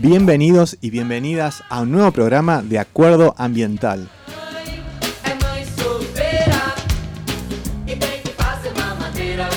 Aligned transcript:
Bienvenidos 0.00 0.76
y 0.80 0.90
bienvenidas 0.90 1.62
a 1.68 1.82
un 1.82 1.92
nuevo 1.92 2.10
programa 2.10 2.62
de 2.62 2.78
Acuerdo 2.78 3.34
Ambiental. 3.38 4.08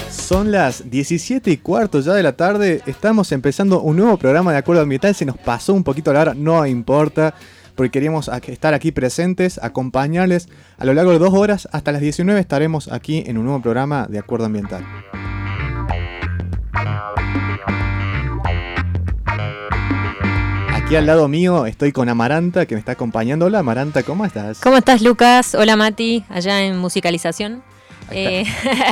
Son 0.10 0.52
las 0.52 0.90
17 0.90 1.50
y 1.50 1.58
cuarto 1.58 2.00
ya 2.02 2.14
de 2.14 2.22
la 2.22 2.34
tarde, 2.34 2.82
estamos 2.86 3.32
empezando 3.32 3.82
un 3.82 3.98
nuevo 3.98 4.18
programa 4.18 4.52
de 4.52 4.60
Acuerdo 4.60 4.84
Ambiental, 4.84 5.16
se 5.16 5.26
nos 5.26 5.38
pasó 5.38 5.74
un 5.74 5.84
poquito 5.84 6.14
la 6.14 6.22
hora, 6.22 6.34
no 6.36 6.66
importa, 6.66 7.34
porque 7.76 7.92
queríamos 7.92 8.30
estar 8.48 8.74
aquí 8.74 8.92
presentes, 8.92 9.60
acompañarles 9.62 10.50
a 10.78 10.86
lo 10.86 10.94
largo 10.94 11.12
de 11.12 11.20
dos 11.20 11.34
horas, 11.34 11.68
hasta 11.72 11.92
las 11.92 12.02
19 12.02 12.40
estaremos 12.40 12.92
aquí 12.92 13.24
en 13.26 13.38
un 13.38 13.46
nuevo 13.46 13.62
programa 13.62 14.06
de 14.08 14.20
Acuerdo 14.20 14.46
Ambiental. 14.46 14.86
Aquí 20.88 20.96
al 20.96 21.06
lado 21.06 21.28
mío 21.28 21.66
estoy 21.66 21.92
con 21.92 22.08
Amaranta 22.08 22.66
que 22.66 22.74
me 22.74 22.80
está 22.80 22.94
acompañando. 22.94 23.48
Hola 23.48 23.60
Amaranta, 23.60 24.04
¿cómo 24.04 24.24
estás? 24.24 24.62
¿Cómo 24.62 24.78
estás 24.78 25.02
Lucas? 25.02 25.54
Hola 25.54 25.76
Mati, 25.76 26.24
allá 26.30 26.64
en 26.64 26.78
musicalización. 26.78 27.62
Eh, 28.10 28.46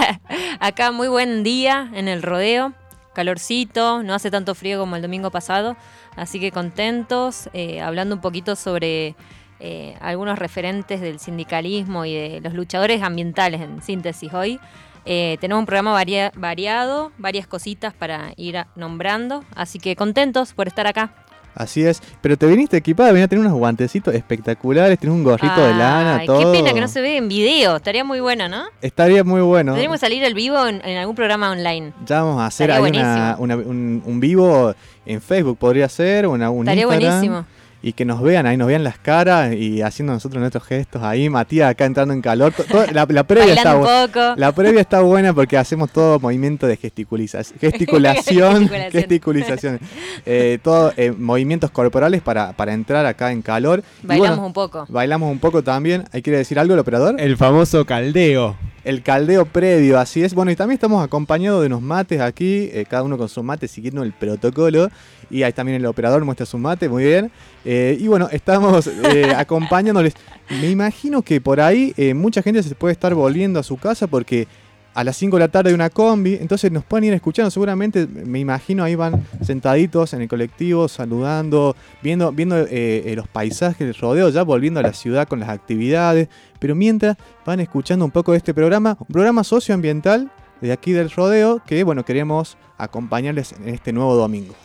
acá 0.59 0.91
muy 0.91 1.07
buen 1.07 1.43
día 1.43 1.89
en 1.93 2.09
el 2.09 2.21
rodeo, 2.21 2.73
calorcito, 3.13 4.03
no 4.03 4.13
hace 4.13 4.29
tanto 4.29 4.55
frío 4.55 4.77
como 4.77 4.97
el 4.97 5.01
domingo 5.01 5.31
pasado, 5.31 5.77
así 6.17 6.37
que 6.41 6.51
contentos, 6.51 7.49
eh, 7.53 7.79
hablando 7.79 8.15
un 8.15 8.21
poquito 8.21 8.57
sobre 8.57 9.15
eh, 9.61 9.95
algunos 10.01 10.37
referentes 10.37 10.99
del 10.99 11.19
sindicalismo 11.19 12.03
y 12.03 12.13
de 12.13 12.41
los 12.41 12.53
luchadores 12.53 13.03
ambientales 13.03 13.61
en 13.61 13.81
síntesis 13.81 14.33
hoy. 14.33 14.59
tenemos 15.05 15.61
un 15.61 15.65
programa 15.65 15.93
variado, 15.93 17.13
varias 17.17 17.47
cositas 17.47 17.93
para 17.93 18.33
ir 18.35 18.65
nombrando, 18.75 19.45
así 19.55 19.79
que 19.79 19.95
contentos 19.95 20.51
por 20.51 20.67
estar 20.67 20.87
acá. 20.87 21.24
Así 21.55 21.85
es, 21.85 22.01
pero 22.21 22.37
te 22.37 22.45
viniste 22.47 22.75
equipada, 22.75 23.11
venía 23.11 23.25
a 23.25 23.27
tener 23.29 23.45
unos 23.45 23.57
guantecitos 23.57 24.13
espectaculares, 24.13 24.99
tienes 24.99 25.17
un 25.17 25.23
gorrito 25.23 25.65
de 25.65 25.73
lana, 25.73 26.21
todo. 26.25 26.51
Qué 26.51 26.59
pena 26.59 26.73
que 26.73 26.81
no 26.81 26.89
se 26.89 26.99
ve 26.99 27.15
en 27.15 27.29
video, 27.29 27.77
estaría 27.77 28.03
muy 28.03 28.19
bueno, 28.19 28.49
¿no? 28.49 28.65
Estaría 28.81 29.23
muy 29.23 29.39
bueno. 29.39 29.71
Tendríamos 29.71 30.01
salir 30.01 30.21
el 30.25 30.33
vivo 30.33 30.67
en, 30.67 30.81
algún 30.97 31.15
programa 31.15 31.51
online. 31.51 31.93
Ya 32.05 32.23
vamos 32.23 32.41
a 32.41 32.47
hacer 32.47 32.71
ahí 32.71 32.91
un, 33.39 34.03
un, 34.05 34.19
vivo 34.19 34.75
en 35.05 35.21
Facebook, 35.21 35.57
podría 35.57 35.87
ser, 35.87 36.25
o 36.25 36.35
en 36.35 36.43
algún 36.43 36.67
Estaría 36.67 36.85
buenísimo 36.87 37.45
y 37.85 37.93
que 37.93 38.03
nos 38.03 38.19
vean, 38.19 38.47
ahí 38.47 38.57
nos 38.57 38.67
vean 38.67 38.83
las 38.83 38.97
caras 38.97 39.53
y 39.53 39.83
haciendo 39.83 40.11
nosotros 40.11 40.39
nuestros 40.39 40.63
gestos 40.63 41.03
ahí, 41.03 41.29
Matías 41.29 41.69
acá 41.69 41.85
entrando 41.85 42.15
en 42.15 42.21
calor. 42.23 42.51
la, 42.91 43.05
previa 43.27 43.53
está 43.53 43.75
buena. 43.75 44.35
La 44.35 44.51
previa 44.53 44.81
está 44.81 45.01
buena 45.01 45.33
porque 45.35 45.55
hacemos 45.55 45.91
todo 45.91 46.19
movimiento 46.19 46.65
de 46.65 46.77
gesticulación, 46.81 47.43
gesticulación, 47.61 48.69
gesticulación, 48.91 49.79
eh, 50.25 50.57
todo 50.63 50.93
eh, 50.97 51.11
movimientos 51.11 51.69
corporales 51.69 52.23
para, 52.23 52.53
para 52.53 52.73
entrar 52.73 53.05
acá 53.05 53.31
en 53.31 53.43
calor. 53.43 53.83
Bailamos 54.01 54.47
un 54.47 54.53
poco. 54.53 54.87
Bailamos 54.89 55.31
un 55.31 55.37
poco 55.37 55.61
también. 55.61 56.05
¿Hay 56.11 56.23
quiere 56.23 56.39
decir 56.39 56.57
algo 56.57 56.73
el 56.73 56.79
operador? 56.79 57.21
El 57.21 57.37
famoso 57.37 57.85
caldeo 57.85 58.55
el 58.85 59.01
caldeo 59.01 59.45
previo, 59.45 59.99
así 59.99 60.23
es. 60.23 60.33
Bueno, 60.33 60.51
y 60.51 60.55
también 60.55 60.75
estamos 60.75 61.03
acompañados 61.03 61.61
de 61.61 61.67
unos 61.67 61.81
mates 61.81 62.21
aquí, 62.21 62.69
eh, 62.71 62.85
cada 62.87 63.01
uno 63.03 63.17
con 63.17 63.27
su 63.27 63.41
mate 63.41 63.67
siguiendo 63.67 64.03
el 64.03 64.13
protocolo. 64.13 64.89
Y 65.31 65.41
ahí 65.41 65.51
también 65.51 65.77
el 65.77 65.85
operador 65.87 66.23
muestra 66.23 66.45
su 66.45 66.59
mate, 66.59 66.87
muy 66.87 67.03
bien. 67.03 67.31
Eh, 67.65 67.74
y 67.99 68.07
bueno, 68.07 68.27
estamos 68.31 68.87
eh, 68.87 69.33
acompañándoles. 69.37 70.13
Me 70.49 70.69
imagino 70.69 71.21
que 71.21 71.41
por 71.41 71.59
ahí 71.59 71.93
mucha 72.15 72.41
gente 72.41 72.61
se 72.61 72.75
puede 72.75 72.91
estar 72.91 73.13
volviendo 73.15 73.59
a 73.59 73.63
su 73.63 73.77
casa 73.77 74.07
porque 74.07 74.47
a 74.95 75.03
las 75.03 75.17
5 75.17 75.35
de 75.35 75.39
la 75.41 75.47
tarde 75.49 75.69
hay 75.69 75.75
una 75.75 75.89
combi, 75.89 76.35
entonces 76.35 76.71
nos 76.71 76.85
pueden 76.85 77.03
ir 77.03 77.13
escuchando, 77.13 77.51
seguramente 77.51 78.07
me 78.07 78.39
imagino 78.39 78.81
ahí 78.81 78.95
van 78.95 79.27
sentaditos 79.41 80.13
en 80.13 80.21
el 80.21 80.29
colectivo, 80.29 80.87
saludando, 80.87 81.75
viendo, 82.01 82.31
viendo 82.31 82.57
eh, 82.57 82.67
eh, 82.71 83.13
los 83.13 83.27
paisajes 83.27 83.85
del 83.85 83.93
rodeo, 83.93 84.29
ya 84.29 84.43
volviendo 84.43 84.79
a 84.79 84.83
la 84.83 84.93
ciudad 84.93 85.27
con 85.27 85.41
las 85.41 85.49
actividades, 85.49 86.29
pero 86.59 86.75
mientras 86.75 87.17
van 87.45 87.59
escuchando 87.59 88.05
un 88.05 88.11
poco 88.11 88.31
de 88.31 88.37
este 88.37 88.53
programa, 88.53 88.95
un 88.97 89.07
programa 89.07 89.43
socioambiental 89.43 90.31
de 90.61 90.71
aquí 90.71 90.93
del 90.93 91.11
rodeo 91.11 91.61
que 91.67 91.83
bueno, 91.83 92.05
queremos 92.05 92.57
acompañarles 92.77 93.51
en 93.51 93.67
este 93.67 93.91
nuevo 93.91 94.15
domingo. 94.15 94.55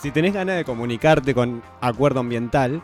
Si 0.00 0.12
tenés 0.12 0.32
ganas 0.32 0.56
de 0.56 0.64
comunicarte 0.64 1.34
con 1.34 1.60
Acuerdo 1.80 2.20
Ambiental, 2.20 2.82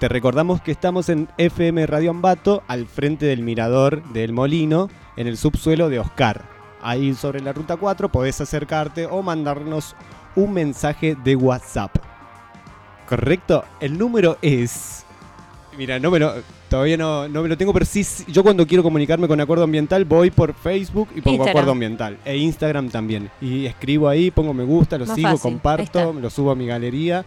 te 0.00 0.08
recordamos 0.08 0.60
que 0.60 0.72
estamos 0.72 1.08
en 1.08 1.28
FM 1.38 1.86
Radio 1.86 2.10
Ambato, 2.10 2.64
al 2.66 2.86
frente 2.86 3.26
del 3.26 3.42
mirador 3.42 4.02
del 4.12 4.32
Molino, 4.32 4.90
en 5.16 5.28
el 5.28 5.36
subsuelo 5.36 5.88
de 5.88 6.00
Oscar. 6.00 6.42
Ahí 6.82 7.14
sobre 7.14 7.40
la 7.40 7.52
ruta 7.52 7.76
4 7.76 8.10
podés 8.10 8.40
acercarte 8.40 9.06
o 9.06 9.22
mandarnos 9.22 9.94
un 10.34 10.54
mensaje 10.54 11.16
de 11.22 11.36
WhatsApp. 11.36 11.94
¿Correcto? 13.08 13.64
El 13.78 13.96
número 13.96 14.36
es... 14.42 15.04
Mira, 15.78 16.00
no 16.00 16.10
me 16.10 16.18
lo, 16.18 16.34
Todavía 16.68 16.96
no, 16.96 17.28
no 17.28 17.42
me 17.42 17.48
lo 17.48 17.56
tengo, 17.56 17.72
pero 17.72 17.84
sí, 17.84 18.04
yo 18.26 18.42
cuando 18.42 18.66
quiero 18.66 18.82
comunicarme 18.82 19.28
con 19.28 19.40
Acuerdo 19.40 19.64
Ambiental 19.64 20.04
voy 20.04 20.30
por 20.30 20.54
Facebook 20.54 21.08
y 21.14 21.20
pongo 21.20 21.48
Acuerdo 21.48 21.70
Ambiental. 21.72 22.18
E 22.24 22.36
Instagram 22.36 22.88
también. 22.88 23.30
Y 23.40 23.66
escribo 23.66 24.08
ahí, 24.08 24.30
pongo 24.30 24.52
me 24.52 24.64
gusta, 24.64 24.98
lo 24.98 25.06
sigo, 25.06 25.38
comparto, 25.38 26.12
lo 26.12 26.28
subo 26.28 26.50
a 26.50 26.54
mi 26.56 26.66
galería. 26.66 27.24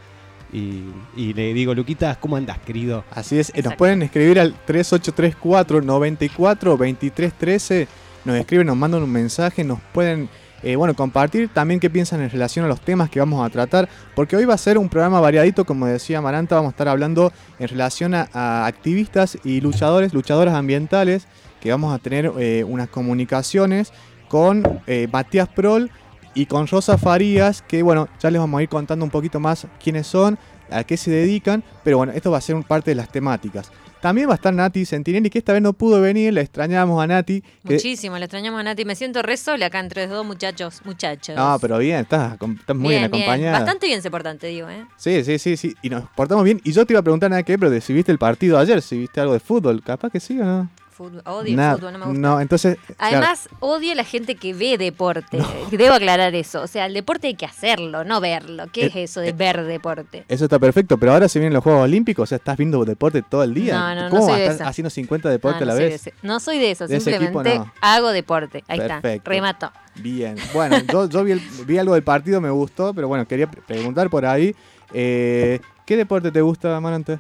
Y, 0.52 1.34
le 1.34 1.54
digo, 1.54 1.76
Luquitas, 1.76 2.18
¿cómo 2.18 2.36
andas, 2.36 2.58
querido? 2.60 3.04
Así 3.12 3.38
es, 3.38 3.54
nos 3.64 3.76
pueden 3.76 4.02
escribir 4.02 4.40
al 4.40 4.54
3834 4.66 5.82
94 5.82 6.72
2313. 6.72 7.88
Nos 8.26 8.36
escriben, 8.36 8.68
nos 8.68 8.76
mandan 8.76 9.04
un 9.04 9.12
mensaje, 9.12 9.64
nos 9.64 9.80
pueden 9.94 10.28
eh, 10.64 10.76
bueno, 10.76 10.94
compartir 10.94 11.50
también 11.50 11.80
qué 11.80 11.90
piensan 11.90 12.22
en 12.22 12.30
relación 12.30 12.66
a 12.66 12.68
los 12.68 12.82
temas 12.82 13.10
que 13.10 13.20
vamos 13.20 13.46
a 13.46 13.50
tratar, 13.50 13.88
porque 14.16 14.36
hoy 14.36 14.46
va 14.46 14.54
a 14.54 14.58
ser 14.58 14.78
un 14.78 14.90
programa 14.90 15.20
variadito, 15.20 15.66
como 15.66 15.86
decía 15.86 16.22
Maranta, 16.22 16.56
vamos 16.56 16.70
a 16.70 16.72
estar 16.72 16.88
hablando 16.88 17.32
en 17.60 17.68
relación 17.68 18.14
a, 18.14 18.66
activistas 18.66 19.38
y 19.44 19.62
luchadores, 19.62 20.14
luchadoras 20.14 20.56
ambientales, 20.56 21.28
que 21.62 21.72
vamos 21.72 21.94
a 21.94 22.00
tener 22.00 22.32
eh, 22.40 22.64
unas 22.68 22.90
comunicaciones 22.90 23.92
con 24.28 24.64
eh, 24.88 25.08
Matías 25.12 25.50
Prol 25.50 25.90
y 26.34 26.46
con 26.46 26.68
Rosa 26.68 26.98
Farías, 26.98 27.62
que 27.62 27.82
bueno, 27.84 28.08
ya 28.20 28.30
les 28.30 28.40
vamos 28.40 28.60
a 28.60 28.64
ir 28.64 28.70
contando 28.70 29.04
un 29.04 29.12
poquito 29.12 29.40
más 29.40 29.68
quiénes 29.84 30.08
son, 30.08 30.38
a 30.72 30.84
qué 30.84 30.98
se 30.98 31.12
dedican, 31.12 31.64
pero 31.84 31.98
bueno, 31.98 32.14
esto 32.14 32.32
va 32.32 32.38
a 32.38 32.42
ser 32.42 32.56
parte 32.64 32.92
de 32.92 32.96
las 32.96 33.12
temáticas. 33.12 33.72
También 34.02 34.30
va 34.30 34.34
a 34.34 34.36
estar 34.36 34.54
Nati 34.54 34.86
Sentinelli, 34.86 35.30
que 35.30 35.40
esta 35.40 35.54
vez 35.54 35.62
no 35.62 35.74
pudo 35.74 36.00
venir, 36.02 36.34
le 36.34 36.42
extrañamos 36.42 37.02
a 37.04 37.08
Nati. 37.08 37.44
Muchísimo, 37.64 38.18
le 38.18 38.26
extrañamos 38.26 38.60
a 38.60 38.64
Nati. 38.64 38.86
Me 38.86 38.96
siento 38.96 39.22
re 39.22 39.36
sola 39.38 39.66
acá 39.68 39.80
entre 39.80 40.08
dos 40.08 40.26
muchachos, 40.26 40.82
muchachos. 40.86 41.36
No, 41.36 41.58
pero 41.60 41.78
bien, 41.78 42.02
estás, 42.02 42.38
muy 42.74 42.90
bien, 42.90 43.04
acompañada. 43.06 43.60
Bastante 43.60 43.88
bien 43.88 44.02
se 44.02 44.10
portan, 44.10 44.38
te 44.38 44.48
digo, 44.48 44.70
¿eh? 44.70 44.86
Sí, 44.98 45.24
sí, 45.24 45.38
sí, 45.40 45.58
sí. 45.58 45.76
Y 45.82 45.90
nos 45.90 46.10
portamos 46.12 46.44
bien. 46.44 46.62
Y 46.64 46.72
yo 46.72 46.86
te 46.86 46.94
iba 46.94 47.00
a 47.00 47.04
preguntar 47.04 47.30
nada 47.30 47.44
que, 47.44 47.58
pero 47.58 47.80
si 47.82 47.94
viste 47.94 48.12
el 48.12 48.18
partido 48.18 48.58
ayer, 48.58 48.82
si 48.82 48.98
viste 48.98 49.20
algo 49.20 49.34
de 49.34 49.40
fútbol, 49.40 49.84
capaz 49.84 50.10
que 50.10 50.20
sí 50.20 50.40
o 50.40 50.46
no 50.46 50.70
odio 51.00 51.62
el 51.62 51.76
fútbol, 51.76 51.94
no 51.94 52.00
me 52.00 52.06
gusta. 52.06 52.20
No, 52.20 52.42
entonces. 52.42 52.78
Además, 52.98 53.50
odio 53.60 53.92
a 53.92 53.96
la 53.96 54.04
gente 54.04 54.36
que 54.36 54.54
ve 54.54 54.78
deporte. 54.78 55.40
Debo 55.72 55.96
aclarar 55.96 56.36
eso. 56.36 56.62
O 56.62 56.68
sea, 56.68 56.86
el 56.86 56.94
deporte 56.94 57.28
hay 57.28 57.36
que 57.36 57.46
hacerlo, 57.46 58.04
no 58.04 58.20
verlo. 58.20 58.66
¿Qué 58.72 58.88
es, 58.88 58.96
eso 58.96 59.22
de 59.22 59.32
ver 59.32 59.64
deporte? 59.64 60.26
Eso 60.28 60.46
está 60.46 60.60
perfecto, 60.60 60.98
pero 60.98 61.14
ahora 61.14 61.28
se 61.28 61.40
vienen 61.40 61.54
los 61.54 61.64
Juegos 61.64 61.84
Olímpicos, 61.84 62.24
o 62.24 62.28
sea, 62.28 62.38
estás 62.38 62.58
viendo 62.58 62.84
deporte 62.86 63.22
todo 63.22 63.44
el 63.44 63.54
día. 63.54 63.74
No, 63.74 63.96
no, 63.96 64.10
¿Cómo 64.10 64.28
no 64.28 64.34
soy 64.34 64.42
estás 64.42 64.68
haciendo 64.68 64.90
50 64.90 65.30
deportes 65.30 65.62
a 65.62 65.66
la 65.66 65.74
vez? 65.74 66.10
no 66.22 66.40
soy 66.40 66.60
de 66.60 66.72
eso, 66.72 66.88
simplemente 66.88 67.62
hago 67.82 68.10
deporte. 68.10 68.64
Ahí 68.68 68.80
está, 68.80 69.02
remato. 69.24 69.72
Bien, 69.96 70.36
bueno, 70.54 70.78
yo, 71.10 71.24
vi, 71.24 71.78
algo 71.78 71.94
del 71.94 72.04
partido, 72.04 72.40
me 72.40 72.50
gustó, 72.50 72.94
pero 72.94 73.08
bueno, 73.08 73.28
quería 73.28 73.50
preguntar 73.50 74.10
por 74.10 74.26
ahí. 74.26 74.56
Eh, 74.94 75.60
¿Qué 75.86 75.98
deporte 75.98 76.32
te 76.32 76.42
gusta, 76.42 76.80
Marante? 76.80 77.20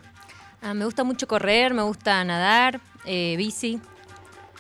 Ah, 0.62 0.74
me 0.74 0.86
gusta 0.86 1.04
mucho 1.04 1.28
correr, 1.28 1.74
me 1.74 1.82
gusta 1.84 2.24
nadar, 2.24 2.80
eh, 3.10 3.36
bici. 3.38 3.82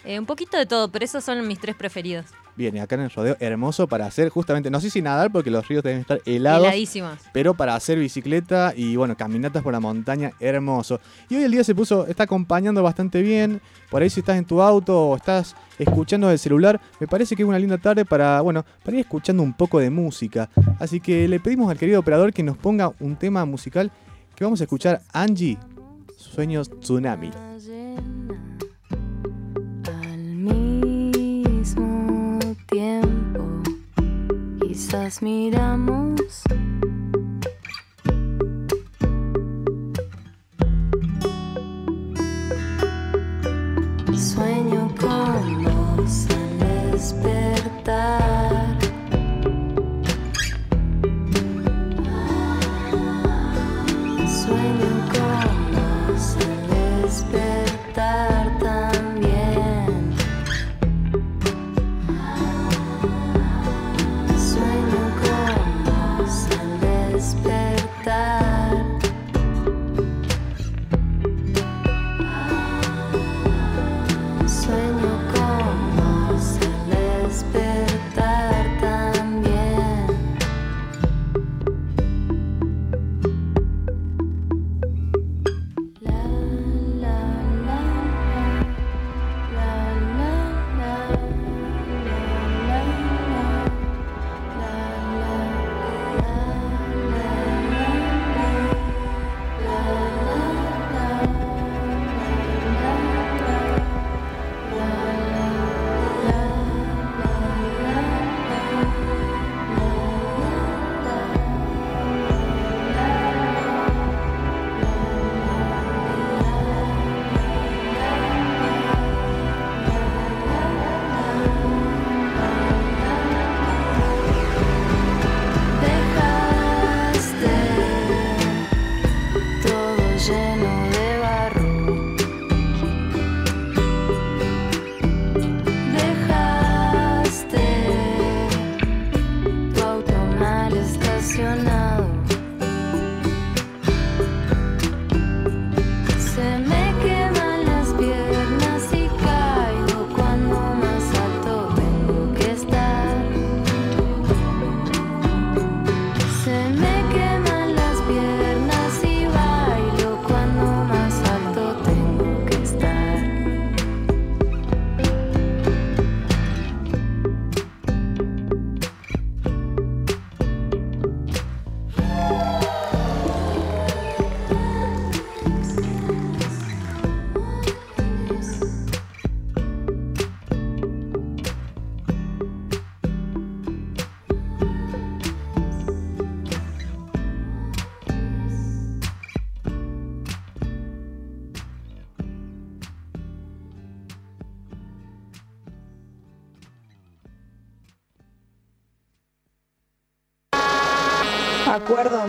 Eh, 0.03 0.17
un 0.17 0.25
poquito 0.25 0.57
de 0.57 0.65
todo, 0.65 0.91
pero 0.91 1.05
esos 1.05 1.23
son 1.23 1.47
mis 1.47 1.59
tres 1.59 1.75
preferidos. 1.75 2.25
Bien, 2.55 2.75
y 2.75 2.79
acá 2.79 2.95
en 2.95 3.01
el 3.01 3.09
rodeo, 3.09 3.37
hermoso 3.39 3.87
para 3.87 4.05
hacer 4.05 4.29
justamente, 4.29 4.69
no 4.69 4.81
sé 4.81 4.89
si 4.89 5.01
nadar 5.01 5.31
porque 5.31 5.49
los 5.49 5.65
ríos 5.67 5.83
deben 5.83 6.01
estar 6.01 6.19
helados. 6.25 6.67
Heladísimos. 6.67 7.19
Pero 7.31 7.53
para 7.53 7.75
hacer 7.75 7.99
bicicleta 7.99 8.73
y 8.75 8.95
bueno, 8.95 9.15
caminatas 9.15 9.63
por 9.63 9.71
la 9.71 9.79
montaña, 9.79 10.31
hermoso. 10.39 10.99
Y 11.29 11.35
hoy 11.35 11.43
el 11.43 11.51
día 11.51 11.63
se 11.63 11.73
puso, 11.73 12.07
está 12.07 12.23
acompañando 12.23 12.83
bastante 12.83 13.21
bien. 13.21 13.61
Por 13.89 14.01
ahí 14.01 14.09
si 14.09 14.21
estás 14.21 14.37
en 14.37 14.45
tu 14.45 14.61
auto 14.61 15.09
o 15.09 15.15
estás 15.15 15.55
escuchando 15.77 16.29
el 16.31 16.39
celular, 16.39 16.81
me 16.99 17.07
parece 17.07 17.35
que 17.35 17.43
es 17.43 17.47
una 17.47 17.59
linda 17.59 17.77
tarde 17.77 18.03
para, 18.03 18.41
bueno, 18.41 18.65
para 18.83 18.97
ir 18.97 19.01
escuchando 19.01 19.43
un 19.43 19.53
poco 19.53 19.79
de 19.79 19.89
música. 19.89 20.49
Así 20.79 20.99
que 20.99 21.27
le 21.29 21.39
pedimos 21.39 21.71
al 21.71 21.77
querido 21.77 21.99
operador 21.99 22.33
que 22.33 22.43
nos 22.43 22.57
ponga 22.57 22.91
un 22.99 23.15
tema 23.15 23.45
musical 23.45 23.89
que 24.35 24.43
vamos 24.43 24.59
a 24.59 24.63
escuchar 24.63 25.01
Angie, 25.13 25.57
Sueños 26.17 26.69
Tsunami. 26.81 27.31
Quizás 34.61 35.21
miramos 35.21 36.43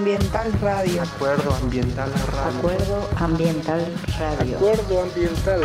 Ambiental 0.01 0.51
Radio. 0.63 1.03
Acuerdo 1.03 1.55
Ambiental 1.57 2.11
Radio. 2.33 2.59
Acuerdo 2.59 3.09
Ambiental 3.19 3.87
Radio. 4.19 4.57
Acuerdo 4.57 5.03
Ambiental. 5.03 5.61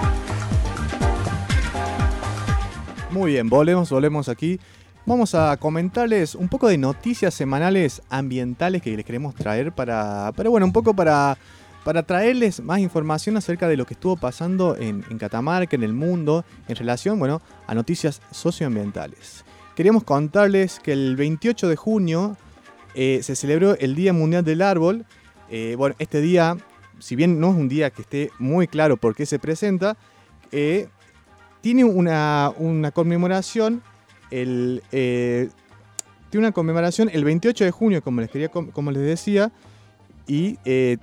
Muy 3.10 3.32
bien, 3.32 3.48
volvemos, 3.48 3.88
volvemos 3.88 4.28
aquí. 4.28 4.60
Vamos 5.06 5.34
a 5.34 5.56
comentarles 5.56 6.34
un 6.34 6.50
poco 6.50 6.68
de 6.68 6.76
noticias 6.76 7.32
semanales 7.32 8.02
ambientales 8.10 8.82
que 8.82 8.94
les 8.94 9.06
queremos 9.06 9.34
traer 9.34 9.72
para, 9.72 10.30
para 10.36 10.50
bueno, 10.50 10.66
un 10.66 10.74
poco 10.74 10.94
para, 10.94 11.38
para 11.84 12.02
traerles 12.02 12.60
más 12.60 12.80
información 12.80 13.38
acerca 13.38 13.66
de 13.66 13.78
lo 13.78 13.86
que 13.86 13.94
estuvo 13.94 14.16
pasando 14.16 14.76
en, 14.76 15.06
en 15.08 15.16
Catamarca, 15.16 15.76
en 15.76 15.84
el 15.84 15.94
mundo, 15.94 16.44
en 16.68 16.76
relación, 16.76 17.18
bueno, 17.18 17.40
a 17.66 17.74
noticias 17.74 18.20
socioambientales. 18.30 19.46
Queríamos 19.74 20.04
contarles 20.04 20.80
que 20.80 20.92
el 20.92 21.16
28 21.16 21.66
de 21.66 21.76
junio 21.76 22.36
eh, 22.94 23.20
se 23.22 23.36
celebró 23.36 23.74
el 23.78 23.94
Día 23.94 24.12
Mundial 24.12 24.44
del 24.44 24.60
Árbol. 24.60 25.06
Eh, 25.50 25.76
bueno, 25.78 25.96
este 25.98 26.20
día, 26.20 26.58
si 26.98 27.16
bien 27.16 27.40
no 27.40 27.50
es 27.50 27.56
un 27.56 27.68
día 27.68 27.90
que 27.90 28.02
esté 28.02 28.30
muy 28.38 28.66
claro 28.68 28.96
por 28.96 29.14
qué 29.14 29.26
se 29.26 29.38
presenta, 29.38 29.96
eh, 30.52 30.88
tiene 31.60 31.84
una, 31.84 32.52
una 32.56 32.90
conmemoración 32.90 33.82
el, 34.30 34.82
eh, 34.92 35.48
tiene 36.30 36.46
una 36.46 36.52
conmemoración 36.52 37.08
el 37.12 37.24
28 37.24 37.64
de 37.64 37.70
junio, 37.70 38.02
como 38.02 38.20
les, 38.20 38.30
quería, 38.30 38.48
com- 38.48 38.70
como 38.70 38.90
les 38.90 39.02
decía, 39.02 39.52
y 40.26 40.58
eh, 40.64 40.96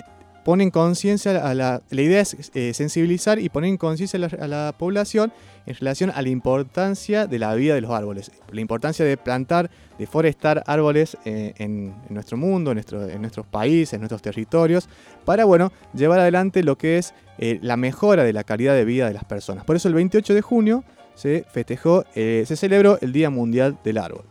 ponen 0.43 0.71
conciencia 0.71 1.47
a 1.47 1.53
la... 1.53 1.81
La 1.89 2.01
idea 2.01 2.21
es 2.21 2.51
eh, 2.53 2.73
sensibilizar 2.73 3.39
y 3.39 3.49
poner 3.49 3.69
en 3.69 3.77
conciencia 3.77 4.17
a 4.17 4.47
la, 4.47 4.75
población 4.77 5.31
en 5.65 5.75
relación 5.75 6.11
a 6.13 6.21
la 6.21 6.29
importancia 6.29 7.27
de 7.27 7.39
la 7.39 7.53
vida 7.55 7.75
de 7.75 7.81
los 7.81 7.91
árboles, 7.91 8.31
la 8.51 8.61
importancia 8.61 9.05
de 9.05 9.17
plantar, 9.17 9.69
de 9.99 10.07
forestar 10.07 10.63
árboles 10.65 11.17
eh, 11.25 11.53
en, 11.57 11.93
en 12.07 12.13
nuestro 12.13 12.37
mundo, 12.37 12.71
en, 12.71 12.75
nuestro, 12.75 13.07
en 13.07 13.21
nuestros 13.21 13.45
países, 13.45 13.93
en 13.93 14.01
nuestros 14.01 14.21
territorios, 14.21 14.89
para, 15.25 15.45
bueno, 15.45 15.71
llevar 15.93 16.19
adelante 16.19 16.63
lo 16.63 16.77
que 16.77 16.97
es 16.97 17.13
eh, 17.37 17.59
la 17.61 17.77
mejora 17.77 18.23
de 18.23 18.33
la 18.33 18.43
calidad 18.43 18.73
de 18.73 18.85
vida 18.85 19.07
de 19.07 19.13
las 19.13 19.25
personas. 19.25 19.65
Por 19.65 19.75
eso 19.75 19.87
el 19.87 19.93
28 19.93 20.33
de 20.33 20.41
junio 20.41 20.83
se 21.13 21.45
festejó, 21.51 22.05
se 22.13 22.55
celebró 22.55 22.97
el 23.01 23.11
Día 23.11 23.29
Mundial 23.29 23.77
del 23.83 23.97
Árbol. 23.97 24.30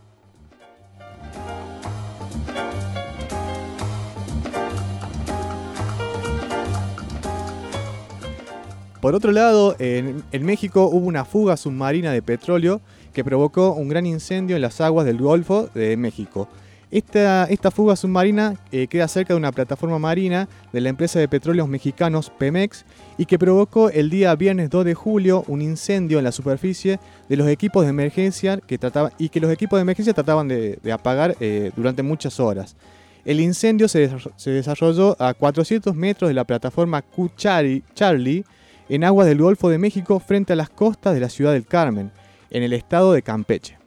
Por 9.01 9.15
otro 9.15 9.31
lado, 9.31 9.75
en, 9.79 10.23
en 10.31 10.45
México 10.45 10.85
hubo 10.85 11.07
una 11.07 11.25
fuga 11.25 11.57
submarina 11.57 12.11
de 12.11 12.21
petróleo 12.21 12.81
que 13.13 13.23
provocó 13.23 13.73
un 13.73 13.89
gran 13.89 14.05
incendio 14.05 14.55
en 14.55 14.61
las 14.61 14.79
aguas 14.79 15.05
del 15.05 15.17
Golfo 15.17 15.69
de 15.73 15.97
México. 15.97 16.47
Esta, 16.91 17.45
esta 17.45 17.71
fuga 17.71 17.95
submarina 17.95 18.55
eh, 18.73 18.87
queda 18.87 19.07
cerca 19.07 19.33
de 19.33 19.37
una 19.37 19.53
plataforma 19.53 19.97
marina 19.97 20.49
de 20.73 20.81
la 20.81 20.89
empresa 20.89 21.19
de 21.19 21.29
petróleos 21.29 21.69
mexicanos 21.69 22.29
Pemex 22.37 22.83
y 23.17 23.25
que 23.25 23.39
provocó 23.39 23.89
el 23.89 24.09
día 24.09 24.35
viernes 24.35 24.69
2 24.69 24.83
de 24.83 24.93
julio 24.93 25.45
un 25.47 25.61
incendio 25.61 26.17
en 26.17 26.25
la 26.25 26.33
superficie 26.33 26.99
de 27.29 27.37
los 27.37 27.47
equipos 27.47 27.83
de 27.85 27.91
emergencia 27.91 28.57
que 28.57 28.77
trataban, 28.77 29.13
y 29.17 29.29
que 29.29 29.39
los 29.39 29.49
equipos 29.51 29.77
de 29.77 29.83
emergencia 29.83 30.13
trataban 30.13 30.49
de, 30.49 30.79
apagar 30.91 31.37
eh, 31.39 31.71
durante 31.77 32.03
muchas 32.03 32.41
horas. 32.41 32.75
El 33.23 33.39
incendio 33.39 33.87
se, 33.87 34.11
se 34.35 34.51
desarrolló 34.51 35.15
a 35.17 35.33
400 35.33 35.95
metros 35.95 36.27
de 36.27 36.33
la 36.33 36.43
plataforma 36.43 37.01
Cuchari 37.01 37.83
Charlie 37.93 38.43
en 38.91 39.05
aguas 39.05 39.25
del 39.25 39.37
Golfo 39.37 39.69
de 39.69 39.77
México 39.77 40.19
frente 40.19 40.51
a 40.51 40.57
las 40.57 40.69
costas 40.69 41.13
de 41.13 41.21
la 41.21 41.29
ciudad 41.29 41.53
del 41.53 41.65
Carmen, 41.65 42.11
en 42.49 42.61
el 42.61 42.73
estado 42.73 43.13
de 43.13 43.21
Campeche. 43.21 43.77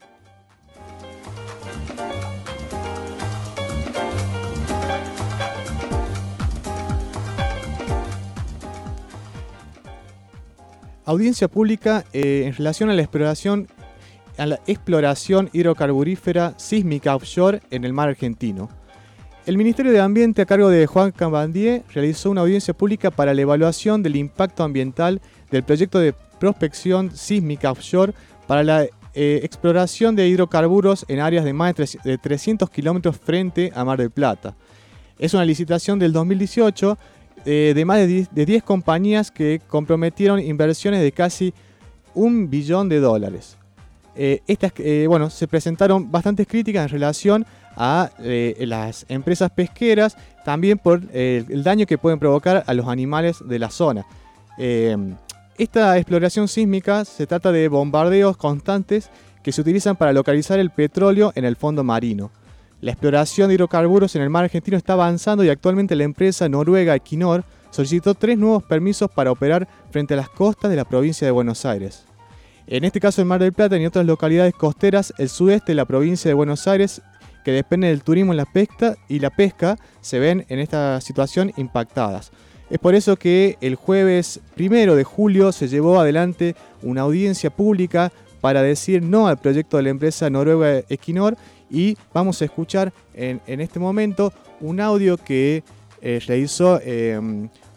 Audiencia 11.05 11.49
pública 11.49 12.07
eh, 12.15 12.45
en 12.47 12.55
relación 12.55 12.89
a 12.89 12.95
la 12.95 13.03
exploración 14.67 15.51
hidrocarburífera 15.53 16.55
sísmica 16.57 17.15
offshore 17.15 17.61
en 17.71 17.85
el 17.85 17.93
mar 17.93 18.09
argentino. 18.09 18.71
El 19.47 19.59
Ministerio 19.59 19.93
de 19.93 20.01
Ambiente 20.01 20.41
a 20.43 20.47
cargo 20.47 20.71
de 20.71 20.87
Juan 20.87 21.11
Cambandier 21.13 21.83
realizó 21.93 22.31
una 22.31 22.41
audiencia 22.41 22.73
pública 22.73 23.11
para 23.11 23.35
la 23.35 23.43
evaluación 23.43 24.03
del 24.03 24.17
impacto 24.17 24.65
ambiental 24.65 25.21
del 25.51 25.63
proyecto 25.63 25.99
de 25.99 26.15
prospección 26.41 27.11
sísmica 27.15 27.71
offshore 27.71 28.15
para 28.47 28.63
la 28.63 28.85
eh, 28.85 29.41
exploración 29.43 30.17
de 30.17 30.29
hidrocarburos 30.29 31.05
en 31.09 31.21
áreas 31.21 31.45
de 31.45 31.53
más 31.53 31.69
de, 31.69 31.75
tres- 31.75 31.99
de 32.03 32.17
300 32.17 32.71
kilómetros 32.71 33.19
frente 33.19 33.71
a 33.75 33.85
Mar 33.85 33.99
del 33.99 34.11
Plata. 34.11 34.57
Es 35.19 35.35
una 35.35 35.45
licitación 35.45 35.99
del 35.99 36.13
2018 36.13 36.99
eh, 37.45 37.73
de 37.77 37.85
más 37.85 37.99
de 37.99 38.07
10, 38.07 38.35
de 38.35 38.47
10 38.47 38.63
compañías 38.63 39.31
que 39.31 39.61
comprometieron 39.69 40.41
inversiones 40.41 41.03
de 41.03 41.13
casi 41.13 41.53
un 42.15 42.49
billón 42.49 42.89
de 42.89 42.99
dólares. 43.01 43.59
Eh, 44.17 44.41
estas, 44.47 44.73
bueno, 45.09 45.29
se 45.29 45.47
presentaron 45.49 46.11
bastantes 46.11 46.47
críticas 46.47 46.85
en 46.85 46.89
relación 46.89 47.47
a 47.77 48.11
eh, 48.21 48.57
las 48.61 49.07
empresas 49.09 49.51
pesqueras, 49.51 50.17
también 50.45 50.79
por 50.79 51.03
eh, 51.13 51.45
el 51.49 51.63
daño 51.63 51.87
que 51.87 51.99
pueden 51.99 52.19
provocar 52.19 52.65
a 52.67 52.75
los 52.75 52.89
animales 52.89 53.39
de 53.45 53.59
la 53.59 53.71
zona. 53.71 54.07
Eh, 54.59 54.97
esta 55.57 55.97
exploración 55.99 56.49
sísmica 56.49 57.05
se 57.05 57.27
trata 57.27 57.53
de 57.53 57.69
bombardeos 57.69 58.37
constantes 58.37 59.11
que 59.43 59.53
se 59.53 59.61
utilizan 59.61 59.97
para 59.97 60.13
localizar 60.13 60.59
el 60.59 60.71
petróleo 60.71 61.33
en 61.35 61.45
el 61.45 61.57
fondo 61.57 61.85
marino. 61.85 62.31
La 62.81 62.91
exploración 62.91 63.49
de 63.49 63.55
hidrocarburos 63.55 64.17
en 64.17 64.23
el 64.23 64.31
mar 64.31 64.45
argentino 64.45 64.77
está 64.77 64.95
avanzando 64.95 65.45
y 65.45 65.49
actualmente 65.49 65.97
la 65.97 66.05
empresa 66.05 66.49
noruega 66.49 66.95
Equinor 66.95 67.45
solicitó 67.71 68.15
tres 68.15 68.39
nuevos 68.39 68.63
permisos 68.63 69.11
para 69.11 69.31
operar 69.31 69.67
frente 69.91 70.15
a 70.15 70.17
las 70.17 70.29
costas 70.29 70.71
de 70.71 70.77
la 70.77 70.85
provincia 70.85 71.27
de 71.27 71.31
Buenos 71.31 71.65
Aires. 71.65 72.05
En 72.67 72.85
este 72.85 73.01
caso 73.01 73.21
en 73.21 73.29
Mar 73.29 73.41
del 73.41 73.53
Plata 73.53 73.77
y 73.77 73.81
en 73.81 73.87
otras 73.87 74.07
localidades 74.07 74.55
costeras, 74.55 75.13
el 75.19 75.29
sudeste 75.29 75.73
de 75.73 75.77
la 75.77 75.85
provincia 75.85 76.29
de 76.29 76.35
Buenos 76.35 76.67
Aires, 76.67 77.03
que 77.45 77.53
depende 77.53 77.89
del 77.89 78.03
turismo 78.03 78.33
y 78.33 78.37
la 78.37 78.47
pesca, 78.47 78.97
y 79.09 79.19
la 79.21 79.31
pesca, 79.31 79.77
se 80.01 80.19
ven 80.19 80.45
en 80.49 80.59
esta 80.59 81.01
situación 81.01 81.53
impactadas. 81.57 82.33
Es 82.71 82.79
por 82.79 82.95
eso 82.95 83.17
que 83.17 83.59
el 83.61 83.75
jueves 83.75 84.41
primero 84.55 84.97
de 84.97 85.05
julio 85.05 85.53
se 85.53 85.69
llevó 85.69 86.01
adelante 86.01 86.57
una 86.83 87.03
audiencia 87.03 87.51
pública 87.51 88.11
para 88.41 88.63
decir 88.63 89.03
no 89.03 89.29
al 89.29 89.39
proyecto 89.39 89.77
de 89.77 89.85
la 89.85 89.91
empresa 89.91 90.29
noruega 90.31 90.83
Equinor 90.89 91.37
y 91.71 91.97
vamos 92.13 92.41
a 92.41 92.47
escuchar 92.47 92.93
en, 93.15 93.41
este 93.47 93.79
momento 93.79 94.33
un 94.61 94.81
audio 94.81 95.17
que 95.19 95.63
eh, 96.03 96.21
realizó 96.27 96.81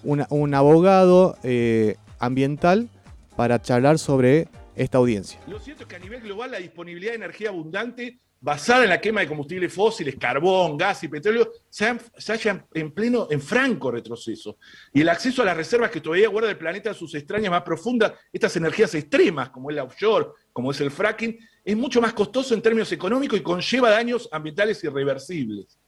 una- 0.04 0.28
un 0.30 0.54
abogado 0.54 1.38
eh, 1.44 1.96
ambiental 2.20 2.90
para 3.36 3.62
charlar 3.62 4.00
sobre 4.00 4.48
esta 4.76 4.98
audiencia. 4.98 5.40
Lo 5.48 5.60
cierto 5.60 5.84
es 5.84 5.90
que 5.90 5.96
a 5.96 6.00
nivel 6.00 6.22
global 6.22 6.52
la 6.52 6.58
disponibilidad 6.60 7.12
de 7.12 7.18
energía 7.18 7.50
abundante 7.50 8.20
basada 8.40 8.84
en 8.84 8.90
la 8.90 9.02
quema 9.02 9.22
de 9.22 9.28
combustibles 9.28 9.74
fósiles, 9.74 10.16
carbón, 10.16 10.78
gas 10.78 11.04
y 11.04 11.08
petróleo, 11.08 11.52
se, 11.70 11.86
han- 11.88 12.66
en 12.74 12.92
pleno, 12.92 13.28
en 13.32 13.42
franco 13.42 13.92
retroceso. 13.92 14.58
Y 14.94 15.02
el 15.02 15.10
acceso 15.10 15.42
a 15.42 15.46
las 15.46 15.58
reservas 15.58 15.90
que 15.92 16.02
todavía 16.02 16.30
guarda 16.30 16.50
el 16.50 16.58
planeta 16.58 16.90
en 16.90 16.96
sus 16.96 17.14
extrañas 17.16 17.52
más 17.52 17.64
profundas, 17.64 18.14
estas 18.32 18.56
energías 18.56 18.94
extremas, 18.96 19.50
como 19.50 19.70
es 19.70 19.76
la 19.76 19.84
offshore, 19.84 20.28
como 20.54 20.72
es 20.72 20.80
el 20.82 20.92
fracking, 20.92 21.38
es 21.64 21.76
mucho 21.76 22.00
más 22.02 22.14
costoso 22.14 22.54
en 22.54 22.62
términos 22.62 22.92
económicos 22.92 23.40
y 23.40 23.44
conlleva 23.44 23.90
daños 23.90 24.30
ambientales 24.32 24.84
irreversibles. 24.84 25.80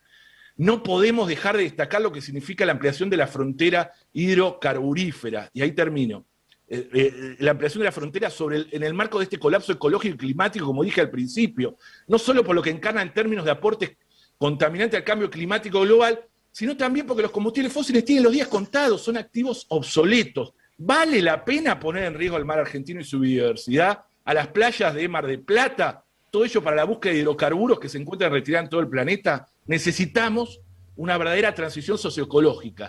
No 0.58 0.84
podemos 0.84 1.27
dejar 1.27 1.56
de 1.56 1.63
destacar 1.63 2.01
lo 2.01 2.12
que 2.12 2.20
significa 2.20 2.65
la 2.65 2.74
ampliación 2.74 3.10
de 3.10 3.15
la 3.15 3.27
frontera 3.27 3.94
hidrocarburífera. 4.12 5.50
Y 5.53 5.62
ahí 5.62 5.72
termino 5.72 6.25
eh, 6.70 6.90
eh, 6.94 7.36
la 7.40 7.52
ampliación 7.52 7.80
de 7.82 7.86
la 7.86 7.92
frontera 7.92 8.30
sobre 8.30 8.58
el- 8.58 8.68
en 8.72 8.84
el 8.84 8.94
marco 8.94 9.18
de 9.18 9.24
este 9.24 9.40
colapso 9.40 9.72
ecológico 9.72 10.16
y 10.16 10.18
climático, 10.18 10.66
como 10.66 10.84
dije 10.84 11.02
al 11.02 11.10
principio, 11.10 11.78
no 12.08 12.20
solo 12.20 12.44
por 12.44 12.56
lo 12.56 12.62
que 12.62 12.70
encarna 12.70 13.02
en 13.02 13.14
términos 13.14 13.44
de 13.46 13.52
aportes 13.52 13.92
contaminantes 14.38 14.98
al 14.98 15.04
cambio 15.04 15.30
climático 15.30 15.82
global, 15.82 16.22
sino 16.52 16.78
también 16.78 17.06
porque 17.06 17.24
los 17.24 17.32
combustibles 17.32 17.74
fósiles 17.74 18.06
tienen 18.06 18.24
los 18.24 18.34
días 18.34 18.48
contados, 18.48 19.02
son 19.02 19.18
activos 19.18 19.66
obsoletos. 19.70 20.54
¿Vale 20.78 21.22
la 21.22 21.44
pena 21.44 21.80
poner 21.80 22.04
en 22.06 22.14
riesgo 22.14 22.38
al 22.38 22.46
mar 22.46 22.60
argentino 22.60 23.02
y 23.02 23.04
su 23.04 23.20
biodiversidad, 23.20 24.04
a 24.24 24.34
las 24.34 24.48
playas 24.48 24.94
de 24.94 25.08
Mar 25.10 25.26
de 25.28 25.38
Plata, 25.40 26.04
todo 26.32 26.46
ello 26.46 26.62
para 26.64 26.76
la 26.76 26.84
búsqueda 26.86 27.14
de 27.14 27.20
hidrocarburos 27.20 27.80
que 27.80 27.90
se 27.90 27.98
encuentran 27.98 28.32
retirados 28.32 28.66
en 28.66 28.70
todo 28.70 28.82
el 28.82 28.88
planeta? 28.88 29.48
Necesitamos 29.66 30.62
una 30.96 31.18
verdadera 31.18 31.54
transición 31.54 31.98
socioecológica. 31.98 32.88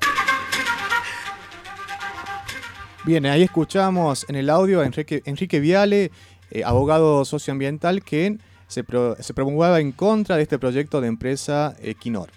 Bien, 3.04 3.25
ahí 3.26 3.42
escuchamos 3.42 4.26
en 4.28 4.35
el 4.37 4.50
audio 4.50 4.80
a 4.83 4.85
Enrique, 4.85 5.61
Viale, 5.61 6.11
eh, 6.50 6.62
abogado 6.64 7.25
socioambiental, 7.25 8.04
que 8.04 8.37
se, 8.69 8.85
pro- 8.85 9.16
se 9.21 9.33
promulgaba 9.33 9.80
en 9.80 9.92
contra 9.92 10.37
de 10.37 10.42
este 10.42 10.59
proyecto 10.59 11.00
de 11.00 11.09
empresa 11.09 11.75
Equinor. 11.80 12.28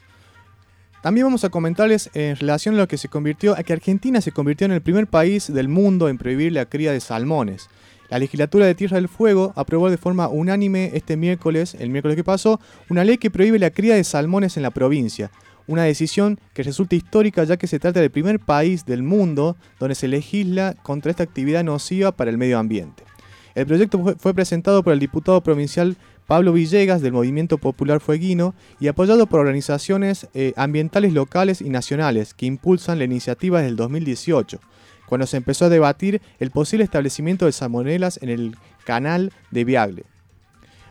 También 1.02 1.26
vamos 1.28 1.44
a 1.44 1.50
comentarles 1.50 2.10
en 2.14 2.38
relación 2.38 2.76
a 2.76 2.78
lo 2.78 2.88
que 2.88 2.98
se 2.98 3.10
convirtió, 3.10 3.58
a 3.58 3.64
que 3.64 3.74
Argentina 3.74 4.22
se 4.22 4.32
convirtió 4.32 4.64
en 4.64 4.72
el 4.72 4.82
primer 4.82 5.08
país 5.08 5.54
del 5.54 5.68
mundo 5.68 6.08
en 6.08 6.18
prohibir 6.18 6.54
la 6.54 6.66
cría 6.66 6.94
de 6.94 7.02
salmones. 7.02 7.70
La 8.10 8.20
legislatura 8.20 8.66
de 8.66 8.76
Tierra 8.76 8.96
del 8.96 9.10
Fuego 9.10 9.52
aprobó 9.58 9.90
de 9.90 9.98
forma 9.98 10.30
unánime 10.30 10.92
este 10.94 11.18
miércoles, 11.18 11.76
el 11.78 11.90
miércoles 11.90 12.16
que 12.16 12.24
pasó, 12.24 12.62
una 12.90 13.04
ley 13.04 13.18
que 13.18 13.32
prohíbe 13.32 13.60
la 13.60 13.72
cría 13.72 13.96
de 13.96 14.04
salmones 14.06 14.56
en 14.56 14.64
la 14.64 14.72
provincia. 14.72 15.30
Una 15.66 15.84
decisión 15.84 16.40
que 16.54 16.64
resulta 16.64 16.96
histórica 16.96 17.44
ya 17.46 17.58
que 17.58 17.68
se 17.68 17.80
trata 17.80 18.02
del 18.02 18.12
primer 18.12 18.40
país 18.40 18.86
del 18.86 19.04
mundo 19.04 19.56
donde 19.80 19.96
se 19.96 20.08
legisla 20.08 20.76
contra 20.84 21.12
esta 21.12 21.24
actividad 21.24 21.64
nociva 21.64 22.12
para 22.12 22.30
el 22.30 22.38
medio 22.38 22.60
ambiente. 22.60 23.04
El 23.56 23.68
proyecto 23.68 24.16
fue, 24.18 24.34
presentado 24.34 24.84
por 24.84 24.94
el 24.94 25.00
diputado 25.00 25.42
provincial 25.42 25.96
Pablo 26.26 26.54
Villegas 26.54 27.02
del 27.02 27.14
Movimiento 27.14 27.58
Popular 27.60 28.00
Fueguino 28.00 28.56
y 28.80 28.88
apoyado 28.88 29.28
por 29.28 29.40
organizaciones 29.40 30.28
eh, 30.34 30.54
ambientales 30.56 31.14
locales 31.14 31.62
y 31.62 31.70
nacionales 31.70 32.34
que 32.34 32.46
impulsan 32.46 32.98
la 32.98 33.06
iniciativa 33.06 33.60
desde 33.60 33.70
el 33.70 33.76
2018, 33.76 34.60
cuando 35.06 35.28
se 35.28 35.38
empezó 35.38 35.66
a 35.66 35.70
debatir 35.70 36.22
el 36.40 36.50
posible 36.50 36.84
establecimiento 36.84 37.46
de 37.46 37.52
salmonelas 37.52 38.20
en 38.22 38.30
el 38.30 38.56
canal 38.86 39.32
de 39.52 39.64
Viagle. 39.66 40.06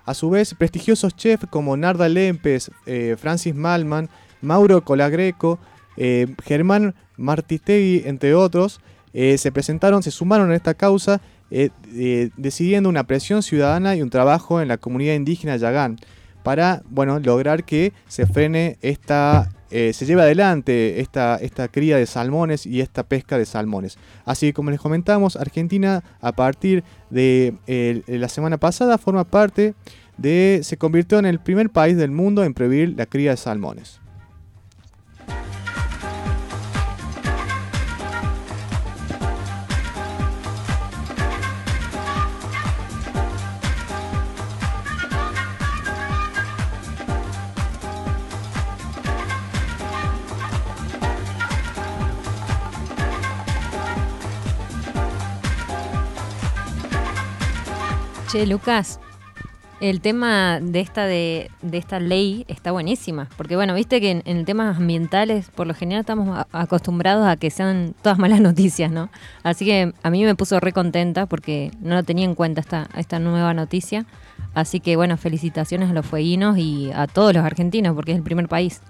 A 0.04 0.14
su 0.14 0.30
vez, 0.30 0.54
prestigiosos 0.54 1.16
chefs 1.16 1.46
como 1.50 1.76
Narda 1.76 2.08
Lempes, 2.08 2.70
eh, 2.86 3.16
Francis 3.18 3.54
Malman, 3.54 4.08
Mauro 4.42 4.84
Colagreco, 4.84 5.58
eh, 5.96 6.26
Germán 6.44 6.94
Martistegui, 7.16 8.02
entre 8.06 8.34
otros, 8.34 8.80
eh, 9.14 9.38
se 9.38 9.52
presentaron, 9.52 10.02
se 10.02 10.10
sumaron 10.10 10.50
a 10.50 10.56
esta 10.56 10.74
causa, 10.74 11.20
eh, 11.50 12.30
decidiendo 12.36 12.88
una 12.88 13.04
presión 13.04 13.42
ciudadana 13.42 13.94
y 13.94 14.02
un 14.02 14.10
trabajo 14.10 14.60
en 14.60 14.68
la 14.68 14.78
comunidad 14.78 15.14
indígena 15.14 15.56
Yagán 15.56 15.96
para, 16.42 16.82
bueno, 16.88 17.20
lograr 17.20 17.64
que 17.64 17.92
se 18.08 18.26
frene 18.26 18.78
esta, 18.80 19.50
se 19.70 20.06
lleve 20.06 20.22
adelante 20.22 21.00
esta, 21.00 21.36
esta 21.36 21.68
cría 21.68 21.98
de 21.98 22.06
salmones 22.06 22.66
y 22.66 22.80
esta 22.80 23.04
pesca 23.04 23.38
de 23.38 23.44
salmones. 23.44 23.96
Así 24.24 24.46
que, 24.46 24.52
como 24.54 24.70
les 24.70 24.80
comentamos, 24.80 25.36
Argentina 25.36 26.02
a 26.20 26.32
partir 26.32 26.82
de 27.10 27.54
la 28.08 28.28
semana 28.28 28.56
pasada 28.56 28.98
forma 28.98 29.24
parte 29.24 29.74
de, 30.16 30.60
se 30.62 30.78
convirtió 30.78 31.18
en 31.18 31.26
el 31.26 31.38
primer 31.38 31.70
país 31.70 31.96
del 31.96 32.10
mundo 32.10 32.42
en 32.44 32.54
prohibir 32.54 32.94
la 32.96 33.06
cría 33.06 33.32
de 33.32 33.36
salmones. 33.36 34.01
Che, 58.32 58.46
Lucas, 58.46 58.98
el 59.82 60.00
tema 60.00 60.58
de 60.58 60.80
esta 60.80 61.04
de, 61.04 61.50
esta 61.70 62.00
ley 62.00 62.46
está 62.48 62.72
buenísima, 62.72 63.28
porque 63.36 63.56
bueno, 63.56 63.74
viste 63.74 64.00
que 64.00 64.10
en, 64.10 64.22
en 64.24 64.46
temas 64.46 64.78
ambientales 64.78 65.50
por 65.54 65.66
lo 65.66 65.74
general 65.74 66.00
estamos 66.00 66.46
acostumbrados 66.50 67.26
a 67.26 67.36
que 67.36 67.50
sean 67.50 67.94
todas 68.00 68.18
malas 68.18 68.40
noticias, 68.50 68.90
¿no? 68.90 69.10
Así 69.42 69.66
que 69.66 69.92
a 70.02 70.08
mí 70.08 70.24
me 70.24 70.34
puso 70.34 70.60
re 70.60 70.72
contenta 70.72 71.26
porque 71.26 71.72
no 71.82 71.94
lo 71.94 72.04
tenía 72.04 72.24
en 72.24 72.34
cuenta 72.34 72.62
esta, 72.62 72.88
esta 72.96 73.18
nueva 73.18 73.52
noticia. 73.52 74.06
Así 74.54 74.80
que 74.80 74.96
bueno, 74.96 75.18
felicitaciones 75.18 75.90
a 75.90 75.92
los 75.92 76.06
fueguinos 76.06 76.56
y 76.56 76.90
a 76.94 77.06
todos 77.08 77.34
los 77.34 77.44
argentinos, 77.44 77.94
porque 77.94 78.12
es 78.12 78.16
el 78.16 78.24
primer 78.24 78.48
país. 78.48 78.80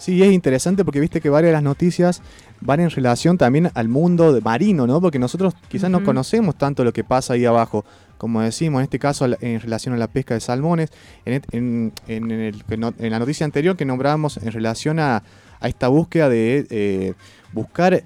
Sí, 0.00 0.22
es 0.22 0.32
interesante 0.32 0.82
porque 0.82 0.98
viste 0.98 1.20
que 1.20 1.28
varias 1.28 1.50
de 1.50 1.52
las 1.52 1.62
noticias 1.62 2.22
van 2.62 2.80
en 2.80 2.88
relación 2.88 3.36
también 3.36 3.70
al 3.74 3.88
mundo 3.88 4.32
de- 4.32 4.40
marino, 4.40 4.86
¿no? 4.86 4.98
Porque 5.00 5.18
nosotros 5.18 5.54
quizás 5.68 5.90
no 5.90 6.02
conocemos 6.02 6.56
tanto 6.56 6.84
lo 6.84 6.92
que 6.94 7.04
pasa 7.04 7.34
ahí 7.34 7.44
abajo. 7.44 7.84
Como 8.16 8.40
decimos, 8.40 8.80
en 8.80 8.84
este 8.84 8.98
caso 8.98 9.26
en 9.40 9.60
relación 9.60 9.94
a 9.94 9.98
la 9.98 10.06
pesca 10.06 10.32
de 10.34 10.40
salmones, 10.40 10.88
en, 11.26 11.42
en- 11.52 11.92
en 12.08 12.30
el 12.30 12.64
en 12.98 13.10
la 13.10 13.18
noticia 13.18 13.44
anterior 13.44 13.76
que 13.76 13.84
nombrábamos 13.84 14.38
en 14.38 14.50
relación 14.52 14.98
a, 15.00 15.22
a 15.60 15.68
esta 15.68 15.88
búsqueda 15.88 16.30
de 16.30 16.66
eh, 16.70 17.14
buscar, 17.52 18.02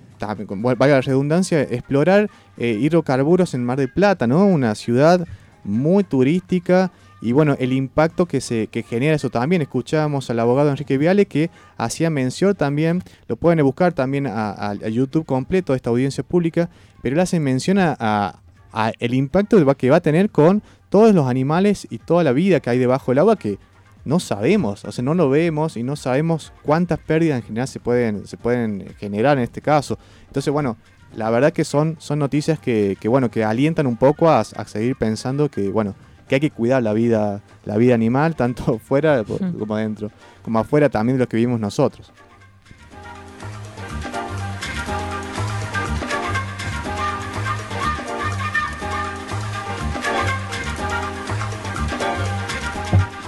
con- 0.48 0.62
valga 0.62 0.86
la 0.96 1.00
redundancia, 1.00 1.62
explorar 1.62 2.28
eh, 2.58 2.76
hidrocarburos 2.80 3.54
en 3.54 3.64
Mar 3.64 3.78
del 3.78 3.88
Plata, 3.92 4.26
¿no? 4.26 4.44
Una 4.46 4.74
ciudad 4.74 5.24
muy 5.62 6.02
turística 6.04 6.90
y 7.20 7.32
bueno, 7.32 7.56
el 7.58 7.72
impacto 7.72 8.26
que, 8.26 8.40
se, 8.40 8.66
que 8.66 8.82
genera 8.82 9.14
eso 9.14 9.30
también. 9.30 9.62
Escuchábamos 9.62 10.28
al 10.30 10.40
abogado 10.40 10.70
Enrique 10.70 10.98
Viale 10.98 11.26
que 11.26 11.50
hacía 11.76 12.10
mención 12.10 12.54
también, 12.54 13.02
lo 13.28 13.36
pueden 13.36 13.64
buscar 13.64 13.92
también 13.92 14.26
a, 14.26 14.74
YouTube 14.90 15.24
completo 15.24 15.74
esta 15.74 15.90
audiencia 15.90 16.22
pública, 16.22 16.68
pero 17.02 17.14
él 17.16 17.20
hace 17.20 17.40
mención 17.40 17.78
a, 17.78 17.96
a- 17.98 18.92
el 18.98 19.14
impacto 19.14 19.56
que 19.76 19.90
va 19.90 19.96
a 19.96 20.00
tener 20.00 20.30
con 20.30 20.62
todos 20.88 21.14
los 21.14 21.26
animales 21.28 21.86
y 21.90 21.98
toda 21.98 22.24
la 22.24 22.32
vida 22.32 22.60
que 22.60 22.70
hay 22.70 22.78
debajo 22.78 23.12
del 23.12 23.20
agua 23.20 23.36
que 23.36 23.58
no 24.04 24.20
sabemos, 24.20 24.84
o 24.84 24.92
sea, 24.92 25.02
no 25.02 25.14
lo 25.14 25.30
vemos 25.30 25.76
y 25.76 25.82
no 25.82 25.96
sabemos 25.96 26.52
cuántas 26.62 26.98
pérdidas 26.98 27.40
en 27.40 27.46
general 27.46 27.68
se 27.68 27.80
pueden, 27.80 28.26
se 28.26 28.36
pueden 28.36 28.86
generar 28.98 29.38
en 29.38 29.44
este 29.44 29.62
caso. 29.62 29.98
Entonces, 30.26 30.52
bueno, 30.52 30.76
la 31.14 31.30
verdad 31.30 31.52
que 31.52 31.64
son, 31.64 31.96
son 32.00 32.18
noticias 32.18 32.58
que, 32.58 32.98
que, 33.00 33.08
bueno, 33.08 33.30
que 33.30 33.44
alientan 33.44 33.86
un 33.86 33.96
poco 33.96 34.28
a, 34.28 34.40
a 34.40 34.64
seguir 34.66 34.96
pensando 34.96 35.48
que, 35.48 35.68
bueno, 35.70 35.94
que 36.28 36.36
hay 36.36 36.40
que 36.40 36.50
cuidar 36.50 36.82
la 36.82 36.92
vida, 36.92 37.40
la 37.64 37.76
vida 37.76 37.94
animal, 37.94 38.34
tanto 38.36 38.78
fuera 38.78 39.22
po- 39.24 39.38
Hmm. 39.40 39.58
como 39.58 39.74
adentro, 39.76 40.10
como 40.42 40.58
afuera 40.58 40.88
también 40.88 41.18
de 41.18 41.24
lo 41.24 41.28
que 41.28 41.36
vivimos 41.36 41.60
nosotros. 41.60 42.12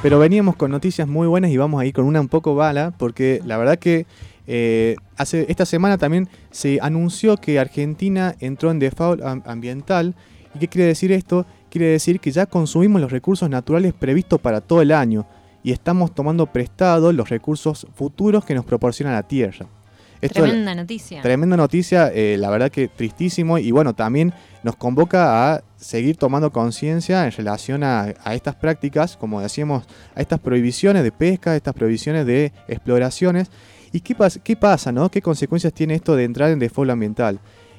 Pero 0.03 0.19
veníamos 0.21 0.55
con 0.57 0.71
noticias 0.71 1.09
muy 1.09 1.27
buenas 1.27 1.51
y 1.51 1.57
vamos 1.57 1.81
a 1.81 1.87
ir 1.87 1.93
con 1.93 2.05
una 2.05 2.21
un 2.21 2.29
poco 2.29 2.55
bala, 2.55 2.93
porque 2.97 3.41
la 3.45 3.57
verdad 3.57 3.79
que 3.79 4.07
eh, 4.47 4.95
hace, 5.17 5.47
esta 5.49 5.67
semana 5.67 5.99
también 5.99 6.29
se 6.53 6.79
anunció 6.81 7.37
que 7.39 7.59
Argentina 7.59 8.37
entró 8.39 8.71
en 8.71 8.79
default 8.79 9.23
am- 9.23 9.43
ambiental. 9.47 10.15
¿Y 10.55 10.61
qué 10.61 10.69
quiere 10.69 10.87
decir 10.87 11.11
esto? 11.11 11.45
Quiere 11.71 11.87
decir 11.89 12.21
que 12.21 12.31
ya 12.31 12.47
consumimos 12.47 13.01
los 13.01 13.11
recursos 13.13 13.51
naturales 13.51 13.93
previstos 13.93 14.41
para 14.41 14.61
todo 14.61 14.83
el 14.83 14.93
año 14.93 15.27
y 15.63 15.73
estamos 15.73 16.15
tomando 16.15 16.47
prestado 16.47 17.13
los 17.13 17.29
recursos 17.29 17.87
futuros 17.95 18.45
que 18.45 18.55
nos 18.55 18.65
proporciona 18.65 19.13
la 19.13 19.25
Tierra. 19.25 19.67
Esto- 20.23 20.43
Tremenda 20.43 20.75
noticia. 20.75 21.21
Tremenda 21.23 21.57
noticia, 21.59 22.09
eh, 22.15 22.37
la 22.39 22.49
verdad 22.49 22.71
que 22.71 22.89
tristísimo 22.89 23.59
y 23.59 23.71
bueno, 23.71 23.95
también 23.95 24.33
nos 24.63 24.75
convoca 24.77 25.53
a 25.55 25.63
seguir 25.77 26.17
tomando 26.17 26.51
conciencia 26.53 27.27
en 27.27 27.33
relación 27.33 27.83
a, 27.85 28.15
a 28.25 28.35
estas 28.35 28.55
prácticas, 28.55 29.17
como 29.19 29.41
decíamos, 29.43 29.85
a 30.15 30.21
estas 30.23 30.41
prohibiciones 30.41 31.03
de 31.03 31.13
pesca, 31.13 31.55
estas 31.55 31.75
prohibiciones 31.75 32.25
de 32.25 32.53
exploraciones. 32.67 33.51
¿Y 33.93 34.01
qué, 34.01 34.17
pas- 34.17 34.41
qué 34.43 34.57
pasa, 34.57 34.91
no? 34.91 35.11
¿Qué 35.11 35.21
consecuencias 35.21 35.73
tiene 35.75 35.95
esto 35.95 36.17
de 36.17 36.25
entrar 36.25 36.51
en 36.51 36.59
default 36.61 36.91
ambiental? 36.91 37.39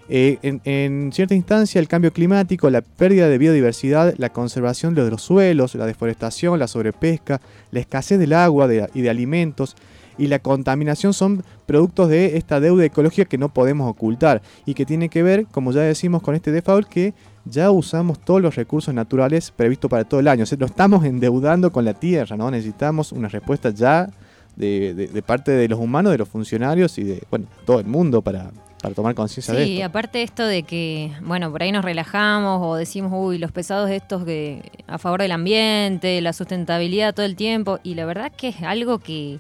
Eh, 0.10 0.38
en, 0.64 1.12
cierta 1.12 1.36
instancia, 1.36 1.80
el 1.80 1.88
cambio 1.90 2.14
climático, 2.14 2.70
la 2.70 2.82
pérdida 2.82 3.28
de 3.28 3.38
biodiversidad, 3.38 4.14
la 4.18 4.30
conservación 4.30 4.96
de 4.96 5.10
los 5.10 5.22
suelos, 5.22 5.76
la 5.76 5.86
deforestación, 5.86 6.60
la 6.60 6.68
sobrepesca, 6.68 7.42
la 7.72 7.80
escasez 7.82 8.18
del 8.18 8.32
agua 8.34 8.70
y 8.94 9.02
de 9.02 9.10
alimentos, 9.10 9.76
y 10.18 10.28
la 10.28 10.40
contaminación 10.40 11.14
son 11.14 11.44
productos 11.68 12.10
de 12.10 12.38
esta 12.38 12.60
deuda 12.60 12.86
ecológica 12.86 13.26
que 13.30 13.38
no 13.38 13.50
podemos 13.50 13.88
ocultar 13.90 14.42
y 14.66 14.74
que 14.74 14.86
tiene 14.86 15.10
que 15.10 15.22
ver, 15.24 15.46
como 15.52 15.72
ya 15.72 15.82
decimos 15.82 16.24
con 16.24 16.34
este 16.34 16.52
default, 16.52 16.88
que 16.88 17.14
ya 17.46 17.70
usamos 17.70 18.20
todos 18.20 18.42
los 18.42 18.56
recursos 18.56 18.94
naturales 18.94 19.52
previstos 19.52 19.92
para 19.92 20.06
todo 20.06 20.20
el 20.20 20.28
año. 20.28 20.44
O 20.44 20.46
sea, 20.48 20.58
lo 20.58 20.66
estamos 20.66 21.06
endeudando 21.06 21.72
con 21.72 21.86
la 21.86 21.94
tierra, 21.94 22.36
¿no? 22.36 22.50
Necesitamos 22.50 23.12
una 23.12 23.28
respuesta 23.28 23.70
ya 23.70 24.10
de, 24.56 24.94
de- 24.96 25.08
de 25.08 25.22
parte 25.22 25.52
de 25.52 25.68
los 25.68 25.80
humanos, 25.80 26.12
de 26.14 26.18
los 26.18 26.28
funcionarios 26.30 26.98
y 26.98 27.04
de, 27.04 27.22
bueno, 27.30 27.46
todo 27.66 27.80
el 27.80 27.86
mundo 27.86 28.22
para, 28.24 28.50
para 28.88 28.96
tomar 28.96 29.16
conciencia 29.16 29.54
de 29.54 29.66
Sí, 29.66 29.74
esto. 29.76 29.86
aparte 29.88 30.24
esto 30.24 30.46
de 30.46 30.64
que, 30.64 31.12
bueno, 31.22 31.52
por 31.52 31.64
ahí 31.64 31.72
nos 31.72 31.84
relajamos 31.86 32.62
o 32.64 32.76
decimos, 32.76 33.12
uy, 33.14 33.38
los 33.38 33.52
pesados 33.52 33.90
estos 33.90 34.24
que 34.26 34.72
a 34.88 34.98
favor 34.98 35.22
del 35.22 35.32
ambiente, 35.32 36.20
la 36.22 36.34
sustentabilidad 36.34 37.14
todo 37.14 37.26
el 37.26 37.36
tiempo, 37.36 37.80
y 37.84 37.96
la 37.96 38.06
verdad 38.06 38.32
que 38.36 38.50
es 38.50 38.62
algo 38.64 39.00
que, 39.00 39.40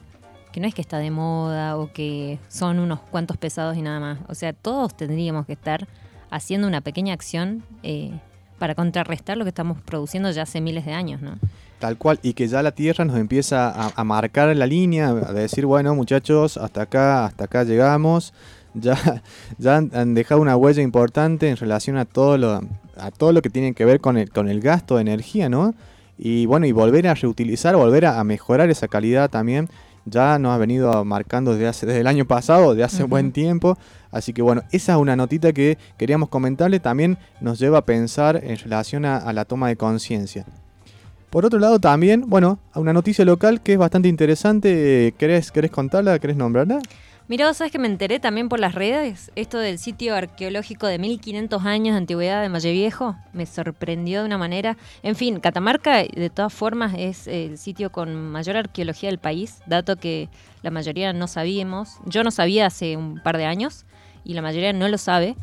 que 0.51 0.59
no 0.59 0.67
es 0.67 0.73
que 0.73 0.81
está 0.81 0.97
de 0.97 1.11
moda 1.11 1.77
o 1.77 1.91
que 1.91 2.39
son 2.47 2.79
unos 2.79 2.99
cuantos 2.99 3.37
pesados 3.37 3.77
y 3.77 3.81
nada 3.81 3.99
más. 3.99 4.19
O 4.27 4.35
sea, 4.35 4.53
todos 4.53 4.95
tendríamos 4.95 5.45
que 5.45 5.53
estar 5.53 5.87
haciendo 6.29 6.67
una 6.67 6.81
pequeña 6.81 7.13
acción 7.13 7.63
eh, 7.83 8.11
para 8.59 8.75
contrarrestar 8.75 9.37
lo 9.37 9.45
que 9.45 9.49
estamos 9.49 9.79
produciendo 9.81 10.29
ya 10.31 10.41
hace 10.43 10.59
miles 10.61 10.85
de 10.85 10.93
años, 10.93 11.21
¿no? 11.21 11.37
Tal 11.79 11.95
cual, 11.95 12.19
y 12.23 12.33
que 12.33 12.47
ya 12.47 12.63
la 12.63 12.71
Tierra 12.71 13.05
nos 13.05 13.17
empieza 13.17 13.69
a, 13.69 13.91
a 13.95 14.03
marcar 14.03 14.53
la 14.55 14.65
línea, 14.65 15.09
a 15.09 15.31
decir, 15.31 15.67
bueno 15.67 15.93
muchachos, 15.93 16.57
hasta 16.57 16.81
acá, 16.81 17.25
hasta 17.25 17.43
acá 17.43 17.63
llegamos, 17.63 18.33
ya, 18.81 19.23
ya 19.57 19.77
han, 19.77 19.91
han 19.93 20.13
dejado 20.13 20.41
una 20.41 20.55
huella 20.55 20.81
importante 20.81 21.49
en 21.49 21.57
relación 21.57 21.97
a 21.97 22.05
todo 22.05 22.37
lo, 22.37 22.61
a 22.97 23.11
todo 23.11 23.31
lo 23.31 23.41
que 23.41 23.49
tiene 23.49 23.73
que 23.73 23.85
ver 23.85 23.99
con 23.99 24.17
el, 24.17 24.29
con 24.29 24.49
el 24.49 24.59
gasto 24.61 24.95
de 24.95 25.01
energía, 25.01 25.49
¿no? 25.49 25.73
Y 26.17 26.45
bueno, 26.47 26.65
y 26.65 26.71
volver 26.71 27.07
a 27.07 27.13
reutilizar, 27.13 27.75
volver 27.75 28.05
a, 28.05 28.19
a 28.19 28.23
mejorar 28.23 28.69
esa 28.69 28.87
calidad 28.87 29.29
también, 29.29 29.69
ya 30.05 30.39
nos 30.39 30.53
ha 30.53 30.57
venido 30.57 31.03
marcando 31.05 31.51
desde, 31.51 31.67
hace, 31.67 31.85
desde 31.85 31.99
el 32.01 32.07
año 32.07 32.25
pasado, 32.25 32.73
de 32.75 32.83
hace 32.83 33.03
Ujú. 33.03 33.09
buen 33.09 33.31
tiempo. 33.31 33.77
Así 34.09 34.31
que 34.33 34.41
bueno, 34.41 34.63
esa 34.71 34.93
es 34.93 34.97
una 34.99 35.15
notita 35.17 35.51
que 35.51 35.77
queríamos 35.97 36.29
comentarle, 36.29 36.79
también 36.79 37.17
nos 37.41 37.59
lleva 37.59 37.79
a 37.79 37.85
pensar 37.85 38.39
en 38.43 38.57
relación 38.57 39.03
a- 39.05 39.17
a 39.17 39.33
la 39.33 39.43
toma 39.45 39.67
de 39.67 39.75
conciencia. 39.75 40.45
Por 41.29 41.45
otro 41.45 41.59
lado 41.59 41.77
también, 41.79 42.23
bueno, 42.27 42.57
a 42.71 42.79
una 42.79 42.93
noticia 42.93 43.25
local 43.25 43.59
que 43.61 43.73
es 43.73 43.77
bastante 43.77 44.07
interesante. 44.07 45.13
¿Querés, 45.17 45.51
querés 45.51 45.71
contarla? 45.71 46.17
¿Querés 46.19 46.37
nombrarla? 46.37 46.79
Mira, 47.29 47.45
vos 47.45 47.57
sabés 47.57 47.73
que 47.73 47.79
me 47.79 47.89
enteré 47.89 48.21
también 48.21 48.47
por 48.47 48.57
las 48.57 48.73
redes, 48.73 49.33
esto 49.35 49.57
del 49.59 49.79
sitio 49.79 50.15
arqueológico 50.15 50.87
de 50.87 50.97
1500 50.97 51.65
años 51.65 51.93
de 51.93 51.97
antigüedad 51.97 52.41
de 52.41 52.47
Valle 52.47 52.71
Viejo, 52.71 53.17
me 53.33 53.45
sorprendió 53.45 54.21
de 54.21 54.27
una 54.27 54.37
manera. 54.37 54.77
En 55.03 55.17
fin, 55.17 55.41
Catamarca 55.41 56.03
de 56.03 56.29
todas 56.29 56.53
formas 56.53 56.93
es 56.97 57.27
el 57.27 57.57
sitio 57.57 57.91
con 57.91 58.15
mayor 58.15 58.55
arqueología 58.55 59.09
del 59.09 59.19
país, 59.19 59.59
dato 59.65 59.97
que 59.97 60.29
la 60.61 60.71
mayoría 60.71 61.11
no 61.11 61.27
sabíamos. 61.27 61.97
Yo 62.05 62.23
no 62.23 62.31
sabía 62.31 62.67
hace 62.67 62.95
un 62.95 63.19
par 63.21 63.35
de 63.35 63.43
años 63.43 63.85
y 64.23 64.33
la 64.33 64.41
mayoría 64.41 64.71
no 64.71 64.87
lo 64.87 64.97
sabe. 64.97 65.35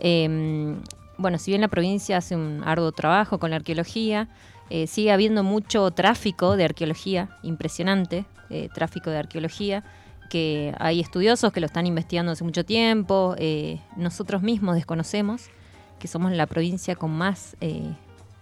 Eh, 0.00 0.76
bueno, 1.18 1.38
si 1.38 1.52
bien 1.52 1.60
la 1.60 1.68
provincia 1.68 2.16
hace 2.16 2.34
un 2.34 2.64
arduo 2.64 2.90
trabajo 2.90 3.38
con 3.38 3.50
la 3.50 3.56
arqueología, 3.56 4.28
eh, 4.70 4.88
sigue 4.88 5.12
habiendo 5.12 5.44
mucho 5.44 5.88
tráfico 5.92 6.56
de 6.56 6.64
arqueología, 6.64 7.28
impresionante, 7.44 8.24
eh, 8.50 8.68
tráfico 8.74 9.10
de 9.10 9.18
arqueología 9.18 9.84
que 10.28 10.74
hay 10.78 11.00
estudiosos 11.00 11.52
que 11.52 11.60
lo 11.60 11.66
están 11.66 11.86
investigando 11.86 12.32
hace 12.32 12.44
mucho 12.44 12.64
tiempo, 12.64 13.34
eh, 13.38 13.80
nosotros 13.96 14.42
mismos 14.42 14.74
desconocemos 14.74 15.50
que 15.98 16.08
somos 16.08 16.32
la 16.32 16.46
provincia 16.46 16.94
con 16.94 17.10
más 17.10 17.56
eh, 17.60 17.92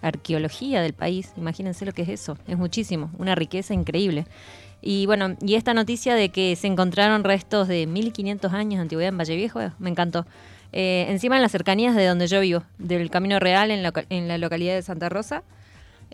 arqueología 0.03 0.83
del 0.83 0.92
país, 0.92 1.33
imagínense 1.37 1.87
lo 1.87 1.92
que 1.92 2.03
es 2.03 2.09
eso, 2.09 2.37
es 2.46 2.59
muchísimo, 2.59 3.11
una 3.18 3.35
riqueza 3.35 3.75
increíble. 3.75 4.27
Y 4.83 5.07
bueno, 5.07 5.37
y 5.40 5.55
esta 5.55 5.72
noticia 5.72 6.14
de 6.14 6.29
que 6.29 6.55
se 6.55 6.66
encontraron 6.66 7.25
restos 7.25 7.66
de 7.66 7.87
1500 7.87 8.53
años 8.53 8.79
de 8.79 8.83
antigüedad 8.83 9.09
en 9.09 9.18
Valle 9.18 9.37
Viejo, 9.37 9.61
eh, 9.61 9.72
me 9.79 9.90
encantó. 9.90 10.27
Encima 10.72 11.37
en 11.37 11.42
las 11.42 11.53
cercanías 11.53 11.96
de 11.96 12.05
donde 12.05 12.27
yo 12.27 12.38
vivo, 12.40 12.62
del 12.77 13.09
Camino 13.09 13.38
Real 13.38 13.70
en 13.70 13.90
en 14.11 14.29
la 14.29 14.37
localidad 14.37 14.75
de 14.75 14.83
Santa 14.83 15.09
Rosa, 15.09 15.42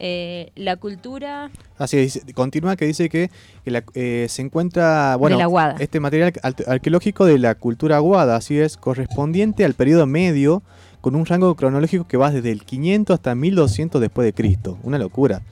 eh, 0.05 0.51
la 0.57 0.77
cultura 0.77 1.51
Así 1.79 1.97
es, 1.97 2.21
continúa 2.35 2.75
que 2.77 2.85
dice 2.87 3.09
que, 3.09 3.31
que 3.65 3.71
la- 3.71 3.85
eh, 3.95 4.27
se 4.29 4.43
encuentra, 4.43 5.17
bueno, 5.17 5.37
este 5.81 6.01
material 6.01 6.33
ar- 6.43 6.55
arqueológico 6.67 7.25
de 7.25 7.39
la 7.39 7.55
cultura 7.55 7.97
aguada, 7.97 8.37
así 8.37 8.59
es, 8.59 8.77
correspondiente 8.77 9.65
al 9.65 9.75
periodo 9.75 10.07
medio, 10.07 10.63
con 11.01 11.15
un 11.15 11.25
rango 11.25 11.55
cronológico 11.55 12.07
que 12.07 12.17
va 12.17 12.31
desde 12.31 12.51
el 12.51 12.65
500 12.65 13.15
hasta 13.15 13.35
1200 13.35 14.01
después 14.01 14.25
de 14.27 14.33
Cristo. 14.33 14.79
Una 14.83 14.99
locura. 14.99 15.43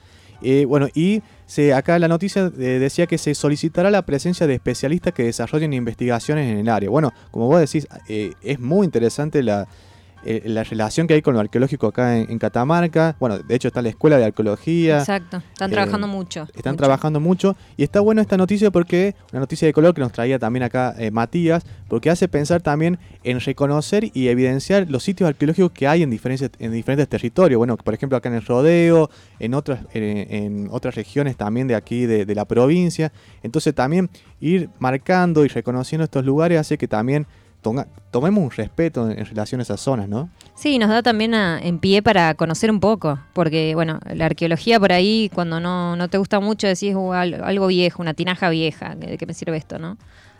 Eh, 0.43 0.65
bueno, 0.65 0.87
y 0.93 1.21
se, 1.45 1.73
acá 1.73 1.99
la 1.99 2.07
noticia 2.07 2.45
eh, 2.57 2.79
decía 2.79 3.05
que 3.07 3.17
se 3.17 3.35
solicitará 3.35 3.91
la 3.91 4.01
presencia 4.05 4.47
de 4.47 4.55
especialistas 4.55 5.13
que 5.13 5.23
desarrollen 5.23 5.71
investigaciones 5.73 6.51
en 6.51 6.57
el 6.59 6.69
área. 6.69 6.89
Bueno, 6.89 7.13
como 7.31 7.47
vos 7.47 7.59
decís, 7.59 7.87
eh, 8.09 8.33
es 8.41 8.59
muy 8.59 8.85
interesante 8.85 9.43
la, 9.43 9.67
eh, 10.25 10.43
la 10.45 10.63
relación 10.63 11.07
que 11.07 11.13
hay 11.13 11.21
con 11.21 11.33
lo 11.33 11.39
arqueológico 11.39 11.87
acá 11.87 12.17
en, 12.17 12.29
en 12.29 12.39
Catamarca. 12.39 13.15
Bueno, 13.19 13.39
de 13.39 13.55
hecho 13.55 13.67
está 13.67 13.81
la 13.81 13.89
Escuela 13.89 14.17
de 14.17 14.25
Arqueología. 14.25 14.99
Exacto, 14.99 15.37
están 15.37 15.71
eh, 15.71 15.73
trabajando 15.73 16.07
mucho. 16.07 16.47
Están 16.55 16.73
mucho. 16.73 16.83
trabajando 16.83 17.19
mucho 17.19 17.55
y 17.77 17.83
está 17.83 17.99
bueno 17.99 18.21
esta 18.21 18.37
noticia 18.37 18.71
porque 18.71 19.15
una 19.31 19.39
noticia 19.39 19.65
de 19.65 19.73
color 19.73 19.93
que 19.93 20.01
nos 20.01 20.11
traía 20.11 20.39
también 20.39 20.63
acá 20.63 20.95
eh, 20.97 21.11
Matías, 21.11 21.63
porque 21.87 22.09
hace 22.09 22.27
pensar 22.27 22.61
también 22.61 22.99
en 23.23 23.39
reconocer 23.39 24.09
y 24.13 24.27
evidenciar 24.27 24.87
los 24.89 25.03
sitios 25.03 25.27
arqueológicos 25.27 25.71
que 25.71 25.87
hay 25.87 26.03
en 26.03 26.09
diferentes, 26.09 26.51
en 26.59 26.71
diferentes 26.71 27.07
territorios. 27.07 27.57
Bueno, 27.57 27.77
por 27.77 27.93
ejemplo 27.93 28.17
acá 28.17 28.29
en 28.29 28.35
el 28.35 28.45
Rodeo, 28.45 29.09
en 29.39 29.53
otras, 29.53 29.79
en, 29.93 30.33
en 30.33 30.67
otras 30.71 30.95
regiones 30.95 31.35
también 31.37 31.67
de 31.67 31.75
aquí 31.75 32.05
de, 32.05 32.25
de 32.25 32.35
la 32.35 32.45
provincia. 32.45 33.11
Entonces 33.43 33.73
también 33.75 34.09
ir 34.39 34.69
marcando 34.79 35.45
y 35.45 35.47
reconociendo 35.47 36.03
estos 36.03 36.25
lugares 36.25 36.59
hace 36.59 36.77
que 36.77 36.87
también 36.87 37.27
tomemos 37.61 38.43
un 38.43 38.51
respeto 38.51 39.09
en, 39.09 39.25
relación 39.25 39.61
a 39.61 39.63
esas 39.63 39.79
zonas, 39.79 40.09
¿no? 40.09 40.29
Sí, 40.55 40.79
nos 40.79 40.89
da 40.89 41.01
también 41.03 41.33
a- 41.35 41.59
en 41.61 41.79
pie 41.79 42.01
para 42.01 42.33
conocer 42.33 42.71
un 42.71 42.79
poco, 42.79 43.19
porque 43.33 43.73
bueno, 43.75 43.99
la 44.13 44.25
arqueología 44.25 44.79
por 44.79 44.91
ahí, 44.91 45.29
cuando 45.33 45.59
no, 45.59 45.95
no 45.95 46.07
te 46.09 46.17
gusta 46.17 46.39
mucho, 46.39 46.67
decís 46.67 46.93
"Uh, 46.95 47.13
al- 47.13 47.43
algo 47.43 47.67
viejo, 47.67 48.01
una 48.01 48.13
tinaja 48.13 48.49
vieja, 48.49 48.95
¿de 48.95 49.17
qué 49.17 49.25
me 49.25 49.33
sirve 49.33 49.57
esto, 49.57 49.79
no? 49.79 49.97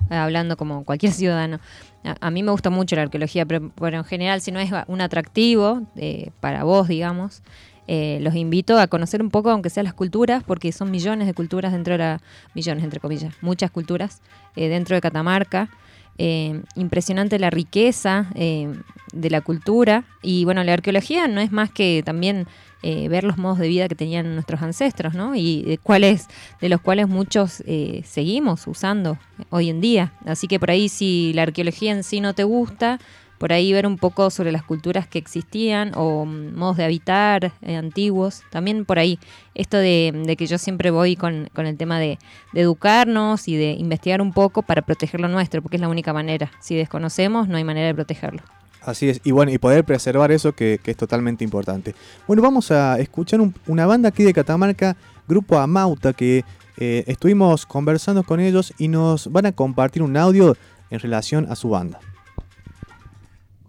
Eh, 0.10 0.16
Hablando 0.16 0.58
como 0.58 0.84
cualquier 0.84 1.12
ciudadano. 1.14 1.60
A, 2.04 2.16
a 2.28 2.32
mí 2.32 2.42
me 2.44 2.52
gusta 2.52 2.70
mucho 2.70 2.96
la 2.96 3.04
arqueología, 3.04 3.46
pero, 3.46 3.72
pero 3.80 3.98
en 3.98 4.04
general, 4.04 4.42
si 4.42 4.52
no 4.52 4.60
es 4.60 4.72
un 4.88 5.02
atractivo 5.02 5.84
eh, 5.96 6.32
para 6.40 6.64
vos, 6.64 6.88
digamos, 6.88 7.44
eh, 7.88 8.20
los 8.22 8.36
invito 8.36 8.80
a 8.80 8.88
conocer 8.88 9.22
un 9.22 9.30
poco, 9.30 9.50
aunque 9.52 9.70
sea 9.70 9.84
las 9.84 9.94
culturas, 9.94 10.44
porque 10.44 10.72
son 10.72 10.90
millones 10.92 11.28
de 11.28 11.34
culturas 11.34 11.72
dentro 11.72 11.94
de 11.94 11.98
la, 12.00 12.22
millones 12.56 12.84
entre 12.84 13.00
comillas, 13.00 13.34
muchas 13.42 13.70
culturas 13.72 14.22
eh, 14.56 14.70
dentro 14.70 14.96
de 14.96 15.02
Catamarca. 15.02 15.70
Eh, 16.18 16.62
impresionante 16.76 17.40
la 17.40 17.50
riqueza 17.50 18.28
eh, 18.36 18.72
de 19.14 19.30
la 19.30 19.42
cultura 19.42 20.04
y 20.22 20.46
bueno, 20.46 20.64
la 20.64 20.74
arqueología 20.74 21.28
no 21.28 21.42
es 21.42 21.52
más 21.52 21.72
que 21.72 22.04
también 22.06 22.48
eh, 22.84 23.08
ver 23.10 23.24
los 23.24 23.38
modos 23.38 23.60
de 23.60 23.68
vida 23.68 23.88
que 23.88 23.96
tenían 23.96 24.34
nuestros 24.36 24.62
ancestros, 24.62 25.14
¿no? 25.14 25.36
Y 25.36 25.64
de 25.64 25.78
cuáles, 25.78 26.28
de 26.60 26.70
los 26.70 26.82
cuales 26.82 27.08
muchos 27.08 27.64
seguimos 28.04 28.68
usando 28.68 29.18
hoy 29.50 29.70
en 29.70 29.82
día. 29.82 30.14
Así 30.26 30.48
que 30.48 30.60
por 30.60 30.72
ahí 30.72 30.90
si 30.90 31.32
la 31.34 31.44
arqueología 31.44 31.92
en 31.92 32.04
sí 32.04 32.22
no 32.22 32.34
te 32.34 32.44
gusta, 32.44 33.00
por 33.42 33.54
ahí 33.54 33.74
ver 33.74 33.88
un 33.88 33.98
poco 33.98 34.30
sobre 34.30 34.52
las 34.52 34.62
culturas 34.62 35.08
que 35.08 35.18
existían 35.18 35.94
o 35.96 36.26
mm, 36.28 36.54
modos 36.54 36.78
de 36.78 36.84
habitar 36.84 37.52
eh, 37.64 37.76
antiguos. 37.76 38.44
También 38.52 38.86
por 38.86 39.00
ahí, 39.00 39.18
esto 39.56 39.78
de, 39.78 40.14
de 40.28 40.36
que 40.36 40.46
yo 40.46 40.60
siempre 40.60 40.92
voy 40.92 41.16
con, 41.16 41.50
con 41.52 41.66
el 41.66 41.76
tema 41.76 41.98
de, 41.98 42.20
educarnos 42.54 43.48
y 43.48 43.56
de 43.56 43.72
investigar 43.72 44.22
un 44.22 44.32
poco 44.32 44.62
para 44.62 44.84
proteger 44.84 45.20
lo 45.22 45.28
nuestro, 45.28 45.64
porque 45.64 45.78
es 45.78 45.82
la 45.82 45.90
única 45.90 46.14
manera. 46.14 46.52
Si 46.60 46.76
desconocemos, 46.76 47.48
no 47.48 47.58
hay 47.58 47.64
manera 47.64 47.88
de 47.88 47.96
protegerlo. 47.96 48.44
Así 48.84 49.10
es, 49.10 49.22
y 49.24 49.32
bueno, 49.32 49.52
y 49.52 49.58
poder 49.58 49.86
preservar 49.86 50.32
eso 50.32 50.54
que, 50.54 50.80
es 50.86 50.96
totalmente 50.98 51.44
importante. 51.44 51.96
Bueno, 52.28 52.44
vamos 52.44 52.70
a 52.70 53.00
escuchar 53.00 53.42
un- 53.42 53.56
una 53.66 53.88
banda 53.88 54.10
aquí 54.10 54.24
de 54.24 54.34
Catamarca, 54.34 54.96
Grupo 55.28 55.58
Amauta, 55.58 56.14
que 56.14 56.46
eh, 56.78 57.04
estuvimos 57.08 57.66
conversando 57.66 58.22
con 58.22 58.40
ellos 58.40 58.72
y 58.78 58.88
nos 58.88 59.32
van 59.32 59.48
a 59.48 59.52
compartir 59.52 60.04
un 60.04 60.16
audio 60.16 60.56
en 60.92 61.00
relación 61.00 61.48
a 61.50 61.56
su 61.56 61.70
banda. 61.70 62.00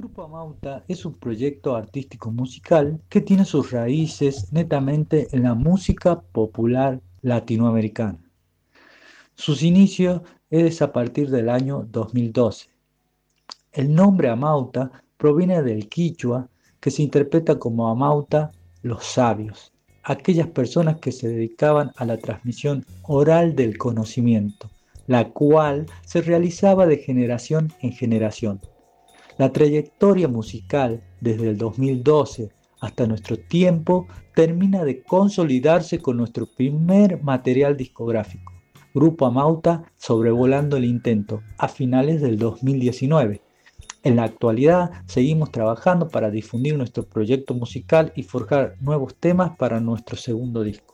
Grupo 0.03 0.25
Amauta 0.25 0.85
es 0.89 1.05
un 1.05 1.15
proyecto 1.15 1.77
artístico 1.77 2.33
musical 2.33 3.01
que 3.09 3.21
tiene 3.21 3.45
sus 3.45 3.71
raíces 3.71 4.53
netamente 4.53 5.29
en 5.31 5.45
la 5.45 5.55
música 5.55 6.21
popular 6.21 7.01
latinoamericana. 7.21 8.19
Sus 9.37 9.63
inicios 9.63 10.23
es 10.51 10.83
a 10.83 10.93
partir 10.93 11.31
del 11.31 11.49
año 11.49 11.87
2012. 11.89 12.67
El 13.71 13.95
nombre 13.95 14.29
Amauta 14.29 14.91
proviene 15.17 15.63
del 15.63 15.89
quichua 15.89 16.49
que 16.81 16.91
se 16.91 17.05
interpreta 17.05 17.61
como 17.61 17.87
Amauta, 17.87 18.51
los 18.83 19.05
sabios, 19.05 19.73
aquellas 20.03 20.49
personas 20.49 20.99
que 20.99 21.13
se 21.13 21.29
dedicaban 21.29 21.93
a 21.95 22.05
la 22.05 22.17
transmisión 22.17 22.85
oral 23.05 23.55
del 23.55 23.79
conocimiento, 23.79 24.69
la 25.07 25.29
cual 25.29 25.87
se 26.05 26.23
realizaba 26.23 26.89
de 26.89 26.97
generación 26.97 27.73
en 27.83 27.93
generación. 27.93 28.61
La 29.39 29.51
trayectoria 29.51 30.29
musical 30.29 31.03
desde 31.21 31.49
el 31.49 31.57
2012 31.57 32.51
hasta 32.81 33.07
nuestro 33.07 33.39
tiempo 33.39 34.07
termina 34.35 34.85
de 34.85 35.03
consolidarse 35.03 36.01
con 36.01 36.19
nuestro 36.19 36.47
primer 36.47 37.23
material 37.23 37.77
discográfico, 37.77 38.53
Grupo 38.93 39.25
Amauta 39.25 39.85
sobrevolando 39.97 40.77
el 40.77 40.85
intento, 40.85 41.43
a 41.57 41.69
finales 41.69 42.21
del 42.21 42.39
2019. 42.39 43.41
En 44.03 44.17
la 44.17 44.25
actualidad 44.25 44.91
seguimos 45.07 45.51
trabajando 45.51 46.09
para 46.09 46.31
difundir 46.31 46.77
nuestro 46.77 47.05
proyecto 47.05 47.55
musical 47.55 48.13
y 48.15 48.25
forjar 48.25 48.75
nuevos 48.81 49.15
temas 49.15 49.57
para 49.57 49.81
nuestro 49.81 50.17
segundo 50.17 50.63
disco. 50.63 50.92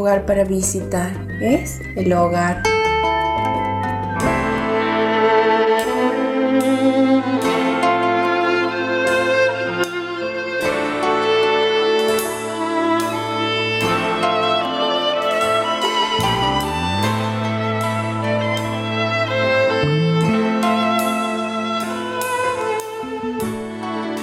lugar 0.00 0.24
para 0.24 0.44
visitar, 0.44 1.12
es 1.42 1.78
el 1.94 2.10
hogar. 2.14 2.62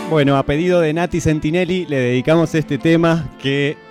Bueno, 0.09 0.37
a 0.37 0.43
pedido 0.43 0.81
de 0.81 0.91
Nati 0.93 1.21
Sentinelli 1.21 1.85
le 1.85 1.99
dedicamos 1.99 2.55
este 2.55 2.79
tema 2.79 3.29
que 3.39 3.86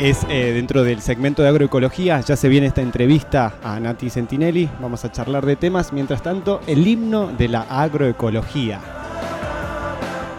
es 0.00 0.24
eh, 0.30 0.52
dentro 0.54 0.82
del 0.82 1.02
segmento 1.02 1.42
de 1.42 1.48
agroecología. 1.48 2.20
Ya 2.20 2.34
se 2.34 2.48
viene 2.48 2.66
esta 2.66 2.80
entrevista 2.80 3.54
a 3.62 3.78
Nati 3.78 4.08
Sentinelli. 4.08 4.68
Vamos 4.80 5.04
a 5.04 5.12
charlar 5.12 5.44
de 5.44 5.56
temas. 5.56 5.92
Mientras 5.92 6.22
tanto, 6.22 6.62
el 6.66 6.86
himno 6.86 7.26
de 7.26 7.48
la 7.48 7.62
agroecología. 7.62 8.80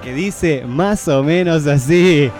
Que 0.01 0.13
dice 0.15 0.63
más 0.65 1.07
o 1.07 1.21
menos 1.21 1.67
así. 1.67 2.31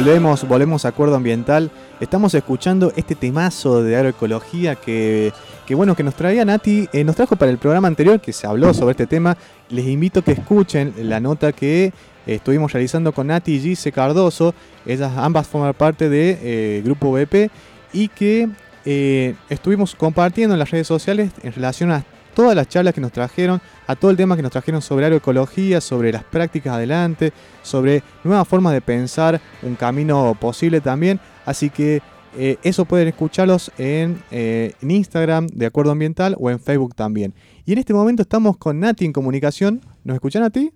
Volvemos, 0.00 0.48
volvemos 0.48 0.84
a 0.86 0.88
Acuerdo 0.88 1.16
Ambiental. 1.16 1.70
Estamos 2.00 2.32
escuchando 2.32 2.90
este 2.96 3.14
temazo 3.14 3.82
de 3.82 3.96
agroecología 3.96 4.74
que, 4.74 5.30
que 5.66 5.74
bueno, 5.74 5.94
que 5.94 6.02
nos 6.02 6.14
traía 6.14 6.42
Nati, 6.42 6.88
eh, 6.94 7.04
nos 7.04 7.16
trajo 7.16 7.36
para 7.36 7.50
el 7.50 7.58
programa 7.58 7.86
anterior 7.86 8.18
que 8.18 8.32
se 8.32 8.46
habló 8.46 8.72
sobre 8.72 8.92
este 8.92 9.06
tema. 9.06 9.36
Les 9.68 9.86
invito 9.86 10.20
a 10.20 10.22
que 10.22 10.32
escuchen 10.32 10.94
la 11.02 11.20
nota 11.20 11.52
que 11.52 11.92
estuvimos 12.26 12.72
realizando 12.72 13.12
con 13.12 13.26
Nati 13.26 13.56
y 13.56 13.60
Gise 13.60 13.92
Cardoso. 13.92 14.54
Ellas 14.86 15.12
ambas 15.18 15.46
forman 15.46 15.74
parte 15.74 16.08
del 16.08 16.38
de, 16.40 16.82
Grupo 16.82 17.12
BP 17.12 17.50
y 17.92 18.08
que 18.08 18.48
eh, 18.86 19.34
estuvimos 19.50 19.94
compartiendo 19.94 20.54
en 20.54 20.60
las 20.60 20.70
redes 20.70 20.86
sociales 20.86 21.30
en 21.42 21.52
relación 21.52 21.90
a 21.90 22.06
todas 22.30 22.54
las 22.56 22.68
charlas 22.68 22.94
que 22.94 23.00
nos 23.00 23.12
trajeron, 23.12 23.60
a 23.86 23.96
todo 23.96 24.10
el 24.10 24.16
tema 24.16 24.36
que 24.36 24.42
nos 24.42 24.52
trajeron 24.52 24.82
sobre 24.82 25.06
agroecología, 25.06 25.80
sobre 25.80 26.12
las 26.12 26.24
prácticas 26.24 26.74
adelante, 26.74 27.32
sobre 27.62 28.02
nuevas 28.24 28.46
formas 28.46 28.72
de 28.72 28.80
pensar, 28.80 29.40
un 29.62 29.74
camino 29.74 30.36
posible 30.40 30.80
también. 30.80 31.20
Así 31.44 31.70
que 31.70 32.02
eh, 32.36 32.58
eso 32.62 32.84
pueden 32.84 33.08
escucharlos 33.08 33.72
en, 33.76 34.22
eh, 34.30 34.74
en, 34.80 34.90
Instagram 34.90 35.48
de 35.48 35.66
Acuerdo 35.66 35.90
Ambiental 35.90 36.36
o 36.38 36.50
en 36.50 36.60
Facebook 36.60 36.94
también. 36.94 37.34
Y 37.66 37.72
en 37.72 37.78
este 37.78 37.92
momento 37.92 38.22
estamos 38.22 38.56
con 38.56 38.78
Nati 38.80 39.04
en 39.04 39.12
comunicación. 39.12 39.80
¿Nos 40.04 40.14
escuchan 40.14 40.42
a 40.44 40.50
ti? 40.50 40.72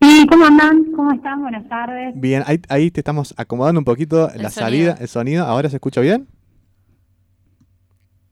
Sí, 0.00 0.26
¿cómo 0.28 0.44
andan? 0.46 0.92
¿Cómo 0.96 1.12
están? 1.12 1.42
Buenas 1.42 1.68
tardes. 1.68 2.14
Bien, 2.16 2.42
ahí, 2.46 2.60
ahí 2.68 2.90
te 2.90 3.00
estamos 3.00 3.34
acomodando 3.36 3.78
un 3.80 3.84
poquito 3.84 4.30
El 4.30 4.42
la 4.42 4.50
sonido. 4.50 4.66
salida, 4.66 4.96
el 5.00 5.08
sonido. 5.08 5.46
¿Ahora 5.46 5.68
se 5.68 5.76
escucha 5.76 6.00
bien? 6.00 6.26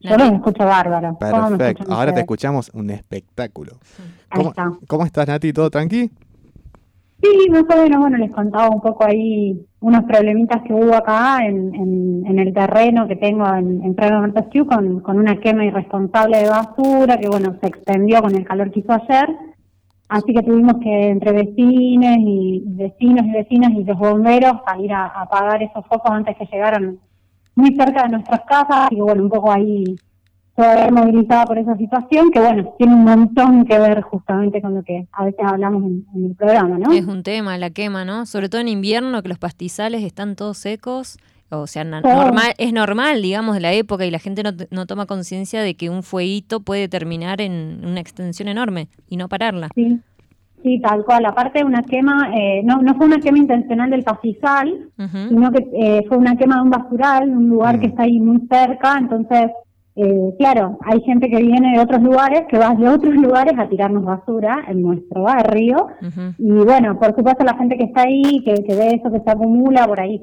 Yo 0.00 0.16
los 0.16 0.32
escucho 0.32 0.64
bárbaro. 0.64 1.16
¿Cómo 1.18 1.50
me 1.50 1.58
Perfecto. 1.58 1.92
Ahora 1.92 2.14
te 2.14 2.20
escuchamos 2.20 2.70
un 2.72 2.90
espectáculo. 2.90 3.72
¿Cómo, 4.32 4.50
está. 4.50 4.72
¿Cómo 4.86 5.04
estás, 5.04 5.26
Nati? 5.26 5.52
¿Todo 5.52 5.70
tranqui? 5.70 6.10
Sí, 7.20 7.50
más 7.50 7.64
o 7.64 7.82
menos, 7.82 7.98
bueno, 8.00 8.16
les 8.16 8.30
contaba 8.30 8.68
un 8.68 8.80
poco 8.80 9.04
ahí 9.04 9.66
unos 9.80 10.04
problemitas 10.04 10.62
que 10.62 10.72
hubo 10.72 10.94
acá 10.94 11.44
en, 11.44 11.74
en, 11.74 12.24
en 12.24 12.38
el 12.38 12.54
terreno 12.54 13.08
que 13.08 13.16
tengo 13.16 13.44
en, 13.56 13.82
en 13.82 13.94
Prado 13.96 14.22
con, 14.68 15.00
con 15.00 15.18
una 15.18 15.40
quema 15.40 15.64
irresponsable 15.64 16.38
de 16.38 16.48
basura 16.48 17.18
que, 17.18 17.28
bueno, 17.28 17.56
se 17.60 17.66
extendió 17.66 18.22
con 18.22 18.36
el 18.36 18.46
calor 18.46 18.70
que 18.70 18.80
hizo 18.80 18.92
ayer. 18.92 19.28
Así 20.08 20.32
que 20.32 20.42
tuvimos 20.42 20.74
que, 20.80 21.08
entre 21.08 21.32
vecinos 21.32 22.16
y 22.18 22.62
vecinos 22.66 23.26
y 23.26 23.32
vecinas 23.32 23.72
y 23.72 23.82
los 23.82 23.98
bomberos, 23.98 24.52
salir 24.64 24.92
a, 24.92 25.06
a 25.06 25.22
apagar 25.22 25.60
esos 25.60 25.84
focos 25.86 26.12
antes 26.12 26.36
que 26.36 26.46
llegaran 26.46 27.00
muy 27.58 27.74
cerca 27.74 28.04
de 28.04 28.10
nuestras 28.10 28.40
casas. 28.48 28.88
Que, 28.90 29.02
bueno, 29.02 29.24
un 29.24 29.28
poco 29.28 29.50
ahí 29.50 29.96
todavía 30.54 30.90
movilizada 30.90 31.46
por 31.46 31.58
esa 31.58 31.76
situación, 31.76 32.30
que, 32.30 32.40
bueno, 32.40 32.74
tiene 32.78 32.94
un 32.94 33.04
montón 33.04 33.64
que 33.64 33.78
ver 33.78 34.00
justamente 34.02 34.60
con 34.60 34.74
lo 34.74 34.82
que 34.82 35.06
a 35.12 35.24
veces 35.24 35.40
hablamos 35.44 35.84
en, 35.84 36.04
en 36.14 36.24
el 36.24 36.34
programa, 36.34 36.78
¿no? 36.78 36.92
Es 36.92 37.06
un 37.06 37.22
tema, 37.22 37.56
la 37.58 37.70
quema, 37.70 38.04
¿no? 38.04 38.26
Sobre 38.26 38.48
todo 38.48 38.60
en 38.60 38.68
invierno, 38.68 39.22
que 39.22 39.28
los 39.28 39.38
pastizales 39.38 40.02
están 40.02 40.34
todos 40.34 40.58
secos. 40.58 41.18
O 41.50 41.66
sea, 41.66 41.82
normal, 41.84 42.54
es 42.58 42.72
normal, 42.74 43.22
digamos, 43.22 43.54
de 43.54 43.60
la 43.60 43.72
época 43.72 44.04
y 44.04 44.10
la 44.10 44.18
gente 44.18 44.42
no, 44.42 44.50
no 44.70 44.86
toma 44.86 45.06
conciencia 45.06 45.62
de 45.62 45.76
que 45.76 45.88
un 45.88 46.02
fueguito 46.02 46.60
puede 46.60 46.88
terminar 46.88 47.40
en 47.40 47.80
una 47.84 48.00
extensión 48.00 48.48
enorme 48.48 48.88
y 49.08 49.16
no 49.16 49.28
pararla. 49.28 49.68
Sí, 49.74 49.98
sí, 50.62 50.80
tal 50.80 51.04
cual. 51.04 51.24
Aparte, 51.26 51.64
una 51.64 51.82
quema, 51.82 52.30
eh, 52.34 52.62
no, 52.64 52.82
no 52.82 52.94
fue 52.96 53.06
una 53.06 53.18
quema 53.18 53.38
intencional 53.38 53.90
del 53.90 54.02
pastizal, 54.04 54.90
sino 55.28 55.50
que 55.52 55.66
eh, 55.72 56.04
fue 56.08 56.16
una 56.16 56.36
quema 56.36 56.56
de 56.56 56.62
un 56.62 56.70
basural, 56.70 57.28
un 57.30 57.48
lugar 57.48 57.76
Mm. 57.76 57.80
que 57.80 57.86
está 57.86 58.02
ahí 58.02 58.20
muy 58.20 58.40
cerca. 58.50 58.98
Entonces, 58.98 59.50
eh, 59.96 60.34
claro, 60.38 60.78
hay 60.84 61.00
gente 61.02 61.28
que 61.28 61.42
viene 61.42 61.72
de 61.76 61.80
otros 61.80 62.02
lugares, 62.02 62.42
que 62.48 62.58
va 62.58 62.74
de 62.74 62.88
otros 62.88 63.14
lugares 63.16 63.54
a 63.58 63.68
tirarnos 63.68 64.04
basura 64.04 64.64
en 64.68 64.82
nuestro 64.82 65.22
barrio. 65.22 65.88
Y 66.38 66.50
bueno, 66.50 66.98
por 66.98 67.14
supuesto, 67.16 67.44
la 67.44 67.56
gente 67.56 67.76
que 67.76 67.84
está 67.84 68.02
ahí, 68.02 68.40
que, 68.44 68.62
que 68.62 68.74
ve 68.76 68.94
eso 68.94 69.10
que 69.10 69.20
se 69.20 69.30
acumula 69.30 69.86
por 69.86 70.00
ahí, 70.00 70.22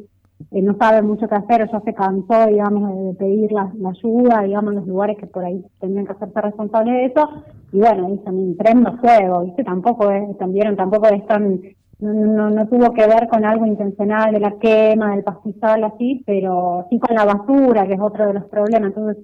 eh, 0.51 0.61
no 0.61 0.75
sabe 0.77 1.01
mucho 1.01 1.27
qué 1.27 1.35
hacer, 1.35 1.63
o 1.63 1.71
ya 1.71 1.79
se 1.81 1.93
cansó, 1.93 2.47
digamos, 2.47 2.89
de, 2.95 3.13
pedir 3.13 3.51
la, 3.51 3.71
la 3.79 3.89
ayuda, 3.89 4.41
digamos, 4.41 4.71
en 4.73 4.79
los 4.79 4.87
lugares 4.87 5.17
que 5.17 5.27
por 5.27 5.45
ahí 5.45 5.63
tendrían 5.79 6.05
que 6.05 6.13
hacerse 6.13 6.41
responsables 6.41 6.93
de 6.93 7.05
eso. 7.05 7.29
Y 7.71 7.79
bueno, 7.79 8.09
dicen, 8.09 8.55
prendo 8.57 8.97
fuego, 8.97 9.43
¿viste? 9.45 9.63
Tampoco 9.63 10.11
es, 10.11 10.37
también, 10.37 10.75
tampoco 10.75 11.07
es 11.07 11.25
tan, 11.27 11.61
no, 11.99 12.13
no, 12.13 12.49
no 12.49 12.67
tuvo 12.67 12.93
que 12.93 13.07
ver 13.07 13.27
con 13.29 13.45
algo 13.45 13.65
intencional 13.65 14.33
de 14.33 14.39
la 14.39 14.51
quema, 14.59 15.11
del 15.15 15.23
pastizal, 15.23 15.83
así, 15.83 16.23
pero 16.25 16.85
sí 16.89 16.99
con 16.99 17.15
la 17.15 17.25
basura, 17.25 17.87
que 17.87 17.93
es 17.93 17.99
otro 18.01 18.27
de 18.27 18.33
los 18.33 18.45
problemas. 18.45 18.89
Entonces, 18.89 19.23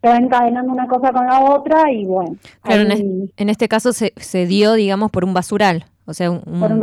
se 0.00 0.08
va 0.08 0.16
encadenando 0.16 0.72
una 0.72 0.86
cosa 0.86 1.12
con 1.12 1.26
la 1.26 1.40
otra 1.54 1.90
y 1.90 2.04
bueno. 2.04 2.36
Claro, 2.62 2.82
ahí- 2.92 3.30
en 3.36 3.48
este 3.48 3.66
caso 3.68 3.92
se, 3.92 4.12
se 4.16 4.46
dio, 4.46 4.74
digamos, 4.74 5.10
por 5.10 5.24
un 5.24 5.34
basural. 5.34 5.84
O 6.08 6.14
sea, 6.14 6.30
un, 6.30 6.42
un 6.46 6.82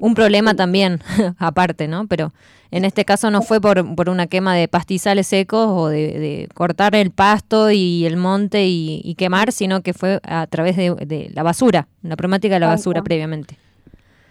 un 0.00 0.14
problema 0.14 0.52
también, 0.52 1.00
aparte, 1.38 1.88
¿no? 1.88 2.06
Pero 2.06 2.34
en 2.70 2.84
este 2.84 3.06
caso 3.06 3.30
no 3.30 3.40
fue 3.40 3.58
por, 3.58 3.94
por 3.94 4.10
una 4.10 4.26
quema 4.26 4.54
de 4.54 4.68
pastizales 4.68 5.26
secos 5.28 5.66
o 5.66 5.88
de, 5.88 6.18
de 6.18 6.48
cortar 6.52 6.94
el 6.94 7.10
pasto 7.10 7.70
y 7.70 8.04
el 8.04 8.18
monte 8.18 8.66
y, 8.66 9.00
y 9.02 9.14
quemar, 9.14 9.50
sino 9.52 9.80
que 9.80 9.94
fue 9.94 10.20
a 10.24 10.46
través 10.46 10.76
de, 10.76 10.94
de 10.94 11.30
la 11.32 11.42
basura, 11.42 11.88
la 12.02 12.16
problemática 12.16 12.56
de 12.56 12.60
la 12.60 12.66
basura 12.66 13.02
previamente. 13.02 13.56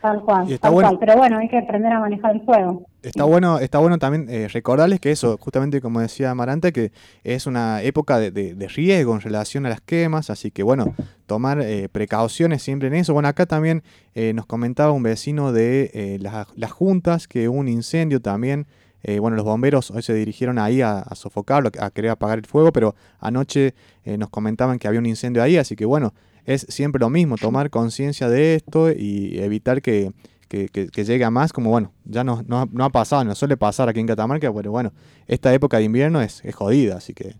Tal 0.05 0.21
cual, 0.21 0.47
Y 0.49 0.53
está 0.53 0.67
tal 0.67 0.73
bueno. 0.73 0.89
cual. 0.89 0.99
Pero 0.99 1.17
bueno, 1.17 1.37
hay 1.39 1.47
que 1.49 1.57
aprender 1.57 1.91
a 1.91 1.99
manejar 1.99 2.35
el 2.35 2.41
fuego. 2.45 2.85
Está 3.01 3.23
bueno, 3.23 3.57
está 3.59 3.79
bueno 3.79 3.97
también 3.97 4.27
eh, 4.29 4.47
recordarles 4.47 4.99
que 4.99 5.11
eso, 5.11 5.37
justamente 5.39 5.81
como 5.81 5.99
decía 5.99 6.29
Amaranta, 6.31 6.71
que 6.71 6.91
es 7.23 7.47
una 7.47 7.81
época 7.81 8.19
de, 8.19 8.29
de- 8.31 8.53
de 8.53 8.67
riesgo 8.67 9.13
en 9.15 9.21
relación 9.21 9.65
a 9.65 9.69
las 9.69 9.81
quemas, 9.81 10.29
así 10.29 10.51
que 10.51 10.61
bueno, 10.63 10.93
tomar 11.25 11.59
eh, 11.61 11.89
precauciones 11.91 12.61
siempre 12.61 12.87
en 12.87 12.93
eso. 12.95 13.13
Bueno, 13.13 13.27
acá 13.29 13.45
también 13.47 13.81
eh, 14.13 14.33
nos 14.33 14.45
comentaba 14.45 14.91
un 14.91 15.01
vecino 15.03 15.51
de 15.51 15.89
eh, 15.93 16.17
las, 16.21 16.47
las 16.55 16.71
juntas 16.71 17.27
que 17.27 17.49
hubo 17.49 17.57
un 17.57 17.67
incendio 17.67 18.21
también. 18.21 18.67
eh, 19.03 19.19
bueno, 19.19 19.35
los 19.37 19.45
bomberos 19.45 19.91
hoy 19.91 20.01
se 20.01 20.13
dirigieron 20.13 20.57
ahí 20.59 20.81
a, 20.81 20.99
a 20.99 21.15
sofocarlo, 21.15 21.69
a 21.79 21.89
querer 21.91 22.11
apagar 22.11 22.39
el 22.39 22.45
fuego, 22.45 22.71
pero 22.71 22.95
anoche 23.19 23.73
nos 24.17 24.29
comentaban 24.29 24.77
que 24.79 24.87
había 24.87 24.99
un 24.99 25.05
incendio 25.05 25.41
ahí, 25.43 25.57
así 25.57 25.75
que 25.75 25.85
bueno, 25.85 26.13
es 26.45 26.61
siempre 26.69 26.99
lo 26.99 27.09
mismo, 27.09 27.35
tomar 27.37 27.69
conciencia 27.69 28.29
de 28.29 28.55
esto 28.55 28.91
y 28.91 29.37
evitar 29.39 29.81
que, 29.81 30.11
que, 30.47 31.03
llegue 31.03 31.25
a 31.25 31.31
más, 31.31 31.51
como 31.51 31.69
bueno, 31.69 31.91
ya 32.05 32.23
no, 32.23 32.41
no, 32.47 32.67
no 32.71 32.85
ha 32.85 32.89
pasado, 32.89 33.23
no 33.23 33.35
suele 33.35 33.57
pasar 33.57 33.89
aquí 33.89 33.99
en 33.99 34.07
Catamarca, 34.07 34.53
pero 34.53 34.71
bueno, 34.71 34.91
esta 35.27 35.53
época 35.53 35.77
de 35.77 35.83
invierno 35.83 36.21
es, 36.21 36.43
es 36.45 36.55
jodida, 36.55 36.97
así 36.97 37.13
que 37.13 37.35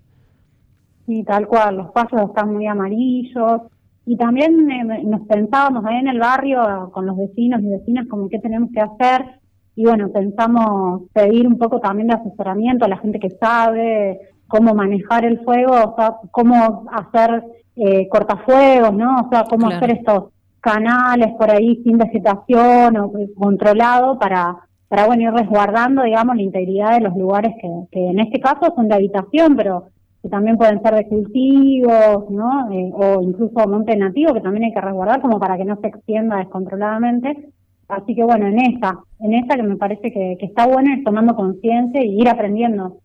Sí, 1.06 1.24
tal 1.24 1.48
cual, 1.48 1.78
los 1.78 1.92
pasos 1.92 2.20
están 2.30 2.54
muy 2.54 2.66
amarillos. 2.66 3.62
Y 4.08 4.18
también 4.18 4.70
eh, 4.70 5.04
nos 5.04 5.22
pensábamos 5.28 5.86
ahí 5.86 5.98
en 5.98 6.08
el 6.08 6.20
barrio 6.20 6.90
con 6.92 7.06
los 7.06 7.18
vecinos 7.18 7.62
y 7.62 7.70
vecinas 7.70 8.08
como 8.08 8.30
qué 8.30 8.40
tenemos 8.40 8.70
que 8.72 8.82
hacer. 8.82 9.40
Y 9.76 9.84
bueno, 9.84 10.10
pensamos 10.12 11.04
pedir 11.14 11.48
un 11.48 11.58
poco 11.58 11.80
también 11.80 12.08
de 12.08 12.16
asesoramiento 12.16 12.86
a 12.86 12.88
la 12.88 12.98
gente 12.98 13.20
que 13.20 13.32
sabe 13.32 14.20
cómo 14.48 14.74
manejar 14.74 15.26
el 15.26 15.44
fuego, 15.44 15.74
o 15.74 15.96
sea, 15.96 16.16
cómo 16.32 16.86
hacer 16.92 17.44
eh, 17.76 18.08
cortafuegos, 18.10 18.94
¿no? 18.94 19.22
O 19.26 19.30
sea, 19.30 19.44
cómo 19.50 19.68
Claro. 19.68 19.78
hacer 19.86 19.98
estos 19.98 20.24
canales 20.62 21.34
por 21.38 21.52
ahí 21.52 21.82
sin 21.84 21.98
vegetación 21.98 22.98
o 22.98 23.18
eh, 23.20 23.30
controlado 23.38 24.18
para, 24.18 24.56
para 24.88 25.06
bueno, 25.06 25.24
ir 25.24 25.32
resguardando, 25.32 26.04
digamos, 26.04 26.36
la 26.36 26.42
integridad 26.42 26.94
de 26.96 27.02
los 27.02 27.16
lugares 27.16 27.54
que, 27.62 27.70
que 27.92 28.08
en 28.08 28.20
este 28.20 28.40
caso 28.40 28.74
son 28.76 28.88
de 28.88 28.96
habitación, 28.96 29.56
pero 29.56 29.86
que 30.24 30.30
también 30.30 30.58
pueden 30.58 30.82
ser 30.82 30.96
de 30.96 31.08
cultivos, 31.08 32.30
¿no? 32.32 32.72
Eh, 32.72 32.92
o 32.94 33.22
incluso 33.22 33.68
monte 33.68 33.96
nativo, 33.96 34.34
que 34.34 34.42
también 34.42 34.64
hay 34.66 34.74
que 34.74 34.82
resguardar 34.82 35.22
como 35.22 35.40
para 35.40 35.56
que 35.58 35.66
no 35.66 35.78
se 35.82 35.88
extienda 35.88 36.38
descontroladamente. 36.38 37.50
Así 37.88 38.16
que 38.16 38.24
bueno, 38.24 38.48
en 38.48 38.58
esa, 38.60 38.98
en 39.20 39.36
esa 39.36 39.56
que 39.56 39.62
me 39.64 39.76
parece 39.76 40.12
que, 40.12 40.38
que 40.40 40.46
está 40.48 40.66
bueno 40.66 40.92
ir 40.92 41.04
tomando 41.04 41.36
conciencia 41.36 42.04
y 42.04 42.20
ir 42.20 42.28
aprendiendo. 42.28 42.98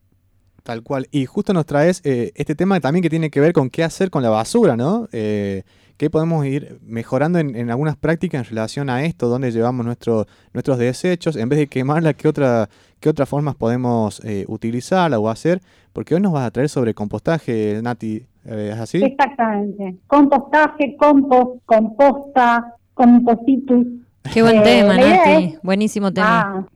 Tal 0.62 0.82
cual. 0.82 1.06
Y 1.10 1.26
justo 1.26 1.52
nos 1.52 1.66
traes 1.66 2.00
eh, 2.04 2.32
este 2.34 2.54
tema 2.54 2.80
también 2.80 3.02
que 3.02 3.10
tiene 3.10 3.30
que 3.30 3.40
ver 3.40 3.52
con 3.52 3.70
qué 3.70 3.82
hacer 3.84 4.10
con 4.10 4.22
la 4.22 4.30
basura, 4.30 4.76
¿no? 4.76 5.08
Eh, 5.12 5.62
¿Qué 5.96 6.08
podemos 6.08 6.46
ir 6.46 6.78
mejorando 6.82 7.38
en, 7.38 7.54
en 7.54 7.70
algunas 7.70 7.94
prácticas 7.96 8.40
en 8.46 8.50
relación 8.50 8.88
a 8.88 9.04
esto? 9.04 9.28
¿Dónde 9.28 9.52
llevamos 9.52 9.84
nuestro, 9.84 10.26
nuestros 10.54 10.78
desechos? 10.78 11.36
En 11.36 11.50
vez 11.50 11.58
de 11.58 11.66
quemarla, 11.66 12.14
¿qué, 12.14 12.26
otra, 12.26 12.70
qué 13.00 13.10
otras 13.10 13.28
formas 13.28 13.54
podemos 13.54 14.22
eh, 14.24 14.46
utilizarla 14.48 15.18
o 15.18 15.28
hacer? 15.28 15.60
Porque 15.92 16.14
hoy 16.14 16.22
nos 16.22 16.32
vas 16.32 16.46
a 16.46 16.50
traer 16.50 16.70
sobre 16.70 16.94
compostaje, 16.94 17.80
Nati. 17.82 18.24
¿Es 18.46 18.78
así? 18.78 19.02
Exactamente. 19.04 19.96
Compostaje, 20.06 20.96
compost, 20.98 21.62
composta, 21.66 22.74
compositus. 22.94 23.86
Qué 24.32 24.40
buen 24.40 24.56
Eh, 24.58 24.62
tema, 24.62 24.96
Nati. 24.96 25.56
Buenísimo 25.62 26.10
tema. 26.12 26.40
Ah, 26.40 26.66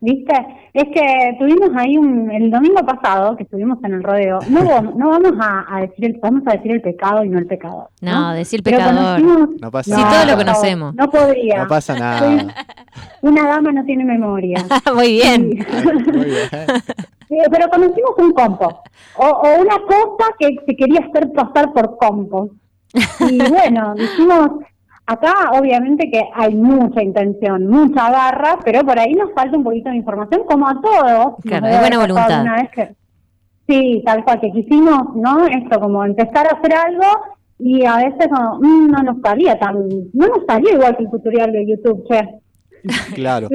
¿viste? 0.00 0.32
Es 0.74 0.84
que 0.94 1.36
tuvimos 1.38 1.70
ahí 1.76 1.96
un, 1.98 2.30
el 2.30 2.50
domingo 2.50 2.80
pasado 2.86 3.36
que 3.36 3.42
estuvimos 3.42 3.78
en 3.84 3.94
el 3.94 4.02
rodeo. 4.02 4.38
No, 4.48 4.64
vamos- 4.64 4.94
no 4.96 5.08
vamos 5.10 5.32
a, 5.40 5.64
a 5.76 5.80
decir 5.80 6.04
el, 6.06 6.18
vamos 6.22 6.42
a 6.46 6.52
decir 6.52 6.70
el 6.72 6.80
pecado 6.82 7.24
y 7.24 7.28
no 7.28 7.38
el 7.38 7.46
pecador. 7.46 7.88
no, 8.00 8.32
decir 8.32 8.62
Pero 8.62 8.78
pecador. 8.78 9.20
No 9.60 9.70
pasa 9.70 9.96
nada. 9.96 10.10
todo 10.24 10.30
lo 10.30 10.36
conocemos. 10.36 10.94
No 10.94 11.10
podría. 11.10 11.62
No 11.62 11.68
pasa 11.68 11.98
nada. 11.98 12.54
Una 13.22 13.46
dama 13.48 13.72
no 13.72 13.84
tiene 13.84 14.04
memoria. 14.04 14.64
Muy 14.94 15.12
bien. 15.12 15.50
Sí. 15.50 16.12
Muy 16.12 16.24
bien. 16.26 16.48
Sí, 17.28 17.36
pero 17.50 17.68
conocimos 17.68 18.12
un 18.18 18.32
compost 18.32 18.76
o, 19.16 19.26
o 19.26 19.60
una 19.60 19.76
cosa 19.80 20.32
que 20.38 20.48
se 20.66 20.76
quería 20.76 21.00
hacer 21.00 21.32
pasar 21.32 21.72
por 21.72 21.96
compost. 21.98 22.52
Y 23.28 23.36
bueno, 23.38 23.94
dijimos, 23.96 24.50
acá 25.08 25.32
obviamente 25.58 26.10
que 26.10 26.22
hay 26.34 26.54
mucha 26.54 27.02
intención, 27.02 27.66
mucha 27.66 28.10
garra, 28.10 28.58
pero 28.64 28.80
por 28.84 28.98
ahí 28.98 29.12
nos 29.14 29.32
falta 29.34 29.56
un 29.56 29.64
poquito 29.64 29.90
de 29.90 29.96
información, 29.96 30.42
como 30.46 30.68
a 30.68 30.80
todos. 30.80 31.34
Claro, 31.42 31.66
de 31.66 31.78
buena 31.78 31.98
voluntad. 31.98 32.30
alguna 32.30 32.56
vez 32.56 32.70
que- 32.70 32.94
sí, 33.66 34.02
tal 34.06 34.24
cual, 34.24 34.40
que 34.40 34.50
quisimos, 34.52 35.14
¿no? 35.16 35.46
Esto, 35.46 35.80
como 35.80 36.04
empezar 36.04 36.46
a 36.46 36.56
hacer 36.58 36.72
algo 36.74 37.04
y 37.58 37.84
a 37.84 37.96
veces 37.96 38.28
como, 38.30 38.58
mm, 38.60 38.90
no 38.90 39.02
nos 39.02 39.16
salía 39.22 39.58
tan, 39.58 39.74
no 40.12 40.26
nos 40.28 40.44
salió 40.46 40.74
igual 40.74 40.96
que 40.96 41.02
el 41.04 41.10
tutorial 41.10 41.52
de 41.52 41.66
YouTube, 41.66 42.04
che. 42.08 42.28
Claro. 43.14 43.48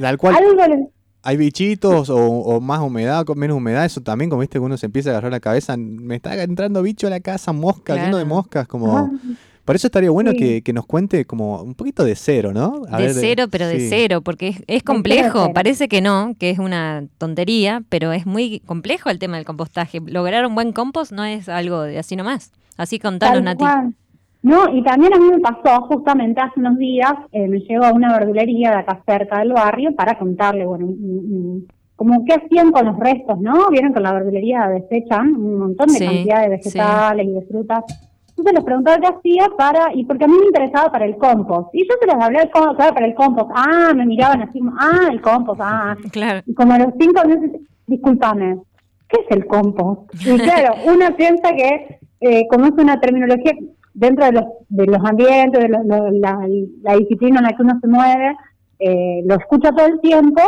Tal 0.00 0.18
cual. 0.18 0.34
algo 0.36 0.66
le- 0.66 0.88
Hay 1.22 1.36
bichitos 1.36 2.10
o, 2.10 2.16
o 2.18 2.60
más 2.60 2.80
humedad, 2.80 3.24
con 3.24 3.38
menos 3.38 3.56
humedad, 3.56 3.84
eso 3.84 4.00
también, 4.00 4.30
como 4.30 4.40
viste 4.40 4.58
que 4.58 4.64
uno 4.64 4.76
se 4.76 4.86
empieza 4.86 5.10
a 5.10 5.12
agarrar 5.12 5.30
la 5.32 5.40
cabeza, 5.40 5.76
me 5.76 6.16
está 6.16 6.40
entrando 6.42 6.82
bicho 6.82 7.06
a 7.06 7.10
la 7.10 7.20
casa, 7.20 7.52
mosca, 7.52 7.94
Claro. 7.94 8.02
lleno 8.04 8.16
de 8.18 8.24
moscas, 8.24 8.66
como... 8.66 9.10
Por 9.68 9.76
eso 9.76 9.86
estaría 9.88 10.10
bueno 10.10 10.30
Sí. 10.30 10.38
que, 10.38 10.62
que 10.62 10.72
nos 10.72 10.86
cuente 10.86 11.26
como 11.26 11.60
un 11.62 11.74
poquito 11.74 12.02
de 12.02 12.14
cero, 12.16 12.52
¿no? 12.54 12.84
A 12.90 12.96
de 12.96 13.02
ver, 13.08 13.12
cero, 13.12 13.44
pero 13.50 13.68
de 13.68 13.80
cero, 13.80 14.22
porque 14.22 14.48
es, 14.48 14.62
es 14.66 14.82
complejo. 14.82 15.52
Parece 15.52 15.88
que 15.88 16.00
no, 16.00 16.32
que 16.38 16.48
es 16.48 16.58
una 16.58 17.04
tontería, 17.18 17.82
pero 17.90 18.12
es 18.12 18.24
muy 18.24 18.60
complejo 18.60 19.10
el 19.10 19.18
tema 19.18 19.36
del 19.36 19.44
compostaje. 19.44 20.00
Lograr 20.06 20.46
un 20.46 20.54
buen 20.54 20.72
compost 20.72 21.12
no 21.12 21.22
es 21.22 21.50
algo 21.50 21.82
de 21.82 21.98
así 21.98 22.16
nomás. 22.16 22.50
Así 22.78 22.98
contanos, 22.98 23.42
Nati. 23.42 23.62
No, 24.40 24.74
y 24.74 24.82
también 24.82 25.12
a 25.12 25.18
mí 25.18 25.26
me 25.32 25.40
pasó 25.40 25.82
justamente 25.82 26.40
hace 26.40 26.58
unos 26.60 26.78
días, 26.78 27.12
eh, 27.32 27.46
me 27.46 27.58
llegó 27.58 27.84
a 27.84 27.92
una 27.92 28.16
verdulería 28.18 28.70
de 28.70 28.76
acá 28.76 29.02
cerca 29.06 29.40
del 29.40 29.52
barrio 29.52 29.94
para 29.94 30.16
contarle, 30.18 30.64
bueno, 30.64 30.86
como 31.94 32.24
qué 32.24 32.32
hacían 32.34 32.70
con 32.70 32.86
los 32.86 32.96
restos, 32.98 33.38
¿no? 33.38 33.68
Vieron 33.70 33.92
que 33.92 33.98
en 33.98 34.02
la 34.04 34.12
verdulería 34.14 34.68
desechan 34.68 35.34
un 35.34 35.58
montón 35.58 35.88
de 35.88 35.98
Sí, 35.98 36.06
cantidad 36.06 36.40
de 36.42 36.48
vegetales 36.48 37.26
y 37.26 37.32
de 37.32 37.42
frutas. 37.42 37.84
Entonces 38.38 38.54
les 38.54 38.64
preguntaba 38.64 38.98
qué 39.00 39.06
hacía 39.08 39.48
para, 39.56 39.92
y 39.94 40.04
porque 40.04 40.24
a 40.24 40.28
mí 40.28 40.34
me 40.38 40.46
interesaba 40.46 40.92
para 40.92 41.04
el 41.06 41.16
compost. 41.16 41.74
Y 41.74 41.86
yo 41.88 41.94
se 42.00 42.06
les 42.06 42.14
hablé 42.24 42.48
claro, 42.50 42.76
para 42.76 43.06
el 43.06 43.14
compost. 43.14 43.50
Ah, 43.54 43.92
me 43.94 44.06
miraban 44.06 44.42
así, 44.42 44.60
ah, 44.78 45.08
el 45.10 45.20
compost, 45.20 45.60
ah. 45.62 45.96
Claro. 46.12 46.42
Y 46.46 46.54
como 46.54 46.72
a 46.74 46.78
los 46.78 46.94
cinco 47.00 47.26
meses, 47.26 47.50
discúlpame, 47.86 48.58
¿qué 49.08 49.20
es 49.22 49.36
el 49.36 49.46
compost? 49.46 50.14
Y 50.24 50.36
claro, 50.38 50.74
uno 50.86 51.16
piensa 51.16 51.52
que 51.54 51.98
eh, 52.20 52.46
como 52.48 52.66
es 52.66 52.72
una 52.72 53.00
terminología 53.00 53.52
dentro 53.94 54.24
de 54.26 54.32
los, 54.32 54.44
de 54.68 54.86
los 54.86 55.04
ambientes, 55.04 55.60
de 55.62 55.68
los- 55.68 55.84
lo- 55.86 56.10
la, 56.12 56.38
la 56.82 56.96
disciplina 56.96 57.38
en 57.40 57.44
la 57.46 57.52
que 57.56 57.62
uno 57.62 57.78
se 57.80 57.88
mueve, 57.88 58.36
eh, 58.78 59.22
lo 59.26 59.34
escucha 59.34 59.72
todo 59.72 59.86
el 59.86 60.00
tiempo, 60.00 60.40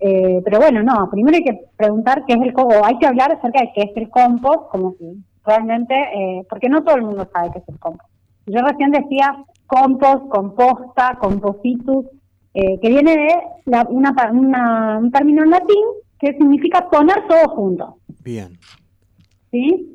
eh, 0.00 0.40
pero 0.44 0.58
bueno, 0.58 0.82
no, 0.82 1.08
primero 1.10 1.36
hay 1.36 1.44
que 1.44 1.60
preguntar 1.76 2.24
qué 2.26 2.34
es 2.34 2.40
el 2.42 2.52
compost, 2.52 2.80
o 2.80 2.84
hay 2.84 2.98
que 2.98 3.06
hablar 3.06 3.32
acerca 3.32 3.60
de 3.60 3.70
qué 3.74 3.82
es 3.82 3.96
el 3.96 4.10
compost, 4.10 4.68
como 4.70 4.96
que 4.96 5.12
realmente, 5.48 5.94
eh, 5.94 6.46
porque 6.48 6.68
no 6.68 6.84
todo 6.84 6.96
el 6.96 7.02
mundo 7.02 7.26
sabe 7.32 7.50
qué 7.52 7.58
es 7.60 7.68
el 7.68 7.78
compost. 7.78 8.10
Yo 8.46 8.60
recién 8.62 8.90
decía 8.92 9.36
compost, 9.66 10.28
composta, 10.28 11.18
compositus, 11.20 12.06
eh, 12.54 12.78
que 12.80 12.88
viene 12.88 13.12
de 13.16 13.34
la- 13.66 13.86
una, 13.90 14.14
pa- 14.14 14.30
una- 14.32 14.98
un 14.98 15.10
término 15.10 15.42
en 15.44 15.50
latín 15.50 15.84
que 16.18 16.32
significa 16.34 16.88
poner 16.90 17.26
todo 17.28 17.48
junto, 17.54 17.96
Bien. 18.24 18.58
¿sí? 19.50 19.94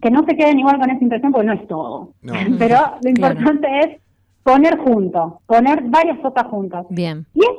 Que 0.00 0.10
no 0.10 0.24
se 0.24 0.36
queden 0.36 0.58
igual 0.58 0.78
con 0.78 0.90
esa 0.90 1.02
impresión 1.02 1.32
porque 1.32 1.46
no 1.46 1.52
es 1.54 1.66
todo. 1.68 2.10
No. 2.22 2.32
Pero 2.58 2.76
lo 3.02 3.12
Claro. 3.14 3.34
importante 3.34 3.68
es 3.80 4.00
poner 4.42 4.78
junto, 4.78 5.40
poner 5.46 5.82
varias 5.84 6.18
cosas 6.20 6.44
juntas. 6.48 6.86
Bien. 6.90 7.26
Y 7.34 7.40
es, 7.40 7.50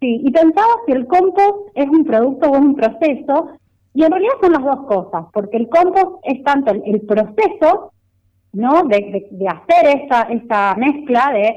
sí, 0.00 0.20
y 0.24 0.30
pensaba 0.30 0.68
si 0.86 0.92
el 0.92 1.06
compost 1.06 1.68
es 1.74 1.88
un 1.88 2.04
producto 2.04 2.50
o 2.50 2.54
es 2.54 2.60
un 2.60 2.74
proceso, 2.74 3.50
y 3.94 4.04
en 4.04 4.10
realidad 4.10 4.34
son 4.40 4.52
las 4.52 4.64
dos 4.64 4.86
cosas, 4.86 5.26
porque 5.32 5.56
el 5.56 5.68
compost 5.68 6.20
es 6.24 6.42
tanto 6.44 6.72
el, 6.72 7.00
proceso, 7.02 7.92
¿no? 8.52 8.84
De, 8.84 9.28
de- 9.30 9.48
hacer 9.48 10.00
esta, 10.00 10.22
esta 10.22 10.74
mezcla 10.76 11.32
de 11.32 11.56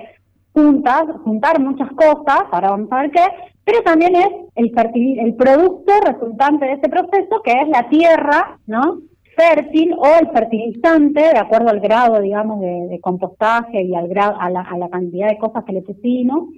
juntas, 0.54 1.04
juntar 1.24 1.60
muchas 1.60 1.90
cosas, 1.92 2.44
ahora 2.52 2.72
vamos 2.72 2.92
a 2.92 3.02
ver 3.02 3.12
qué, 3.12 3.26
pero 3.64 3.82
también 3.84 4.16
es 4.16 4.30
el, 4.56 4.72
el 5.20 5.36
producto 5.36 5.94
resultante 6.06 6.66
de 6.66 6.74
ese 6.74 6.90
proceso, 6.90 7.42
que 7.44 7.52
es 7.52 7.68
la 7.70 7.88
tierra, 7.90 8.60
¿no? 8.68 9.00
fértil 9.36 9.94
o 9.98 10.06
el 10.20 10.30
fertilizante, 10.32 11.22
de 11.22 11.40
acuerdo 11.40 11.70
al 11.70 11.80
grado, 11.80 12.22
digamos, 12.22 12.60
de, 12.62 12.88
de 12.88 13.00
compostaje 13.00 13.82
y 13.82 13.96
al 13.96 14.08
grado, 14.08 14.40
a, 14.40 14.50
la, 14.50 14.62
a 14.62 14.78
la 14.78 14.90
cantidad 14.90 15.30
de 15.30 15.38
cosas 15.38 15.64
que 15.66 15.74
le 15.74 15.82
pusimos, 15.82 16.50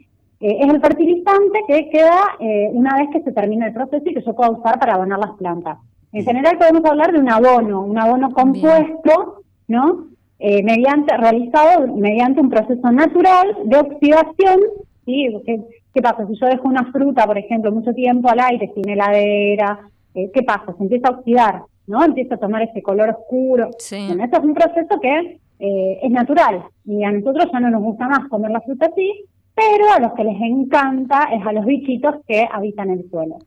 eh, 0.45 0.57
es 0.61 0.69
el 0.69 0.79
fertilizante 0.79 1.59
que 1.67 1.89
queda 1.89 2.35
eh, 2.39 2.69
una 2.71 2.95
vez 2.97 3.09
que 3.11 3.23
se 3.23 3.31
termina 3.31 3.65
el 3.65 3.73
proceso 3.73 4.03
y 4.05 4.13
que 4.13 4.21
yo 4.21 4.35
puedo 4.35 4.51
usar 4.51 4.77
para 4.77 4.93
abonar 4.93 5.17
las 5.17 5.31
plantas. 5.37 5.79
En 6.13 6.23
general 6.23 6.59
podemos 6.59 6.85
hablar 6.85 7.11
de 7.11 7.19
un 7.19 7.31
abono, 7.31 7.81
un 7.81 7.97
abono 7.97 8.29
compuesto, 8.29 9.41
¿no? 9.67 10.05
Eh, 10.37 10.61
mediante 10.61 11.17
realizado 11.17 11.87
mediante 11.95 12.41
un 12.41 12.51
proceso 12.51 12.91
natural 12.91 13.57
de 13.63 13.77
oxidación, 13.77 14.59
¿sí? 15.05 15.35
¿Qué, 15.47 15.61
qué 15.91 16.01
pasa? 16.03 16.27
Si 16.27 16.35
yo 16.39 16.45
dejo 16.45 16.67
una 16.67 16.91
fruta, 16.91 17.25
por 17.25 17.39
ejemplo, 17.39 17.71
mucho 17.71 17.93
tiempo 17.93 18.29
al 18.29 18.39
aire, 18.39 18.71
sin 18.75 18.87
heladera, 18.87 19.79
eh, 20.13 20.29
¿qué 20.31 20.43
pasa? 20.43 20.75
Se 20.77 20.83
empieza 20.83 21.07
a 21.07 21.17
oxidar, 21.17 21.63
¿no? 21.87 22.03
Empieza 22.03 22.35
a 22.35 22.39
tomar 22.39 22.61
ese 22.61 22.83
color 22.83 23.09
oscuro. 23.09 23.71
Sí. 23.79 24.05
Bueno, 24.07 24.23
esto 24.23 24.37
es 24.37 24.43
un 24.43 24.53
proceso 24.53 24.99
que 25.01 25.39
eh, 25.57 25.99
es 26.03 26.11
natural 26.11 26.65
y 26.85 27.03
a 27.03 27.11
nosotros 27.11 27.49
ya 27.51 27.59
no 27.59 27.71
nos 27.71 27.81
gusta 27.81 28.07
más 28.07 28.27
comer 28.29 28.51
la 28.51 28.61
fruta 28.61 28.85
así, 28.85 29.25
pero 29.55 29.85
a 29.95 29.99
los 29.99 30.13
que 30.13 30.23
les 30.23 30.39
encanta 30.41 31.29
es 31.33 31.45
a 31.45 31.53
los 31.53 31.65
bichitos 31.65 32.15
que 32.27 32.47
habitan 32.51 32.89
el 32.89 33.09
suelo. 33.09 33.37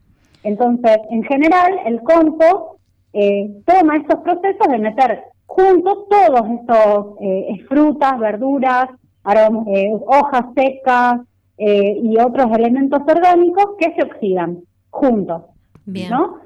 Entonces, 0.42 0.98
en 1.10 1.22
general, 1.24 1.78
el 1.84 2.00
compost 2.00 2.80
eh, 3.12 3.50
toma 3.66 3.96
estos 3.96 4.20
procesos 4.20 4.68
de 4.68 4.78
meter 4.78 5.22
juntos 5.46 6.06
todos 6.08 6.48
estos 6.50 7.16
eh, 7.20 7.64
frutas, 7.68 8.18
verduras, 8.18 8.88
eh, 9.26 9.90
hojas 10.06 10.46
secas 10.54 11.20
eh, 11.58 11.98
y 12.02 12.16
otros 12.18 12.46
elementos 12.56 13.00
orgánicos 13.06 13.76
que 13.78 13.92
se 13.94 14.02
oxidan 14.02 14.58
juntos, 14.90 15.42
Bien. 15.84 16.10
¿no? 16.10 16.38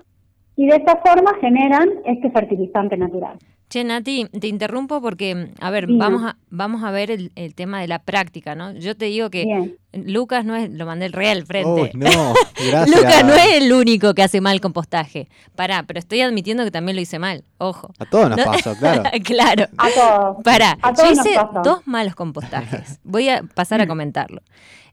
Y 0.57 0.67
de 0.67 0.77
esta 0.77 0.97
forma 0.97 1.35
generan 1.41 1.89
este 2.05 2.31
fertilizante 2.31 2.97
natural. 2.97 3.39
Che, 3.73 3.85
Nati, 3.85 4.27
te 4.39 4.49
interrumpo 4.49 5.01
porque, 5.01 5.49
a 5.59 5.71
ver, 5.71 5.87
vamos 5.89 6.23
a, 6.25 6.37
vamos 6.51 6.85
a 6.85 6.91
ver 6.91 7.11
el, 7.11 7.33
el 7.37 7.55
tema 7.55 7.81
de 7.81 7.89
la 7.89 8.01
práctica, 8.01 8.55
¿no? 8.55 8.73
Yo 8.73 8.95
te 8.99 9.07
digo 9.07 9.31
que 9.31 9.45
Bien. 9.47 9.77
Lucas 9.95 10.45
no 10.45 10.55
es, 10.55 10.71
lo 10.71 10.85
mandé 10.85 11.07
el 11.07 11.15
re 11.15 11.31
al 11.31 11.47
frente. 11.47 11.71
Uy, 11.71 11.91
no, 11.95 12.35
gracias. 12.69 12.89
Lucas 12.95 13.25
no 13.25 13.33
es 13.33 13.55
el 13.63 13.73
único 13.73 14.13
que 14.13 14.23
hace 14.23 14.43
mal 14.43 14.61
compostaje. 14.61 15.31
Pará, 15.57 15.85
pero 15.85 15.99
estoy 16.01 16.21
admitiendo 16.21 16.65
que 16.65 16.71
también 16.71 16.97
lo 16.97 17.01
hice 17.01 17.19
mal. 17.19 17.45
Ojo. 17.57 17.95
A 17.99 18.05
todos 18.05 18.29
nos 18.29 18.37
No- 18.37 18.45
pasó, 18.45 18.75
claro. 18.77 19.05
claro. 19.25 19.67
A 19.79 19.89
todos. 19.89 20.37
Pará, 20.45 20.77
A 20.83 20.91
yo 20.91 20.95
todos 20.97 21.13
hice 21.13 21.35
pasó. 21.37 21.63
dos 21.65 21.87
malos 21.87 22.15
compostajes. 22.15 23.01
Voy 23.05 23.31
a 23.31 23.43
pasar 23.55 23.81
a 23.81 23.87
comentarlo. 23.87 24.43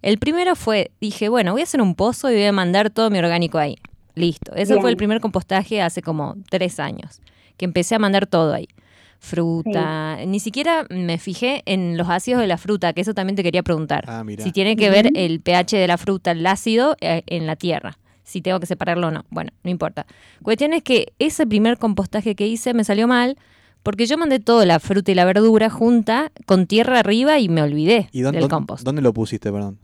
El 0.02 0.20
primero 0.20 0.56
fue, 0.56 0.92
dije, 1.02 1.28
bueno, 1.28 1.52
voy 1.52 1.60
a 1.60 1.64
hacer 1.66 1.82
un 1.82 1.96
pozo 1.96 2.32
y 2.32 2.36
voy 2.36 2.46
a 2.46 2.54
mandar 2.54 2.92
todo 2.92 3.10
mi 3.10 3.20
orgánico 3.20 3.58
ahí. 3.58 3.76
Listo. 4.16 4.54
Ese 4.56 4.72
Bien. 4.76 4.82
fue 4.82 4.90
el 4.90 4.96
primer 4.96 5.20
compostaje 5.20 5.82
hace 5.82 6.02
como 6.02 6.36
tres 6.50 6.80
años, 6.80 7.20
que 7.60 7.66
empecé 7.66 7.94
a 7.94 8.00
mandar 8.00 8.26
todo 8.26 8.54
ahí. 8.54 8.70
Fruta, 9.20 10.18
ni 10.26 10.40
siquiera 10.40 10.88
me 10.90 11.18
fijé 11.18 11.62
en 11.66 11.98
los 11.98 12.08
ácidos 12.10 12.40
de 12.40 12.48
la 12.48 12.58
fruta, 12.58 12.94
que 12.94 13.02
eso 13.02 13.14
también 13.14 13.36
te 13.36 13.44
quería 13.44 13.62
preguntar. 13.64 14.06
Ah, 14.08 14.24
mira. 14.24 14.46
Si 14.46 14.54
tiene 14.54 14.78
que 14.78 14.90
ver 14.90 15.12
el 15.14 15.42
pH 15.42 15.76
de 15.78 15.88
la 15.88 15.98
fruta, 15.98 16.32
el 16.32 16.48
ácido, 16.48 16.96
eh, 17.02 17.22
en 17.28 17.46
la 17.46 17.58
tierra. 17.58 18.00
Si 18.24 18.42
tengo 18.42 18.62
que 18.62 18.66
separarlo 18.66 19.08
o 19.08 19.12
no. 19.12 19.26
Bueno, 19.30 19.52
no 19.64 19.70
importa. 19.70 20.06
Cuestión 20.42 20.72
es 20.72 20.84
que 20.84 21.12
ese 21.20 21.46
primer 21.46 21.78
compostaje 21.78 22.34
que 22.36 22.48
hice 22.48 22.74
me 22.74 22.86
salió 22.86 23.08
mal 23.08 23.38
porque 23.84 24.06
yo 24.06 24.18
mandé 24.18 24.40
toda 24.40 24.66
la 24.66 24.80
fruta 24.80 25.12
y 25.12 25.16
la 25.16 25.26
verdura 25.26 25.70
junta 25.70 26.32
con 26.46 26.66
tierra 26.66 27.00
arriba 27.00 27.40
y 27.40 27.50
me 27.50 27.62
olvidé 27.62 28.08
¿Y 28.14 28.22
dónde, 28.22 28.40
del 28.40 28.50
compost. 28.50 28.84
dónde 28.84 29.02
lo 29.02 29.14
pusiste, 29.14 29.52
perdón? 29.52 29.80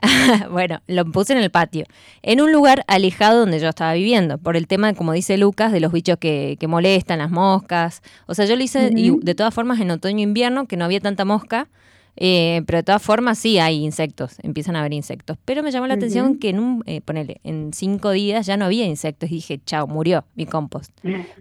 bueno, 0.50 0.80
lo 0.86 1.04
puse 1.06 1.32
en 1.32 1.38
el 1.38 1.50
patio, 1.50 1.84
en 2.22 2.40
un 2.40 2.52
lugar 2.52 2.84
alejado 2.88 3.40
donde 3.40 3.60
yo 3.60 3.68
estaba 3.68 3.94
viviendo, 3.94 4.38
por 4.38 4.56
el 4.56 4.66
tema, 4.66 4.92
como 4.94 5.12
dice 5.12 5.36
Lucas, 5.38 5.72
de 5.72 5.80
los 5.80 5.92
bichos 5.92 6.18
que, 6.18 6.56
que 6.58 6.66
molestan, 6.66 7.18
las 7.18 7.30
moscas. 7.30 8.02
O 8.26 8.34
sea, 8.34 8.44
yo 8.44 8.56
lo 8.56 8.62
hice 8.62 8.90
y 8.94 9.10
de 9.20 9.34
todas 9.34 9.54
formas 9.54 9.80
en 9.80 9.90
otoño-invierno, 9.90 10.66
que 10.66 10.76
no 10.76 10.84
había 10.84 11.00
tanta 11.00 11.24
mosca, 11.24 11.68
eh, 12.16 12.62
pero 12.66 12.78
de 12.78 12.82
todas 12.84 13.02
formas 13.02 13.38
sí 13.38 13.58
hay 13.58 13.84
insectos, 13.84 14.36
empiezan 14.42 14.76
a 14.76 14.80
haber 14.80 14.92
insectos. 14.92 15.36
Pero 15.44 15.62
me 15.62 15.70
llamó 15.70 15.86
la 15.86 15.94
atención 15.94 16.38
que 16.38 16.50
en 16.50 16.60
un, 16.60 16.82
eh, 16.86 17.00
ponele, 17.00 17.40
en 17.44 17.72
cinco 17.72 18.10
días 18.10 18.46
ya 18.46 18.56
no 18.56 18.66
había 18.66 18.86
insectos 18.86 19.30
y 19.30 19.36
dije, 19.36 19.60
chao, 19.64 19.86
murió 19.86 20.24
mi 20.34 20.46
compost. 20.46 20.92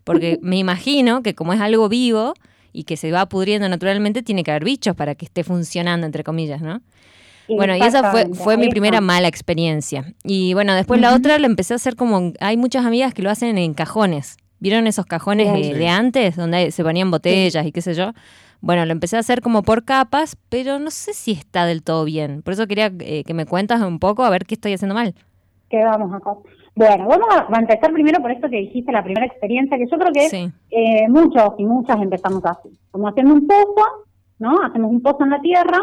Porque 0.03 0.39
me 0.41 0.57
imagino 0.57 1.21
que 1.21 1.35
como 1.35 1.53
es 1.53 1.61
algo 1.61 1.89
vivo 1.89 2.33
y 2.71 2.85
que 2.85 2.97
se 2.97 3.11
va 3.11 3.27
pudriendo 3.27 3.69
naturalmente, 3.69 4.23
tiene 4.23 4.43
que 4.43 4.51
haber 4.51 4.63
bichos 4.63 4.95
para 4.95 5.13
que 5.13 5.25
esté 5.25 5.43
funcionando, 5.43 6.07
entre 6.07 6.23
comillas, 6.23 6.61
¿no? 6.61 6.81
Bueno, 7.47 7.75
y 7.75 7.81
esa 7.81 8.11
fue, 8.11 8.27
fue 8.33 8.57
mi 8.57 8.69
primera 8.69 9.01
mala 9.01 9.27
experiencia. 9.27 10.13
Y 10.23 10.53
bueno, 10.53 10.73
después 10.75 10.99
la 11.01 11.09
Ujú. 11.09 11.17
otra 11.17 11.37
la 11.39 11.45
empecé 11.47 11.73
a 11.73 11.75
hacer 11.75 11.95
como, 11.95 12.31
hay 12.39 12.57
muchas 12.57 12.85
amigas 12.85 13.13
que 13.13 13.21
lo 13.21 13.29
hacen 13.29 13.57
en 13.57 13.73
cajones. 13.73 14.37
¿Vieron 14.59 14.87
esos 14.87 15.05
cajones 15.05 15.51
de, 15.51 15.63
Sí. 15.63 15.73
de 15.73 15.89
antes, 15.89 16.35
donde 16.37 16.71
se 16.71 16.83
ponían 16.83 17.11
botellas 17.11 17.65
y 17.65 17.71
qué 17.73 17.81
sé 17.81 17.93
yo? 17.95 18.13
Bueno, 18.61 18.85
lo 18.85 18.93
empecé 18.93 19.17
a 19.17 19.19
hacer 19.19 19.41
como 19.41 19.61
por 19.61 19.83
capas, 19.83 20.37
pero 20.47 20.79
no 20.79 20.89
sé 20.89 21.13
si 21.13 21.33
está 21.33 21.65
del 21.65 21.83
todo 21.83 22.05
bien. 22.05 22.41
Por 22.43 22.53
eso 22.53 22.65
quería 22.65 22.89
eh, 22.99 23.23
que 23.25 23.33
me 23.33 23.45
cuentas 23.45 23.81
un 23.81 23.99
poco 23.99 24.23
a 24.23 24.29
ver 24.29 24.45
qué 24.45 24.53
estoy 24.55 24.71
haciendo 24.73 24.95
mal. 24.95 25.13
que 25.69 25.83
vamos 25.83 26.13
acá. 26.13 26.31
Bueno, 26.75 27.07
vamos 27.07 27.27
a 27.29 27.47
a 27.51 27.59
empezar 27.59 27.91
primero 27.91 28.21
por 28.21 28.31
esto 28.31 28.47
que 28.49 28.57
dijiste, 28.57 28.91
la 28.91 29.03
primera 29.03 29.25
experiencia, 29.25 29.75
que 29.77 29.85
yo 29.91 29.97
creo 29.97 30.11
que 30.13 30.29
Sí. 30.29 30.51
eh, 30.69 31.09
muchos 31.09 31.53
y 31.57 31.65
muchas 31.65 31.99
empezamos 31.99 32.45
así, 32.45 32.69
como 32.91 33.07
haciendo 33.09 33.33
un 33.33 33.47
pozo, 33.47 33.83
¿no? 34.39 34.61
Hacemos 34.63 34.91
un 34.91 35.01
pozo 35.01 35.23
en 35.23 35.31
la 35.31 35.41
tierra 35.41 35.79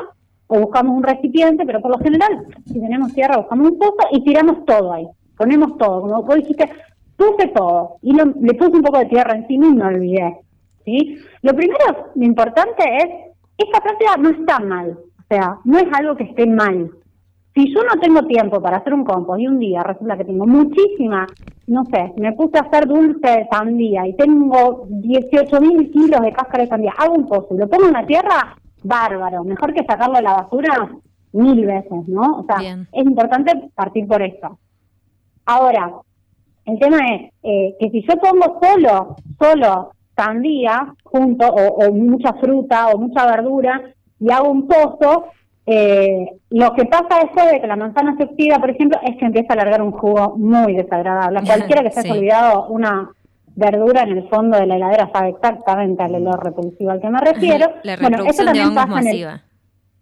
o 0.51 0.61
buscamos 0.61 0.97
un 0.97 1.03
recipiente, 1.03 1.65
pero 1.65 1.81
por 1.81 1.93
lo 1.93 1.99
general, 1.99 2.45
si 2.67 2.81
tenemos 2.81 3.13
tierra, 3.15 3.39
buscamos 3.39 3.71
un 3.71 3.79
pozo 3.79 3.97
y 4.11 4.23
tiramos 4.25 4.65
todo 4.67 4.93
ahí. 4.93 5.07
Ponemos 5.39 5.79
todo, 5.79 6.03
como 6.03 6.23
vos 6.23 6.35
dijiste, 6.37 6.69
puse 7.17 7.49
todo 7.55 7.97
y 8.03 8.13
lo- 8.15 8.35
le 8.41 8.55
puse 8.55 8.71
un 8.77 8.83
poco 8.83 8.99
de 8.99 9.07
tierra 9.07 9.35
encima 9.37 9.67
y 9.67 9.73
me 9.75 9.85
olvidé. 9.85 10.37
¿sí? 10.85 11.17
Lo 11.43 11.55
primero, 11.55 12.09
lo 12.15 12.25
importante 12.25 12.83
es, 12.99 13.09
esta 13.59 13.81
práctica 13.81 14.17
no 14.19 14.31
está 14.31 14.59
mal, 14.61 14.99
o 15.19 15.23
sea, 15.29 15.59
no 15.65 15.79
es 15.79 15.87
algo 15.93 16.17
que 16.17 16.25
esté 16.25 16.47
mal. 16.47 16.91
Si 17.55 17.73
yo 17.75 17.83
no 17.83 18.01
tengo 18.01 18.23
tiempo 18.27 18.61
para 18.63 18.79
hacer 18.79 18.95
un 18.95 19.05
compost 19.05 19.41
y 19.41 19.47
un 19.49 19.59
día 19.59 19.83
resulta 19.83 20.17
que 20.17 20.25
tengo 20.25 20.47
muchísima, 20.47 21.27
no 21.67 21.85
sé, 21.87 22.13
me 22.17 22.33
puse 22.33 22.59
a 22.59 22.63
hacer 22.63 22.87
dulce 22.87 23.29
de 23.29 23.49
sandía 23.53 24.07
y 24.07 24.15
tengo 24.17 24.87
18 24.89 25.61
mil 25.61 25.91
kilos 25.91 26.21
de 26.23 26.33
cáscara 26.33 26.63
de 26.65 26.69
sandía, 26.71 26.95
hago 26.97 27.15
un 27.15 27.27
pozo 27.29 27.49
y 27.55 27.59
lo 27.59 27.69
pongo 27.69 27.87
en 27.89 27.93
la 27.93 28.07
tierra, 28.07 28.57
bárbaro, 28.83 29.45
mejor 29.45 29.73
que 29.75 29.85
sacarlo 29.85 30.17
a 30.17 30.23
la 30.23 30.33
basura 30.35 30.91
mil 31.33 31.67
veces, 31.67 32.09
¿no? 32.09 32.41
O 32.41 32.45
sea, 32.47 32.57
es 32.93 33.05
importante 33.05 33.53
partir 33.75 34.07
por 34.07 34.21
esto. 34.23 34.59
Ahora, 35.47 35.93
el 36.65 36.79
tema 36.79 36.99
es 37.15 37.33
eh, 37.43 37.77
que 37.79 37.91
si 37.91 38.03
yo 38.03 38.15
pongo 38.17 38.59
solo, 38.61 39.17
solo 39.39 39.93
sandía 40.17 40.95
junto, 41.05 41.47
o, 41.49 41.87
o 41.87 41.93
mucha 41.93 42.33
fruta 42.35 42.89
o 42.89 42.99
mucha 42.99 43.27
verdura, 43.27 43.81
y 44.19 44.31
hago 44.31 44.51
un 44.51 44.67
pozo, 44.69 45.25
eh, 45.67 46.27
lo 46.51 46.73
que 46.75 46.85
pasa 46.87 47.21
después 47.23 47.51
de 47.53 47.61
que 47.61 47.67
la 47.67 47.77
manzana 47.77 48.17
se 48.17 48.25
oxida, 48.25 48.59
por 48.59 48.71
ejemplo, 48.71 48.99
es 49.03 49.17
que 49.17 49.25
empieza 49.25 49.53
a 49.55 49.57
largar 49.57 49.83
un 49.83 49.93
jugo 49.93 50.37
muy 50.37 50.75
desagradable. 50.75 51.41
Cualquiera 51.47 51.83
que 51.83 51.91
se 51.91 52.01
haya 52.01 52.09
Sí. 52.13 52.19
olvidado 52.19 52.67
una 52.69 53.11
verdura 53.61 54.03
en 54.03 54.19
el 54.19 54.29
fondo 54.29 54.59
de 54.59 54.67
la 54.67 54.77
heladera 54.77 55.11
sabe 55.13 55.29
exactamente 55.29 56.03
al 56.03 56.15
olor 56.17 56.43
repulsivo 56.43 56.91
al 56.91 57.01
que 57.01 57.11
me 57.11 57.21
refiero. 57.21 57.67
La 57.85 57.97
bueno, 57.97 58.25
eso 58.25 58.45
también 58.45 58.75
pasa 58.75 58.87
en 58.87 58.99
el, 58.99 59.05
masiva. 59.05 59.43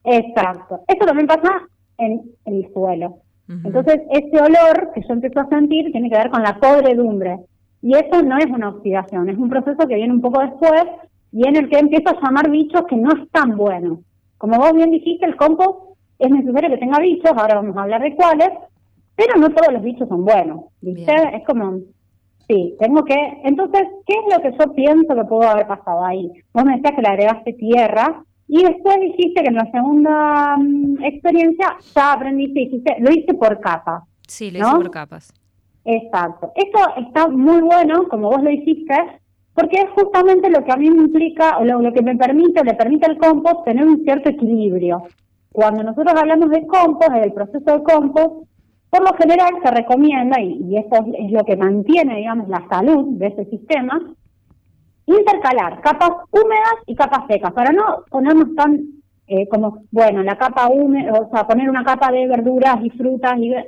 Exacto. 0.04 0.80
Eso 0.86 1.04
también 1.04 1.26
pasa 1.26 1.50
en 1.98 2.22
el 2.46 2.72
suelo. 2.72 3.18
Entonces, 3.48 4.02
ese 4.10 4.42
olor 4.42 4.90
que 4.94 5.00
yo 5.00 5.14
empiezo 5.14 5.40
a 5.40 5.48
sentir 5.48 5.90
tiene 5.90 6.10
que 6.10 6.18
ver 6.18 6.30
con 6.30 6.42
la 6.42 6.58
podredumbre. 6.60 7.38
Y 7.80 7.94
eso 7.94 8.22
no 8.22 8.36
es 8.36 8.46
una 8.46 8.70
oxidación, 8.70 9.28
es 9.28 9.38
un 9.38 9.48
proceso 9.48 9.86
que 9.86 9.94
viene 9.94 10.12
un 10.12 10.20
poco 10.20 10.40
después 10.40 10.84
y 11.32 11.46
en 11.46 11.56
el 11.56 11.68
que 11.68 11.78
empiezo 11.78 12.10
a 12.10 12.20
llamar 12.20 12.50
bichos 12.50 12.82
que 12.88 12.96
no 12.96 13.10
están 13.12 13.56
buenos. 13.56 14.00
Como 14.36 14.58
vos 14.58 14.72
bien 14.74 14.90
dijiste, 14.90 15.26
el 15.26 15.36
compost 15.36 15.96
es 16.18 16.30
necesario 16.30 16.70
que 16.70 16.78
tenga 16.78 16.98
bichos, 16.98 17.32
ahora 17.36 17.56
vamos 17.56 17.76
a 17.76 17.82
hablar 17.82 18.02
de 18.02 18.14
cuáles, 18.16 18.50
pero 19.14 19.38
no 19.38 19.48
todos 19.50 19.72
los 19.72 19.82
bichos 19.82 20.08
son 20.08 20.24
buenos. 20.24 20.64
¿Viste? 20.80 21.14
Es 21.34 21.44
como, 21.46 21.78
sí, 22.48 22.74
tengo 22.80 23.04
que. 23.04 23.14
Entonces, 23.44 23.82
¿qué 24.06 24.14
es 24.14 24.36
lo 24.36 24.42
que 24.42 24.56
yo 24.58 24.72
pienso 24.74 25.14
que 25.14 25.24
pudo 25.24 25.48
haber 25.48 25.66
pasado 25.66 26.04
ahí? 26.04 26.30
Vos 26.52 26.64
me 26.64 26.76
decías 26.76 26.94
que 26.94 27.02
le 27.02 27.08
agregaste 27.08 27.52
tierra 27.52 28.24
y 28.48 28.62
después 28.62 28.98
dijiste 29.00 29.42
que 29.42 29.48
en 29.48 29.56
la 29.56 29.70
segunda 29.70 30.56
mm, 30.56 31.04
experiencia 31.04 31.76
ya 31.94 32.12
aprendiste 32.14 32.60
y 32.60 32.64
dijiste, 32.64 32.96
lo 32.98 33.10
hice 33.10 33.34
por 33.34 33.60
capas. 33.60 34.04
Sí, 34.26 34.50
lo 34.50 34.60
¿no? 34.60 34.66
hice 34.68 34.76
por 34.76 34.90
capas. 34.90 35.32
Exacto. 35.84 36.52
Esto 36.54 36.78
está 36.96 37.28
muy 37.28 37.60
bueno, 37.60 38.08
como 38.08 38.30
vos 38.30 38.42
lo 38.42 38.50
hiciste, 38.50 38.94
porque 39.54 39.76
es 39.78 39.90
justamente 39.90 40.50
lo 40.50 40.64
que 40.64 40.72
a 40.72 40.76
mí 40.76 40.90
me 40.90 41.02
implica, 41.02 41.58
o 41.58 41.64
lo, 41.64 41.80
lo 41.82 41.92
que 41.92 42.02
me 42.02 42.16
permite, 42.16 42.60
o 42.60 42.64
le 42.64 42.74
permite 42.74 43.06
al 43.06 43.18
compost 43.18 43.64
tener 43.64 43.84
un 43.86 44.02
cierto 44.04 44.30
equilibrio. 44.30 45.02
Cuando 45.52 45.82
nosotros 45.82 46.14
hablamos 46.14 46.50
de 46.50 46.66
compost, 46.66 47.12
del 47.12 47.32
proceso 47.32 47.78
de 47.78 47.82
compost, 47.82 48.47
por 48.90 49.02
lo 49.02 49.12
general 49.16 49.50
se 49.62 49.70
recomienda, 49.70 50.40
y, 50.40 50.60
y 50.68 50.76
esto 50.78 50.96
es, 51.18 51.30
lo 51.30 51.44
que 51.44 51.56
mantiene, 51.56 52.16
digamos, 52.16 52.48
la 52.48 52.66
salud 52.68 53.18
de 53.18 53.26
ese 53.28 53.44
sistema, 53.46 54.00
intercalar 55.06 55.80
capas 55.80 56.10
húmedas 56.30 56.74
y 56.86 56.94
capas 56.94 57.26
secas, 57.28 57.52
para 57.52 57.72
no 57.72 58.04
ponernos 58.10 58.54
tan 58.54 58.80
eh, 59.26 59.46
como, 59.48 59.82
bueno, 59.90 60.22
la 60.22 60.36
capa 60.38 60.68
húmeda, 60.68 61.12
o 61.12 61.30
sea, 61.30 61.46
poner 61.46 61.68
una 61.68 61.84
capa 61.84 62.10
de 62.10 62.26
verduras 62.26 62.76
y 62.82 62.88
frutas 62.90 63.38
y 63.38 63.52
es- 63.52 63.66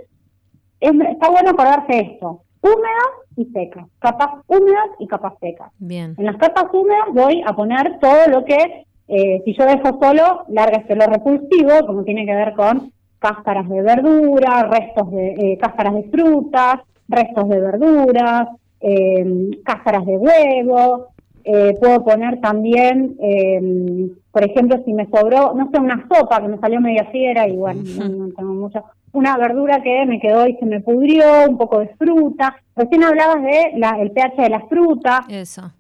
está 0.80 1.28
bueno 1.30 1.50
acordarse 1.50 2.00
esto, 2.00 2.42
húmedas 2.62 3.10
y 3.36 3.44
secas, 3.46 3.86
capas 3.98 4.42
húmedas 4.46 4.88
y 4.98 5.06
capas 5.06 5.34
secas. 5.38 5.70
Bien. 5.78 6.14
En 6.16 6.24
las 6.24 6.36
capas 6.36 6.64
húmedas 6.72 7.08
voy 7.12 7.42
a 7.46 7.54
poner 7.54 7.98
todo 8.00 8.26
lo 8.30 8.44
que, 8.46 8.86
eh, 9.08 9.42
si 9.44 9.54
yo 9.54 9.66
dejo 9.66 9.98
solo, 10.00 10.44
larga 10.48 10.78
este 10.78 10.94
olor 10.94 11.10
repulsivo, 11.10 11.86
como 11.86 12.04
tiene 12.04 12.24
que 12.24 12.34
ver 12.34 12.54
con 12.54 12.90
cáscaras 13.20 13.68
de 13.68 13.82
verdura, 13.82 14.64
restos 14.64 15.10
de 15.12 15.28
eh, 15.52 15.58
cáscaras 15.60 15.94
de 15.94 16.02
frutas, 16.10 16.80
restos 17.08 17.48
de 17.48 17.60
verduras, 17.60 18.48
eh, 18.80 19.50
cáscaras 19.64 20.04
de 20.06 20.16
huevo. 20.16 21.06
eh, 21.44 21.74
puedo 21.80 22.04
poner 22.04 22.38
también, 22.40 23.16
eh, 23.20 24.10
por 24.30 24.44
ejemplo, 24.44 24.82
si 24.84 24.92
me 24.92 25.06
sobró, 25.06 25.54
no 25.54 25.70
sé, 25.70 25.80
una 25.80 26.06
sopa 26.06 26.40
que 26.40 26.48
me 26.48 26.58
salió 26.58 26.80
media 26.80 27.06
fiera 27.10 27.48
y 27.48 27.56
bueno, 27.56 27.80
no, 27.98 28.08
no 28.08 28.28
tengo 28.34 28.52
mucha, 28.52 28.82
una 29.12 29.36
verdura 29.38 29.82
que 29.82 30.04
me 30.06 30.20
quedó 30.20 30.46
y 30.46 30.54
se 30.56 30.66
me 30.66 30.80
pudrió, 30.80 31.24
un 31.48 31.56
poco 31.56 31.80
de 31.80 31.88
fruta. 31.98 32.56
Recién 32.76 33.04
hablabas 33.04 33.42
de 33.42 33.72
la, 33.76 33.98
el 34.00 34.10
pH 34.12 34.42
de 34.42 34.50
las 34.50 34.68
frutas. 34.68 35.20
Eso. 35.28 35.72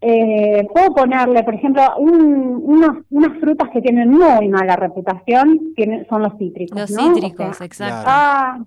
Eh, 0.00 0.66
puedo 0.72 0.94
ponerle, 0.94 1.42
por 1.42 1.54
ejemplo, 1.54 1.82
un- 1.98 2.60
unos- 2.64 2.98
unas 3.10 3.38
frutas 3.40 3.68
que 3.72 3.80
tienen 3.80 4.08
muy 4.10 4.48
mala 4.48 4.76
reputación, 4.76 5.74
tienen, 5.74 6.06
son 6.08 6.22
los 6.22 6.38
cítricos. 6.38 6.78
Los 6.78 6.90
¿no? 6.92 7.14
cítricos, 7.14 7.48
O 7.50 7.54
sea, 7.54 7.66
exacto. 7.66 8.04
ah, 8.06 8.58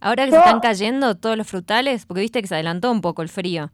Ahora 0.00 0.24
que 0.24 0.30
yo- 0.32 0.36
se 0.36 0.44
están 0.44 0.60
cayendo 0.60 1.14
todos 1.16 1.36
los 1.36 1.46
frutales, 1.46 2.06
porque 2.06 2.22
viste 2.22 2.40
que 2.40 2.48
se 2.48 2.54
adelantó 2.54 2.90
un 2.90 3.00
poco 3.00 3.22
el 3.22 3.28
frío. 3.28 3.70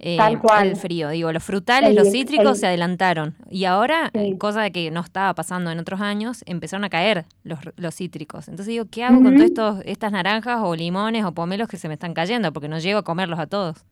Eh, 0.00 0.16
Tal 0.16 0.40
cual. 0.40 0.66
El 0.68 0.76
frío, 0.76 1.08
digo, 1.10 1.32
los 1.32 1.42
frutales, 1.44 1.90
El- 1.90 1.96
los 1.96 2.10
cítricos 2.10 2.46
el- 2.48 2.56
se 2.56 2.66
adelantaron. 2.66 3.36
Y 3.48 3.64
ahora, 3.64 4.10
eh, 4.12 4.36
cosa 4.38 4.68
que 4.70 4.90
no 4.90 5.00
estaba 5.00 5.34
pasando 5.34 5.70
en 5.70 5.78
otros 5.78 6.00
años, 6.00 6.42
empezaron 6.46 6.82
a 6.84 6.90
caer 6.90 7.26
los, 7.44 7.60
los 7.76 7.94
cítricos. 7.94 8.48
Entonces 8.48 8.72
digo, 8.72 8.86
¿qué 8.90 9.04
hago 9.04 9.16
con 9.22 9.28
Ujú. 9.28 9.34
todas 9.36 9.46
estos, 9.50 9.82
estas 9.86 10.10
naranjas 10.10 10.58
o 10.64 10.74
limones 10.74 11.24
o 11.24 11.32
pomelos 11.32 11.68
que 11.68 11.76
se 11.76 11.86
me 11.86 11.94
están 11.94 12.12
cayendo? 12.12 12.52
Porque 12.52 12.68
no 12.68 12.78
llego 12.80 12.98
a 12.98 13.04
comerlos 13.04 13.38
a 13.38 13.46
todos. 13.46 13.84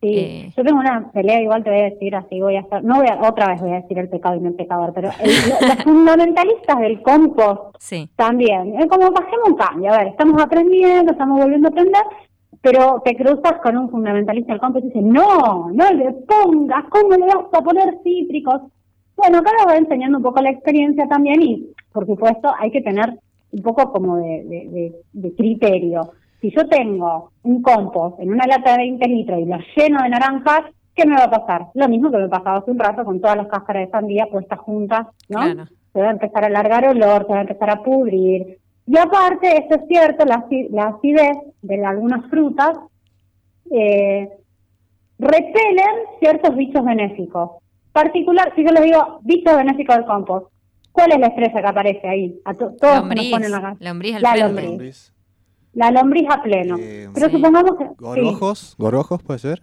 Sí. 0.00 0.16
Eh. 0.18 0.52
Yo 0.56 0.64
tengo 0.64 0.80
una 0.80 1.10
pelea, 1.12 1.40
igual 1.42 1.62
te 1.64 1.70
voy 1.70 1.80
a 1.80 1.84
decir 1.90 2.14
así, 2.16 2.40
voy 2.40 2.56
a 2.56 2.60
hacer, 2.60 2.82
no 2.84 2.96
voy 2.96 3.06
a, 3.08 3.28
otra 3.28 3.48
vez 3.48 3.60
voy 3.60 3.72
a 3.72 3.80
decir 3.80 3.98
el 3.98 4.08
pecado 4.08 4.36
y 4.36 4.40
no 4.40 4.48
el 4.48 4.54
pecador, 4.54 4.92
pero 4.94 5.10
el- 5.20 5.30
lo- 5.50 5.68
los 5.68 5.76
fundamentalistas 5.84 6.78
del 6.80 7.02
compost 7.02 7.76
Sí. 7.78 8.08
también, 8.16 8.74
es 8.80 8.86
como 8.86 9.10
bajemos 9.10 9.48
un 9.48 9.54
cambio, 9.56 9.92
a 9.92 9.98
ver, 9.98 10.08
estamos 10.08 10.42
aprendiendo, 10.42 11.12
estamos 11.12 11.40
volviendo 11.40 11.68
a 11.68 11.70
aprender, 11.70 12.02
pero 12.62 13.00
te 13.04 13.16
cruzas 13.16 13.54
con 13.62 13.76
un 13.76 13.90
fundamentalista 13.90 14.52
del 14.52 14.60
compost 14.60 14.84
y 14.84 14.88
dice, 14.88 15.02
no, 15.02 15.70
no 15.72 15.90
le 15.92 16.12
pongas, 16.12 16.84
¿cómo 16.90 17.10
le 17.16 17.26
vas 17.26 17.46
a 17.52 17.62
poner 17.62 17.98
cítricos? 18.02 18.60
Bueno, 19.16 19.38
acá 19.38 19.50
les 19.56 19.66
voy 19.66 19.76
enseñando 19.76 20.18
un 20.18 20.24
poco 20.24 20.40
la 20.42 20.50
experiencia 20.50 21.06
también 21.08 21.42
y, 21.42 21.66
por 21.92 22.06
supuesto, 22.06 22.50
hay 22.58 22.70
que 22.70 22.80
tener 22.80 23.18
un 23.52 23.62
poco 23.62 23.90
como 23.92 24.16
de, 24.18 24.44
de- 24.44 24.68
de- 24.70 24.94
de 25.12 25.34
criterio. 25.34 26.10
Si 26.40 26.50
yo 26.50 26.66
tengo 26.68 27.32
un 27.42 27.60
compost 27.62 28.18
en 28.20 28.32
una 28.32 28.46
lata 28.46 28.72
de 28.72 28.78
20 28.78 29.08
litros 29.08 29.40
y 29.40 29.44
lo 29.44 29.58
lleno 29.76 30.02
de 30.02 30.08
naranjas, 30.08 30.62
¿qué 30.94 31.06
me 31.06 31.16
va 31.16 31.24
a 31.24 31.30
pasar? 31.30 31.66
Lo 31.74 31.88
mismo 31.88 32.10
que 32.10 32.16
me 32.18 32.28
pasaba 32.28 32.58
hace 32.58 32.70
un 32.70 32.78
rato 32.78 33.04
con 33.04 33.20
todas 33.20 33.36
las 33.36 33.46
cáscaras 33.48 33.86
de 33.86 33.90
sandía 33.90 34.26
puestas 34.26 34.58
juntas, 34.60 35.06
¿no? 35.28 35.40
Claro. 35.40 35.64
Se 35.92 36.00
va 36.00 36.08
a 36.08 36.12
empezar 36.12 36.44
a 36.44 36.46
alargar 36.46 36.86
olor, 36.88 37.26
se 37.26 37.32
va 37.32 37.38
a 37.38 37.42
empezar 37.42 37.70
a 37.70 37.82
pudrir. 37.82 38.58
Y 38.86 38.96
aparte, 38.98 39.56
esto 39.58 39.74
es 39.76 39.82
cierto, 39.88 40.24
la, 40.24 40.44
la 40.70 40.88
acidez 40.88 41.36
de 41.62 41.84
algunas 41.84 42.28
frutas 42.30 42.78
eh, 43.70 44.28
repelen 45.18 45.94
ciertos 46.20 46.56
bichos 46.56 46.84
benéficos. 46.84 47.50
Particular, 47.92 48.52
si 48.54 48.64
yo 48.64 48.70
les 48.70 48.82
digo 48.84 49.18
bichos 49.22 49.56
benéficos 49.56 49.96
del 49.96 50.04
compost, 50.06 50.46
¿cuál 50.92 51.12
es 51.12 51.18
la 51.18 51.26
estrella 51.28 51.60
que 51.60 51.66
aparece 51.68 52.08
ahí? 52.08 52.40
A 52.44 52.54
to- 52.54 52.72
todos 52.80 53.04
nos 53.06 53.26
ponen 53.30 53.54
acá. 53.54 53.76
lombriz 53.80 54.16
al 54.16 54.22
La 54.22 54.36
lombriz. 54.36 55.12
La 55.72 55.90
lombriz 55.90 56.26
a 56.28 56.42
pleno. 56.42 56.76
Pero 56.78 57.26
sí. 57.26 57.32
supongamos 57.36 57.72
que... 57.76 57.84
sí. 57.84 57.94
¿Gorgojos? 57.98 58.74
¿Gorgojos 58.78 59.22
puede 59.22 59.38
ser? 59.38 59.62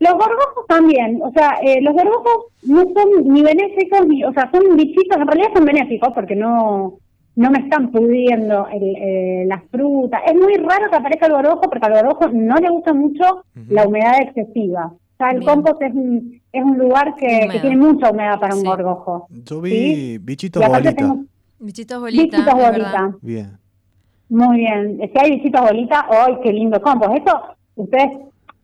Los 0.00 0.12
gorgojos 0.12 0.66
también, 0.68 1.20
o 1.22 1.32
sea, 1.32 1.56
eh, 1.60 1.80
los 1.82 1.92
gorgojos 1.92 2.46
no 2.62 2.82
son 2.82 3.32
ni 3.32 3.42
benéficos, 3.42 4.06
ni, 4.06 4.22
o 4.22 4.32
sea, 4.32 4.48
son 4.52 4.76
bichitos, 4.76 5.18
en 5.18 5.26
realidad 5.26 5.48
son 5.52 5.64
benéficos 5.64 6.10
porque 6.14 6.36
no 6.36 7.00
no 7.38 7.52
me 7.52 7.60
están 7.60 7.92
pudiendo 7.92 8.66
el, 8.66 8.96
eh, 8.96 9.44
las 9.46 9.62
frutas. 9.70 10.20
Es 10.26 10.34
muy 10.34 10.54
raro 10.56 10.90
que 10.90 10.96
aparezca 10.96 11.26
el 11.26 11.32
gorgojo 11.34 11.70
porque 11.70 11.86
al 11.86 11.92
gorgojo 11.92 12.30
no 12.32 12.56
le 12.56 12.68
gusta 12.68 12.92
mucho 12.92 13.44
la 13.68 13.86
humedad 13.86 14.20
excesiva. 14.22 14.86
O 14.86 15.16
sea, 15.16 15.30
el 15.30 15.38
Bien. 15.38 15.48
compost 15.48 15.80
es 15.82 15.94
un, 15.94 16.40
es 16.52 16.64
un 16.64 16.76
lugar 16.76 17.14
que, 17.14 17.48
tiene 17.60 17.76
mucha 17.76 18.10
humedad 18.10 18.40
para 18.40 18.56
un 18.56 18.64
gorgojo. 18.64 19.28
Yo 19.30 19.60
vi 19.60 19.70
¿sí? 19.70 20.18
bichitos 20.18 20.66
bolita. 20.66 20.92
tengo 20.92 21.24
Bichitos 21.60 22.00
bolita. 22.00 22.22
bichitos 22.38 22.54
bolita. 22.54 23.16
Bien. 23.22 23.58
Muy 24.28 24.58
bien. 24.58 25.00
Si 25.12 25.18
hay 25.18 25.30
bichitos 25.36 25.60
bolita, 25.62 26.06
¡ay, 26.10 26.34
qué 26.42 26.52
lindo 26.52 26.80
compost! 26.82 27.12
Eso, 27.26 27.40
ustedes, 27.76 28.10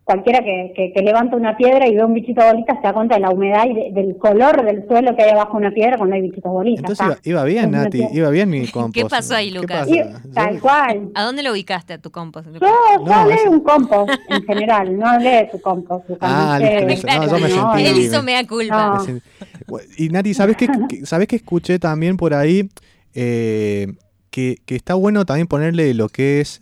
cualquiera 0.04 0.40
que, 0.40 0.74
que, 0.76 0.92
que 0.92 1.00
levanta 1.02 1.34
una 1.36 1.56
piedra 1.56 1.88
y 1.88 1.96
ve 1.96 2.04
un 2.04 2.12
bichito 2.12 2.42
bolita 2.44 2.76
se 2.76 2.82
da 2.82 2.92
cuenta 2.92 3.14
de 3.14 3.22
la 3.22 3.30
humedad 3.30 3.64
y 3.64 3.72
de- 3.72 3.90
del 3.92 4.18
color 4.18 4.62
del 4.62 4.86
suelo 4.86 5.16
que 5.16 5.22
hay 5.22 5.30
abajo 5.30 5.52
de 5.52 5.66
una 5.66 5.70
piedra 5.70 5.96
cuando 5.96 6.14
hay 6.16 6.20
bichitos 6.20 6.52
bolitas. 6.52 6.90
Entonces 6.90 7.20
iba, 7.26 7.42
bien, 7.44 7.70
Nati, 7.70 8.04
iba 8.12 8.28
bien 8.28 8.50
mi 8.50 8.66
compost. 8.68 8.94
¿Qué 8.94 9.04
pasó 9.06 9.34
ahí, 9.36 9.50
¿Qué 9.50 9.58
Lucas? 9.60 9.88
tal 10.34 10.60
cual. 10.60 11.08
¿A 11.14 11.22
dónde 11.22 11.42
lo 11.42 11.52
ubicaste 11.52 11.94
a 11.94 11.98
tu 11.98 12.10
compost? 12.10 12.46
Yo, 12.48 12.58
yo 12.60 13.04
No, 13.06 13.12
hablé 13.14 13.36
de 13.44 13.48
un 13.48 13.60
compost 13.60 14.10
en 14.28 14.42
general, 14.42 14.98
no 14.98 15.06
hablé 15.06 15.30
de 15.30 15.50
su 15.50 15.60
compost. 15.62 16.06
Lucas, 16.10 16.28
Ah, 16.30 16.58
no 16.60 16.66
listo, 16.66 16.86
listo. 16.86 17.06
No, 17.06 17.24
yo 17.26 17.38
me 17.38 17.48
sentí- 17.48 17.86
Él 17.86 17.98
hizo 17.98 18.22
mea 18.22 18.46
culpa. 18.46 18.86
No. 18.88 18.94
Me 18.96 19.00
sentí- 19.00 20.04
Y 20.04 20.08
Nati, 20.10 20.34
¿sabes 20.34 20.58
qué, 20.58 20.66
¿sabés 21.04 21.26
que 21.28 21.36
escuché 21.36 21.78
también 21.78 22.18
por 22.18 22.34
ahí? 22.34 22.68
Eh, 23.14 23.86
que, 24.34 24.56
que 24.66 24.74
está 24.74 24.94
bueno 24.94 25.24
también 25.24 25.46
ponerle 25.46 25.94
lo 25.94 26.08
que 26.08 26.40
es. 26.40 26.60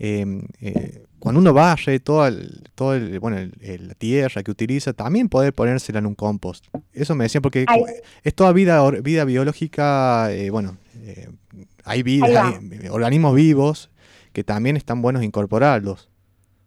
eh, 0.00 0.26
eh, 0.60 1.02
cuando 1.20 1.40
uno 1.40 1.54
barre 1.54 2.00
todo 2.00 2.26
el, 2.26 2.64
todo 2.74 2.94
el, 2.94 3.18
bueno, 3.20 3.38
el- 3.38 3.88
la 3.88 3.94
tierra 3.94 4.42
que 4.42 4.50
utiliza, 4.50 4.92
también 4.92 5.28
poder 5.28 5.54
ponérsela 5.54 6.00
en 6.00 6.06
un 6.06 6.14
compost. 6.16 6.66
Eso 6.92 7.14
me 7.14 7.24
decían 7.24 7.40
porque 7.40 7.64
Ahí- 7.68 7.82
es 8.24 8.34
toda 8.34 8.52
vida, 8.52 8.90
vida 8.90 9.24
biológica, 9.24 10.30
eh, 10.32 10.50
bueno, 10.50 10.76
eh, 11.02 11.28
hay 11.84 12.02
vida, 12.02 12.26
hay 12.48 12.88
organismos 12.90 13.34
vivos 13.34 13.90
que 14.32 14.42
también 14.44 14.76
están 14.76 15.00
buenos 15.00 15.22
incorporarlos. 15.22 16.10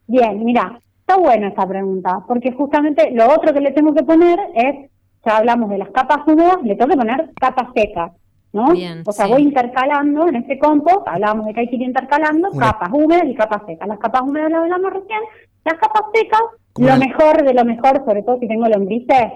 Bien, 0.08 0.44
mira, 0.44 0.80
está 1.02 1.18
buena 1.18 1.50
esa 1.50 1.68
pregunta, 1.68 2.24
porque 2.28 2.52
justamente 2.54 3.12
lo 3.12 3.26
otro 3.30 3.54
que 3.54 3.60
le 3.62 3.72
tengo 3.74 3.94
que 3.94 4.04
poner 4.04 4.40
es, 4.56 4.90
ya 5.26 5.38
hablamos 5.38 5.70
de 5.70 5.78
las 5.78 5.90
capas 5.90 6.20
húmedas, 6.26 6.58
le 6.64 6.76
tengo 6.76 6.90
que 6.92 6.98
poner 6.98 7.30
capas 7.40 7.68
secas, 7.76 8.12
¿no? 8.58 8.72
Bien, 8.74 9.04
o 9.06 9.12
sea, 9.12 9.26
sí. 9.28 9.32
voy 9.32 9.44
intercalando 9.44 10.28
en 10.28 10.36
este 10.36 10.60
compost, 10.60 11.08
hablábamos 11.08 11.46
de 11.46 11.54
que 11.54 11.60
hay 11.62 11.70
que 11.70 11.76
ir 11.78 11.84
intercalando 11.84 12.50
Una- 12.52 12.72
capas 12.72 12.90
húmedas 12.92 13.26
y 13.28 13.36
capas 13.36 13.62
secas. 13.66 13.88
Las 13.88 14.00
capas 14.00 14.22
húmedas 14.24 14.52
las 14.52 14.62
hablamos 14.64 14.92
recién, 14.94 15.20
las 15.66 15.76
capas 15.76 16.04
secas, 16.14 16.42
lo 16.78 16.98
mejor 16.98 17.44
de 17.44 17.54
lo 17.54 17.64
mejor, 17.66 18.04
sobre 18.06 18.24
todo 18.24 18.38
si 18.40 18.48
tengo 18.48 18.68
lombrices, 18.68 19.32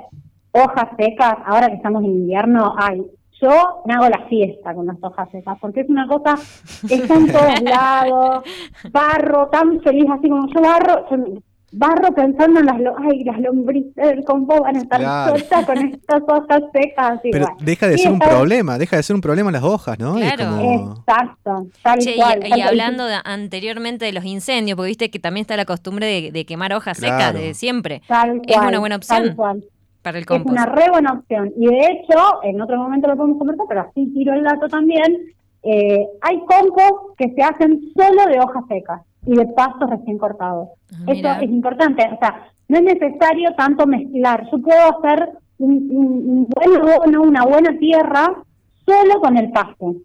hojas 0.52 0.90
secas, 0.98 1.36
ahora 1.46 1.70
que 1.70 1.76
estamos 1.76 2.04
en 2.04 2.12
invierno, 2.12 2.74
ay, 2.78 3.02
yo 3.42 3.82
me 3.86 3.94
hago 3.96 4.08
la 4.10 4.26
fiesta 4.28 4.76
con 4.76 4.86
las 4.86 4.98
hojas 5.02 5.28
secas, 5.32 5.58
porque 5.60 5.82
es 5.82 5.90
una 5.90 6.08
cosa 6.08 6.36
que 6.88 6.94
está 6.96 7.16
en 7.16 7.32
todos 7.32 7.62
lados, 7.64 8.44
barro, 8.92 9.48
tan 9.48 9.80
feliz 9.82 10.06
así 10.12 10.30
como 10.30 10.48
yo 10.54 10.62
barro, 10.62 11.06
yo 11.10 11.18
barro 11.72 12.14
pensando 12.14 12.60
en 12.60 12.66
las, 12.66 12.80
lo- 12.80 12.96
ay, 13.00 13.24
las 13.24 13.40
lombrices 13.40 13.96
del 13.96 14.24
compost 14.26 14.62
van 14.62 14.76
a 14.76 14.80
estar 14.80 15.00
Claro. 15.00 15.30
sueltas 15.32 15.66
con 15.66 15.78
estas 15.94 16.22
hojas 16.28 16.62
secas. 16.74 17.20
Pero 17.24 17.48
deja 17.62 17.88
de 17.88 17.98
Sí, 17.98 18.04
ser 18.04 18.12
un 18.12 18.20
problema, 18.20 18.78
deja 18.78 18.98
de 18.98 19.04
ser 19.04 19.16
un 19.16 19.22
problema 19.22 19.52
las 19.52 19.64
hojas, 19.64 19.98
¿no? 20.00 20.18
Es 20.18 20.34
Claro. 20.34 20.52
como- 20.58 20.94
Exacto, 20.98 21.68
tal 21.82 22.00
Che, 22.00 22.16
cual. 22.16 22.40
y, 22.46 22.50
tal 22.50 22.62
hablando 22.62 23.06
de- 23.06 23.18
anteriormente 23.24 24.06
de 24.06 24.12
los 24.14 24.26
incendios, 24.26 24.76
porque 24.76 24.90
viste 24.90 25.10
que 25.12 25.20
también 25.20 25.42
está 25.44 25.56
la 25.56 25.66
costumbre 25.66 26.06
de, 26.06 26.32
de 26.32 26.46
quemar 26.46 26.74
hojas 26.74 26.98
secas 26.98 27.34
de 27.34 27.54
siempre. 27.54 28.02
Tal 28.08 28.42
es 28.48 28.56
cual, 28.56 28.68
una 28.70 28.80
buena 28.80 29.00
tal 29.00 29.18
opción 29.24 29.36
cual. 29.36 29.64
para 30.02 30.18
el 30.18 30.24
Es 30.24 30.28
compost. 30.28 30.52
una 30.52 30.66
re 30.66 30.90
buena 30.92 31.14
opción. 31.14 31.52
Y 31.58 31.68
de 31.68 31.78
hecho, 31.88 32.44
en 32.44 32.60
otro 32.62 32.78
momento 32.78 33.08
lo 33.08 33.16
podemos 33.16 33.38
conversar, 33.38 33.66
pero 33.70 33.82
así 33.82 34.12
tiro 34.14 34.34
el 34.34 34.44
dato 34.44 34.68
también. 34.68 35.34
eh, 35.64 36.08
hay 36.22 36.40
compost 36.40 37.16
que 37.20 37.30
se 37.36 37.44
hacen 37.44 37.80
solo 37.96 38.26
de 38.32 38.40
hojas 38.40 38.64
secas 38.68 39.02
y 39.26 39.36
de 39.36 39.46
pastos 39.48 39.90
recién 39.90 40.18
cortados. 40.18 40.70
Eso 40.92 41.02
Ah, 41.08 41.14
mira. 41.14 41.40
es 41.42 41.50
importante. 41.50 42.04
O 42.14 42.18
sea, 42.20 42.48
no 42.68 42.78
es 42.78 42.84
necesario 42.84 43.54
tanto 43.56 43.86
mezclar. 43.86 44.48
Yo 44.52 44.60
puedo 44.62 44.98
hacer 45.00 45.30
un, 45.60 45.72
un- 45.92 46.30
un 46.30 46.48
buen 46.50 46.76
abono, 46.82 47.22
una 47.22 47.46
buena 47.46 47.78
tierra, 47.78 48.34
solo 48.86 49.22
con 49.22 49.38
el 49.38 49.52
pasto. 49.52 49.96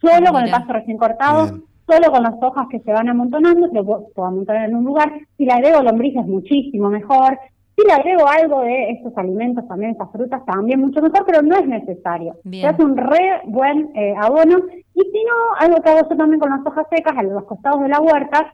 Solo 0.00 0.32
con 0.32 0.44
el 0.44 0.50
pasto 0.50 0.72
recién 0.72 0.96
cortado, 0.98 1.44
Bien. 1.46 1.64
solo 1.88 2.10
con 2.12 2.22
las 2.22 2.34
hojas 2.42 2.66
que 2.70 2.80
se 2.80 2.92
van 2.92 3.08
amontonando, 3.08 3.66
lo 3.72 3.84
puedo, 3.84 4.06
puedo 4.14 4.28
amontonar 4.28 4.68
en 4.68 4.76
un 4.76 4.84
lugar. 4.84 5.12
Si 5.36 5.44
le 5.44 5.52
agrego 5.52 5.82
lombrices, 5.82 6.26
muchísimo 6.26 6.88
mejor. 6.90 7.38
Si 7.80 7.86
le 7.86 7.94
agrego 7.94 8.28
algo 8.28 8.60
de 8.60 8.90
estos 8.90 9.16
alimentos, 9.16 9.66
también 9.66 9.92
estas 9.92 10.10
frutas, 10.12 10.44
también 10.44 10.80
mucho 10.80 11.00
mejor, 11.00 11.24
pero 11.24 11.40
no 11.40 11.56
es 11.56 11.66
necesario. 11.66 12.36
Se 12.50 12.66
hace 12.66 12.84
un 12.84 12.94
re 12.94 13.40
buen 13.46 13.90
eh, 13.94 14.14
abono. 14.18 14.58
Y 14.94 15.00
si 15.00 15.24
no, 15.24 15.54
algo 15.58 15.80
que 15.80 15.88
hago 15.88 16.08
yo 16.10 16.16
también 16.16 16.40
con 16.40 16.50
las 16.50 16.66
hojas 16.66 16.86
secas, 16.90 17.16
a 17.16 17.22
los 17.22 17.44
costados 17.44 17.80
de 17.80 17.88
la 17.88 18.00
huerta, 18.00 18.52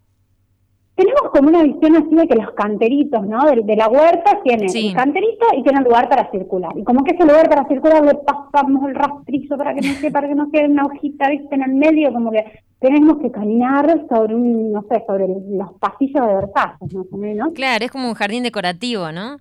tenemos 0.97 1.21
como 1.31 1.49
una 1.49 1.63
visión 1.63 1.95
así 1.95 2.15
de 2.15 2.27
que 2.27 2.35
los 2.35 2.51
canteritos, 2.53 3.27
¿no? 3.27 3.45
De, 3.45 3.63
de 3.63 3.77
la 3.77 3.89
huerta 3.89 4.41
tienen 4.43 4.69
Sí. 4.69 4.89
el 4.89 4.95
canterito 4.95 5.47
y 5.57 5.63
tienen 5.63 5.85
lugar 5.85 6.09
para 6.09 6.31
circular. 6.31 6.73
Y 6.77 6.83
como 6.85 7.05
que 7.05 7.15
ese 7.15 7.25
lugar 7.25 7.49
para 7.49 7.69
circular 7.69 8.03
le 8.05 8.15
pasamos 8.15 8.89
el 8.89 8.95
rastrizo 8.95 9.57
para 9.59 9.75
que 9.75 9.83
no 9.83 9.95
quede, 10.01 10.11
para 10.11 10.27
que 10.29 10.35
no 10.35 10.51
quede 10.51 10.67
una 10.69 10.87
hojita, 10.87 11.29
¿viste? 11.31 11.55
En 11.55 11.63
el 11.63 11.75
medio, 11.75 12.13
como 12.13 12.31
que 12.33 12.45
tenemos 12.81 13.19
que 13.19 13.31
caminar 13.31 14.07
sobre 14.09 14.35
un, 14.35 14.73
no 14.73 14.83
sé, 14.91 15.05
sobre 15.07 15.27
los 15.29 15.73
pasillos 15.79 16.27
de 16.27 16.35
Versalles, 16.35 16.95
más 16.95 17.07
o 17.13 17.17
menos. 17.17 17.53
Claro, 17.55 17.85
es 17.85 17.91
como 17.91 18.09
un 18.09 18.15
jardín 18.15 18.43
decorativo, 18.43 19.13
¿no? 19.13 19.37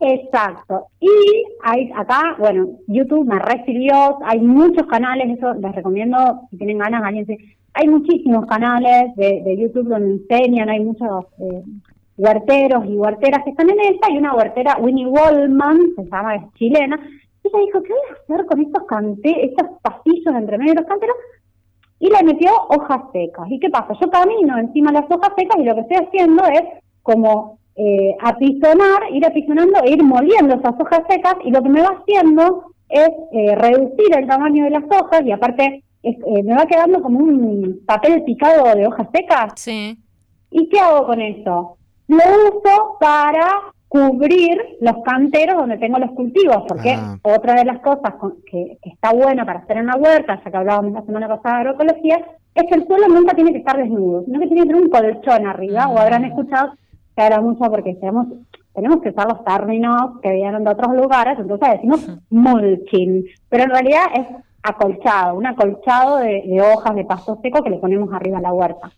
Exacto. 0.00 0.86
Y 1.00 1.08
hay 1.64 1.90
acá, 1.94 2.36
bueno, 2.38 2.68
YouTube 2.86 3.26
me 3.26 3.38
recibió, 3.38 4.18
hay 4.24 4.40
muchos 4.40 4.86
canales, 4.86 5.36
eso 5.36 5.54
les 5.54 5.74
recomiendo, 5.74 6.16
si 6.50 6.56
tienen 6.58 6.78
ganas, 6.78 7.02
alguien 7.02 7.26
se... 7.26 7.36
Hay 7.80 7.86
muchísimos 7.86 8.44
canales 8.46 9.14
de, 9.14 9.40
de 9.44 9.56
YouTube 9.56 9.88
donde 9.88 10.14
enseñan, 10.14 10.68
hay 10.68 10.80
muchos 10.80 11.26
eh, 11.38 11.62
huerteros 12.16 12.84
y 12.86 12.96
huerteras 12.96 13.44
que 13.44 13.50
están 13.50 13.70
en 13.70 13.78
esta, 13.78 14.10
y 14.10 14.18
una 14.18 14.34
huertera, 14.34 14.78
Winnie 14.80 15.06
Wallman, 15.06 15.78
se 15.94 16.04
llama, 16.04 16.34
es 16.34 16.42
chilena, 16.54 16.98
ella 17.44 17.58
dijo, 17.64 17.82
¿qué 17.82 17.90
voy 17.90 18.00
a 18.10 18.34
hacer 18.34 18.46
con 18.46 18.60
estos 18.60 18.82
cante 18.84 19.44
estos 19.46 19.66
pasillos 19.80 20.34
entre 20.34 20.58
medio 20.58 20.74
de 20.74 20.80
los 20.80 20.88
canteros? 20.88 21.16
Y 22.00 22.10
le 22.10 22.22
metió 22.24 22.50
hojas 22.68 23.02
secas. 23.12 23.46
¿Y 23.48 23.60
qué 23.60 23.70
pasa? 23.70 23.94
Yo 24.00 24.10
camino 24.10 24.58
encima 24.58 24.90
de 24.90 25.00
las 25.00 25.10
hojas 25.10 25.32
secas 25.36 25.56
y 25.58 25.64
lo 25.64 25.74
que 25.76 25.80
estoy 25.82 25.96
haciendo 25.98 26.44
es 26.46 26.62
como 27.02 27.58
eh, 27.76 28.16
apisonar, 28.20 29.02
ir 29.12 29.24
apisonando 29.24 29.78
e 29.84 29.92
ir 29.92 30.02
moliendo 30.02 30.56
esas 30.56 30.74
hojas 30.80 31.02
secas 31.08 31.36
y 31.44 31.52
lo 31.52 31.62
que 31.62 31.68
me 31.68 31.82
va 31.82 32.00
haciendo 32.00 32.72
es 32.88 33.10
eh, 33.32 33.54
reducir 33.54 34.16
el 34.16 34.26
tamaño 34.26 34.64
de 34.64 34.70
las 34.70 34.84
hojas 34.84 35.22
y 35.24 35.30
aparte 35.30 35.84
eh, 36.02 36.42
me 36.44 36.54
va 36.54 36.66
quedando 36.66 37.02
como 37.02 37.18
un 37.18 37.80
papel 37.86 38.22
picado 38.24 38.74
de 38.74 38.86
hojas 38.86 39.08
secas. 39.12 39.52
Sí. 39.56 39.98
¿Y 40.50 40.68
qué 40.68 40.80
hago 40.80 41.06
con 41.06 41.20
eso? 41.20 41.76
Lo 42.08 42.16
uso 42.16 42.96
para 43.00 43.46
cubrir 43.88 44.58
los 44.80 44.96
canteros 45.04 45.56
donde 45.56 45.78
tengo 45.78 45.98
los 45.98 46.10
cultivos, 46.12 46.64
porque 46.68 46.92
Ah. 46.92 47.16
otra 47.22 47.54
de 47.54 47.64
las 47.64 47.80
cosas 47.80 48.14
con- 48.20 48.36
que, 48.50 48.78
que 48.82 48.90
está 48.90 49.12
buena 49.12 49.44
para 49.46 49.60
hacer 49.60 49.78
en 49.78 49.86
la 49.86 49.96
huerta, 49.96 50.40
ya 50.44 50.50
que 50.50 50.56
hablábamos 50.56 50.92
la 50.92 51.02
semana 51.02 51.26
pasada 51.28 51.54
de 51.56 51.60
agroecología, 51.70 52.18
es 52.54 52.64
que 52.64 52.74
el 52.74 52.86
suelo 52.86 53.08
nunca 53.08 53.34
tiene 53.34 53.52
que 53.52 53.58
estar 53.58 53.76
desnudo, 53.76 54.24
sino 54.24 54.40
que 54.40 54.46
tiene 54.46 54.62
que 54.62 54.68
tener 54.68 54.82
un 54.82 54.90
colchón 54.90 55.46
arriba, 55.46 55.88
o 55.88 55.98
habrán 55.98 56.24
escuchado 56.24 56.72
que 57.16 57.22
ahora 57.22 57.40
mucho 57.40 57.64
porque 57.70 57.94
tenemos, 57.94 58.26
tenemos 58.74 59.00
que 59.00 59.08
usar 59.08 59.26
los 59.28 59.44
términos 59.44 60.20
que 60.22 60.32
vienen 60.32 60.64
de 60.64 60.70
otros 60.70 60.94
lugares, 60.94 61.38
entonces 61.38 61.68
decimos 61.72 62.08
mulching, 62.30 63.24
pero 63.48 63.64
en 63.64 63.70
realidad 63.70 64.04
es 64.14 64.26
acolchado, 64.62 65.34
un 65.36 65.46
acolchado 65.46 66.18
de, 66.18 66.42
de 66.46 66.60
hojas 66.60 66.94
de 66.94 67.04
pasto 67.04 67.38
seco 67.42 67.62
que 67.62 67.70
le 67.70 67.78
ponemos 67.78 68.12
arriba 68.12 68.38
a 68.38 68.42
la 68.42 68.52
huerta. 68.52 68.90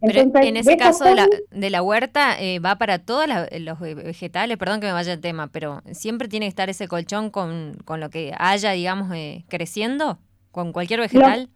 Pero 0.00 0.20
Entonces, 0.20 0.48
en 0.50 0.56
ese 0.56 0.70
de 0.72 0.76
caso 0.76 1.04
de 1.04 1.14
la, 1.14 1.26
de 1.50 1.70
la 1.70 1.82
huerta 1.82 2.38
eh, 2.38 2.58
va 2.60 2.76
para 2.76 2.98
todos 2.98 3.26
los 3.26 3.80
ve- 3.80 3.94
vegetales, 3.94 4.56
perdón 4.56 4.80
que 4.80 4.86
me 4.86 4.92
vaya 4.92 5.12
el 5.12 5.20
tema, 5.20 5.48
pero 5.48 5.82
siempre 5.92 6.28
tiene 6.28 6.46
que 6.46 6.50
estar 6.50 6.68
ese 6.68 6.88
colchón 6.88 7.30
con, 7.30 7.76
con 7.84 8.00
lo 8.00 8.10
que 8.10 8.32
haya, 8.38 8.72
digamos, 8.72 9.10
eh, 9.14 9.44
creciendo, 9.48 10.18
con 10.50 10.72
cualquier 10.72 11.00
vegetal. 11.00 11.48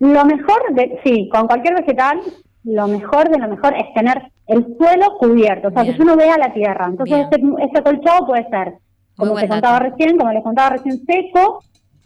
Lo 0.00 0.24
mejor, 0.24 0.62
de, 0.74 0.98
sí, 1.04 1.28
con 1.30 1.46
cualquier 1.46 1.74
vegetal, 1.74 2.20
lo 2.64 2.88
mejor 2.88 3.28
de 3.28 3.38
lo 3.38 3.48
mejor 3.48 3.74
es 3.76 3.92
tener 3.94 4.22
el 4.46 4.66
suelo 4.78 5.16
cubierto, 5.18 5.68
o 5.68 5.70
sea, 5.70 5.82
Bien. 5.82 5.96
que 5.96 6.02
uno 6.02 6.16
vea 6.16 6.36
la 6.38 6.52
tierra. 6.52 6.86
Entonces, 6.86 7.28
Bien. 7.30 7.52
este, 7.58 7.64
este 7.64 7.82
colchado 7.82 8.26
puede 8.26 8.48
ser, 8.48 8.74
como 9.16 9.34
te 9.34 9.48
contaba 9.48 9.78
recién, 9.80 10.16
como 10.16 10.32
les 10.32 10.42
contaba 10.42 10.70
recién, 10.70 11.04
seco, 11.04 11.62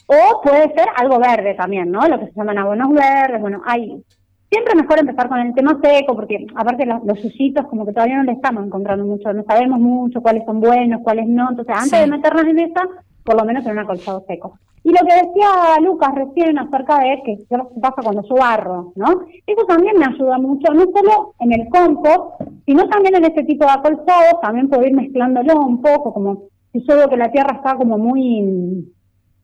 o 0.06 0.40
puede 0.42 0.62
ser 0.74 0.86
algo 0.96 1.18
verde 1.18 1.54
también, 1.54 1.90
¿no? 1.90 2.06
Lo 2.06 2.18
que 2.18 2.26
se 2.26 2.32
llaman 2.34 2.58
abonos 2.58 2.88
verdes, 2.92 3.40
bueno, 3.40 3.62
hay... 3.66 4.02
Siempre 4.50 4.74
mejor 4.76 4.98
empezar 5.00 5.28
con 5.28 5.38
el 5.40 5.52
tema 5.54 5.80
seco, 5.82 6.14
porque 6.14 6.46
aparte 6.54 6.86
los, 6.86 7.02
los 7.04 7.20
yuyitos 7.22 7.66
como 7.66 7.84
que 7.84 7.92
todavía 7.92 8.18
no 8.18 8.22
le 8.24 8.32
estamos 8.32 8.64
encontrando 8.64 9.04
mucho, 9.04 9.32
no 9.32 9.42
sabemos 9.44 9.80
mucho 9.80 10.20
cuáles 10.22 10.44
son 10.44 10.60
buenos, 10.60 11.00
cuáles 11.02 11.26
no, 11.26 11.50
entonces 11.50 11.74
antes 11.74 11.90
Sí. 11.90 11.96
de 11.98 12.06
meternos 12.06 12.44
en 12.44 12.58
esa, 12.60 12.82
por 13.24 13.36
lo 13.36 13.44
menos 13.46 13.66
en 13.66 13.72
un 13.72 13.78
acolchado 13.80 14.22
seco. 14.28 14.58
Y 14.84 14.90
lo 14.90 14.98
que 14.98 15.14
decía 15.26 15.80
Lucas 15.82 16.14
recién 16.14 16.56
acerca 16.58 17.00
de 17.00 17.22
que 17.24 17.38
qué 17.48 17.56
pasa 17.80 18.02
cuando 18.04 18.22
yo 18.28 18.34
barro, 18.36 18.92
¿no? 18.94 19.06
Eso 19.46 19.64
también 19.66 19.96
me 19.98 20.04
ayuda 20.04 20.38
mucho, 20.38 20.72
no 20.72 20.82
solo 20.82 21.34
en 21.40 21.52
el 21.52 21.68
compost, 21.70 22.42
sino 22.66 22.86
también 22.88 23.16
en 23.16 23.24
este 23.24 23.42
tipo 23.44 23.64
de 23.64 23.72
acolchados, 23.72 24.40
también 24.40 24.68
puedo 24.68 24.84
ir 24.86 24.94
mezclándolo 24.94 25.54
un 25.62 25.80
poco, 25.82 26.12
como 26.14 26.42
si 26.72 26.84
yo 26.86 26.96
veo 26.96 27.08
que 27.08 27.16
la 27.16 27.32
tierra 27.32 27.56
está 27.56 27.74
como 27.76 27.98
muy, 27.98 28.84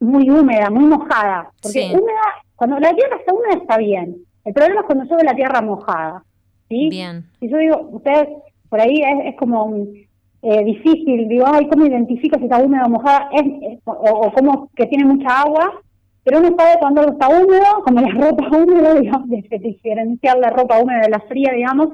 muy 0.00 0.28
húmeda, 0.30 0.70
muy 0.70 0.84
mojada. 0.84 1.50
Porque 1.62 1.80
Sí. 1.82 1.92
húmeda, 1.94 2.20
cuando 2.56 2.78
la 2.80 2.92
tierra 2.94 3.16
está 3.16 3.32
húmeda 3.34 3.54
está 3.54 3.76
bien. 3.78 4.16
El 4.44 4.54
problema 4.54 4.80
es 4.80 4.86
cuando 4.86 5.04
yo 5.04 5.16
veo 5.16 5.24
la 5.24 5.34
tierra 5.34 5.60
mojada, 5.60 6.22
¿sí? 6.68 6.88
Bien. 6.88 7.24
Si 7.38 7.48
yo 7.48 7.58
digo, 7.58 7.88
ustedes, 7.92 8.28
por 8.68 8.80
ahí 8.80 9.02
es, 9.02 9.26
es 9.32 9.36
como 9.36 9.64
un, 9.64 9.92
eh, 10.42 10.64
difícil, 10.64 11.28
digo, 11.28 11.44
ay, 11.46 11.68
¿cómo 11.68 11.84
identifico 11.86 12.38
si 12.38 12.44
está 12.44 12.58
húmeda 12.58 12.86
o 12.86 12.88
mojada? 12.88 13.28
Es, 13.32 13.42
es- 13.62 13.78
o, 13.84 13.92
o 13.92 14.32
como 14.32 14.70
que 14.74 14.86
tiene 14.86 15.04
mucha 15.04 15.42
agua, 15.42 15.72
pero 16.24 16.38
uno 16.38 16.54
sabe 16.56 16.78
cuando 16.80 17.00
algo 17.02 17.12
está 17.12 17.28
húmedo, 17.28 17.82
como 17.84 18.00
la 18.00 18.08
ropa 18.08 18.48
húmeda, 18.56 18.94
digamos, 19.00 19.28
diferenciar 19.28 20.38
la 20.38 20.50
ropa 20.50 20.78
húmeda 20.78 21.00
de 21.02 21.10
la 21.10 21.20
fría, 21.20 21.52
digamos, 21.52 21.88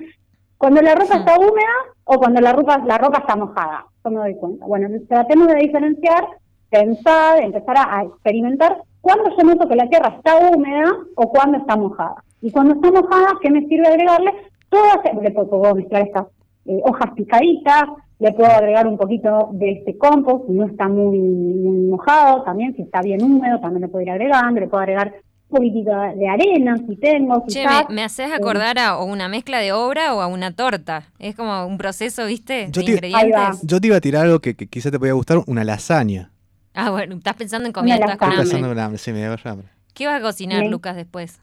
cuando 0.58 0.80
la 0.80 0.94
ropa 0.94 1.16
está 1.16 1.38
húmeda 1.38 1.74
o 2.04 2.18
cuando 2.18 2.40
la 2.40 2.52
ropa, 2.52 2.78
la 2.86 2.98
ropa 2.98 3.18
está 3.18 3.36
mojada, 3.36 3.84
yo 4.04 4.10
me 4.10 4.18
doy 4.18 4.34
cuenta. 4.36 4.64
Bueno, 4.66 4.88
tratemos 5.08 5.48
de 5.48 5.56
diferenciar, 5.56 6.26
pensar, 6.70 7.42
empezar 7.42 7.76
a, 7.78 7.98
a 7.98 8.04
experimentar 8.04 8.78
cuándo 9.00 9.30
yo 9.36 9.44
noto 9.44 9.68
que 9.68 9.76
la 9.76 9.88
tierra 9.88 10.14
está 10.16 10.36
húmeda 10.36 10.92
o 11.14 11.28
cuándo 11.30 11.58
está 11.58 11.76
mojada. 11.76 12.22
Y 12.42 12.50
cuando 12.50 12.74
está 12.74 12.90
mojada, 12.90 13.38
¿qué 13.40 13.50
me 13.50 13.66
sirve 13.66 13.86
agregarle? 13.86 14.32
Todas, 14.68 14.98
le 15.22 15.30
puedo 15.30 15.74
mezclar 15.74 16.02
estas 16.02 16.26
eh, 16.66 16.80
hojas 16.84 17.10
picaditas, 17.14 17.84
le 18.18 18.32
puedo 18.32 18.50
agregar 18.50 18.86
un 18.86 18.96
poquito 18.96 19.50
de 19.52 19.72
este 19.72 19.96
compost, 19.96 20.46
si 20.46 20.52
no 20.52 20.66
está 20.66 20.88
muy, 20.88 21.18
muy 21.18 21.86
mojado, 21.90 22.42
también 22.42 22.74
si 22.74 22.82
está 22.82 23.00
bien 23.02 23.22
húmedo, 23.22 23.60
también 23.60 23.82
le 23.82 23.88
puedo 23.88 24.02
ir 24.02 24.10
agregando, 24.10 24.60
le 24.60 24.66
puedo 24.68 24.82
agregar 24.82 25.14
un 25.48 25.56
poquitito 25.58 25.90
de 25.90 26.28
arena 26.28 26.76
si 26.88 26.96
tengo. 26.96 27.44
Che, 27.46 27.60
quizás. 27.60 27.88
me, 27.88 27.94
me 27.96 28.02
haces 28.02 28.30
Eh, 28.30 28.34
acordar 28.34 28.78
a 28.78 28.98
o 28.98 29.04
una 29.04 29.28
mezcla 29.28 29.58
de 29.58 29.72
obra 29.72 30.14
o 30.14 30.20
a 30.20 30.26
una 30.26 30.50
torta. 30.52 31.04
Es 31.18 31.36
como 31.36 31.64
un 31.66 31.78
proceso, 31.78 32.26
¿viste? 32.26 32.68
Yo 32.70 32.80
de 32.80 32.86
te, 32.86 32.92
ingredientes. 33.08 33.62
yo 33.62 33.80
te 33.80 33.86
iba 33.86 33.96
a 33.96 34.00
tirar 34.00 34.24
algo 34.24 34.40
que, 34.40 34.56
que 34.56 34.66
quizá 34.66 34.90
te 34.90 34.98
podía 34.98 35.12
gustar, 35.12 35.38
una 35.46 35.62
lasaña. 35.62 36.32
Ah, 36.76 36.90
bueno, 36.90 37.16
estás 37.16 37.34
pensando 37.34 37.66
en 37.66 37.72
comida, 37.72 37.94
estás 37.94 38.16
con 38.18 38.28
Estoy 38.28 38.38
hambre. 38.38 38.50
pensando 38.50 38.72
en 38.72 38.78
hambre, 38.78 38.98
sí, 38.98 39.12
me 39.12 39.18
dio 39.20 39.34
hambre. 39.44 39.68
¿Qué 39.94 40.06
vas 40.06 40.20
a 40.20 40.22
cocinar. 40.22 40.66
Lucas, 40.66 40.94
después? 40.94 41.40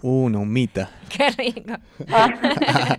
Una 0.00 0.38
humita. 0.38 0.88
Qué 1.08 1.28
rico. 1.30 1.74
Ah. 2.10 2.28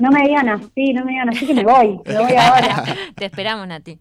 no 0.00 0.10
me 0.10 0.22
digan 0.22 0.48
así, 0.48 0.92
no 0.92 1.04
me 1.04 1.12
digan 1.12 1.28
así 1.28 1.46
que 1.46 1.54
me 1.54 1.62
voy, 1.62 2.00
me 2.04 2.18
voy 2.18 2.32
ahora. 2.36 2.84
Te 3.14 3.26
esperamos, 3.26 3.68
Nati. 3.68 3.98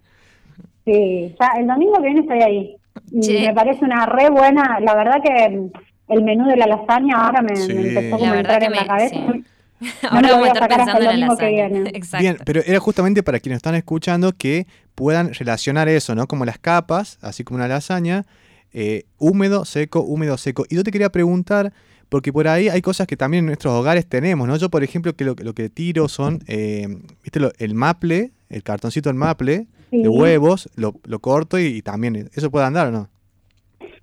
Sí, 0.83 1.35
ya 1.39 1.51
el 1.59 1.67
domingo 1.67 1.93
que 1.97 2.05
viene 2.05 2.21
estoy 2.21 2.41
ahí. 2.41 2.75
Che. 3.21 3.47
me 3.47 3.53
parece 3.53 3.85
una 3.85 4.05
re 4.07 4.29
buena, 4.29 4.79
la 4.81 4.95
verdad 4.95 5.21
que 5.23 5.69
el 6.09 6.23
menú 6.23 6.47
de 6.47 6.57
la 6.57 6.65
lasaña 6.65 7.25
ahora 7.25 7.41
me, 7.41 7.55
Sí. 7.55 7.73
me 7.73 7.87
empezó 7.89 8.17
como 8.17 8.33
a 8.33 8.37
entrar 8.39 8.63
en 8.63 8.71
la 8.71 8.85
cabeza. 8.87 9.15
sí. 9.15 9.43
No 10.03 10.09
Ahora 10.09 10.21
lo 10.21 10.27
vamos 10.35 10.39
voy 10.39 10.49
a 10.49 10.51
estar 10.53 10.69
pensando 10.69 10.99
el 11.09 11.09
en 11.15 11.19
la 11.21 11.27
lasaña. 11.27 11.67
viene. 11.67 11.89
Exacto. 11.93 12.21
Bien, 12.21 12.37
pero 12.45 12.61
era 12.65 12.79
justamente 12.79 13.23
para 13.23 13.39
quienes 13.39 13.57
están 13.57 13.75
escuchando 13.75 14.33
que 14.37 14.67
puedan 14.95 15.33
relacionar 15.33 15.87
eso, 15.87 16.15
¿no? 16.15 16.27
Como 16.27 16.45
las 16.45 16.59
capas, 16.59 17.17
así 17.21 17.43
como 17.43 17.57
una 17.57 17.67
lasaña, 17.67 18.25
eh, 18.73 19.05
húmedo, 19.17 19.65
seco, 19.65 20.01
húmedo, 20.01 20.37
seco. 20.37 20.65
Y 20.69 20.75
yo 20.75 20.83
te 20.83 20.91
quería 20.91 21.11
preguntar, 21.11 21.71
porque 22.09 22.33
por 22.33 22.47
ahí 22.47 22.69
hay 22.69 22.81
cosas 22.81 23.07
que 23.07 23.15
también 23.15 23.43
en 23.43 23.45
nuestros 23.47 23.73
hogares 23.73 24.05
tenemos, 24.07 24.47
¿no? 24.47 24.55
Yo, 24.57 24.69
por 24.69 24.83
ejemplo, 24.83 25.13
que 25.15 25.23
lo, 25.25 25.35
lo 25.37 25.53
que 25.53 25.69
tiro 25.69 26.07
son, 26.09 26.43
eh, 26.47 26.87
¿viste? 27.23 27.39
Lo- 27.39 27.51
el 27.57 27.73
maple, 27.75 28.31
el 28.49 28.63
cartoncito 28.63 29.09
del 29.09 29.15
maple, 29.17 29.67
Sí. 29.91 30.03
de 30.03 30.07
huevos, 30.09 30.69
lo, 30.75 30.93
lo 31.05 31.17
corto 31.19 31.57
y, 31.57 31.65
y 31.65 31.81
también, 31.81 32.29
¿eso 32.35 32.51
puede 32.51 32.65
andar 32.67 32.87
o 32.87 32.91
no? 32.91 33.09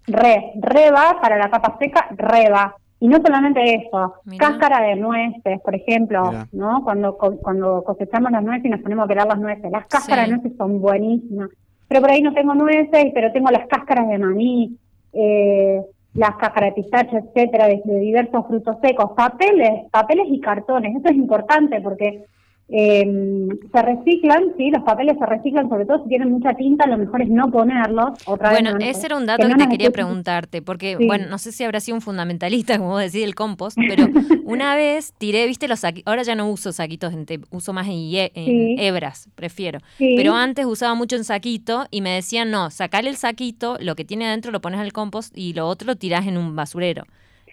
Re, 0.08 0.52
re 0.60 0.90
va 0.90 1.20
para 1.20 1.36
la 1.36 1.48
capa 1.50 1.76
seca, 1.78 2.08
re 2.16 2.48
va. 2.50 2.74
Y 2.98 3.08
no 3.08 3.18
solamente 3.18 3.74
eso, 3.74 4.14
Mirá. 4.24 4.48
cáscara 4.48 4.80
de 4.86 4.96
nueces, 4.96 5.60
por 5.60 5.74
ejemplo, 5.74 6.24
Mirá. 6.30 6.48
¿no? 6.52 6.82
Cuando 6.82 7.16
co- 7.18 7.36
cuando 7.36 7.84
cosechamos 7.84 8.30
las 8.32 8.42
nueces 8.42 8.64
y 8.64 8.70
nos 8.70 8.80
ponemos 8.80 9.04
a 9.04 9.08
pelar 9.08 9.26
las 9.28 9.38
nueces, 9.38 9.70
las 9.70 9.86
cáscaras 9.86 10.24
Sí. 10.24 10.30
de 10.30 10.36
nueces 10.38 10.56
son 10.56 10.80
buenísimas. 10.80 11.50
Pero 11.88 12.00
por 12.00 12.10
ahí 12.10 12.22
no 12.22 12.32
tengo 12.32 12.54
nueces, 12.54 13.06
pero 13.14 13.30
tengo 13.32 13.50
las 13.50 13.66
cáscaras 13.68 14.08
de 14.08 14.18
maní, 14.18 14.76
eh, 15.12 15.80
las 16.14 16.30
cáscaras 16.36 16.74
de 16.74 16.82
pistacho, 16.82 17.16
etcétera, 17.18 17.68
de, 17.68 17.82
de 17.84 17.98
diversos 18.00 18.46
frutos 18.46 18.76
secos, 18.82 19.12
papeles, 19.14 19.84
papeles 19.90 20.26
y 20.30 20.40
cartones. 20.40 20.96
Eso 20.96 21.08
es 21.10 21.16
importante 21.16 21.80
porque 21.82 22.24
eh, 22.68 23.48
se 23.72 23.82
reciclan, 23.82 24.42
sí, 24.56 24.70
los 24.70 24.82
papeles 24.82 25.16
se 25.18 25.24
reciclan, 25.26 25.68
sobre 25.68 25.86
todo 25.86 26.02
si 26.02 26.08
tienen 26.08 26.32
mucha 26.32 26.52
tinta, 26.54 26.86
lo 26.86 26.98
mejor 26.98 27.22
es 27.22 27.28
no 27.28 27.50
ponerlos. 27.50 28.18
Otra 28.26 28.50
vez 28.50 28.60
Bueno, 28.60 28.78
no- 28.78 28.84
ese 28.84 29.06
era 29.06 29.16
un 29.16 29.26
dato 29.26 29.42
que, 29.46 29.48
no 29.52 29.56
te 29.56 29.68
quería 29.68 29.90
preguntarte, 29.90 30.62
porque, 30.62 30.96
Sí. 30.98 31.06
bueno, 31.06 31.26
no 31.28 31.38
sé 31.38 31.52
si 31.52 31.62
habrá 31.64 31.78
sido 31.80 31.94
un 31.94 32.00
fundamentalista, 32.00 32.76
como 32.78 32.90
vos 32.90 33.00
decís, 33.00 33.20
del 33.20 33.34
compost, 33.36 33.78
pero 33.88 34.08
una 34.44 34.74
vez 34.76 35.14
tiré, 35.18 35.46
viste, 35.46 35.68
los 35.68 35.80
saquitos, 35.80 36.10
ahora 36.10 36.22
ya 36.24 36.34
no 36.34 36.50
uso 36.50 36.72
saquitos, 36.72 37.12
en 37.12 37.24
te- 37.26 37.40
uso 37.50 37.72
más 37.72 37.86
en, 37.86 37.92
hie- 37.94 38.32
en 38.34 38.44
Sí. 38.46 38.76
hebras, 38.78 39.28
prefiero. 39.36 39.78
Sí. 39.98 40.14
Pero 40.16 40.34
antes 40.34 40.66
usaba 40.66 40.94
mucho 40.94 41.14
en 41.16 41.24
saquito 41.24 41.86
y 41.90 42.00
me 42.00 42.10
decían, 42.10 42.50
no, 42.50 42.70
sacale 42.70 43.10
el 43.10 43.16
saquito, 43.16 43.76
lo 43.80 43.94
que 43.94 44.04
tiene 44.04 44.26
adentro 44.26 44.50
lo 44.50 44.60
pones 44.60 44.80
al 44.80 44.92
compost 44.92 45.36
y 45.38 45.52
lo 45.52 45.68
otro 45.68 45.86
lo 45.86 45.96
tirás 45.96 46.26
en 46.26 46.36
un 46.36 46.56
basurero. 46.56 47.04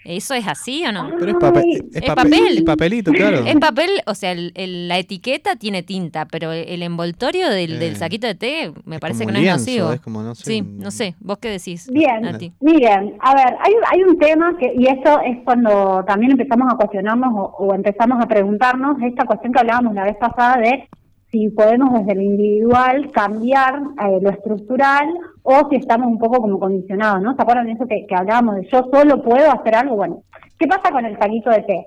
¿Eso 0.05 0.33
es 0.33 0.47
así 0.47 0.85
o 0.85 0.91
no? 0.91 1.09
Pero 1.17 1.31
es, 1.31 1.37
papel, 1.39 1.63
es, 1.71 1.95
es 1.95 2.01
papel, 2.01 2.31
papel. 2.31 2.57
es 2.57 2.63
papelito, 2.63 3.11
claro. 3.11 3.45
En 3.45 3.59
papel, 3.59 3.89
o 4.05 4.13
sea, 4.15 4.31
el- 4.33 4.51
el- 4.55 4.87
la 4.87 4.97
etiqueta 4.97 5.55
tiene 5.55 5.81
tinta, 5.83 6.25
pero 6.25 6.51
el 6.51 6.83
envoltorio 6.83 7.49
del, 7.49 7.79
del 7.79 7.93
Eh, 7.93 7.95
saquito 7.95 8.27
de 8.27 8.35
té 8.35 8.71
me 8.85 8.99
parece 8.99 9.25
que 9.25 9.31
no 9.31 9.39
es 9.39 9.45
nocivo. 9.45 9.91
es 9.93 10.01
como, 10.01 10.21
no 10.21 10.35
sé, 10.35 10.43
sí, 10.43 10.61
un- 10.61 10.77
no 10.79 10.91
sé. 10.91 11.15
¿Vos 11.19 11.37
qué 11.37 11.49
decís? 11.49 11.89
Bien, 11.91 12.21
Nati? 12.21 12.51
miren, 12.59 13.15
a 13.21 13.33
ver, 13.35 13.55
hay, 13.59 13.73
hay 13.91 14.03
un 14.03 14.17
tema 14.17 14.57
que, 14.57 14.73
y 14.77 14.87
eso 14.87 15.21
es 15.25 15.37
cuando 15.45 16.03
también 16.05 16.31
empezamos 16.31 16.71
a 16.73 16.75
cuestionarnos 16.75 17.33
o, 17.33 17.43
o 17.59 17.73
empezamos 17.73 18.21
a 18.23 18.27
preguntarnos 18.27 18.97
esta 19.03 19.25
cuestión 19.25 19.53
que 19.53 19.59
hablábamos 19.59 19.93
la 19.93 20.03
vez 20.03 20.15
pasada 20.17 20.57
de 20.61 20.89
si 21.31 21.49
podemos 21.49 21.93
desde 21.93 22.15
lo 22.15 22.21
individual 22.21 23.09
cambiar 23.11 23.75
eh, 24.05 24.19
lo 24.21 24.29
estructural 24.29 25.07
o 25.43 25.69
si 25.69 25.75
estamos 25.75 26.07
un 26.07 26.17
poco 26.17 26.37
como 26.41 26.59
condicionados, 26.59 27.21
¿no? 27.21 27.35
¿Se 27.35 27.41
acuerdan 27.41 27.65
de 27.67 27.73
eso 27.73 27.85
que, 27.85 28.05
que 28.07 28.15
hablábamos 28.15 28.55
de 28.55 28.67
yo 28.71 28.81
solo 28.91 29.21
puedo 29.21 29.51
hacer 29.51 29.75
algo? 29.75 29.95
Bueno, 29.95 30.23
¿qué 30.57 30.67
pasa 30.67 30.91
con 30.91 31.05
el 31.05 31.17
saquito 31.17 31.49
de 31.49 31.61
té? 31.63 31.85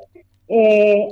Eh, 0.49 1.09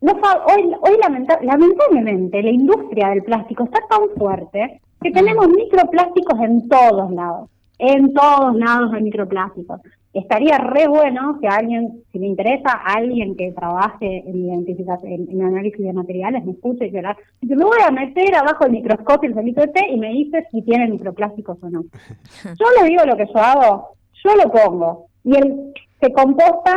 no 0.00 0.12
hoy, 0.12 0.74
hoy 0.80 0.96
lamenta- 1.02 1.40
lamentablemente 1.42 2.42
la 2.42 2.50
industria 2.50 3.08
del 3.10 3.22
plástico 3.24 3.64
está 3.64 3.80
tan 3.88 4.08
fuerte 4.16 4.80
que 5.00 5.10
tenemos 5.10 5.48
microplásticos 5.48 6.38
en 6.40 6.68
todos 6.68 7.10
lados. 7.12 7.48
En 7.78 8.12
todos 8.12 8.56
lados 8.56 8.92
hay 8.92 9.02
microplásticos. 9.02 9.80
Estaría 10.18 10.58
re 10.58 10.88
bueno 10.88 11.38
que 11.40 11.46
alguien, 11.48 12.02
si 12.10 12.18
le 12.18 12.26
interesa, 12.26 12.70
alguien 12.72 13.36
que 13.36 13.52
trabaje 13.52 14.24
en 14.26 14.46
identificación, 14.46 15.12
en, 15.12 15.30
en 15.30 15.42
análisis 15.42 15.84
de 15.84 15.92
materiales, 15.92 16.44
me 16.44 16.52
escuche 16.52 16.86
y 16.86 16.92
yo 16.92 17.56
me 17.56 17.64
voy 17.64 17.78
a 17.86 17.90
meter 17.90 18.34
abajo 18.34 18.64
del 18.64 18.72
microscopio 18.72 19.30
el 19.30 19.54
de 19.54 19.68
té 19.68 19.86
y 19.90 19.96
me 19.96 20.08
dice 20.08 20.44
si 20.50 20.62
tiene 20.62 20.88
microplásticos 20.88 21.62
o 21.62 21.70
no. 21.70 21.82
Yo 22.44 22.66
le 22.82 22.88
digo 22.88 23.04
lo 23.04 23.16
que 23.16 23.26
yo 23.26 23.38
hago, 23.40 23.88
yo 24.24 24.34
lo 24.34 24.50
pongo 24.50 25.06
y 25.24 25.36
él 25.36 25.72
se 26.00 26.12
composta 26.12 26.74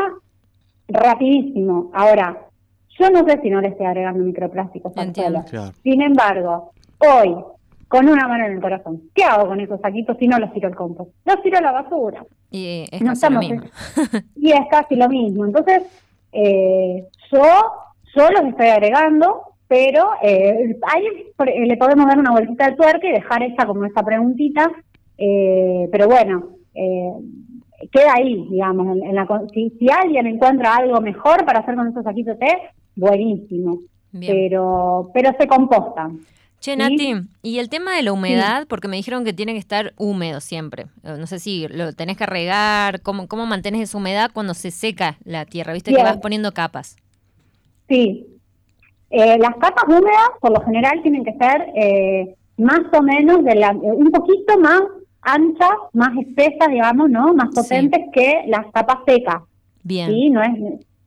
rapidísimo. 0.87 1.89
Ahora, 1.93 2.37
yo 2.99 3.09
no 3.09 3.25
sé 3.25 3.39
si 3.41 3.49
no 3.49 3.61
le 3.61 3.69
estoy 3.69 3.85
agregando 3.85 4.23
microplásticos 4.23 4.95
al 4.97 5.07
Entiendo. 5.07 5.41
suelo. 5.41 5.49
Claro. 5.49 5.77
Sin 5.83 6.01
embargo, 6.01 6.71
hoy, 6.99 7.35
con 7.91 8.07
una 8.09 8.27
mano 8.27 8.45
en 8.45 8.53
el 8.53 8.61
corazón, 8.61 9.01
¿qué 9.13 9.23
hago 9.25 9.47
con 9.49 9.59
esos 9.59 9.79
saquitos 9.81 10.17
si 10.17 10.27
no 10.27 10.39
los 10.39 10.51
tiro 10.53 10.67
al 10.69 10.75
compost? 10.75 11.11
Los 11.25 11.41
tiro 11.43 11.57
a 11.57 11.61
la 11.61 11.71
basura. 11.73 12.23
Y 12.49 12.87
es 12.91 13.01
No 13.01 13.09
casi 13.09 13.33
lo 13.33 13.39
estamos 13.41 13.49
mismo. 13.49 13.63
Y 14.37 14.51
es 14.51 14.61
casi 14.71 14.95
lo 14.95 15.09
mismo. 15.09 15.45
Entonces, 15.45 15.83
eh, 16.31 17.05
yo, 17.31 17.43
yo 18.15 18.29
los 18.31 18.45
estoy 18.49 18.67
agregando, 18.67 19.41
pero 19.67 20.09
eh, 20.21 20.77
ahí 20.93 21.03
le 21.67 21.77
podemos 21.77 22.05
dar 22.07 22.17
una 22.17 22.31
vueltita 22.31 22.65
al 22.65 22.75
tuerca 22.75 23.07
y 23.07 23.11
dejar 23.11 23.43
esa 23.43 23.65
como 23.65 23.85
esa 23.85 24.03
preguntita. 24.03 24.71
eh, 25.17 25.87
pero 25.91 26.07
bueno, 26.07 26.43
eh, 26.73 27.11
queda 27.91 28.13
ahí, 28.15 28.47
digamos. 28.49 28.87
en- 28.95 29.03
en 29.03 29.15
la 29.15 29.27
si, 29.53 29.69
si 29.77 29.87
alguien 29.91 30.27
encuentra 30.27 30.75
algo 30.77 30.99
mejor 31.01 31.45
para 31.45 31.59
hacer 31.59 31.75
con 31.75 31.87
esos 31.89 32.03
saquitos 32.03 32.39
de 32.39 32.45
té, 32.47 32.57
buenísimo. 32.95 33.79
Bien. 34.13 34.33
Pero, 34.33 35.09
pero 35.13 35.31
se 35.39 35.47
compostan. 35.47 36.19
Che, 36.61 36.73
¿sí? 36.73 36.77
Nati, 36.77 37.13
y 37.41 37.57
el 37.57 37.69
tema 37.69 37.95
de 37.95 38.03
la 38.03 38.13
humedad, 38.13 38.67
porque 38.67 38.87
me 38.87 38.95
dijeron 38.95 39.25
que 39.25 39.33
tiene 39.33 39.53
que 39.53 39.59
estar 39.59 39.93
húmedo 39.97 40.39
siempre. 40.39 40.83
Eh, 41.03 41.15
No 41.19 41.25
sé 41.25 41.39
si 41.39 41.67
lo 41.67 41.91
tenés 41.93 42.17
que 42.17 42.27
regar, 42.27 43.01
¿cómo, 43.01 43.27
cómo 43.27 43.47
mantienes 43.47 43.81
esa 43.81 43.97
humedad 43.97 44.29
cuando 44.31 44.53
se 44.53 44.69
seca 44.69 45.17
la 45.25 45.45
tierra? 45.45 45.73
Viste 45.73 45.89
que 45.89 45.95
Bien. 45.97 46.05
vas 46.05 46.17
poniendo 46.17 46.53
capas. 46.53 46.97
Sí. 47.89 48.27
Eh, 49.09 49.37
las 49.39 49.55
capas 49.55 49.85
húmedas, 49.87 50.29
por 50.39 50.51
lo 50.51 50.61
general, 50.63 51.01
tienen 51.01 51.25
que 51.25 51.33
ser 51.33 51.67
eh, 51.75 52.35
más 52.57 52.81
o 52.93 53.01
menos 53.01 53.43
de 53.43 53.55
la, 53.55 53.71
un 53.71 54.11
poquito 54.11 54.57
más 54.59 54.81
anchas, 55.21 55.75
más 55.93 56.11
espesas, 56.17 56.69
digamos, 56.69 57.09
¿no? 57.09 57.33
Más 57.33 57.49
potentes 57.55 58.01
que 58.13 58.43
las 58.47 58.67
capas 58.71 58.99
secas. 59.07 59.41
Bien. 59.83 60.09
¿sí? 60.11 60.29
No 60.29 60.43
es, 60.43 60.51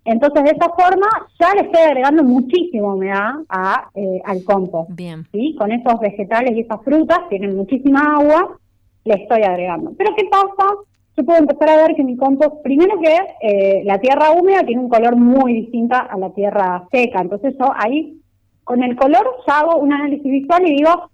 entonces, 0.05 0.45
de 0.45 0.51
esa 0.51 0.69
forma, 0.71 1.07
ya 1.41 1.55
le 1.55 1.63
estoy 1.63 1.81
agregando 1.83 2.23
muchísima 2.25 2.95
humedad 2.95 3.33
a, 3.49 3.89
eh, 3.95 4.21
al 4.25 4.45
compost. 4.45 4.91
Bien. 4.95 5.27
¿sí? 5.33 5.55
Con 5.59 5.73
esos 5.73 5.99
vegetales 6.01 6.53
y 6.57 6.61
esas 6.61 6.83
frutas, 6.83 7.21
tienen 7.31 7.57
muchísima 7.57 8.17
agua, 8.19 8.59
le 9.05 9.15
estoy 9.15 9.43
agregando. 9.43 9.93
Pero 9.97 10.15
¿qué 10.17 10.25
pasa? 10.31 10.71
Yo 11.17 11.25
puedo 11.25 11.39
empezar 11.39 11.69
a 11.69 11.77
ver 11.77 11.95
que 11.95 12.03
mi 12.05 12.17
compost, 12.17 12.63
primero 12.63 12.99
que 13.01 13.17
eh, 13.41 13.83
la 13.85 13.99
tierra 14.01 14.33
húmeda 14.33 14.63
tiene 14.65 14.83
un 14.83 14.89
color 14.89 15.17
muy 15.17 15.53
distinto 15.55 15.95
a 15.97 16.17
la 16.19 16.31
tierra 16.31 16.87
seca. 16.91 17.21
Entonces 17.21 17.55
yo 17.59 17.67
ahí, 17.77 18.21
con 18.65 18.83
el 18.83 18.97
color, 18.97 19.25
ya 19.47 19.61
hago 19.61 19.77
un 19.79 19.93
análisis 19.93 20.25
visual 20.25 20.67
y 20.67 20.77
digo, 20.77 21.11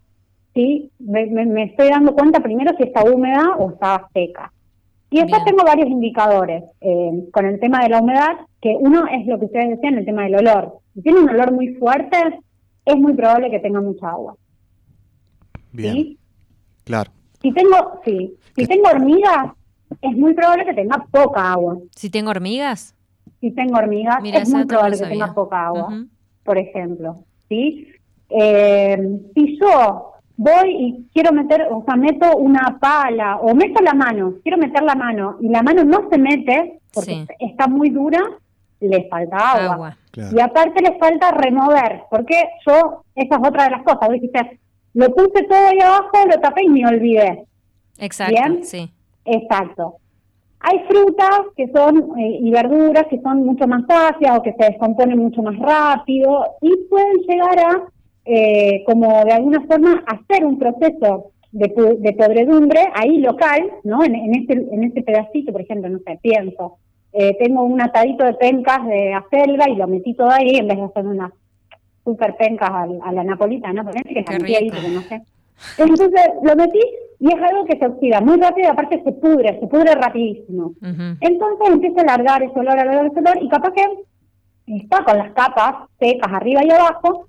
sí, 0.55 0.91
me- 0.99 1.26
me 1.26 1.64
estoy 1.64 1.88
dando 1.91 2.14
cuenta 2.14 2.41
primero 2.41 2.74
si 2.76 2.84
está 2.84 3.05
húmeda 3.05 3.57
o 3.59 3.70
está 3.72 4.09
seca. 4.14 4.51
Y 5.11 5.16
después 5.16 5.42
Bien. 5.42 5.56
tengo 5.56 5.64
varios 5.68 5.88
indicadores 5.88 6.62
eh, 6.80 7.28
con 7.32 7.44
el 7.46 7.58
tema 7.58 7.82
de 7.82 7.88
la 7.88 8.00
humedad, 8.00 8.36
que 8.61 8.76
uno 8.78 9.06
es 9.08 9.26
lo 9.26 9.38
que 9.38 9.46
ustedes 9.46 9.70
decían, 9.70 9.98
el 9.98 10.04
tema 10.04 10.22
del 10.22 10.36
olor. 10.36 10.78
Si 10.94 11.02
tiene 11.02 11.20
un 11.20 11.28
olor 11.28 11.52
muy 11.52 11.74
fuerte, 11.74 12.16
es 12.84 12.96
muy 12.96 13.14
probable 13.14 13.50
que 13.50 13.58
tenga 13.58 13.80
mucha 13.80 14.08
agua. 14.08 14.36
Bien, 15.72 15.94
¿sí? 15.94 16.18
claro. 16.84 17.11
Si 17.42 17.52
tengo, 17.52 18.00
sí, 18.04 18.36
si 18.54 18.66
tengo 18.66 18.88
hormigas, 18.88 19.52
es 20.00 20.16
muy 20.16 20.34
probable 20.34 20.64
que 20.64 20.74
tenga 20.74 21.04
poca 21.11 21.52
agua. 21.52 21.78
Si 21.96 22.11
tengo 22.11 22.30
hormigas, 22.30 22.94
Si 23.40 23.50
tengo 23.52 23.78
hormigas, 23.78 24.22
Mira, 24.22 24.40
es 24.40 24.48
muy 24.50 24.64
probable 24.64 24.98
que 24.98 25.06
tenga 25.06 25.34
poca 25.34 25.66
agua, 25.66 26.04
por 26.44 26.58
ejemplo, 26.58 27.24
¿sí? 27.48 27.88
Eh, 28.28 29.18
si 29.34 29.58
yo 29.58 30.09
voy 30.43 30.70
y 30.70 31.09
quiero 31.12 31.32
meter, 31.32 31.68
o 31.70 31.82
sea, 31.84 31.97
meto 31.97 32.34
una 32.38 32.78
pala 32.80 33.36
o 33.36 33.55
meto 33.55 33.82
la 33.82 33.93
mano, 33.93 34.34
quiero 34.43 34.57
meter 34.57 34.82
la 34.82 34.95
mano 34.95 35.36
y 35.41 35.49
la 35.51 35.62
mano 35.62 35.84
no 35.84 36.09
se 36.11 36.16
mete 36.16 36.80
porque 36.95 37.11
Sí. 37.12 37.26
está 37.41 37.66
muy 37.68 37.91
dura, 37.91 38.20
le 38.80 39.07
falta 39.11 39.36
agua. 39.36 39.74
Agua. 39.74 39.97
Claro. 40.11 40.36
Y 40.36 40.41
aparte 40.41 40.82
le 40.82 40.99
falta 40.99 41.30
remover, 41.32 42.05
porque 42.11 42.34
yo, 42.66 43.05
esa 43.14 43.34
es 43.36 43.49
otra 43.49 43.64
de 43.64 43.70
las 43.70 43.82
cosas, 43.82 44.09
dijiste, 44.09 44.59
lo 44.95 45.14
puse 45.14 45.45
todo 45.45 45.66
ahí 45.68 45.78
abajo, 45.80 46.11
lo 46.26 46.41
tapé 46.41 46.64
y 46.64 46.68
me 46.70 46.86
olvidé. 46.86 47.45
Exacto, 47.99 48.34
Bien. 48.34 48.64
sí. 48.64 48.91
Exacto. 49.26 49.97
Hay 50.61 50.78
frutas 50.88 51.41
que 51.57 51.68
son 51.68 52.18
eh, 52.18 52.38
y 52.41 52.51
verduras 52.51 53.05
que 53.11 53.20
son 53.20 53.45
mucho 53.45 53.66
más 53.66 53.82
ácidas 53.88 54.38
o 54.38 54.43
que 54.43 54.55
se 54.55 54.64
descomponen 54.64 55.18
mucho 55.18 55.43
más 55.43 55.57
rápido 55.59 56.47
y 56.62 56.70
pueden 56.88 57.16
llegar 57.28 57.59
a, 57.59 57.82
eh, 58.24 58.82
como 58.84 59.24
de 59.24 59.32
alguna 59.32 59.60
forma, 59.62 60.02
hacer 60.06 60.44
un 60.44 60.58
proceso 60.58 61.32
de, 61.52 61.72
de 61.98 62.12
podredumbre 62.12 62.80
ahí 62.94 63.18
local, 63.18 63.70
¿no? 63.84 64.04
En, 64.04 64.14
en, 64.14 64.34
este, 64.36 64.52
en 64.54 64.84
este 64.84 65.02
pedacito, 65.02 65.52
por 65.52 65.60
ejemplo, 65.62 65.88
no 65.88 65.98
sé, 66.00 66.18
pienso, 66.22 66.76
eh, 67.12 67.36
tengo 67.42 67.62
un 67.64 67.80
atadito 67.80 68.24
de 68.24 68.34
pencas 68.34 68.86
de 68.86 69.12
acelga 69.14 69.68
y 69.68 69.74
lo 69.76 69.88
metí 69.88 70.14
todo 70.14 70.30
ahí 70.30 70.56
en 70.56 70.68
vez 70.68 70.76
de 70.78 70.84
hacer 70.84 71.06
unas 71.06 71.32
super 72.04 72.36
pencas 72.36 72.70
al- 72.70 73.00
a, 73.02 73.12
la 73.12 73.24
napolitana, 73.24 73.82
ejemplo, 73.96 74.12
que 74.14 74.22
porque 74.70 74.88
no 74.90 75.02
sé. 75.02 75.22
Entonces 75.76 76.10
lo 76.42 76.56
metí 76.56 76.80
y 77.18 77.26
es 77.26 77.42
algo 77.42 77.64
que 77.66 77.76
se 77.78 77.86
oxida 77.86 78.20
muy 78.20 78.36
rápido 78.40 78.68
y 78.68 78.70
aparte 78.70 79.02
se 79.04 79.12
pudre, 79.12 79.58
se 79.60 79.66
pudre 79.66 79.94
rapidísimo. 79.94 80.72
Entonces 81.20 81.68
empieza 81.70 82.00
a 82.00 82.04
alargar 82.04 82.42
ese 82.42 82.58
olor, 82.58 82.78
alargar 82.78 83.06
ese 83.06 83.18
olor 83.18 83.38
y 83.42 83.48
capaz 83.48 83.72
que 83.72 83.82
está 84.76 85.04
con 85.04 85.18
las 85.18 85.32
capas 85.32 85.74
secas 85.98 86.32
arriba 86.32 86.62
y 86.64 86.70
abajo, 86.70 87.26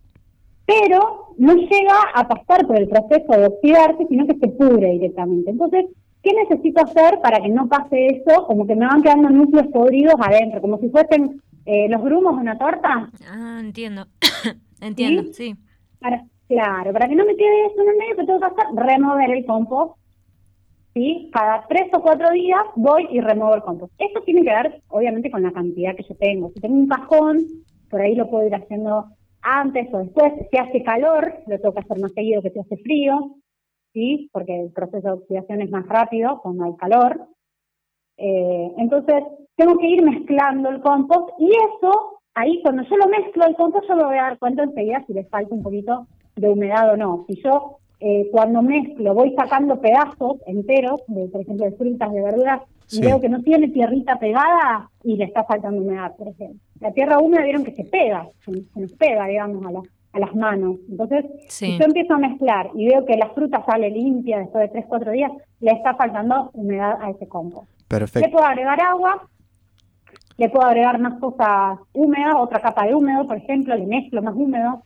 pero 0.72 1.34
no 1.38 1.54
llega 1.56 2.02
a 2.14 2.28
pasar 2.28 2.66
por 2.66 2.78
el 2.78 2.88
proceso 2.88 3.32
de 3.34 3.48
oxidarse, 3.48 4.06
sino 4.08 4.26
que 4.26 4.36
se 4.36 4.48
pudre 4.48 4.92
directamente. 4.92 5.52
Entonces, 5.52 5.86
¿qué 6.24 6.32
necesito 6.34 6.82
hacer 6.82 7.20
para 7.22 7.42
que 7.42 7.50
no 7.50 7.68
pase 7.68 8.08
eso? 8.08 8.46
Como 8.46 8.66
que 8.66 8.76
me 8.76 8.86
van 8.86 9.02
quedando 9.02 9.30
núcleos 9.30 9.68
podridos 9.68 10.16
adentro, 10.20 10.62
como 10.62 10.78
si 10.80 10.90
fuesen 10.90 11.42
eh, 11.66 11.90
los 11.90 12.02
grumos 12.02 12.36
de 12.36 12.42
una 12.42 12.58
torta. 12.58 13.10
Ah, 13.30 13.60
entiendo. 13.60 14.06
entiendo, 14.82 15.24
sí. 15.34 15.56
Para, 16.00 16.24
claro, 16.48 16.94
para 16.94 17.08
que 17.08 17.16
no 17.16 17.26
me 17.26 17.36
quede 17.36 17.66
eso 17.66 17.82
en 17.82 17.90
el 17.90 17.98
medio, 17.98 18.16
que 18.16 18.26
tengo 18.26 18.40
que 18.40 18.46
hacer? 18.46 18.66
Remover 18.74 19.32
el 19.32 19.46
compost. 19.46 20.00
¿Sí? 20.94 21.30
Cada 21.32 21.66
tres 21.68 21.88
o 21.94 22.02
cuatro 22.02 22.32
días 22.32 22.64
voy 22.76 23.08
y 23.12 23.22
remuevo 23.22 23.56
el 23.56 23.62
compost. 23.62 23.94
Esto 23.98 24.22
tiene 24.22 24.44
que 24.44 24.50
ver, 24.50 24.82
obviamente, 24.90 25.32
con 25.32 25.42
la 25.42 25.52
cantidad 25.52 25.96
que 25.96 26.04
yo 26.04 26.16
tengo. 26.16 26.52
Si 26.54 26.60
tengo 26.60 26.76
un 26.76 26.88
cajón, 26.88 27.46
por 27.90 28.02
ahí 28.02 28.16
lo 28.16 28.30
puedo 28.30 28.46
ir 28.46 28.56
haciendo 28.56 29.06
antes 29.42 29.94
o 29.94 30.00
después. 30.00 30.34
Si 30.52 30.58
hace 30.58 30.84
calor, 30.84 31.34
lo 31.48 31.60
tengo 31.60 31.74
que 31.74 31.80
hacer 31.80 32.00
más 32.00 32.14
seguido 32.14 32.42
que 32.42 32.52
si 32.52 32.60
hace 32.60 32.78
frío, 32.78 33.36
¿sí? 33.94 34.30
Porque 34.32 34.60
el 34.60 34.72
proceso 34.72 35.08
de 35.08 35.14
oxidación 35.14 35.62
es 35.62 35.72
más 35.72 35.88
rápido 35.88 36.40
cuando 36.42 36.66
hay 36.66 36.76
calor. 36.78 37.28
Eh, 38.18 38.72
entonces, 38.78 39.24
tengo 39.56 39.78
que 39.78 39.88
ir 39.88 40.04
mezclando 40.04 40.70
el 40.70 40.82
compost 40.82 41.30
y 41.40 41.50
eso, 41.50 42.20
ahí 42.34 42.62
cuando 42.62 42.84
yo 42.84 42.98
lo 42.98 43.08
mezclo 43.08 43.46
el 43.46 43.56
compost, 43.56 43.88
yo 43.88 43.96
me 43.96 44.06
voy 44.06 44.18
a 44.18 44.24
dar 44.24 44.40
cuenta 44.40 44.64
enseguida 44.64 45.04
si 45.06 45.14
le 45.14 45.26
falta 45.26 45.54
un 45.54 45.64
poquito 45.64 46.08
de 46.36 46.50
humedad 46.50 46.94
o 46.94 46.98
no. 46.98 47.26
Si 47.28 47.42
yo 47.42 47.81
eh, 48.02 48.28
cuando 48.32 48.62
mezclo 48.62 49.14
voy 49.14 49.34
sacando 49.36 49.80
pedazos 49.80 50.38
enteros, 50.48 51.02
de, 51.08 51.28
por 51.28 51.42
ejemplo, 51.42 51.66
de 51.66 51.72
frutas, 51.74 52.12
de 52.12 52.22
verduras, 52.22 52.62
Sí. 52.88 52.98
y 53.00 53.06
veo 53.06 53.22
que 53.22 53.30
no 53.30 53.42
tiene 53.42 53.70
tierrita 53.70 54.18
pegada 54.20 54.90
y 55.04 55.16
le 55.16 55.24
está 55.26 55.46
faltando 55.46 55.82
humedad, 55.82 56.14
por 56.18 56.28
ejemplo. 56.28 56.60
La 56.82 56.92
tierra 56.92 57.20
húmeda 57.20 57.44
vieron 57.44 57.64
que 57.64 57.72
se 57.74 57.86
pega, 57.86 58.28
se, 58.44 58.52
se 58.74 58.80
nos 58.82 58.92
pega, 58.94 59.28
digamos, 59.28 59.66
a, 59.66 59.72
la- 59.72 59.82
a 60.14 60.20
las 60.20 60.36
manos. 60.36 60.76
Entonces, 60.90 61.24
Sí. 61.48 61.68
si 61.68 61.78
yo 61.80 61.86
empiezo 61.86 62.16
a 62.16 62.18
mezclar 62.18 62.70
y 62.76 62.88
veo 62.90 63.06
que 63.06 63.16
la 63.16 63.30
fruta 63.30 63.64
sale 63.66 63.90
limpia 63.90 64.40
después 64.40 64.64
de 64.64 64.68
3, 64.74 64.86
4 64.90 65.12
días, 65.12 65.32
le 65.62 65.72
está 65.72 65.94
faltando 65.96 66.50
humedad 66.54 66.98
a 67.02 67.12
ese 67.12 67.28
compost. 67.30 67.70
Le 67.80 67.86
Perfecto. 67.88 68.30
puedo 68.32 68.46
agregar 68.46 68.82
agua, 68.82 69.26
le 70.38 70.50
puedo 70.50 70.66
agregar 70.68 71.00
más 71.00 71.18
cosas 71.20 71.80
húmedas, 71.94 72.36
otra 72.38 72.60
capa 72.60 72.86
de 72.88 72.96
húmedo, 72.96 73.26
por 73.28 73.38
ejemplo, 73.38 73.76
le 73.76 73.86
mezclo 73.86 74.22
más 74.22 74.36
húmedo. 74.36 74.84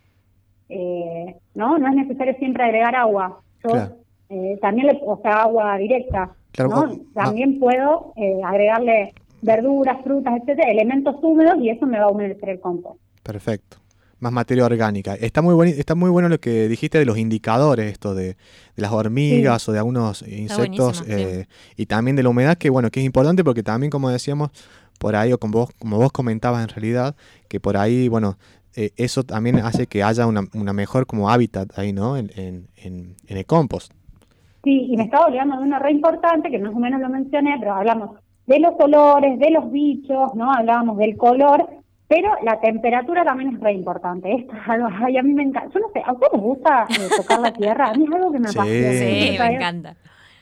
Eh, 0.69 1.35
no, 1.53 1.77
no 1.77 1.87
es 1.87 1.95
necesario 1.95 2.35
siempre 2.39 2.63
agregar 2.63 2.95
agua. 2.95 3.39
Yo 3.63 3.69
Claro. 3.71 3.95
eh, 4.29 4.57
también 4.61 4.87
le, 4.87 4.99
o 5.05 5.19
sea, 5.21 5.43
agua 5.43 5.77
directa. 5.77 6.31
Claro, 6.51 6.69
¿no? 6.69 6.79
o- 6.81 6.99
También 7.13 7.59
puedo 7.59 8.13
eh, 8.15 8.39
agregarle 8.43 9.13
verduras, 9.41 9.97
frutas, 10.03 10.33
etcétera, 10.41 10.71
elementos 10.71 11.15
húmedos 11.21 11.55
y 11.61 11.69
eso 11.69 11.85
me 11.85 11.99
va 11.99 12.05
a 12.05 12.09
humedecer 12.09 12.49
el 12.49 12.59
compost. 12.59 12.99
Perfecto. 13.21 13.77
Más 14.19 14.31
materia 14.31 14.65
orgánica. 14.65 15.13
Está 15.15 15.41
muy, 15.41 15.53
buen, 15.53 15.69
está 15.69 15.93
muy 15.93 16.09
bueno 16.09 16.29
lo 16.29 16.39
que 16.39 16.67
dijiste 16.69 16.97
de 16.97 17.05
los 17.05 17.17
indicadores, 17.17 17.91
esto 17.91 18.15
de, 18.15 18.27
de 18.27 18.37
las 18.77 18.91
hormigas 18.91 19.67
o 19.67 19.73
de 19.73 19.79
algunos 19.79 20.25
insectos 20.27 20.99
sí. 21.05 21.11
eh, 21.11 21.45
y 21.75 21.85
también 21.85 22.15
de 22.15 22.23
la 22.23 22.29
humedad, 22.29 22.57
que 22.57 22.69
bueno, 22.69 22.89
que 22.89 23.01
es 23.01 23.05
importante 23.05 23.43
porque 23.43 23.61
también, 23.61 23.91
como 23.91 24.09
decíamos, 24.09 24.49
por 24.97 25.17
ahí, 25.17 25.33
o 25.33 25.37
como 25.37 25.59
vos, 25.59 25.69
como 25.77 25.97
vos 25.97 26.11
comentabas 26.13 26.63
en 26.63 26.69
realidad, 26.69 27.15
que 27.49 27.59
por 27.59 27.75
ahí, 27.75 28.07
bueno, 28.07 28.37
eh, 28.75 28.91
eso 28.97 29.23
también 29.23 29.57
hace 29.59 29.87
que 29.87 30.03
haya 30.03 30.27
una, 30.27 30.41
una 30.53 30.73
mejor 30.73 31.05
como 31.07 31.29
hábitat 31.29 31.77
ahí, 31.77 31.93
¿no? 31.93 32.17
En, 32.17 32.29
en, 32.35 32.67
en, 32.77 33.15
en 33.27 33.37
el 33.37 33.45
compost. 33.45 33.91
Sí, 34.63 34.87
y 34.89 34.97
me 34.97 35.03
estaba 35.03 35.27
olvidando 35.27 35.57
de 35.57 35.63
una 35.63 35.79
re 35.79 35.91
importante, 35.91 36.49
que 36.49 36.59
más 36.59 36.73
o 36.73 36.79
menos 36.79 36.99
lo 36.99 37.09
mencioné, 37.09 37.55
pero 37.59 37.75
hablamos 37.75 38.17
de 38.47 38.59
los 38.59 38.73
olores, 38.79 39.37
de 39.39 39.51
los 39.51 39.71
bichos, 39.71 40.33
¿no? 40.35 40.51
Hablábamos 40.51 40.97
del 40.97 41.15
color, 41.17 41.67
pero 42.07 42.29
la 42.43 42.59
temperatura 42.59 43.23
también 43.23 43.55
es 43.55 43.59
re 43.59 43.73
importante. 43.73 44.31
Esto 44.33 44.53
es 44.53 44.61
algo, 44.69 44.87
ay, 45.03 45.17
a 45.17 45.23
mí 45.23 45.33
me 45.33 45.43
encanta. 45.43 45.69
Yo 45.73 45.79
no 45.79 45.87
sé, 45.93 46.01
¿a 46.05 46.11
ustedes 46.13 46.33
les 46.33 46.41
gusta 46.41 46.87
eh, 46.89 47.09
tocar 47.15 47.39
la 47.39 47.53
tierra? 47.53 47.89
A 47.89 47.93
mí 47.93 48.05
es 48.07 48.11
algo 48.13 48.31
que 48.31 48.39
me 48.39 48.47
Sí. 48.49 48.57
apasiona. 48.59 48.91
Sí, 48.91 49.37
me 49.39 49.55
encanta. 49.55 49.95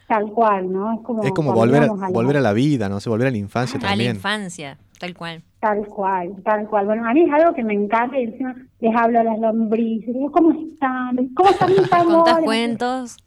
Tal 0.08 0.26
cual, 0.32 0.72
¿no? 0.72 0.94
Es 0.96 1.00
como, 1.02 1.24
Es 1.24 1.32
como 1.32 1.54
volver, 1.54 1.82
a- 1.84 1.86
íbamos 1.86 2.02
la- 2.02 2.10
volver 2.10 2.38
a 2.38 2.42
la 2.42 2.54
vida, 2.54 2.90
¿no? 2.90 3.00
sé, 3.00 3.10
volver 3.10 3.28
a 3.28 3.32
la 3.32 3.38
infancia 3.38 3.78
A 3.80 3.82
la 3.84 3.90
también. 3.90 4.16
infancia, 4.18 4.78
tal 5.04 5.14
cual. 5.16 5.43
Tal 5.60 5.86
cual, 5.88 6.34
tal 6.43 6.68
cual. 6.70 6.86
Bueno, 6.86 7.08
a 7.08 7.14
mí 7.14 7.22
es 7.24 7.32
algo 7.34 7.54
que 7.54 7.64
me 7.64 7.74
encanta 7.74 8.18
y 8.20 8.24
encima 8.24 8.56
les 8.80 8.95
hablo 8.95 9.20
a 9.20 9.24
las 9.24 9.39
lombrices. 9.39 10.14
Digo, 10.14 10.32
¿cómo 10.32 10.51
están? 10.51 11.28
¿Cómo 11.36 11.49
están 11.49 11.70
mis 11.72 11.91
amores? 11.93 12.36
cuentos. 12.45 13.18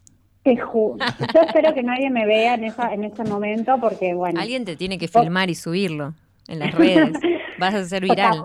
Te 0.42 0.56
juro. 0.56 0.96
Yo 1.34 1.40
espero 1.42 1.74
que 1.74 1.82
nadie 1.82 2.08
me 2.08 2.24
vea 2.24 2.54
en 2.54 2.64
esa 2.64 2.94
en 2.94 3.04
ese 3.04 3.24
momento 3.24 3.76
porque, 3.80 4.14
bueno... 4.14 4.40
Alguien 4.40 4.64
te 4.64 4.76
tiene 4.76 4.96
que 4.96 5.08
filmar 5.08 5.50
y 5.50 5.54
subirlo 5.54 6.14
en 6.48 6.60
las 6.60 6.74
redes. 6.74 7.12
Vas 7.58 7.74
a 7.74 7.84
ser 7.84 8.02
viral. 8.04 8.42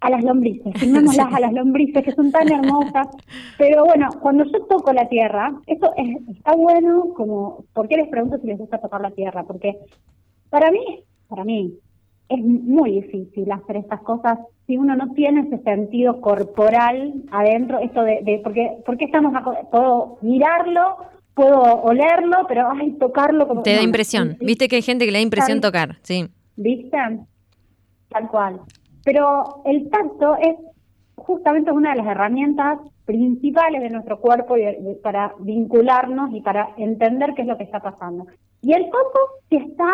a 0.00 0.10
las 0.10 0.22
lombrices, 0.24 0.72
filmémoslas 0.78 1.32
a 1.34 1.40
las 1.40 1.52
lombrices 1.52 2.02
que 2.04 2.12
son 2.12 2.30
tan 2.32 2.50
hermosas. 2.50 3.08
Pero 3.58 3.84
bueno, 3.84 4.08
cuando 4.20 4.44
yo 4.44 4.64
toco 4.66 4.92
la 4.92 5.08
tierra, 5.08 5.52
esto 5.66 5.92
es- 5.96 6.16
está 6.36 6.54
bueno 6.54 7.08
como, 7.16 7.64
¿por 7.72 7.86
qué 7.88 7.96
les 7.96 8.08
pregunto 8.08 8.38
si 8.38 8.46
les 8.46 8.58
gusta 8.58 8.78
tocar 8.78 9.00
la 9.00 9.10
tierra? 9.10 9.42
Porque 9.44 9.76
para 10.50 10.70
mí, 10.70 11.02
para 11.28 11.44
mí, 11.44 11.74
es 12.28 12.38
muy 12.44 12.92
difícil 13.00 13.50
hacer 13.52 13.76
estas 13.76 14.00
cosas 14.00 14.38
si 14.66 14.76
uno 14.76 14.96
no 14.96 15.12
tiene 15.14 15.42
ese 15.42 15.58
sentido 15.62 16.20
corporal 16.20 17.14
adentro, 17.30 17.78
esto 17.78 18.02
de, 18.02 18.20
de 18.22 18.40
porque, 18.42 18.78
porque 18.84 19.04
estamos, 19.04 19.32
aco- 19.34 19.68
puedo 19.70 20.18
mirarlo, 20.22 20.96
puedo 21.34 21.60
olerlo, 21.82 22.46
pero 22.48 22.68
ay, 22.72 22.92
tocarlo 22.94 23.46
como... 23.46 23.62
Te 23.62 23.70
da 23.72 23.76
no, 23.78 23.84
impresión. 23.84 24.36
sí, 24.40 24.44
Viste 24.46 24.66
que 24.68 24.76
hay 24.76 24.82
gente 24.82 25.04
que 25.04 25.12
le 25.12 25.18
da 25.18 25.22
impresión 25.22 25.60
Tal- 25.60 25.70
tocar, 25.70 25.96
sí. 26.02 26.26
¿Viste? 26.56 26.98
Tal 28.08 28.28
cual. 28.28 28.60
Pero 29.04 29.62
el 29.66 29.88
tacto 29.88 30.34
es 30.36 30.56
justamente 31.14 31.70
una 31.70 31.90
de 31.90 31.96
las 31.98 32.06
herramientas 32.08 32.78
principales 33.04 33.82
de 33.82 33.90
nuestro 33.90 34.18
cuerpo 34.20 34.56
y 34.56 34.62
de- 34.62 34.98
para 35.02 35.32
vincularnos 35.38 36.34
y 36.34 36.40
para 36.40 36.70
entender 36.76 37.34
qué 37.34 37.42
es 37.42 37.48
lo 37.48 37.56
que 37.56 37.62
está 37.64 37.78
pasando. 37.80 38.26
Y 38.62 38.72
el 38.72 38.82
compost, 38.84 39.44
si 39.48 39.56
está 39.58 39.88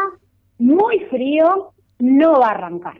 muy 0.58 0.98
frío, 1.10 1.72
no 2.02 2.40
va 2.40 2.48
a 2.48 2.50
arrancar. 2.50 2.98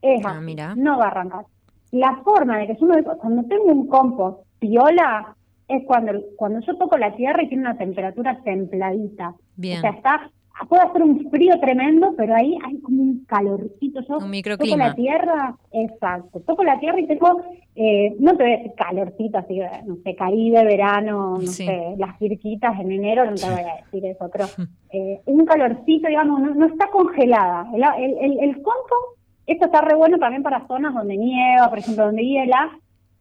Es 0.00 0.24
Ah, 0.24 0.38
así, 0.38 0.56
no 0.76 0.98
va 0.98 1.06
a 1.06 1.08
arrancar. 1.08 1.46
La 1.90 2.16
forma 2.22 2.58
de 2.58 2.68
que 2.68 2.76
yo 2.76 2.86
me, 2.86 3.02
cuando 3.02 3.42
tengo 3.48 3.64
un 3.64 3.88
compost 3.88 4.46
piola 4.60 5.34
es 5.66 5.84
cuando, 5.84 6.12
cuando 6.36 6.60
yo 6.60 6.76
toco 6.78 6.96
la 6.96 7.14
tierra 7.16 7.42
y 7.42 7.48
tiene 7.48 7.64
una 7.64 7.76
temperatura 7.76 8.40
templadita. 8.44 9.34
Bien. 9.56 9.78
O 9.78 9.80
sea, 9.80 9.90
está, 9.90 10.30
puede 10.68 10.82
hacer 10.82 11.02
un 11.02 11.30
frío 11.30 11.58
tremendo, 11.60 12.14
pero 12.16 12.34
ahí 12.34 12.56
hay 12.64 12.80
como 12.80 13.02
un 13.02 13.24
calorcito. 13.26 14.00
Yo 14.08 14.16
Un 14.18 14.32
toco 14.58 14.76
la 14.76 14.94
tierra, 14.94 15.54
exacto. 15.72 16.40
Toco 16.40 16.64
la 16.64 16.78
tierra 16.80 16.98
y 17.00 17.06
tengo, 17.06 17.42
eh, 17.74 18.16
no 18.18 18.36
te 18.36 18.42
voy 18.44 18.52
a 18.52 18.56
decir 18.56 18.72
calorcito, 18.76 19.38
así, 19.38 19.60
no 19.86 19.96
sé, 20.02 20.14
Caribe, 20.14 20.64
verano, 20.64 21.32
no 21.38 21.40
Sí. 21.40 21.66
sé, 21.66 21.94
las 21.98 22.18
cirquitas 22.18 22.78
en 22.80 22.90
enero, 22.92 23.24
no 23.26 23.34
te 23.34 23.44
voy 23.50 23.60
a 23.60 23.84
decir 23.84 24.06
eso, 24.06 24.30
pero 24.32 24.44
eh, 24.92 25.20
un 25.26 25.44
calorcito, 25.44 26.08
digamos, 26.08 26.40
no, 26.40 26.54
no 26.54 26.66
está 26.66 26.88
congelada. 26.88 27.68
El, 27.74 27.82
el, 28.04 28.18
el, 28.18 28.38
el 28.40 28.54
compost, 28.56 29.18
esto 29.46 29.66
está 29.66 29.82
re 29.82 29.94
bueno 29.94 30.18
también 30.18 30.42
para 30.42 30.66
zonas 30.66 30.94
donde 30.94 31.16
nieva, 31.16 31.68
por 31.68 31.78
ejemplo, 31.78 32.06
donde 32.06 32.24
hiela. 32.24 32.70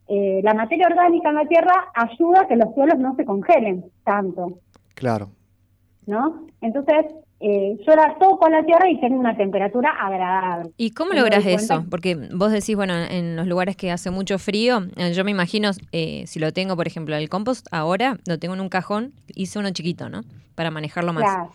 Eh, 0.08 0.40
la 0.44 0.54
materia 0.54 0.86
orgánica 0.88 1.30
en 1.30 1.36
la 1.36 1.46
tierra 1.48 1.74
ayuda 1.96 2.42
a 2.42 2.48
que 2.48 2.56
los 2.56 2.74
suelos 2.76 2.98
no 3.00 3.16
se 3.16 3.26
congelen 3.26 3.86
tanto. 4.04 4.60
Claro. 4.94 5.30
¿no? 6.06 6.46
Entonces, 6.62 7.06
eh, 7.40 7.78
yo 7.86 7.96
la 7.96 8.16
toco 8.18 8.46
a 8.46 8.50
la 8.50 8.66
tierra 8.66 8.90
y 8.90 9.00
tengo 9.00 9.20
una 9.20 9.36
temperatura 9.36 9.92
agradable. 9.92 10.72
¿Y 10.78 10.92
cómo 10.92 11.14
logras 11.14 11.46
eso? 11.46 11.86
Porque 11.90 12.16
vos 12.34 12.52
decís, 12.52 12.76
bueno, 12.76 12.94
en 12.96 13.36
los 13.36 13.46
lugares 13.46 13.76
que 13.76 13.92
hace 13.92 14.10
mucho 14.10 14.40
frío, 14.40 14.88
eh, 14.96 15.14
yo 15.14 15.26
me 15.26 15.32
imagino, 15.32 15.72
eh, 15.92 16.24
si 16.28 16.40
lo 16.40 16.54
tengo, 16.54 16.76
por 16.76 16.88
ejemplo, 16.88 17.16
el 17.16 17.30
compost, 17.30 17.68
ahora 17.72 18.18
lo 18.26 18.40
tengo 18.40 18.54
en 18.54 18.62
un 18.62 18.70
cajón, 18.70 19.14
hice 19.36 19.60
uno 19.60 19.70
chiquito, 19.72 20.10
¿no? 20.10 20.24
Para 20.56 20.72
manejarlo 20.72 21.12
más. 21.12 21.24
Claro. 21.24 21.52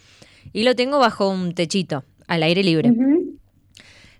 Y 0.53 0.65
lo 0.65 0.75
tengo 0.77 0.99
bajo 0.99 1.31
un 1.31 1.55
techito, 1.55 2.05
al 2.29 2.43
aire 2.43 2.63
libre. 2.63 2.93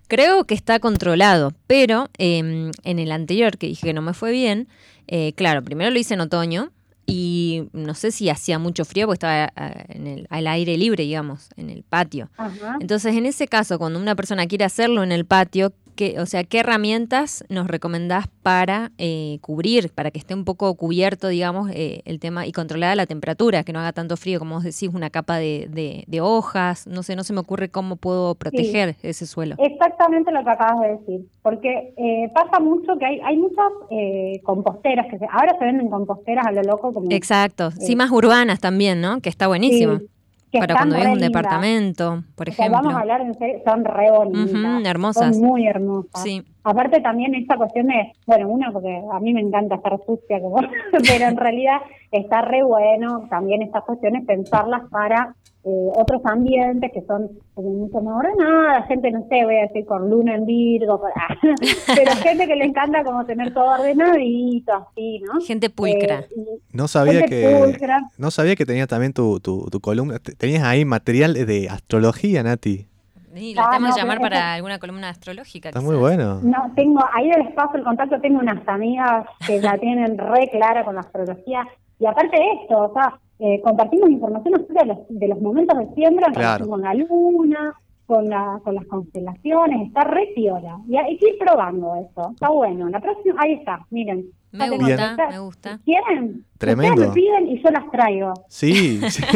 Creo 0.07 0.43
que 0.43 0.55
está 0.55 0.79
controlado, 0.79 1.53
pero 1.67 2.09
em, 2.17 2.71
en 2.83 2.99
el 2.99 3.11
anterior 3.11 3.57
que 3.57 3.67
dije 3.67 3.87
que 3.87 3.93
no 3.93 4.01
me 4.01 4.13
fue 4.13 4.31
bien, 4.31 4.67
eh, 5.07 5.33
claro, 5.33 5.63
primero 5.63 5.91
lo 5.91 5.99
hice 5.99 6.15
en 6.15 6.21
otoño 6.21 6.71
y 7.05 7.67
no 7.73 7.93
sé 7.93 8.11
si 8.11 8.29
hacía 8.29 8.59
mucho 8.59 8.85
frío 8.85 9.07
porque 9.07 9.15
estaba 9.15 9.45
eh, 9.55 9.85
en 9.89 10.07
el, 10.07 10.27
al 10.29 10.47
aire 10.47 10.77
libre, 10.77 11.03
digamos, 11.03 11.49
en 11.57 11.69
el 11.69 11.83
patio. 11.83 12.29
Ajá. 12.37 12.77
Entonces, 12.79 13.15
en 13.15 13.25
ese 13.25 13.47
caso, 13.47 13.79
cuando 13.79 13.99
una 13.99 14.15
persona 14.15 14.47
quiere 14.47 14.65
hacerlo 14.65 15.03
en 15.03 15.11
el 15.11 15.25
patio, 15.25 15.73
¿qué, 15.95 16.19
o 16.19 16.25
sea, 16.25 16.43
¿qué 16.43 16.59
herramientas 16.59 17.43
nos 17.49 17.67
recomendás 17.67 18.27
para 18.43 18.91
eh, 18.97 19.37
cubrir, 19.41 19.89
para 19.93 20.11
que 20.11 20.19
esté 20.19 20.33
un 20.33 20.45
poco 20.45 20.73
cubierto, 20.75 21.27
digamos, 21.27 21.69
eh, 21.73 22.01
el 22.05 22.19
tema 22.19 22.47
y 22.47 22.51
controlada 22.51 22.95
la 22.95 23.05
temperatura, 23.05 23.63
que 23.63 23.73
no 23.73 23.79
haga 23.79 23.93
tanto 23.93 24.17
frío, 24.17 24.39
como 24.39 24.55
vos 24.55 24.63
decís, 24.63 24.89
una 24.93 25.09
capa 25.09 25.37
de, 25.37 25.67
de- 25.69 26.03
de 26.07 26.21
hojas? 26.21 26.87
No 26.87 27.03
sé, 27.03 27.15
no 27.15 27.23
se 27.23 27.33
me 27.33 27.39
ocurre 27.39 27.69
cómo 27.69 27.95
puedo 27.95 28.35
proteger 28.35 28.95
ese 29.03 29.25
suelo. 29.27 29.55
Exactamente 29.59 30.31
lo 30.31 30.43
que 30.43 30.49
acabas 30.49 30.81
de 30.81 30.87
decir, 30.97 31.21
porque 31.41 31.93
eh, 31.97 32.31
pasa 32.33 32.59
mucho 32.59 32.97
que 32.97 33.05
hay, 33.05 33.19
hay 33.23 33.37
muchas 33.37 33.65
eh, 33.89 34.41
composteras, 34.43 35.07
que 35.09 35.17
se- 35.19 35.25
ahora 35.31 35.55
se 35.59 35.65
venden 35.65 35.89
composteras 35.89 36.45
a 36.47 36.51
lo 36.51 36.61
loco 36.63 36.93
como... 36.93 37.07
Exacto, 37.11 37.71
sí, 37.71 37.93
eh, 37.93 37.95
más 37.95 38.11
urbanas 38.11 38.59
también, 38.59 39.01
¿no? 39.01 39.21
Que 39.21 39.29
está 39.29 39.47
buenísimo. 39.47 39.99
Sí, 39.99 40.07
que 40.51 40.59
para 40.59 40.75
cuando 40.75 40.95
re 40.95 41.03
ves 41.03 41.13
un 41.13 41.19
departamento, 41.19 42.23
por 42.35 42.49
O 42.49 42.51
sea, 42.51 42.65
ejemplo. 42.65 42.81
vamos 42.81 42.93
a 42.95 42.99
hablar 43.01 43.21
en 43.21 43.33
serio, 43.35 43.59
son 43.65 43.85
re 43.85 44.11
bonitas. 44.11 44.85
Hermosas. 44.85 45.35
Son 45.37 45.45
muy 45.45 45.65
hermosas. 45.67 46.21
Sí. 46.23 46.43
Aparte 46.63 47.01
también 47.01 47.33
esta 47.35 47.57
cuestión 47.57 47.87
de, 47.87 48.11
bueno, 48.27 48.49
una 48.49 48.71
porque 48.71 49.01
a 49.11 49.19
mí 49.19 49.33
me 49.33 49.41
encanta 49.41 49.75
estar 49.75 49.97
sucia, 50.05 50.39
como, 50.41 50.57
pero 50.91 51.25
en 51.25 51.37
realidad 51.37 51.77
está 52.11 52.41
re 52.41 52.63
bueno 52.63 53.27
también 53.29 53.61
estas 53.61 53.83
cuestiones 53.83 54.25
pensarlas 54.25 54.81
para 54.91 55.35
eh, 55.63 55.89
otros 55.95 56.21
ambientes 56.25 56.91
que 56.91 57.01
son 57.03 57.29
como 57.53 57.69
mucho 57.69 58.01
más 58.01 58.15
ordenadas, 58.25 58.87
gente, 58.87 59.11
no 59.11 59.21
sé, 59.29 59.43
voy 59.45 59.57
a 59.57 59.61
decir 59.67 59.85
con 59.85 60.09
luna 60.09 60.33
en 60.35 60.45
Virgo, 60.47 61.01
pero 61.95 62.11
gente 62.23 62.47
que 62.47 62.55
le 62.55 62.65
encanta 62.65 63.03
como 63.03 63.23
tener 63.25 63.53
todo 63.53 63.65
ordenadito, 63.79 64.73
así, 64.73 65.19
¿no? 65.19 65.39
Gente 65.41 65.69
pulcra. 65.69 66.19
Eh, 66.21 66.59
No 66.73 66.87
sabía 66.87 67.19
gente 67.21 67.29
que 67.29 67.57
pulcra. 67.63 68.01
no 68.17 68.31
sabía 68.31 68.55
que 68.55 68.65
tenías 68.65 68.87
también 68.87 69.13
tu, 69.13 69.39
tu, 69.39 69.67
tu 69.69 69.79
columna. 69.79 70.19
Te- 70.19 70.33
Tenías 70.33 70.63
ahí 70.63 70.83
material 70.85 71.33
de 71.33 71.67
astrología, 71.69 72.41
Nati. 72.43 72.87
Sí, 73.33 73.53
la 73.53 73.63
Ah, 73.63 73.69
tenemos 73.71 73.89
no, 73.91 73.95
que 73.95 74.01
llamar 74.01 74.19
para 74.19 74.53
alguna 74.55 74.77
columna 74.79 75.09
astrológica. 75.09 75.69
Está 75.69 75.79
quizás. 75.79 75.89
muy 75.91 75.99
bueno. 75.99 76.39
No, 76.41 76.71
tengo, 76.75 76.99
ahí 77.13 77.29
les 77.29 77.53
paso 77.53 77.77
el 77.77 77.83
contacto, 77.83 78.19
tengo 78.19 78.39
unas 78.39 78.67
amigas 78.67 79.25
que 79.47 79.61
la 79.61 79.77
tienen 79.77 80.17
re 80.17 80.49
clara 80.51 80.83
con 80.83 80.95
la 80.95 81.01
astrología. 81.01 81.65
Y 81.99 82.05
aparte 82.07 82.35
de 82.35 82.45
esto, 82.63 82.77
o 82.77 82.93
sea, 82.93 83.17
eh, 83.41 83.59
compartimos 83.63 84.09
información 84.09 84.55
acerca 84.55 84.81
de 84.81 84.85
los, 84.85 84.97
de 85.09 85.27
los 85.27 85.41
momentos 85.41 85.77
de 85.77 85.93
siembra 85.95 86.27
en 86.27 86.33
Claro. 86.33 86.65
relación 86.65 86.69
con 86.69 86.81
la 86.81 86.93
luna, 86.93 87.73
con, 88.05 88.29
la, 88.29 88.59
con 88.63 88.75
las 88.75 88.85
constelaciones, 88.85 89.87
está 89.87 90.03
re 90.03 90.29
piola. 90.35 90.77
Y 90.87 90.95
hay 90.97 91.17
que 91.17 91.29
ir 91.29 91.37
probando 91.39 91.95
eso, 91.95 92.31
está 92.31 92.49
bueno. 92.49 92.87
La 92.89 92.99
próxima, 92.99 93.35
ahí 93.41 93.53
está, 93.53 93.85
miren. 93.89 94.25
Me 94.53 94.69
gusta, 94.69 95.15
me 95.29 95.39
gusta. 95.39 95.79
¿Quieren? 95.85 96.43
Tremendo. 96.57 96.93
Ustedes 97.03 97.09
me 97.09 97.13
piden 97.15 97.47
y 97.47 97.63
yo 97.63 97.69
las 97.71 97.89
traigo. 97.89 98.33
Sí, 98.49 98.99
sí. 99.09 99.23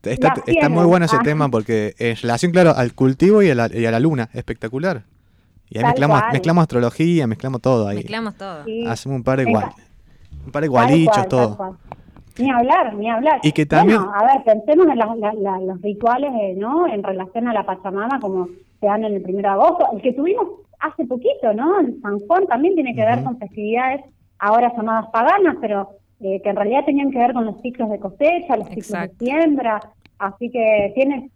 Pero 0.00 0.14
Está, 0.14 0.34
está 0.46 0.68
muy 0.68 0.84
bueno 0.86 1.06
ese 1.06 1.16
Ah. 1.16 1.22
tema 1.24 1.48
porque 1.48 1.94
en 1.98 2.14
relación, 2.16 2.52
claro, 2.52 2.72
al 2.76 2.94
cultivo 2.94 3.42
y 3.42 3.50
a 3.50 3.54
la, 3.56 3.68
y 3.74 3.84
a 3.84 3.90
la 3.90 3.98
luna, 3.98 4.28
espectacular. 4.32 5.02
Y 5.70 5.78
ahí 5.78 5.82
Tal 5.82 5.90
mezclamos, 5.90 6.20
cual. 6.20 6.32
mezclamos 6.32 6.62
astrología, 6.62 7.26
mezclamos 7.26 7.60
todo 7.60 7.88
ahí. 7.88 7.96
Mezclamos 7.96 8.34
todo. 8.36 8.64
sí, 8.64 8.84
Hacemos 8.86 9.16
un 9.16 9.24
par 9.24 9.38
de, 9.42 9.50
igual, 9.50 9.70
un 10.46 10.52
par 10.52 10.62
de 10.62 10.68
tal 10.68 10.70
gualichos, 10.70 11.12
cual, 11.14 11.28
tal 11.28 11.28
todo. 11.28 11.56
cual. 11.56 11.72
Ni 12.38 12.50
hablar, 12.50 12.94
ni 12.94 13.10
hablar. 13.10 13.40
Y 13.42 13.52
que 13.52 13.66
también- 13.66 13.98
Bueno, 14.02 14.14
a 14.14 14.24
ver, 14.24 14.44
pensemos 14.44 14.86
en 14.88 14.98
la- 14.98 15.14
la- 15.16 15.32
la- 15.34 15.60
los 15.60 15.80
rituales, 15.82 16.30
eh, 16.40 16.54
¿no? 16.56 16.86
En 16.86 17.02
relación 17.02 17.48
a 17.48 17.52
la 17.52 17.64
Pachamama, 17.64 18.20
como 18.20 18.46
se 18.80 18.86
dan 18.86 19.04
en 19.04 19.14
el 19.14 19.22
primero 19.22 19.48
de 19.48 19.54
agosto. 19.54 19.86
El 19.92 20.02
que 20.02 20.12
tuvimos 20.12 20.46
hace 20.80 21.04
poquito, 21.06 21.52
¿no? 21.54 21.80
En 21.80 22.00
San 22.00 22.18
Juan 22.20 22.46
también 22.46 22.74
tiene 22.74 22.94
que 22.94 23.04
ver 23.04 23.24
con 23.24 23.38
festividades 23.38 24.02
ahora 24.38 24.72
llamadas 24.76 25.06
paganas, 25.12 25.56
pero 25.60 25.88
eh, 26.20 26.40
que 26.42 26.50
en 26.50 26.56
realidad 26.56 26.84
tenían 26.84 27.10
que 27.12 27.18
ver 27.18 27.32
con 27.32 27.44
los 27.46 27.60
ciclos 27.60 27.90
de 27.90 27.98
cosecha, 28.00 28.56
los 28.56 28.66
ciclos 28.68 28.90
Exacto. 28.90 29.16
de 29.18 29.24
siembra. 29.24 29.80
Así 30.18 30.50
que 30.50 30.90
tiene, 30.96 31.30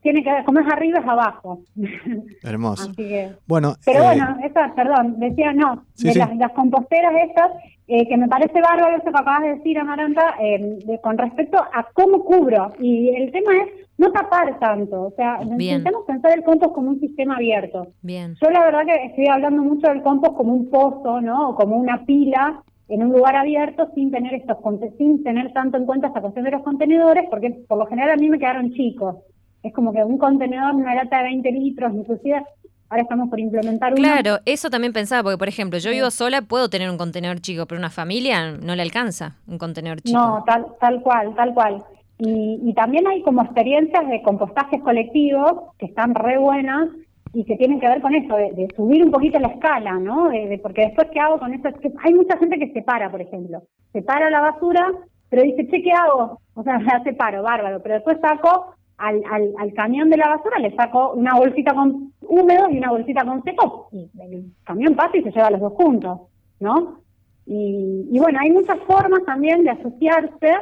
tiene 0.00 0.22
que 0.22 0.32
ver, 0.32 0.44
como 0.44 0.60
es 0.60 0.66
arriba 0.72 0.98
es 1.00 1.06
abajo. 1.06 1.60
Hermoso. 2.42 2.84
Así 2.90 2.96
que... 2.96 3.32
Bueno, 3.46 3.74
Pero 3.84 4.00
eh, 4.00 4.02
bueno, 4.06 4.36
esa, 4.44 4.74
perdón, 4.74 5.18
decía 5.18 5.52
no, 5.52 5.84
Sí, 5.94 6.08
de 6.08 6.12
sí. 6.14 6.18
Las, 6.18 6.36
las 6.36 6.52
composteras 6.52 7.12
estas, 7.28 7.50
eh, 7.86 8.08
que 8.08 8.16
me 8.16 8.28
parece 8.28 8.60
bárbaro 8.60 8.96
eso 8.96 9.04
que 9.04 9.08
acabas 9.10 9.42
de 9.42 9.54
decir, 9.56 9.78
Amaranta, 9.78 10.34
eh, 10.40 10.78
de- 10.84 11.00
con 11.00 11.18
respecto 11.18 11.58
a 11.58 11.86
cómo 11.94 12.24
cubro. 12.24 12.72
Y 12.80 13.08
el 13.10 13.30
tema 13.32 13.52
es 13.56 13.86
no 13.98 14.12
tapar 14.12 14.58
tanto, 14.60 15.02
o 15.06 15.10
sea, 15.16 15.40
Bien. 15.56 15.84
pensar 16.06 16.32
el 16.32 16.44
compost 16.44 16.72
como 16.74 16.90
un 16.90 17.00
sistema 17.00 17.36
abierto. 17.36 17.88
Bien. 18.02 18.36
Yo 18.40 18.50
la 18.50 18.64
verdad 18.64 18.84
que 18.86 19.06
estoy 19.06 19.26
hablando 19.26 19.62
mucho 19.62 19.88
del 19.88 20.02
compost 20.02 20.36
como 20.36 20.54
un 20.54 20.70
pozo, 20.70 21.20
¿no? 21.20 21.50
O 21.50 21.54
como 21.56 21.76
una 21.76 22.04
pila 22.04 22.62
en 22.88 23.02
un 23.02 23.10
lugar 23.12 23.36
abierto 23.36 23.90
sin 23.94 24.10
tener 24.10 24.32
estos 24.34 24.56
sin 24.96 25.22
tener 25.22 25.52
tanto 25.52 25.76
en 25.76 25.84
cuenta 25.84 26.06
esta 26.06 26.20
cuestión 26.22 26.44
de 26.46 26.52
los 26.52 26.62
contenedores, 26.62 27.24
porque 27.28 27.50
por 27.68 27.78
lo 27.78 27.86
general 27.86 28.10
a 28.12 28.16
mí 28.16 28.30
me 28.30 28.38
quedaron 28.38 28.70
chicos. 28.72 29.16
Es 29.62 29.72
como 29.74 29.92
que 29.92 30.02
un 30.04 30.18
contenedor, 30.18 30.74
una 30.74 30.94
lata 30.94 31.18
de 31.18 31.24
20 31.24 31.50
litros, 31.52 31.92
inclusive 31.94 32.42
ahora 32.90 33.02
estamos 33.02 33.28
por 33.28 33.38
implementar 33.40 33.92
uno. 33.92 34.00
Claro, 34.02 34.38
eso 34.46 34.70
también 34.70 34.92
pensaba, 34.92 35.22
porque 35.22 35.38
por 35.38 35.48
ejemplo, 35.48 35.78
yo 35.78 35.90
vivo 35.90 36.10
sola, 36.10 36.42
puedo 36.42 36.70
tener 36.70 36.88
un 36.90 36.96
contenedor 36.96 37.40
chico, 37.40 37.66
pero 37.66 37.78
una 37.78 37.90
familia 37.90 38.52
no 38.52 38.74
le 38.76 38.82
alcanza 38.82 39.36
un 39.46 39.58
contenedor 39.58 40.00
chico. 40.00 40.18
No, 40.18 40.42
tal, 40.46 40.66
tal 40.80 41.02
cual, 41.02 41.34
tal 41.34 41.52
cual. 41.54 41.84
Y, 42.18 42.60
y 42.64 42.74
también 42.74 43.06
hay 43.06 43.22
como 43.22 43.42
experiencias 43.42 44.08
de 44.08 44.22
compostajes 44.22 44.80
colectivos 44.82 45.52
que 45.78 45.86
están 45.86 46.14
re 46.14 46.38
buenas 46.38 46.88
y 47.34 47.44
que 47.44 47.56
tienen 47.56 47.78
que 47.78 47.86
ver 47.88 48.00
con 48.00 48.14
eso, 48.14 48.34
de, 48.36 48.52
de 48.52 48.68
subir 48.74 49.04
un 49.04 49.10
poquito 49.10 49.38
la 49.38 49.48
escala, 49.48 49.92
¿no? 49.98 50.28
De- 50.30 50.46
de- 50.48 50.58
porque 50.58 50.80
después, 50.86 51.08
¿qué 51.12 51.20
hago 51.20 51.38
con 51.38 51.52
eso? 51.52 51.68
Es 51.68 51.76
que 51.76 51.92
hay 52.02 52.14
mucha 52.14 52.38
gente 52.38 52.58
que 52.58 52.72
separa, 52.72 53.10
por 53.10 53.20
ejemplo. 53.20 53.62
Separa 53.92 54.30
la 54.30 54.40
basura, 54.40 54.90
pero 55.28 55.42
dice, 55.42 55.68
che, 55.68 55.82
¿qué 55.82 55.92
hago? 55.92 56.40
O 56.54 56.62
sea, 56.62 56.78
la 56.80 57.02
separo, 57.04 57.42
bárbaro. 57.42 57.82
Pero 57.82 57.96
después 57.96 58.18
saco 58.20 58.74
al, 58.98 59.22
al, 59.30 59.52
al 59.58 59.72
camión 59.74 60.10
de 60.10 60.16
la 60.16 60.28
basura, 60.28 60.58
le 60.58 60.74
saco 60.76 61.12
una 61.14 61.34
bolsita 61.36 61.72
con 61.74 62.12
húmedos 62.20 62.68
y 62.70 62.78
una 62.78 62.90
bolsita 62.90 63.24
con 63.24 63.42
secos. 63.44 63.86
Y 63.92 64.10
el 64.20 64.52
camión 64.64 64.94
pasa 64.94 65.16
y 65.16 65.22
se 65.22 65.30
lleva 65.30 65.50
los 65.50 65.60
dos 65.60 65.72
juntos, 65.74 66.20
¿no? 66.60 67.00
Y, 67.46 68.08
y 68.12 68.18
bueno, 68.18 68.38
hay 68.42 68.50
muchas 68.50 68.78
formas 68.80 69.24
también 69.24 69.64
de 69.64 69.70
asociarse 69.70 70.52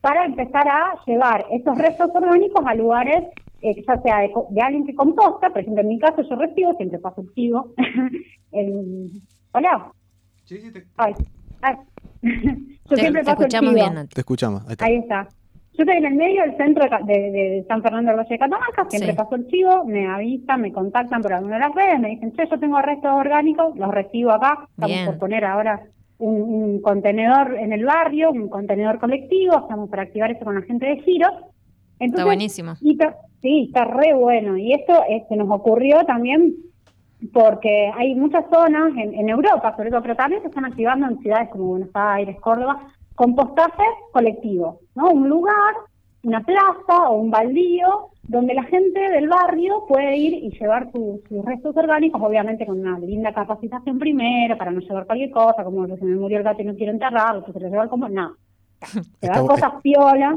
para 0.00 0.24
empezar 0.26 0.68
a 0.68 0.94
llevar 1.06 1.44
esos 1.50 1.76
restos 1.76 2.10
orgánicos 2.14 2.64
a 2.64 2.74
lugares, 2.74 3.24
eh, 3.62 3.82
ya 3.86 4.00
sea 4.02 4.18
de, 4.20 4.30
co- 4.30 4.46
de 4.50 4.60
alguien 4.60 4.86
que 4.86 4.94
composta, 4.94 5.48
por 5.50 5.58
ejemplo, 5.60 5.80
en 5.82 5.88
mi 5.88 5.98
caso 5.98 6.22
yo 6.22 6.36
recibo, 6.36 6.74
siempre 6.76 6.98
paso 7.00 7.22
el 7.22 7.34
chivo. 7.34 7.72
el- 8.52 9.10
Hola. 9.52 9.90
Ay, 10.98 11.14
ay. 11.62 11.74
yo 12.22 12.30
Te- 12.94 12.96
siempre 13.00 13.22
te 13.22 13.26
paso 13.26 13.40
escuchamos 13.42 13.74
bien, 13.74 13.94
Nati. 13.94 14.14
te 14.14 14.20
escuchamos. 14.20 14.62
Ahí 14.66 14.72
está. 14.72 14.84
Ahí 14.84 14.96
está. 14.98 15.28
Yo 15.76 15.82
estoy 15.84 15.96
en 15.98 16.06
el 16.06 16.14
medio 16.14 16.42
del 16.42 16.56
centro 16.56 16.84
de, 16.84 17.12
de- 17.12 17.30
de 17.30 17.64
San 17.68 17.82
Fernando 17.82 18.10
del 18.10 18.18
Valle 18.18 18.28
de 18.30 18.38
Catamarca, 18.38 18.86
siempre 18.88 19.10
Sí. 19.10 19.16
paso 19.16 19.34
el 19.34 19.46
chivo, 19.48 19.84
me 19.84 20.06
avisan, 20.06 20.60
me 20.62 20.72
contactan 20.72 21.20
por 21.22 21.32
alguna 21.34 21.56
de 21.56 21.60
las 21.60 21.74
redes, 21.74 22.00
me 22.00 22.08
dicen, 22.10 22.32
che, 22.32 22.46
yo 22.50 22.58
tengo 22.58 22.80
restos 22.80 23.10
orgánicos, 23.12 23.76
los 23.76 23.90
recibo 23.90 24.30
acá, 24.30 24.66
estamos 24.70 24.94
Bien. 24.96 25.06
por 25.06 25.18
poner 25.18 25.44
ahora 25.44 25.82
un, 26.18 26.40
un 26.40 26.80
contenedor 26.80 27.56
en 27.58 27.72
el 27.74 27.84
barrio, 27.84 28.30
un 28.30 28.48
contenedor 28.48 28.98
colectivo, 28.98 29.58
estamos 29.58 29.90
para 29.90 30.04
activar 30.04 30.30
eso 30.30 30.44
con 30.44 30.54
la 30.54 30.62
gente 30.62 30.86
de 30.86 30.96
Giro. 31.02 31.28
Entonces, 31.98 32.10
Está 32.20 32.24
buenísimo. 32.24 32.72
y 32.80 32.92
está- 32.92 33.16
sí, 33.42 33.64
está 33.68 33.84
re 33.84 34.14
bueno. 34.14 34.56
Y 34.56 34.72
esto 34.72 34.94
se 35.28 35.36
nos 35.36 35.50
ocurrió 35.50 36.04
también 36.06 36.54
porque 37.32 37.90
hay 37.96 38.14
muchas 38.14 38.44
zonas 38.52 38.92
en, 38.96 39.14
en 39.14 39.28
Europa, 39.28 39.74
sobre 39.76 39.90
todo, 39.90 40.02
pero 40.02 40.16
también 40.16 40.42
se 40.42 40.48
están 40.48 40.64
activando 40.64 41.06
en 41.08 41.18
ciudades 41.18 41.48
como 41.50 41.64
Buenos 41.64 41.90
Aires, 41.94 42.36
Córdoba, 42.40 42.80
compostajes 43.16 43.86
colectivos, 44.12 44.76
¿no? 44.94 45.10
Un 45.10 45.28
lugar, 45.28 45.74
una 46.22 46.40
plaza 46.42 47.08
o 47.08 47.16
un 47.16 47.30
baldío 47.30 48.10
donde 48.22 48.54
la 48.54 48.64
gente 48.64 48.98
del 49.10 49.28
barrio 49.28 49.84
puede 49.88 50.16
ir 50.16 50.34
y 50.34 50.50
llevar 50.58 50.90
su- 50.92 51.22
sus 51.28 51.44
restos 51.44 51.76
orgánicos, 51.76 52.20
obviamente 52.22 52.66
con 52.66 52.80
una 52.80 52.98
linda 52.98 53.32
capacitación 53.32 53.98
primero, 53.98 54.56
para 54.58 54.70
no 54.72 54.80
llevar 54.80 55.06
cualquier 55.06 55.30
cosa, 55.30 55.62
como 55.64 55.86
que 55.86 55.96
se 55.96 56.04
me 56.04 56.16
murió 56.16 56.38
el 56.38 56.44
gato 56.44 56.62
y 56.62 56.64
no 56.64 56.74
quiero 56.74 56.92
enterrarlo, 56.92 57.44
se 57.46 57.52
lo 57.58 57.68
llevar 57.68 57.88
como, 57.88 58.08
no. 58.08 58.36
Llevar 59.20 59.46
cosas 59.46 59.72
piolas. 59.82 60.34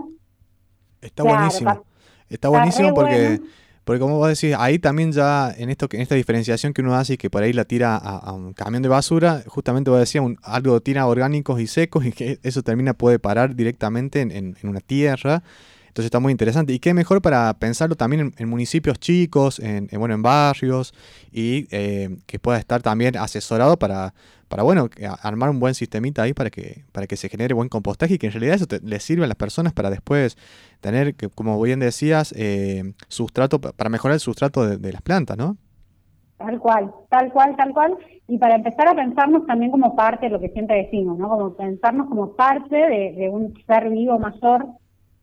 Está 1.01 1.23
Claro, 1.23 1.37
buenísimo. 1.37 1.83
está- 2.29 2.49
buenísimo 2.49 2.93
porque, 2.93 3.27
bueno. 3.39 3.45
Porque 3.89 4.01
como 4.01 4.17
vos 4.19 4.27
decís, 4.27 4.55
ahí 4.55 4.77
también 4.77 5.11
ya 5.11 5.51
en 5.57 5.71
esto 5.71 5.87
en 5.91 6.01
esta 6.01 6.13
diferenciación 6.13 6.73
que 6.73 6.83
uno 6.83 6.93
hace 6.93 7.13
y 7.13 7.17
que 7.17 7.31
por 7.31 7.41
ahí 7.41 7.53
la 7.53 7.65
tira 7.65 7.95
a, 7.97 8.33
un 8.33 8.53
camión 8.53 8.83
de 8.83 8.87
basura, 8.87 9.41
justamente 9.47 9.89
vos 9.89 9.99
decías, 9.99 10.23
un- 10.23 10.37
algo 10.43 10.79
tira 10.79 11.07
orgánicos 11.07 11.59
y 11.59 11.65
secos 11.65 12.05
y 12.05 12.11
que 12.11 12.37
eso 12.43 12.61
termina 12.61 12.93
puede 12.93 13.17
parar 13.17 13.55
directamente 13.55 14.21
en, 14.21 14.29
en- 14.29 14.55
en 14.61 14.69
una 14.69 14.79
tierra. 14.79 15.41
Entonces 15.87 16.05
está 16.05 16.19
muy 16.19 16.29
interesante. 16.31 16.71
Y 16.71 16.77
qué 16.77 16.93
mejor 16.93 17.19
para 17.23 17.51
pensarlo 17.55 17.95
también 17.95 18.19
en, 18.21 18.33
en 18.37 18.47
municipios 18.47 18.99
chicos, 18.99 19.57
en, 19.57 19.87
en, 19.89 19.99
bueno, 19.99 20.13
en 20.13 20.21
barrios, 20.21 20.93
y 21.31 21.67
eh, 21.71 22.15
que 22.27 22.37
pueda 22.37 22.59
estar 22.59 22.83
también 22.83 23.17
asesorado 23.17 23.79
para, 23.79 24.13
para 24.49 24.63
bueno, 24.63 24.89
armar 25.23 25.49
un 25.49 25.59
buen 25.61 25.73
sistemita 25.75 26.23
ahí 26.23 26.33
para 26.33 26.49
que, 26.49 26.83
para 26.91 27.07
que 27.07 27.15
se 27.15 27.29
genere 27.29 27.53
buen 27.53 27.69
compostaje 27.69 28.15
y 28.15 28.17
que 28.17 28.27
en 28.27 28.33
realidad 28.33 28.55
eso 28.55 28.67
te- 28.67 28.81
les 28.81 29.03
sirva 29.03 29.25
a 29.25 29.27
las 29.27 29.37
personas 29.37 29.73
para 29.73 29.89
después 29.89 30.37
tener, 30.81 31.15
que, 31.15 31.29
como 31.29 31.61
bien 31.61 31.79
decías, 31.79 32.33
eh, 32.37 32.93
sustrato, 33.07 33.61
pa- 33.61 33.71
para 33.71 33.89
mejorar 33.89 34.15
el 34.15 34.19
sustrato 34.19 34.65
de, 34.67 34.77
de 34.77 34.91
las 34.91 35.01
plantas, 35.01 35.37
¿no? 35.37 35.57
Tal 36.37 36.57
cual, 36.59 36.91
tal 37.09 37.31
cual, 37.33 37.55
tal 37.57 37.73
cual. 37.73 37.97
Y 38.27 38.37
para 38.37 38.55
empezar 38.55 38.87
a 38.87 38.95
pensarnos 38.95 39.45
también 39.45 39.71
como 39.71 39.95
parte 39.95 40.27
de 40.27 40.31
lo 40.31 40.39
que 40.39 40.49
siempre 40.49 40.83
decimos, 40.83 41.17
¿no? 41.17 41.27
Como 41.29 41.53
pensarnos 41.55 42.07
como 42.07 42.33
parte 42.35 42.75
de, 42.75 43.13
de 43.17 43.29
un 43.29 43.53
ser 43.67 43.89
vivo 43.89 44.17
mayor 44.19 44.65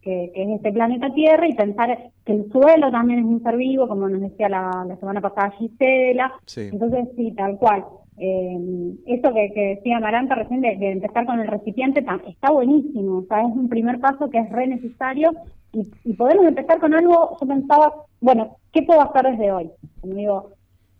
que, 0.03 0.31
que 0.35 0.43
es 0.43 0.49
este 0.57 0.73
planeta 0.73 1.13
Tierra 1.15 1.49
y 1.49 1.55
pensar 1.55 2.13
que 2.25 2.33
el 2.33 2.53
suelo 2.53 2.91
también 2.91 3.21
es 3.21 3.25
un 3.25 3.43
ser 3.43 3.57
vivo, 3.57 3.89
como 3.89 4.09
nos 4.09 4.21
decía 4.21 4.49
la, 4.51 4.85
la 4.87 4.97
semana 4.99 5.23
pasada 5.23 5.53
Gisela. 5.53 6.33
Sí. 6.45 6.69
Entonces, 6.71 7.09
sí, 7.17 7.33
tal 7.35 7.57
cual. 7.57 7.85
Eh, 8.19 8.95
eso 9.07 9.35
que, 9.35 9.53
que 9.53 9.75
decía 9.77 10.01
Maranta 10.01 10.35
recién 10.35 10.63
de, 10.63 10.71
empezar 10.91 11.27
con 11.27 11.39
el 11.39 11.49
recipiente 11.49 12.05
está 12.27 12.51
buenísimo, 12.51 13.19
o 13.19 13.23
sea, 13.25 13.41
es 13.43 13.55
un 13.55 13.69
primer 13.69 14.01
paso 14.01 14.31
que 14.31 14.39
es 14.39 14.49
re 14.51 14.67
necesario 14.67 15.33
y, 15.73 16.15
podemos 16.15 16.47
empezar 16.47 16.79
con 16.79 16.95
algo, 16.95 17.37
yo 17.39 17.47
pensaba, 17.47 17.93
bueno, 18.21 18.57
¿qué 18.73 18.83
puedo 18.83 19.03
hacer 19.03 19.33
desde 19.33 19.53
hoy? 19.53 19.71
Como 20.01 20.15
digo, 20.15 20.51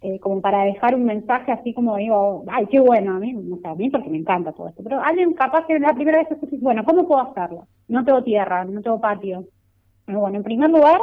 eh, 0.03 0.21
como 0.21 0.43
para 0.43 0.65
dejar 0.65 0.95
un 0.95 1.05
mensaje 1.05 1.53
así 1.53 1.73
como 1.73 1.97
digo, 1.97 2.45
ay, 2.49 2.67
qué 2.67 2.81
bueno, 2.81 3.17
a 3.17 3.19
mí, 3.19 3.35
o 3.35 3.57
sea, 3.61 3.71
a 3.71 3.75
mí 3.75 3.89
porque 3.89 4.11
me 4.11 4.19
encanta 4.19 4.53
todo 4.53 4.69
esto, 4.69 4.83
pero 4.83 5.01
alguien 5.01 5.33
capaz 5.33 5.67
que 5.67 5.79
la 5.79 5.95
primera 5.95 6.19
vez 6.19 6.29
bueno, 6.61 6.85
¿cómo 6.85 7.09
puedo 7.09 7.23
hacerlo? 7.23 7.67
No 7.89 8.05
tengo 8.05 8.23
tierra, 8.23 8.65
no 8.65 8.83
tengo 8.83 9.01
patio. 9.01 9.45
Bueno, 10.07 10.37
en 10.37 10.43
primer 10.43 10.71
lugar, 10.71 11.01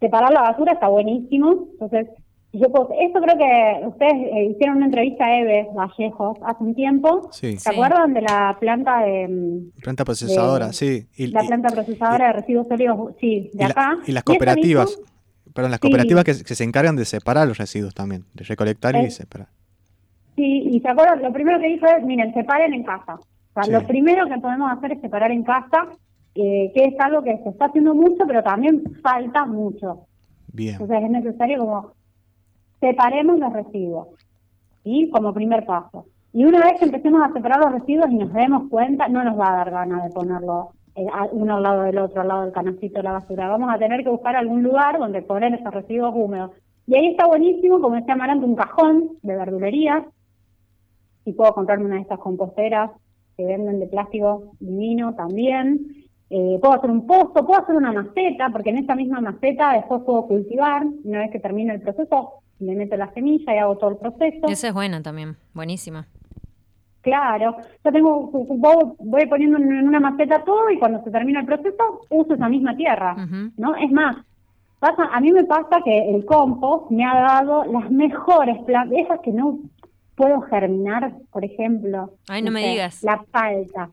separar 0.00 0.32
la 0.32 0.42
basura 0.42 0.72
está 0.72 0.88
buenísimo, 0.88 1.68
entonces, 1.72 2.08
yo 2.58 2.70
puedo, 2.70 2.88
esto 3.00 3.20
creo 3.20 3.36
que 3.38 3.86
ustedes 3.86 4.12
eh, 4.14 4.44
hicieron 4.52 4.76
una 4.78 4.86
entrevista 4.86 5.24
a 5.26 5.38
Eve 5.40 5.68
Vallejos 5.74 6.38
hace 6.44 6.64
un 6.64 6.74
tiempo, 6.74 7.28
Sí. 7.32 7.56
¿se 7.58 7.70
acuerdan 7.70 8.14
de 8.14 8.22
la 8.22 8.56
planta 8.60 9.00
de 9.04 9.62
Planta 9.82 10.04
procesadora, 10.04 10.68
de- 10.68 10.72
sí. 10.72 11.06
Y, 11.16 11.28
la 11.28 11.44
y- 11.44 11.46
planta 11.46 11.68
procesadora 11.68 12.26
de 12.28 12.32
residuos 12.34 12.66
sólidos? 12.68 13.14
Sí, 13.20 13.50
de 13.52 13.64
y 13.64 13.66
la- 13.66 13.66
acá. 13.68 13.96
y 14.06 14.12
las 14.12 14.24
cooperativas, 14.24 14.98
perdón, 15.54 15.70
las 15.70 15.78
Sí. 15.80 15.88
cooperativas 15.88 16.24
que, 16.24 16.32
que 16.44 16.54
se 16.54 16.64
encargan 16.64 16.96
de 16.96 17.04
separar 17.04 17.46
los 17.48 17.58
residuos 17.58 17.94
también, 17.94 18.24
de 18.34 18.44
recolectar 18.44 18.94
y 18.96 19.06
Eh, 19.06 19.10
separar. 19.10 19.48
Sí, 20.36 20.68
y 20.70 20.80
se 20.80 20.88
acuerdan, 20.88 21.22
lo 21.22 21.32
primero 21.32 21.58
que 21.58 21.66
dijo 21.68 21.86
es, 21.86 22.04
miren, 22.04 22.34
separen 22.34 22.74
en 22.74 22.84
casa. 22.84 23.14
O 23.14 23.54
sea, 23.54 23.62
Sí. 23.64 23.70
lo 23.72 23.86
primero 23.86 24.26
que 24.28 24.38
podemos 24.38 24.70
hacer 24.70 24.92
es 24.92 25.00
separar 25.00 25.30
en 25.32 25.42
casa, 25.44 25.88
eh, 26.34 26.70
que 26.74 26.84
es 26.84 26.94
algo 27.00 27.22
que 27.22 27.38
se 27.42 27.48
está 27.48 27.64
haciendo 27.66 27.94
mucho, 27.94 28.24
pero 28.26 28.42
también 28.42 28.82
falta 29.02 29.46
mucho. 29.46 30.00
Bien. 30.52 30.72
Entonces 30.74 30.98
es 31.04 31.10
necesario 31.10 31.58
como 31.60 31.92
separemos 32.80 33.38
los 33.38 33.52
residuos, 33.52 34.08
¿sí? 34.84 35.10
Como 35.12 35.32
primer 35.32 35.64
paso. 35.64 36.06
Y 36.32 36.44
una 36.44 36.60
vez 36.60 36.78
que 36.78 36.84
empecemos 36.84 37.22
a 37.22 37.32
separar 37.32 37.60
los 37.60 37.72
residuos 37.72 38.10
y 38.10 38.16
nos 38.16 38.32
demos 38.32 38.68
cuenta, 38.68 39.08
no 39.08 39.24
nos 39.24 39.38
va 39.38 39.48
a 39.48 39.56
dar 39.56 39.70
ganas 39.70 40.04
de 40.04 40.10
ponerlo 40.10 40.70
eh, 40.94 41.06
uno 41.32 41.56
al 41.56 41.62
lado 41.62 41.82
del 41.82 41.98
otro, 41.98 42.20
al 42.20 42.28
lado 42.28 42.42
del 42.42 42.52
canastito 42.52 42.98
de 42.98 43.04
la 43.04 43.12
basura. 43.12 43.48
Vamos 43.48 43.72
a 43.72 43.78
tener 43.78 44.02
que 44.02 44.10
buscar 44.10 44.36
algún 44.36 44.62
lugar 44.62 44.98
donde 44.98 45.22
poner 45.22 45.54
esos 45.54 45.72
residuos 45.72 46.14
húmedos. 46.14 46.50
Y 46.86 46.94
ahí 46.94 47.06
está 47.08 47.26
buenísimo, 47.26 47.80
como 47.80 47.96
decía 47.96 48.14
Amarante, 48.14 48.44
un 48.44 48.54
cajón 48.54 49.10
de 49.22 49.36
verdulería. 49.36 50.06
Si 51.24 51.32
puedo 51.32 51.52
comprarme 51.52 51.86
una 51.86 51.96
de 51.96 52.02
estas 52.02 52.18
composteras 52.18 52.90
que 53.36 53.44
venden 53.44 53.80
de 53.80 53.86
plástico 53.86 54.52
divino 54.60 55.14
también. 55.14 55.86
Eh, 56.30 56.58
puedo 56.60 56.74
hacer 56.74 56.90
un 56.90 57.06
pozo, 57.06 57.46
puedo 57.46 57.60
hacer 57.60 57.76
una 57.76 57.92
maceta, 57.92 58.50
porque 58.50 58.70
en 58.70 58.78
esa 58.78 58.94
misma 58.94 59.20
maceta 59.20 59.74
después 59.74 60.02
puedo 60.02 60.26
cultivar. 60.26 60.84
Una 61.04 61.20
vez 61.20 61.30
que 61.30 61.40
termine 61.40 61.74
el 61.74 61.80
proceso, 61.80 62.42
le 62.58 62.74
meto 62.74 62.96
la 62.96 63.12
semilla 63.12 63.54
y 63.54 63.58
hago 63.58 63.76
todo 63.76 63.90
el 63.90 63.96
proceso. 63.96 64.46
Esa 64.48 64.68
es 64.68 64.74
buena 64.74 65.02
también, 65.02 65.36
buenísima. 65.54 66.06
Claro, 67.02 67.56
yo 67.84 67.92
tengo, 67.92 68.30
voy, 68.32 68.94
voy 68.98 69.26
poniendo 69.26 69.58
en 69.58 69.86
una 69.86 70.00
maceta 70.00 70.42
todo 70.42 70.68
y 70.70 70.78
cuando 70.78 71.04
se 71.04 71.10
termina 71.10 71.40
el 71.40 71.46
proceso 71.46 72.00
uso 72.10 72.34
esa 72.34 72.48
misma 72.48 72.76
tierra, 72.76 73.14
¿no? 73.56 73.76
Es 73.76 73.92
más, 73.92 74.16
pasa, 74.80 75.04
a 75.12 75.20
mí 75.20 75.30
me 75.30 75.44
pasa 75.44 75.80
que 75.84 76.10
el 76.10 76.24
compost 76.24 76.90
me 76.90 77.04
ha 77.04 77.14
dado 77.14 77.64
las 77.66 77.90
mejores 77.92 78.60
plantas, 78.64 78.98
esas 78.98 79.20
que 79.20 79.30
no 79.30 79.60
puedo 80.16 80.40
germinar, 80.42 81.12
por 81.30 81.44
ejemplo. 81.44 82.10
Ay, 82.28 82.42
no 82.42 82.50
me 82.50 82.66
digas. 82.70 83.04
La 83.04 83.22
palta. 83.30 83.90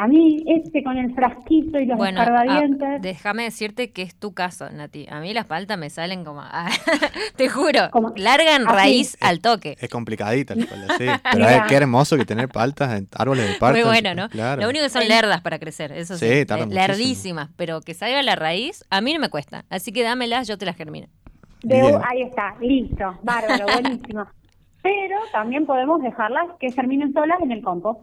A 0.00 0.06
mí, 0.06 0.44
este 0.46 0.84
con 0.84 0.96
el 0.96 1.12
frasquito 1.12 1.78
y 1.80 1.86
los 1.86 1.98
Bueno, 1.98 2.20
escarbadientes. 2.22 3.02
déjame 3.02 3.42
decirte 3.42 3.90
que 3.90 4.02
es 4.02 4.14
tu 4.14 4.32
caso, 4.32 4.70
Nati. 4.70 5.06
A 5.10 5.18
mí 5.18 5.34
las 5.34 5.46
paltas 5.46 5.76
me 5.76 5.90
salen 5.90 6.24
como, 6.24 6.40
ah, 6.44 6.70
te 7.36 7.48
juro, 7.48 7.90
largan 8.16 8.68
Así. 8.68 8.76
raíz 8.76 9.16
al 9.20 9.40
toque. 9.40 9.76
Es 9.80 9.88
complicadita 9.90 10.54
la 10.54 10.62
espalda, 10.62 10.94
sí. 10.98 11.06
Pero 11.32 11.48
es, 11.48 11.62
qué 11.68 11.74
hermoso 11.74 12.16
que 12.16 12.24
tener 12.24 12.48
paltas, 12.48 12.96
en- 12.96 13.08
árboles 13.12 13.48
de 13.48 13.54
paltas. 13.58 13.84
Muy 13.84 13.90
bueno, 14.00 14.14
¿no? 14.14 14.28
Claro. 14.28 14.62
Lo 14.62 14.68
único 14.68 14.84
que 14.84 14.90
son 14.90 15.08
lerdas 15.08 15.40
para 15.40 15.58
crecer, 15.58 15.90
eso 15.90 16.16
sí. 16.16 16.26
Sí, 16.28 16.46
tardan 16.46 16.68
le- 16.68 16.74
muchísimo. 16.76 16.86
lerdísimas, 16.96 17.50
pero 17.56 17.80
que 17.80 17.94
salga 17.94 18.22
la 18.22 18.36
raíz, 18.36 18.84
a 18.90 19.00
mí 19.00 19.12
no 19.14 19.18
me 19.18 19.30
cuesta. 19.30 19.64
Así 19.68 19.90
que 19.92 20.04
dámelas, 20.04 20.46
yo 20.46 20.56
te 20.58 20.64
las 20.64 20.76
germino. 20.76 21.08
Ahí 21.68 22.22
está, 22.22 22.54
listo, 22.60 23.18
bárbaro, 23.24 23.66
buenísimo. 23.72 24.26
Pero 24.80 25.16
también 25.32 25.66
podemos 25.66 26.00
dejarlas 26.02 26.44
que 26.60 26.70
germinen 26.70 27.12
solas 27.12 27.40
en 27.42 27.50
el 27.50 27.62
compost. 27.62 27.98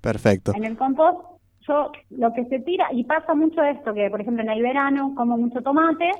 Perfecto. 0.00 0.52
En 0.54 0.64
el 0.64 0.76
compost, 0.76 1.20
yo 1.66 1.90
lo 2.10 2.32
que 2.32 2.44
se 2.46 2.60
tira, 2.60 2.86
y 2.92 3.04
pasa 3.04 3.34
mucho 3.34 3.62
esto, 3.62 3.92
que 3.92 4.10
por 4.10 4.20
ejemplo 4.20 4.42
en 4.42 4.50
el 4.50 4.62
verano 4.62 5.14
como 5.14 5.36
mucho 5.36 5.60
tomate, 5.60 6.10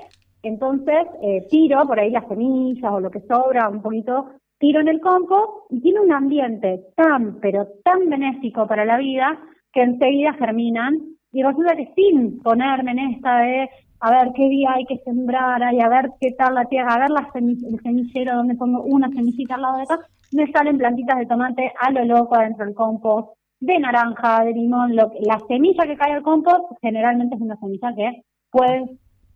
entonces 0.43 1.07
eh, 1.23 1.47
tiro 1.51 1.87
por 1.87 1.99
ahí 1.99 2.11
las 2.11 2.27
semillas 2.29 2.93
o 2.93 3.01
lo 3.01 3.11
que 3.11 3.21
sobra, 3.21 3.69
un 3.69 3.83
poquito, 3.83 4.31
tiro 4.59 4.81
en 4.81 4.89
el 4.89 5.01
compost 5.01 5.71
y 5.71 5.81
tiene 5.81 6.01
un 6.01 6.13
ambiente 6.13 6.81
tan, 6.97 7.39
pero 7.41 7.67
tan 7.85 8.09
benéfico 8.09 8.67
para 8.67 8.85
la 8.85 8.99
vida 8.99 9.39
que 9.73 9.83
enseguida 9.83 10.33
germinan 10.35 10.99
y 11.33 11.43
resulta 11.43 11.77
que 11.77 11.93
sin 11.95 12.41
ponerme 12.41 12.93
en 12.93 12.99
esta 12.99 13.39
de 13.39 13.69
a 14.01 14.11
ver 14.11 14.33
qué 14.35 14.49
día 14.49 14.73
hay 14.75 14.85
que 14.85 14.99
sembrar 14.99 15.61
y 15.75 15.81
a 15.81 15.89
ver 15.89 16.11
qué 16.21 16.33
tal 16.33 16.55
la 16.55 16.65
tierra, 16.67 16.95
a 16.95 17.01
ver 17.01 17.11
la 17.11 17.29
el 17.35 17.81
semillero 17.83 18.37
donde 18.37 18.55
pongo 18.55 18.83
una 18.83 19.09
semillita 19.09 19.57
al 19.57 19.63
lado 19.63 19.77
de 19.79 19.83
acá, 19.83 19.99
me 20.33 20.51
salen 20.53 20.79
plantitas 20.79 21.19
de 21.19 21.27
tomate 21.27 21.73
a 21.81 21.91
lo 21.91 22.05
loco 22.05 22.37
adentro 22.37 22.65
del 22.65 22.75
compost, 22.75 23.38
de 23.61 23.79
naranja, 23.79 24.45
de 24.45 24.53
limón, 24.53 24.95
lo 24.97 25.11
que- 25.11 25.19
la 25.23 25.39
semilla 25.49 25.85
que 25.85 25.97
cae 25.97 26.13
al 26.13 26.23
compost 26.23 26.65
generalmente 26.81 27.35
es 27.35 27.41
una 27.41 27.57
semilla 27.57 27.93
que 27.97 28.23
puede, 28.51 28.85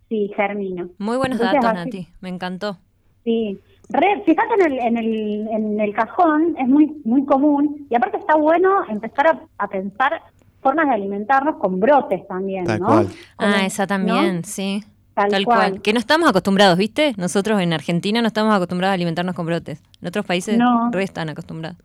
sí, 0.09 0.31
germina. 0.37 0.87
Muy 0.99 1.17
buenos 1.17 1.41
Entonces, 1.41 1.61
datos, 1.63 1.81
así- 1.81 1.85
Nati. 1.99 2.09
Me 2.21 2.29
encantó. 2.29 2.79
Sí, 3.25 3.59
Re- 3.89 4.23
fíjate 4.25 4.55
en 4.59 4.73
el, 4.73 4.79
en, 4.79 4.97
el, 4.97 5.49
en 5.49 5.81
el 5.81 5.93
cajón, 5.95 6.55
es 6.59 6.67
muy 6.67 7.01
muy 7.05 7.25
común 7.27 7.87
y 7.91 7.95
aparte 7.95 8.17
está 8.17 8.37
bueno 8.37 8.71
empezar 8.89 9.27
a, 9.27 9.41
a 9.59 9.69
pensar 9.69 10.23
formas 10.61 10.87
de 10.89 10.95
alimentarnos 10.95 11.57
con 11.57 11.79
brotes 11.79 12.27
también, 12.27 12.65
Tal 12.65 12.81
¿no? 12.81 12.87
cual. 12.87 13.09
Ah, 13.37 13.53
Como- 13.53 13.67
esa 13.67 13.87
también, 13.87 14.37
¿no? 14.37 14.43
sí. 14.45 14.83
Tal 15.15 15.29
cual. 15.29 15.45
cual. 15.45 15.83
Que 15.83 15.93
no 15.93 15.99
estamos 15.99 16.27
acostumbrados, 16.31 16.79
¿viste? 16.79 17.13
Nosotros 17.19 17.61
en 17.61 17.75
Argentina 17.75 18.23
no 18.23 18.29
estamos 18.29 18.55
acostumbrados 18.55 18.93
a 18.93 18.95
alimentarnos 18.95 19.35
con 19.35 19.45
brotes. 19.45 19.83
En 20.01 20.09
otros 20.09 20.25
países 20.25 20.57
No. 20.57 20.91
re 20.91 21.03
están 21.03 21.29
acostumbrados. 21.29 21.77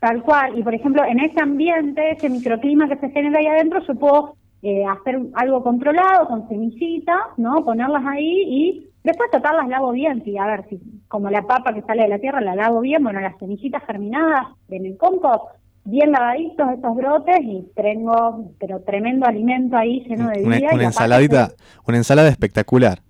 Tal 0.00 0.22
cual, 0.22 0.58
y 0.58 0.62
por 0.62 0.74
ejemplo, 0.74 1.04
en 1.04 1.20
ese 1.20 1.40
ambiente, 1.40 2.10
ese 2.12 2.28
microclima 2.28 2.88
que 2.88 2.96
se 2.96 3.10
genera 3.10 3.38
ahí 3.38 3.46
adentro, 3.46 3.80
yo 3.86 3.94
puedo 3.94 4.36
eh, 4.62 4.84
hacer 4.84 5.20
algo 5.34 5.62
controlado 5.62 6.26
con 6.28 6.48
semillitas, 6.48 7.20
¿no? 7.36 7.64
Ponerlas 7.64 8.04
ahí 8.06 8.42
y 8.46 8.86
después 9.04 9.30
total 9.30 9.56
las 9.56 9.68
lavo 9.68 9.92
bien, 9.92 10.22
si, 10.24 10.36
a 10.36 10.46
ver, 10.46 10.66
si 10.68 10.80
como 11.08 11.30
la 11.30 11.42
papa 11.42 11.72
que 11.72 11.82
sale 11.82 12.02
de 12.02 12.08
la 12.08 12.18
tierra 12.18 12.40
la 12.40 12.54
lavo 12.54 12.80
bien, 12.80 13.02
bueno, 13.02 13.20
las 13.20 13.38
semillitas 13.38 13.82
germinadas 13.86 14.48
en 14.68 14.86
el 14.86 14.96
compost, 14.96 15.44
bien 15.84 16.12
lavaditos 16.12 16.68
esos 16.76 16.96
brotes 16.96 17.38
y 17.42 17.66
tengo, 17.74 18.52
pero 18.58 18.80
tremendo 18.80 19.26
alimento 19.26 19.76
ahí 19.76 20.04
lleno 20.08 20.28
de 20.30 20.40
vida. 20.40 20.70
una 20.72 20.84
ensaladita, 20.84 21.52
una 21.86 21.96
ensalada 21.98 22.28
espectacular. 22.28 23.00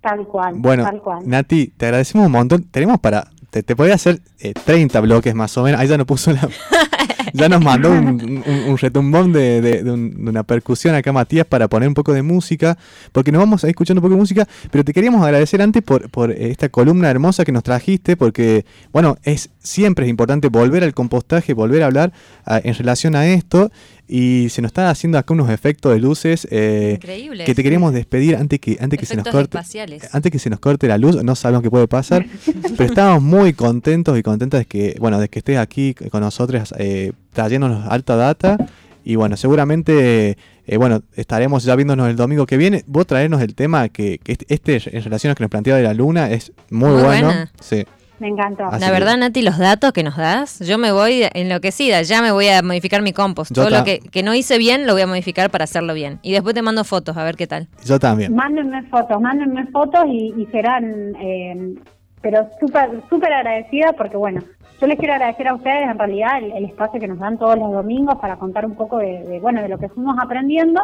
Tal 0.00 0.26
cual, 0.26 0.56
Bueno, 0.58 0.84
tal 0.84 1.00
cual. 1.00 1.22
Nati, 1.26 1.68
te 1.68 1.86
agradecemos 1.86 2.26
un 2.26 2.32
montón. 2.32 2.64
Tenemos 2.64 2.98
para. 2.98 3.24
Te, 3.54 3.62
te 3.62 3.76
podría 3.76 3.94
hacer 3.94 4.20
eh, 4.40 4.52
30 4.52 4.98
bloques 5.00 5.32
más 5.32 5.56
o 5.56 5.62
menos. 5.62 5.80
Ahí 5.80 5.86
ya 5.86 5.96
nos 5.96 6.08
puso 6.08 6.32
la. 6.32 6.48
ya 7.32 7.48
nos 7.48 7.62
mandó 7.62 7.92
un, 7.92 8.42
un- 8.44 8.44
un 8.68 8.78
retumbón 8.78 9.32
de, 9.32 9.60
de- 9.60 9.84
de 9.84 9.90
un- 9.92 10.24
de 10.24 10.30
una 10.30 10.42
percusión 10.42 10.96
acá, 10.96 11.12
Matías, 11.12 11.46
para 11.46 11.68
poner 11.68 11.86
un 11.88 11.94
poco 11.94 12.12
de 12.12 12.22
música. 12.22 12.76
Porque 13.12 13.30
nos 13.30 13.38
vamos 13.38 13.62
a 13.62 13.68
ir 13.68 13.70
escuchando 13.70 14.00
un 14.00 14.02
poco 14.02 14.14
de 14.14 14.20
música. 14.20 14.48
Pero 14.72 14.82
te 14.84 14.92
queríamos 14.92 15.24
agradecer 15.24 15.62
antes 15.62 15.84
por, 15.84 16.10
por 16.10 16.32
esta 16.32 16.68
columna 16.68 17.08
hermosa 17.08 17.44
que 17.44 17.52
nos 17.52 17.62
trajiste. 17.62 18.16
Porque, 18.16 18.64
bueno, 18.92 19.18
es 19.22 19.50
siempre 19.60 20.04
es 20.06 20.10
importante 20.10 20.48
volver 20.48 20.82
al 20.82 20.92
compostaje, 20.92 21.54
volver 21.54 21.84
a 21.84 21.86
hablar 21.86 22.12
ah, 22.44 22.60
en 22.64 22.74
relación 22.74 23.14
a 23.14 23.26
esto. 23.28 23.70
Y 24.06 24.48
se 24.50 24.60
nos 24.60 24.68
está 24.68 24.90
haciendo 24.90 25.16
acá 25.16 25.32
unos 25.32 25.48
efectos 25.48 25.92
de 25.92 25.98
luces 25.98 26.46
eh, 26.50 26.92
Increíbles. 26.96 27.46
que 27.46 27.54
te 27.54 27.62
queremos 27.62 27.92
despedir 27.94 28.36
antes 28.36 28.60
que 28.60 28.76
antes 28.80 28.98
que 28.98 29.06
se 29.06 29.16
nos 29.16 29.24
corte 29.24 29.56
espaciales. 29.56 30.08
antes 30.12 30.30
que 30.30 30.38
se 30.38 30.50
nos 30.50 30.60
corte 30.60 30.86
la 30.88 30.98
luz, 30.98 31.22
no 31.24 31.34
sabemos 31.34 31.62
qué 31.62 31.70
puede 31.70 31.88
pasar, 31.88 32.26
pero 32.76 32.84
estamos 32.84 33.22
muy 33.22 33.54
contentos 33.54 34.18
y 34.18 34.22
contentas 34.22 34.60
de 34.60 34.64
que, 34.66 34.96
bueno, 35.00 35.18
de 35.18 35.28
que 35.28 35.38
estés 35.38 35.56
aquí 35.58 35.94
con 35.94 36.20
nosotros 36.20 36.74
eh, 36.78 37.12
trayéndonos 37.32 37.86
alta 37.90 38.16
data. 38.16 38.58
Y 39.06 39.16
bueno, 39.16 39.36
seguramente, 39.36 40.38
eh, 40.66 40.76
bueno, 40.78 41.02
estaremos 41.14 41.62
ya 41.64 41.76
viéndonos 41.76 42.08
el 42.08 42.16
domingo 42.16 42.46
que 42.46 42.56
viene. 42.56 42.84
Vos 42.86 43.06
traernos 43.06 43.42
el 43.42 43.54
tema 43.54 43.90
que, 43.90 44.18
que 44.18 44.32
este, 44.32 44.46
este 44.48 44.96
en 44.96 45.04
relación 45.04 45.28
a 45.28 45.32
lo 45.32 45.36
que 45.36 45.44
nos 45.44 45.50
planteaba 45.50 45.76
de 45.78 45.84
la 45.84 45.92
luna 45.92 46.30
es 46.30 46.52
muy, 46.70 46.90
Muy 46.90 47.02
bueno. 47.02 47.26
buena. 47.26 47.52
Sí. 47.60 47.84
Me 48.20 48.28
encantó. 48.28 48.64
Así 48.66 48.80
La 48.80 48.86
que- 48.86 48.92
verdad, 48.92 49.16
Nati, 49.16 49.42
los 49.42 49.58
datos 49.58 49.92
que 49.92 50.02
nos 50.04 50.16
das, 50.16 50.60
yo 50.60 50.78
me 50.78 50.92
voy 50.92 51.24
enloquecida. 51.34 52.02
Ya 52.02 52.22
me 52.22 52.30
voy 52.30 52.48
a 52.48 52.62
modificar 52.62 53.02
mi 53.02 53.12
compost. 53.12 53.50
Yo 53.52 53.62
Todo 53.64 53.78
lo 53.78 53.84
que, 53.84 53.98
que 53.98 54.22
no 54.22 54.34
hice 54.34 54.56
bien 54.58 54.86
lo 54.86 54.92
voy 54.92 55.02
a 55.02 55.06
modificar 55.06 55.50
para 55.50 55.64
hacerlo 55.64 55.94
bien. 55.94 56.20
Y 56.22 56.32
después 56.32 56.54
te 56.54 56.62
mando 56.62 56.84
fotos 56.84 57.16
a 57.16 57.24
ver 57.24 57.34
qué 57.36 57.46
tal. 57.46 57.66
Yo 57.84 57.98
también. 57.98 58.34
Mándenme 58.34 58.82
fotos, 58.84 59.20
mándenme 59.20 59.66
fotos 59.66 60.04
y, 60.08 60.32
y 60.36 60.46
serán, 60.52 61.14
eh, 61.20 61.74
pero 62.22 62.48
súper 62.60 62.90
súper 63.10 63.32
agradecida 63.32 63.92
porque, 63.94 64.16
bueno, 64.16 64.42
yo 64.80 64.86
les 64.86 64.98
quiero 64.98 65.14
agradecer 65.14 65.48
a 65.48 65.54
ustedes 65.54 65.88
en 65.90 65.98
realidad 65.98 66.38
el, 66.38 66.52
el 66.52 66.64
espacio 66.66 67.00
que 67.00 67.08
nos 67.08 67.18
dan 67.18 67.36
todos 67.38 67.58
los 67.58 67.72
domingos 67.72 68.16
para 68.20 68.36
contar 68.36 68.64
un 68.64 68.74
poco 68.76 68.98
de, 68.98 69.24
de, 69.24 69.40
bueno, 69.40 69.60
de 69.60 69.68
lo 69.68 69.78
que 69.78 69.88
fuimos 69.88 70.16
aprendiendo, 70.20 70.82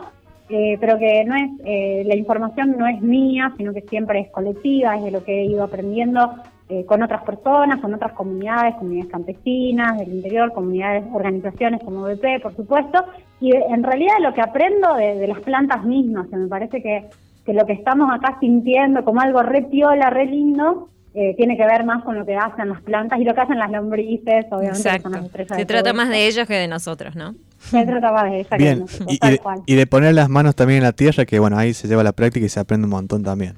eh, 0.48 0.76
pero 0.80 0.98
que 0.98 1.24
no 1.24 1.34
es, 1.36 1.48
eh, 1.64 2.02
la 2.06 2.16
información 2.16 2.76
no 2.76 2.86
es 2.88 3.00
mía, 3.00 3.52
sino 3.56 3.72
que 3.72 3.82
siempre 3.82 4.20
es 4.20 4.30
colectiva, 4.30 4.96
es 4.96 5.04
de 5.04 5.10
lo 5.12 5.22
que 5.24 5.40
he 5.40 5.44
ido 5.44 5.62
aprendiendo 5.64 6.34
eh, 6.70 6.84
con 6.86 7.02
otras 7.02 7.22
personas, 7.24 7.80
con 7.80 7.92
otras 7.92 8.12
comunidades, 8.12 8.76
comunidades 8.76 9.10
campesinas 9.10 9.98
del 9.98 10.08
interior, 10.14 10.52
comunidades, 10.52 11.04
organizaciones 11.12 11.80
como 11.84 12.02
BP, 12.02 12.40
por 12.42 12.54
supuesto, 12.56 13.04
y 13.40 13.50
de- 13.50 13.64
en 13.70 13.82
realidad 13.82 14.14
lo 14.20 14.32
que 14.32 14.40
aprendo 14.40 14.94
de, 14.94 15.16
de 15.16 15.26
las 15.28 15.40
plantas 15.40 15.84
mismas, 15.84 16.28
que 16.28 16.36
me 16.36 16.48
parece 16.48 16.80
que, 16.82 17.06
que 17.44 17.52
lo 17.54 17.66
que 17.66 17.72
estamos 17.72 18.08
acá 18.12 18.36
sintiendo 18.40 19.04
como 19.04 19.20
algo 19.20 19.42
re 19.42 19.62
piola, 19.62 20.10
re 20.10 20.26
lindo, 20.26 20.88
eh, 21.12 21.34
tiene 21.36 21.56
que 21.56 21.66
ver 21.66 21.82
más 21.84 22.04
con 22.04 22.16
lo 22.16 22.24
que 22.24 22.36
hacen 22.36 22.68
las 22.68 22.80
plantas 22.82 23.18
y 23.18 23.24
lo 23.24 23.34
que 23.34 23.40
hacen 23.40 23.58
las 23.58 23.68
lombrices, 23.72 24.46
obviamente, 24.52 24.82
que 24.82 24.88
Exacto. 24.88 25.02
son 25.02 25.12
las 25.12 25.24
estrellas 25.24 25.48
Se 25.56 25.56
de 25.56 25.66
trata 25.66 25.92
más 25.92 26.08
de 26.08 26.26
ellos 26.28 26.46
que 26.46 26.54
de 26.54 26.68
nosotros, 26.68 27.16
¿no? 27.16 27.34
Se 27.58 27.84
trata 27.84 28.12
más 28.12 28.30
de 28.30 28.38
ella 28.40 28.48
que 28.48 28.56
de 28.56 28.62
Bien, 28.64 28.78
nosotros, 28.80 29.08
y, 29.10 29.14
y 29.14 29.18
tal 29.18 29.30
de, 29.32 29.38
cual. 29.38 29.60
y 29.66 29.74
de 29.74 29.86
poner 29.88 30.14
las 30.14 30.28
manos 30.28 30.54
también 30.54 30.78
en 30.78 30.84
la 30.84 30.92
tierra, 30.92 31.24
que 31.24 31.40
bueno, 31.40 31.58
ahí 31.58 31.74
se 31.74 31.88
lleva 31.88 32.04
la 32.04 32.12
práctica 32.12 32.46
y 32.46 32.48
se 32.48 32.60
aprende 32.60 32.84
un 32.84 32.90
montón 32.92 33.24
también. 33.24 33.54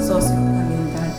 socioambiental. 0.00 1.12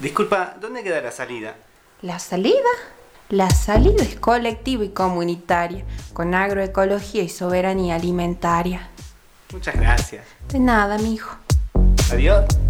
Disculpa, 0.00 0.56
¿dónde 0.60 0.82
queda 0.82 1.00
la 1.00 1.12
salida? 1.12 1.54
¿La 2.02 2.18
salida? 2.18 2.58
La 3.30 3.48
salida 3.48 4.02
es 4.02 4.16
colectiva 4.16 4.84
y 4.84 4.90
comunitaria, 4.90 5.82
con 6.12 6.34
agroecología 6.34 7.22
y 7.22 7.30
soberanía 7.30 7.94
alimentaria. 7.94 8.90
Muchas 9.50 9.76
gracias. 9.76 10.26
De 10.52 10.58
nada, 10.58 10.98
mijo. 10.98 11.38
Adiós. 12.14 12.46
No 12.46 12.63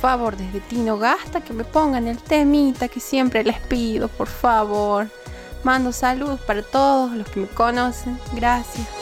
favor 0.00 0.36
desde 0.36 0.60
Tino 0.60 0.98
Gasta 0.98 1.42
que 1.42 1.52
me 1.52 1.64
pongan 1.64 2.08
el 2.08 2.18
temita 2.18 2.88
que 2.88 3.00
siempre 3.00 3.44
les 3.44 3.60
pido, 3.60 4.08
por 4.08 4.28
favor. 4.28 5.08
Mando 5.62 5.92
saludos 5.92 6.40
para 6.40 6.62
todos 6.62 7.12
los 7.12 7.28
que 7.28 7.40
me 7.40 7.46
conocen. 7.48 8.18
Gracias. 8.34 8.99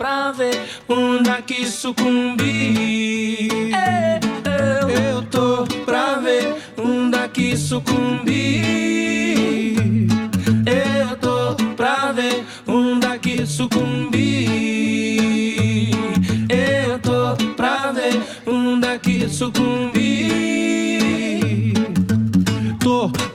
Pra 0.00 0.32
ver 0.32 0.58
um 0.88 1.22
daqui 1.22 1.66
sucumbir. 1.66 3.50
Eu 4.88 5.20
tô 5.30 5.66
pra 5.84 6.14
ver 6.14 6.54
um 6.78 7.10
daqui 7.10 7.54
sucumbir. 7.54 8.16
Eu 10.64 11.16
tô 11.18 11.54
pra 11.76 12.12
ver 12.12 12.42
um 12.66 12.98
daqui 12.98 13.46
sucumbir. 13.46 14.30
Eu 16.48 16.98
tô 17.00 17.36
pra 17.54 17.92
ver 17.92 18.22
um 18.46 18.80
daqui 18.80 19.28
sucumbir. 19.28 19.99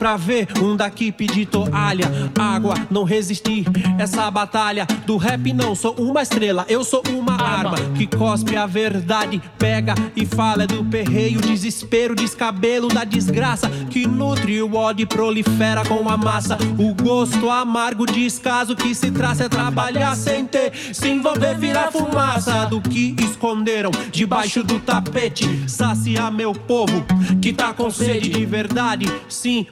Pra 0.06 0.18
ver 0.18 0.48
um 0.62 0.76
daqui 0.76 1.12
pedir 1.12 1.48
toalha, 1.48 2.06
água, 2.38 2.76
não 2.92 3.04
resistir 3.04 3.66
essa 3.98 4.30
batalha 4.30 4.86
do 5.04 5.18
rap. 5.18 5.52
Não 5.52 5.74
sou 5.74 5.96
uma 5.96 6.22
estrela, 6.22 6.64
eu 6.70 6.84
sou 6.84 7.02
uma 7.10 7.34
arma 7.42 7.76
que 7.98 8.06
cospe 8.06 8.56
a 8.56 8.68
verdade, 8.68 9.42
pega 9.58 9.96
e 10.16 10.24
fala 10.24 10.66
é 10.66 10.68
do 10.68 10.86
perreio, 10.86 11.42
desespero, 11.42 12.14
descabelo 12.14 12.88
da 12.88 13.04
desgraça 13.04 13.68
que 13.90 14.06
nutre 14.06 14.62
o 14.62 14.76
ódio 14.76 15.06
e 15.06 15.08
prolifera 15.08 15.84
com 15.84 16.08
a 16.08 16.16
massa. 16.16 16.56
O 16.78 16.94
gosto 16.94 17.50
amargo, 17.50 18.06
descaso 18.06 18.76
que 18.76 18.94
se 18.94 19.10
traça 19.10 19.46
é 19.46 19.50
trabalhar 19.50 20.16
sem 20.16 20.46
ter, 20.46 20.72
se 20.94 21.10
envolver, 21.10 21.58
virar 21.58 21.92
fumaça 21.92 22.68
do 22.68 22.80
que 22.80 23.16
esconderam 23.20 23.90
debaixo 24.12 24.64
do 24.64 24.80
tapete. 24.80 25.68
Saciar 25.68 26.32
meu 26.32 26.54
povo 26.54 27.04
que 27.42 27.52
tá 27.52 27.74
com 27.74 27.90
sede 27.90 28.30
de 28.30 28.46
verdade. 28.46 29.06
Sim, 29.28 29.66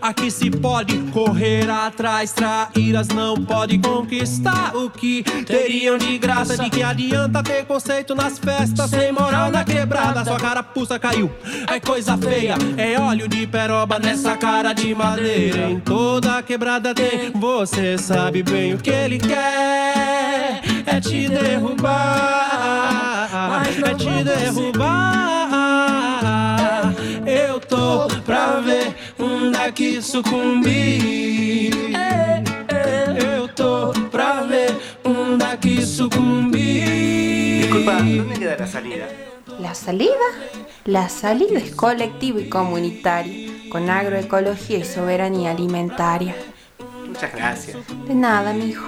aqui 0.00 0.30
se 0.30 0.50
pode 0.50 0.96
correr 1.12 1.68
atrás, 1.68 2.32
traíras 2.32 3.08
não 3.08 3.36
pode 3.36 3.78
conquistar 3.78 4.76
o 4.76 4.90
que 4.90 5.22
teriam 5.44 5.98
de 5.98 6.18
graça. 6.18 6.56
De 6.56 6.70
que 6.70 6.82
adianta 6.82 7.42
ter 7.42 7.64
conceito 7.64 8.14
nas 8.14 8.38
festas, 8.38 8.90
sem 8.90 9.12
moral 9.12 9.50
na 9.50 9.64
quebrada, 9.64 10.24
sua 10.24 10.38
carapuça 10.38 10.98
caiu. 10.98 11.30
É 11.68 11.80
coisa 11.80 12.16
feia, 12.16 12.56
é 12.76 12.98
óleo 12.98 13.28
de 13.28 13.46
peroba 13.46 13.98
nessa 13.98 14.36
cara 14.36 14.72
de 14.72 14.94
madeira. 14.94 15.70
Em 15.70 15.80
toda 15.80 16.42
quebrada 16.42 16.94
tem, 16.94 17.30
você 17.32 17.98
sabe 17.98 18.42
bem 18.42 18.74
o 18.74 18.78
que 18.78 18.90
ele 18.90 19.18
quer. 19.18 20.60
É 20.86 21.00
te 21.00 21.28
derrubar, 21.28 23.28
é 23.84 23.94
te 23.94 24.24
derrubar. 24.24 25.49
Pra 28.24 28.60
ver 28.60 28.94
um 29.18 29.50
daqui 29.50 30.00
sucumbir. 30.00 31.72
Eu 33.16 33.48
tô 33.48 33.92
pra 34.10 34.42
ver 34.42 34.70
um 35.04 35.36
daqui 35.36 35.84
sucumbir. 35.84 37.62
Disculpa, 37.62 37.94
¿dónde 37.94 38.38
queda 38.38 38.56
la 38.58 38.66
salida? 38.66 39.08
La 39.58 39.74
salida? 39.74 40.28
La 40.84 41.08
salida 41.08 41.58
es 41.58 41.74
colectiva 41.74 42.40
y 42.40 42.48
comunitaria, 42.48 43.50
con 43.70 43.90
agroecología 43.90 44.78
y 44.78 44.84
soberanía 44.84 45.50
alimentaria. 45.50 46.34
Muchas 47.06 47.32
gracias. 47.34 47.76
De 48.06 48.14
nada, 48.14 48.52
mijo. 48.52 48.86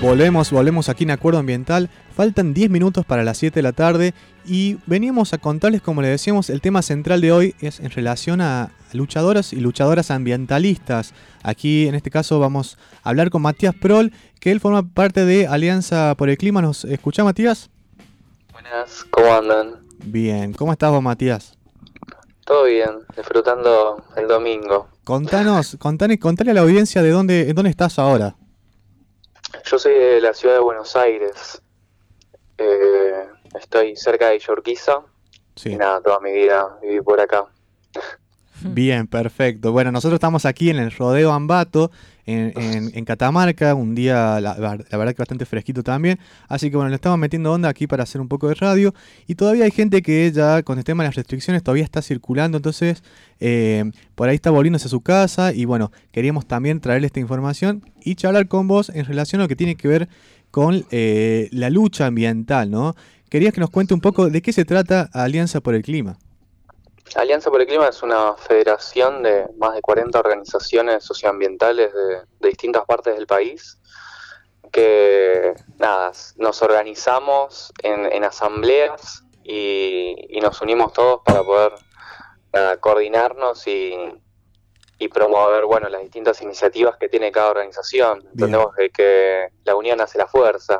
Volvemos, 0.00 0.50
volvemos 0.50 0.88
aquí 0.88 1.04
en 1.04 1.10
Acuerdo 1.10 1.40
Ambiental. 1.40 1.90
Faltan 2.16 2.54
10 2.54 2.70
minutos 2.70 3.04
para 3.04 3.22
las 3.22 3.36
7 3.36 3.56
de 3.56 3.62
la 3.62 3.72
tarde 3.72 4.14
y 4.46 4.78
veníamos 4.86 5.34
a 5.34 5.38
contarles, 5.38 5.82
como 5.82 6.00
les 6.00 6.10
decíamos, 6.10 6.48
el 6.48 6.62
tema 6.62 6.80
central 6.80 7.20
de 7.20 7.32
hoy 7.32 7.54
es 7.60 7.80
en 7.80 7.90
relación 7.90 8.40
a 8.40 8.70
luchadoras 8.94 9.52
y 9.52 9.56
luchadoras 9.56 10.10
ambientalistas. 10.10 11.12
Aquí, 11.42 11.86
en 11.86 11.94
este 11.94 12.10
caso, 12.10 12.40
vamos 12.40 12.78
a 13.02 13.10
hablar 13.10 13.28
con 13.28 13.42
Matías 13.42 13.74
Prol, 13.74 14.10
que 14.40 14.50
él 14.50 14.60
forma 14.60 14.88
parte 14.88 15.26
de 15.26 15.46
Alianza 15.46 16.14
por 16.14 16.30
el 16.30 16.38
Clima. 16.38 16.62
¿Nos 16.62 16.86
escucha, 16.86 17.22
Matías? 17.22 17.68
Buenas, 18.52 19.04
¿cómo 19.10 19.34
andan? 19.34 19.80
Bien, 20.02 20.54
¿cómo 20.54 20.72
estás 20.72 20.90
vos, 20.90 21.02
Matías? 21.02 21.58
Todo 22.46 22.64
bien, 22.64 22.90
disfrutando 23.14 24.02
el 24.16 24.26
domingo. 24.26 24.88
Contanos, 25.04 25.76
contale, 25.78 26.18
contale 26.18 26.52
a 26.52 26.54
la 26.54 26.62
audiencia 26.62 27.02
de 27.02 27.10
dónde, 27.10 27.50
en 27.50 27.54
dónde 27.54 27.70
estás 27.70 27.98
ahora. 27.98 28.34
Yo 29.64 29.78
soy 29.78 29.94
de 29.94 30.20
la 30.20 30.32
ciudad 30.34 30.54
de 30.54 30.60
Buenos 30.60 30.96
Aires. 30.96 31.62
Eh, 32.58 33.26
estoy 33.58 33.96
cerca 33.96 34.28
de 34.28 34.38
Yorquiza. 34.38 35.00
Sí. 35.56 35.70
Y 35.70 35.76
nada, 35.76 36.00
toda 36.00 36.20
mi 36.20 36.32
vida 36.32 36.78
viví 36.82 37.00
por 37.00 37.20
acá. 37.20 37.46
Bien, 38.62 39.06
perfecto. 39.06 39.72
Bueno, 39.72 39.90
nosotros 39.90 40.16
estamos 40.16 40.44
aquí 40.44 40.70
en 40.70 40.78
el 40.78 40.90
Rodeo 40.92 41.32
Ambato, 41.32 41.90
en, 42.30 43.04
Catamarca, 43.04 43.74
un 43.74 43.94
día, 43.94 44.40
la, 44.40 44.56
la 44.58 44.98
verdad 44.98 45.14
que 45.14 45.22
bastante 45.22 45.46
fresquito 45.46 45.82
también. 45.82 46.18
Así 46.48 46.70
que 46.70 46.76
bueno, 46.76 46.90
le 46.90 46.96
estamos 46.96 47.18
metiendo 47.18 47.52
onda 47.52 47.68
aquí 47.68 47.86
para 47.86 48.02
hacer 48.02 48.20
un 48.20 48.28
poco 48.28 48.48
de 48.48 48.54
radio. 48.54 48.94
Y 49.26 49.34
todavía 49.34 49.64
hay 49.64 49.70
gente 49.70 50.02
que 50.02 50.30
ya 50.32 50.62
con 50.62 50.78
el 50.78 50.84
tema 50.84 51.02
de 51.02 51.08
las 51.08 51.16
restricciones 51.16 51.62
todavía 51.62 51.84
está 51.84 52.02
circulando, 52.02 52.58
entonces 52.58 53.02
eh, 53.40 53.90
por 54.14 54.28
ahí 54.28 54.36
está 54.36 54.50
volviéndose 54.50 54.86
a 54.86 54.90
su 54.90 55.00
casa. 55.00 55.52
Y 55.52 55.64
bueno, 55.64 55.92
queríamos 56.12 56.46
también 56.46 56.80
traerle 56.80 57.06
esta 57.06 57.20
información 57.20 57.84
y 58.02 58.14
charlar 58.14 58.48
con 58.48 58.68
vos 58.68 58.90
en 58.90 59.04
relación 59.04 59.40
a 59.40 59.44
lo 59.44 59.48
que 59.48 59.56
tiene 59.56 59.76
que 59.76 59.88
ver 59.88 60.08
con 60.50 60.84
eh, 60.90 61.48
la 61.52 61.70
lucha 61.70 62.06
ambiental, 62.06 62.70
¿no? 62.70 62.94
Querías 63.28 63.54
que 63.54 63.60
nos 63.60 63.70
cuente 63.70 63.94
un 63.94 64.00
poco 64.00 64.28
de 64.28 64.42
qué 64.42 64.52
se 64.52 64.64
trata 64.64 65.08
Alianza 65.12 65.60
por 65.60 65.74
el 65.74 65.82
Clima. 65.82 66.18
Alianza 67.16 67.50
por 67.50 67.60
el 67.60 67.66
Clima 67.66 67.88
es 67.88 68.02
una 68.02 68.34
federación 68.36 69.22
de 69.22 69.46
más 69.58 69.74
de 69.74 69.82
40 69.82 70.18
organizaciones 70.18 71.04
socioambientales 71.04 71.92
de, 71.92 72.16
de 72.40 72.48
distintas 72.48 72.84
partes 72.84 73.14
del 73.16 73.26
país 73.26 73.80
que 74.70 75.54
nada, 75.78 76.12
nos 76.36 76.62
organizamos 76.62 77.72
en, 77.82 78.06
en 78.06 78.24
asambleas 78.24 79.24
y, 79.42 80.14
y 80.28 80.40
nos 80.40 80.60
unimos 80.62 80.92
todos 80.92 81.22
para 81.24 81.42
poder 81.42 81.72
nada, 82.52 82.76
coordinarnos 82.78 83.66
y, 83.66 83.94
y 84.98 85.08
promover 85.08 85.64
bueno 85.64 85.88
las 85.88 86.02
distintas 86.02 86.40
iniciativas 86.42 86.96
que 86.98 87.08
tiene 87.08 87.32
cada 87.32 87.50
organización. 87.50 88.22
Entendemos 88.32 88.74
de 88.76 88.90
que 88.90 89.48
la 89.64 89.74
unión 89.74 90.00
hace 90.00 90.18
la 90.18 90.26
fuerza. 90.26 90.78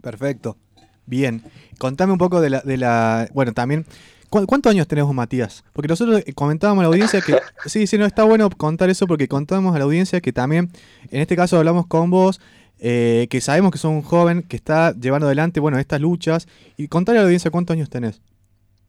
Perfecto. 0.00 0.56
Bien. 1.04 1.42
Contame 1.78 2.12
un 2.12 2.18
poco 2.18 2.40
de 2.40 2.50
la... 2.50 2.60
De 2.60 2.76
la 2.76 3.28
bueno, 3.32 3.52
también... 3.52 3.86
¿cu- 4.30 4.46
¿Cuántos 4.46 4.70
años 4.70 4.86
tenemos, 4.88 5.14
Matías? 5.14 5.64
Porque 5.72 5.88
nosotros 5.88 6.22
eh, 6.26 6.32
comentábamos 6.34 6.80
a 6.82 6.84
la 6.84 6.88
audiencia 6.88 7.20
que... 7.20 7.38
Sí, 7.66 7.86
sí, 7.86 7.98
no, 7.98 8.06
está 8.06 8.24
bueno 8.24 8.48
contar 8.50 8.90
eso 8.90 9.06
porque 9.06 9.28
contábamos 9.28 9.74
a 9.74 9.78
la 9.78 9.84
audiencia 9.84 10.20
que 10.20 10.32
también, 10.32 10.70
en 11.10 11.20
este 11.20 11.36
caso 11.36 11.56
hablamos 11.58 11.86
con 11.86 12.10
vos, 12.10 12.40
eh, 12.78 13.26
que 13.30 13.40
sabemos 13.40 13.72
que 13.72 13.78
sos 13.78 13.90
un 13.90 14.02
joven 14.02 14.42
que 14.42 14.56
está 14.56 14.92
llevando 14.92 15.26
adelante, 15.26 15.60
bueno, 15.60 15.78
estas 15.78 16.00
luchas. 16.00 16.46
Y 16.76 16.88
contarle 16.88 17.18
a 17.20 17.22
la 17.22 17.26
audiencia 17.26 17.50
cuántos 17.50 17.74
años 17.74 17.88
tenés. 17.90 18.20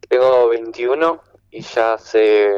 Tengo 0.10 0.50
21 0.50 1.20
y 1.52 1.62
ya 1.62 1.94
hace 1.94 2.50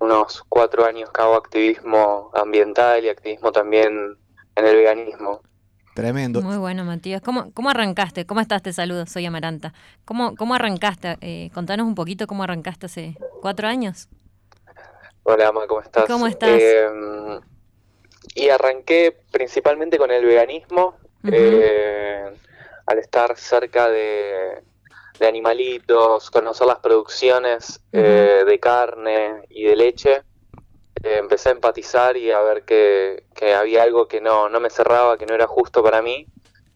unos 0.00 0.44
cuatro 0.48 0.84
años 0.86 1.10
que 1.10 1.20
hago 1.22 1.34
activismo 1.34 2.30
ambiental 2.34 3.04
y 3.04 3.08
activismo 3.08 3.52
también 3.52 4.16
en 4.56 4.66
el 4.66 4.76
veganismo. 4.76 5.42
Tremendo. 5.98 6.40
Muy 6.42 6.58
bueno, 6.58 6.84
Matías. 6.84 7.20
¿Cómo, 7.20 7.50
cómo 7.52 7.70
arrancaste? 7.70 8.24
¿Cómo 8.24 8.40
estás? 8.40 8.62
Te 8.62 8.72
saludo, 8.72 9.04
soy 9.06 9.26
Amaranta. 9.26 9.74
¿Cómo, 10.04 10.36
cómo 10.36 10.54
arrancaste? 10.54 11.18
Eh, 11.20 11.50
contanos 11.52 11.88
un 11.88 11.96
poquito 11.96 12.28
cómo 12.28 12.44
arrancaste 12.44 12.86
hace 12.86 13.16
cuatro 13.42 13.66
años. 13.66 14.08
Hola, 15.24 15.48
Ama, 15.48 15.66
¿cómo 15.66 15.80
estás? 15.80 16.04
¿Cómo 16.04 16.28
estás? 16.28 16.50
Eh, 16.52 17.40
y 18.36 18.48
arranqué 18.48 19.18
principalmente 19.32 19.98
con 19.98 20.12
el 20.12 20.24
veganismo, 20.24 20.94
eh, 21.32 22.32
al 22.86 22.98
estar 23.00 23.36
cerca 23.36 23.88
de, 23.88 24.62
de 25.18 25.26
animalitos, 25.26 26.30
conocer 26.30 26.68
las 26.68 26.78
producciones 26.78 27.80
eh, 27.90 28.44
de 28.46 28.60
carne 28.60 29.42
y 29.48 29.64
de 29.64 29.74
leche. 29.74 30.22
Eh, 31.02 31.18
empecé 31.18 31.50
a 31.50 31.52
empatizar 31.52 32.16
y 32.16 32.30
a 32.30 32.40
ver 32.40 32.64
que, 32.64 33.24
que 33.34 33.54
había 33.54 33.82
algo 33.82 34.08
que 34.08 34.20
no, 34.20 34.48
no 34.48 34.60
me 34.60 34.70
cerraba, 34.70 35.18
que 35.18 35.26
no 35.26 35.34
era 35.34 35.46
justo 35.46 35.82
para 35.82 36.02
mí. 36.02 36.26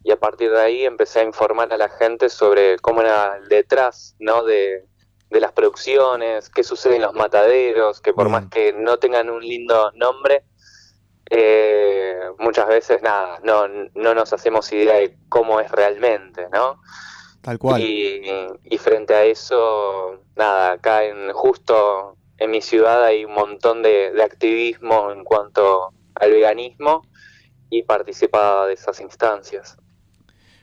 Y 0.05 0.11
a 0.11 0.19
partir 0.19 0.51
de 0.51 0.61
ahí 0.61 0.85
empecé 0.85 1.21
a 1.21 1.25
informar 1.25 1.73
a 1.73 1.77
la 1.77 1.89
gente 1.89 2.29
sobre 2.29 2.79
cómo 2.79 3.03
era 3.03 3.37
el 3.37 3.49
detrás 3.49 4.17
¿no? 4.19 4.43
de, 4.45 4.85
de 5.31 5.41
las 5.41 5.53
producciones, 5.53 6.51
qué 6.51 6.65
sucede 6.65 6.97
en 6.97 7.03
los 7.03 7.15
mataderos, 7.15 8.01
que 8.01 8.13
por 8.13 8.29
más 8.29 8.47
que 8.47 8.73
no 8.73 8.99
tengan 8.99 9.31
un 9.31 9.43
lindo 9.43 9.93
nombre, 9.93 10.45
eh, 11.31 12.19
muchas 12.39 12.69
veces 12.69 13.01
nada, 13.01 13.39
no, 13.43 13.67
no 13.95 14.15
nos 14.15 14.33
hacemos 14.33 14.71
idea 14.73 14.97
de 14.97 15.17
cómo 15.29 15.61
es 15.61 15.71
realmente, 15.71 16.49
¿no? 16.53 16.81
Tal 17.41 17.59
cual. 17.59 17.81
Y, 17.81 18.23
y 18.65 18.79
frente 18.79 19.15
a 19.15 19.25
eso, 19.25 20.21
nada, 20.37 20.73
acá 20.73 21.05
en 21.05 21.33
justo 21.33 22.17
en 22.43 22.51
mi 22.51 22.61
ciudad 22.61 23.05
hay 23.05 23.25
un 23.25 23.33
montón 23.35 23.83
de, 23.83 24.13
de 24.13 24.23
activismo 24.23 25.11
en 25.13 25.25
cuanto 25.25 25.93
al 26.15 26.31
veganismo 26.31 27.07
y 27.71 27.83
participaba 27.83 28.67
de 28.67 28.75
esas 28.75 29.01
instancias. 29.01 29.77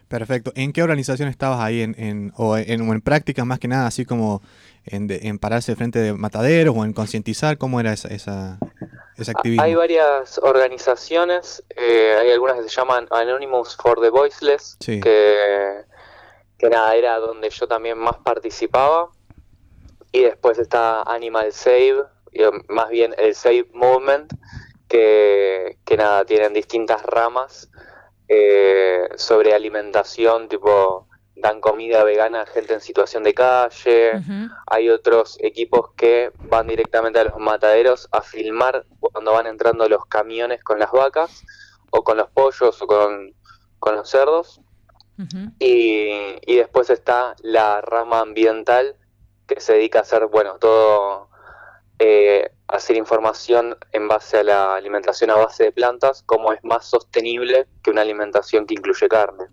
Perfecto. 0.07 0.51
¿En 0.55 0.73
qué 0.73 0.81
organización 0.81 1.29
estabas 1.29 1.59
ahí? 1.59 1.81
¿En, 1.81 1.95
en, 1.99 2.33
o, 2.35 2.57
en, 2.57 2.81
en 2.81 3.01
prácticas 3.01 3.45
más 3.45 3.59
que 3.59 3.67
nada, 3.67 3.85
así 3.87 4.05
como 4.05 4.41
en, 4.85 5.05
de- 5.05 5.19
en 5.27 5.37
pararse 5.37 5.75
frente 5.75 5.99
de 5.99 6.13
mataderos 6.13 6.75
o 6.75 6.83
en 6.83 6.93
concientizar? 6.93 7.57
¿Cómo 7.59 7.79
era 7.79 7.93
esa, 7.93 8.07
esa, 8.07 8.57
ese 9.17 9.29
activismo? 9.31 9.63
Hay 9.63 9.75
varias 9.75 10.39
organizaciones, 10.39 11.63
eh, 11.75 12.15
hay 12.19 12.31
algunas 12.31 12.55
que 12.57 12.63
se 12.63 12.69
llaman 12.69 13.07
Anonymous 13.11 13.75
for 13.75 14.01
the 14.01 14.09
Voiceless, 14.09 14.77
Sí. 14.79 14.99
que, 14.99 15.81
que 16.57 16.69
nada, 16.71 16.95
era 16.95 17.17
donde 17.17 17.49
yo 17.51 17.67
también 17.67 17.99
más 17.99 18.17
participaba. 18.23 19.09
Y 20.11 20.21
después 20.21 20.57
está 20.59 21.03
Animal 21.03 21.51
Save, 21.51 22.03
eh, 22.31 22.51
más 22.67 22.89
bien 22.89 23.13
el 23.17 23.35
Save 23.35 23.67
Movement, 23.73 24.33
que, 24.87 25.77
que 25.85 25.97
nada, 25.97 26.25
tienen 26.25 26.53
distintas 26.53 27.03
ramas 27.03 27.69
eh, 28.27 29.07
sobre 29.15 29.53
alimentación, 29.53 30.47
tipo 30.47 31.07
dan 31.35 31.61
comida 31.61 32.03
vegana 32.03 32.41
a 32.41 32.45
gente 32.45 32.73
en 32.73 32.81
situación 32.81 33.23
de 33.23 33.33
calle. 33.33 34.21
Hay 34.67 34.89
otros 34.89 35.37
equipos 35.41 35.91
que 35.95 36.31
van 36.49 36.67
directamente 36.67 37.19
a 37.19 37.23
los 37.23 37.37
mataderos 37.37 38.09
a 38.11 38.21
filmar 38.21 38.85
cuando 38.99 39.31
van 39.31 39.47
entrando 39.47 39.87
los 39.87 40.05
camiones 40.05 40.63
con 40.63 40.79
las 40.79 40.91
vacas, 40.91 41.43
o 41.91 42.03
con 42.03 42.17
los 42.17 42.29
pollos, 42.31 42.81
o 42.81 42.87
con, 42.87 43.33
con 43.79 43.95
los 43.95 44.09
cerdos. 44.09 44.59
y, 45.59 46.35
y 46.45 46.55
después 46.55 46.89
está 46.89 47.35
la 47.41 47.81
rama 47.81 48.19
ambiental 48.19 48.95
que 49.55 49.61
se 49.61 49.73
dedica 49.73 49.99
a 49.99 50.01
hacer, 50.03 50.27
bueno, 50.27 50.55
todo, 50.59 51.29
eh, 51.97 52.49
hacer 52.67 52.95
información 52.95 53.75
en 53.91 54.07
base 54.07 54.37
a 54.37 54.43
la 54.43 54.75
alimentación 54.75 55.29
a 55.31 55.35
base 55.35 55.65
de 55.65 55.71
plantas, 55.71 56.23
cómo 56.25 56.53
es 56.53 56.63
más 56.63 56.85
sostenible 56.85 57.67
que 57.83 57.91
una 57.91 58.01
alimentación 58.01 58.65
que 58.65 58.75
incluye 58.75 59.07
carne. 59.09 59.45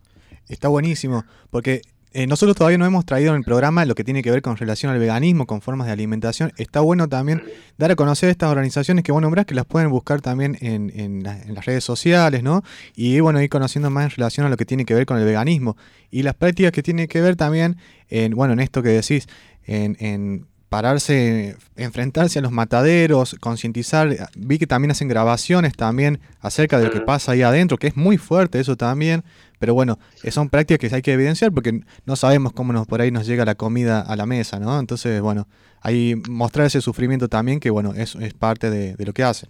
Está 0.48 0.68
buenísimo, 0.68 1.24
porque 1.50 1.82
eh, 2.12 2.26
nosotros 2.26 2.56
todavía 2.56 2.78
no 2.78 2.86
hemos 2.86 3.04
traído 3.04 3.32
en 3.32 3.38
el 3.38 3.44
programa 3.44 3.84
lo 3.84 3.94
que 3.94 4.04
tiene 4.04 4.22
que 4.22 4.30
ver 4.30 4.40
con 4.40 4.56
relación 4.56 4.90
al 4.92 4.98
veganismo, 4.98 5.46
con 5.46 5.60
formas 5.60 5.86
de 5.86 5.92
alimentación. 5.92 6.52
Está 6.56 6.80
bueno 6.80 7.08
también 7.08 7.42
dar 7.76 7.90
a 7.90 7.96
conocer 7.96 8.30
estas 8.30 8.50
organizaciones 8.50 9.04
que 9.04 9.12
vos 9.12 9.20
nombrás, 9.20 9.44
que 9.44 9.54
las 9.54 9.66
pueden 9.66 9.90
buscar 9.90 10.22
también 10.22 10.56
en, 10.60 10.90
en 10.98 11.22
la- 11.24 11.42
en 11.42 11.54
las 11.54 11.66
redes 11.66 11.84
sociales, 11.84 12.42
¿no? 12.42 12.62
Y 12.94 13.20
bueno, 13.20 13.42
ir 13.42 13.50
conociendo 13.50 13.90
más 13.90 14.04
en 14.04 14.10
relación 14.10 14.46
a 14.46 14.48
lo 14.48 14.56
que 14.56 14.64
tiene 14.64 14.84
que 14.86 14.94
ver 14.94 15.04
con 15.04 15.18
el 15.18 15.24
veganismo. 15.26 15.76
Y 16.10 16.22
las 16.22 16.34
prácticas 16.34 16.72
que 16.72 16.82
tiene 16.82 17.06
que 17.08 17.20
ver 17.20 17.36
también, 17.36 17.76
en, 18.08 18.32
bueno, 18.34 18.54
en 18.54 18.60
esto 18.60 18.82
que 18.82 18.90
decís, 18.90 19.26
en, 19.66 19.96
en 20.00 20.46
pararse, 20.68 21.56
enfrentarse 21.76 22.38
a 22.38 22.42
los 22.42 22.50
mataderos, 22.52 23.36
concientizar. 23.40 24.28
Vi 24.36 24.58
que 24.58 24.66
también 24.66 24.90
hacen 24.90 25.08
grabaciones 25.08 25.74
también 25.74 26.20
acerca 26.40 26.78
de 26.78 26.86
lo 26.86 26.90
que 26.90 27.00
pasa 27.00 27.32
ahí 27.32 27.42
adentro, 27.42 27.76
que 27.78 27.86
es 27.86 27.96
muy 27.96 28.18
fuerte 28.18 28.58
eso 28.60 28.76
también. 28.76 29.24
Pero 29.58 29.72
bueno, 29.74 29.98
eh, 30.22 30.30
son 30.30 30.50
prácticas 30.50 30.78
que 30.90 30.94
hay 30.94 31.02
que 31.02 31.12
evidenciar 31.12 31.50
porque 31.52 31.80
no 32.04 32.16
sabemos 32.16 32.52
cómo 32.52 32.72
nos 32.72 32.86
por 32.86 33.00
ahí 33.00 33.10
nos 33.10 33.26
llega 33.26 33.44
la 33.44 33.54
comida 33.54 34.00
a 34.00 34.14
la 34.16 34.26
mesa, 34.26 34.58
¿no? 34.58 34.78
Entonces, 34.78 35.20
bueno, 35.22 35.46
ahí 35.80 36.14
mostrar 36.28 36.66
ese 36.66 36.80
sufrimiento 36.82 37.28
también, 37.28 37.58
que 37.60 37.70
bueno, 37.70 37.94
es, 37.94 38.16
es 38.16 38.34
parte 38.34 38.68
de, 38.68 38.96
de 38.96 39.04
lo 39.06 39.12
que 39.14 39.22
hacen. 39.22 39.48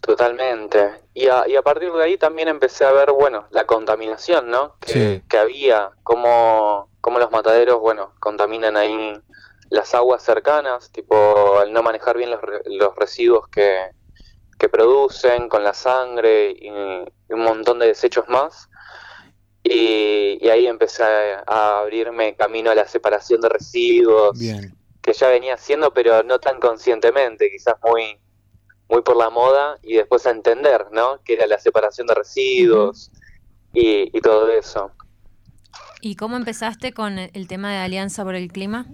Totalmente. 0.00 0.78
Y 1.14 1.26
a, 1.28 1.46
y 1.48 1.56
a 1.56 1.62
partir 1.62 1.90
de 1.92 2.02
ahí 2.04 2.18
también 2.18 2.48
empecé 2.48 2.84
a 2.84 2.92
ver, 2.92 3.10
bueno, 3.12 3.46
la 3.50 3.64
contaminación, 3.66 4.50
¿no? 4.50 4.74
Que, 4.80 4.92
Sí. 4.92 5.22
que 5.28 5.38
había, 5.38 5.90
cómo, 6.02 6.88
cómo 7.00 7.18
los 7.18 7.30
mataderos, 7.30 7.80
bueno, 7.80 8.10
contaminan 8.20 8.76
ahí 8.76 9.12
las 9.72 9.94
aguas 9.94 10.22
cercanas, 10.22 10.90
tipo 10.92 11.58
al 11.58 11.72
no 11.72 11.82
manejar 11.82 12.16
bien 12.16 12.30
los, 12.30 12.42
re- 12.42 12.62
los 12.66 12.94
residuos 12.94 13.48
que, 13.48 13.90
que 14.58 14.68
producen 14.68 15.48
con 15.48 15.64
la 15.64 15.72
sangre 15.72 16.50
y, 16.50 16.68
y 16.68 17.32
un 17.32 17.42
montón 17.42 17.78
de 17.78 17.86
desechos 17.86 18.28
más. 18.28 18.68
Y, 19.64 20.38
y 20.44 20.48
ahí 20.50 20.66
empecé 20.66 21.04
a, 21.04 21.44
a 21.46 21.78
abrirme 21.80 22.34
camino 22.36 22.70
a 22.70 22.74
la 22.74 22.86
separación 22.86 23.40
de 23.40 23.48
residuos, 23.48 24.38
Bien. 24.38 24.74
que 25.00 25.12
ya 25.12 25.28
venía 25.28 25.54
haciendo, 25.54 25.94
pero 25.94 26.22
no 26.22 26.38
tan 26.38 26.58
conscientemente, 26.60 27.48
quizás 27.48 27.76
muy, 27.82 28.18
muy 28.88 29.02
por 29.02 29.16
la 29.16 29.30
moda, 29.30 29.78
y 29.82 29.94
después 29.94 30.26
a 30.26 30.30
entender, 30.30 30.86
¿no? 30.90 31.22
Que 31.24 31.34
era 31.34 31.46
la 31.46 31.58
separación 31.60 32.08
de 32.08 32.14
residuos 32.14 33.10
y, 33.72 34.16
y 34.16 34.20
todo 34.20 34.50
eso. 34.50 34.90
¿Y 36.00 36.16
cómo 36.16 36.36
empezaste 36.36 36.92
con 36.92 37.18
el 37.20 37.46
tema 37.46 37.70
de 37.70 37.78
Alianza 37.78 38.24
por 38.24 38.34
el 38.34 38.50
Clima? 38.50 38.86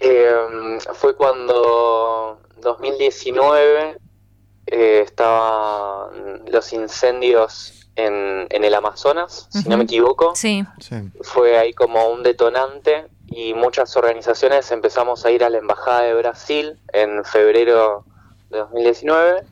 Eh, 0.00 0.78
fue 0.94 1.16
cuando 1.16 2.40
2019 2.60 3.98
eh, 4.66 5.00
estaban 5.04 6.44
los 6.46 6.72
incendios 6.72 7.88
en, 7.96 8.46
en 8.50 8.64
el 8.64 8.74
Amazonas, 8.74 9.48
si 9.50 9.68
no 9.68 9.76
me 9.76 9.84
equivoco. 9.84 10.34
Sí. 10.34 10.64
Fue 11.22 11.58
ahí 11.58 11.72
como 11.72 12.08
un 12.08 12.22
detonante 12.22 13.08
y 13.26 13.54
muchas 13.54 13.96
organizaciones 13.96 14.70
empezamos 14.70 15.24
a 15.24 15.30
ir 15.30 15.42
a 15.42 15.50
la 15.50 15.58
Embajada 15.58 16.02
de 16.02 16.14
Brasil 16.14 16.78
en 16.92 17.24
febrero 17.24 18.04
de 18.50 18.58
2019 18.58 19.44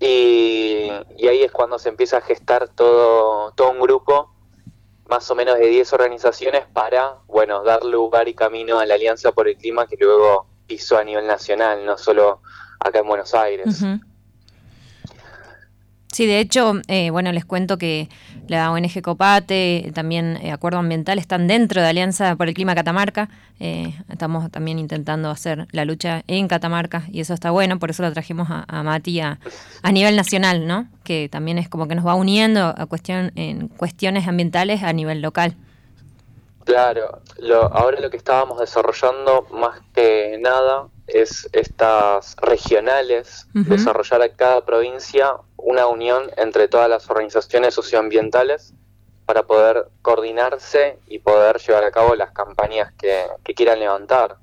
y, 0.00 0.90
y 1.16 1.28
ahí 1.28 1.42
es 1.42 1.50
cuando 1.50 1.78
se 1.78 1.88
empieza 1.88 2.18
a 2.18 2.20
gestar 2.20 2.68
todo, 2.68 3.52
todo 3.52 3.70
un 3.70 3.80
grupo 3.80 4.32
más 5.08 5.30
o 5.30 5.34
menos 5.34 5.58
de 5.58 5.66
10 5.66 5.92
organizaciones 5.94 6.66
para, 6.72 7.16
bueno, 7.26 7.62
dar 7.64 7.82
lugar 7.84 8.28
y 8.28 8.34
camino 8.34 8.78
a 8.78 8.86
la 8.86 8.94
Alianza 8.94 9.32
por 9.32 9.48
el 9.48 9.56
Clima 9.56 9.86
que 9.86 9.96
luego 9.98 10.46
pisó 10.66 10.98
a 10.98 11.04
nivel 11.04 11.26
nacional, 11.26 11.84
no 11.84 11.96
solo 11.96 12.42
acá 12.78 13.00
en 13.00 13.08
Buenos 13.08 13.34
Aires. 13.34 13.82
Sí, 16.10 16.26
de 16.26 16.40
hecho, 16.40 16.72
eh, 16.88 17.10
bueno, 17.10 17.32
les 17.32 17.44
cuento 17.44 17.76
que 17.76 18.08
la 18.48 18.72
ONG 18.72 19.02
Copate, 19.02 19.92
también 19.94 20.38
eh, 20.42 20.52
Acuerdo 20.52 20.78
Ambiental, 20.78 21.18
están 21.18 21.46
dentro 21.46 21.82
de 21.82 21.88
Alianza 21.88 22.34
por 22.36 22.48
el 22.48 22.54
Clima 22.54 22.74
Catamarca. 22.74 23.28
Eh, 23.60 23.94
estamos 24.08 24.50
también 24.50 24.78
intentando 24.78 25.28
hacer 25.30 25.66
la 25.70 25.84
lucha 25.84 26.22
en 26.26 26.48
Catamarca 26.48 27.04
y 27.12 27.20
eso 27.20 27.34
está 27.34 27.50
bueno, 27.50 27.78
por 27.78 27.90
eso 27.90 28.02
lo 28.02 28.12
trajimos 28.12 28.48
a, 28.50 28.64
a 28.68 28.82
Mati 28.82 29.20
a, 29.20 29.38
a 29.82 29.92
nivel 29.92 30.16
nacional, 30.16 30.66
¿no? 30.66 30.88
Que 31.04 31.28
también 31.28 31.58
es 31.58 31.68
como 31.68 31.88
que 31.88 31.94
nos 31.94 32.06
va 32.06 32.14
uniendo 32.14 32.74
a 32.76 32.86
cuestión, 32.86 33.30
en 33.34 33.68
cuestiones 33.68 34.26
ambientales 34.26 34.82
a 34.82 34.92
nivel 34.94 35.20
local. 35.20 35.56
Claro, 36.64 37.20
lo, 37.38 37.64
ahora 37.74 38.00
lo 38.00 38.10
que 38.10 38.16
estábamos 38.16 38.60
desarrollando 38.60 39.46
más 39.52 39.80
que 39.94 40.38
nada 40.40 40.86
es 41.06 41.48
estas 41.52 42.36
regionales, 42.42 43.46
desarrollar 43.54 44.22
a 44.22 44.28
cada 44.28 44.64
provincia 44.64 45.32
una 45.58 45.86
unión 45.86 46.30
entre 46.36 46.68
todas 46.68 46.88
las 46.88 47.08
organizaciones 47.10 47.74
socioambientales 47.74 48.72
para 49.26 49.42
poder 49.42 49.88
coordinarse 50.00 50.98
y 51.06 51.18
poder 51.18 51.58
llevar 51.58 51.84
a 51.84 51.90
cabo 51.90 52.14
las 52.14 52.32
campañas 52.32 52.92
que, 52.94 53.24
que 53.44 53.54
quieran 53.54 53.78
levantar. 53.78 54.36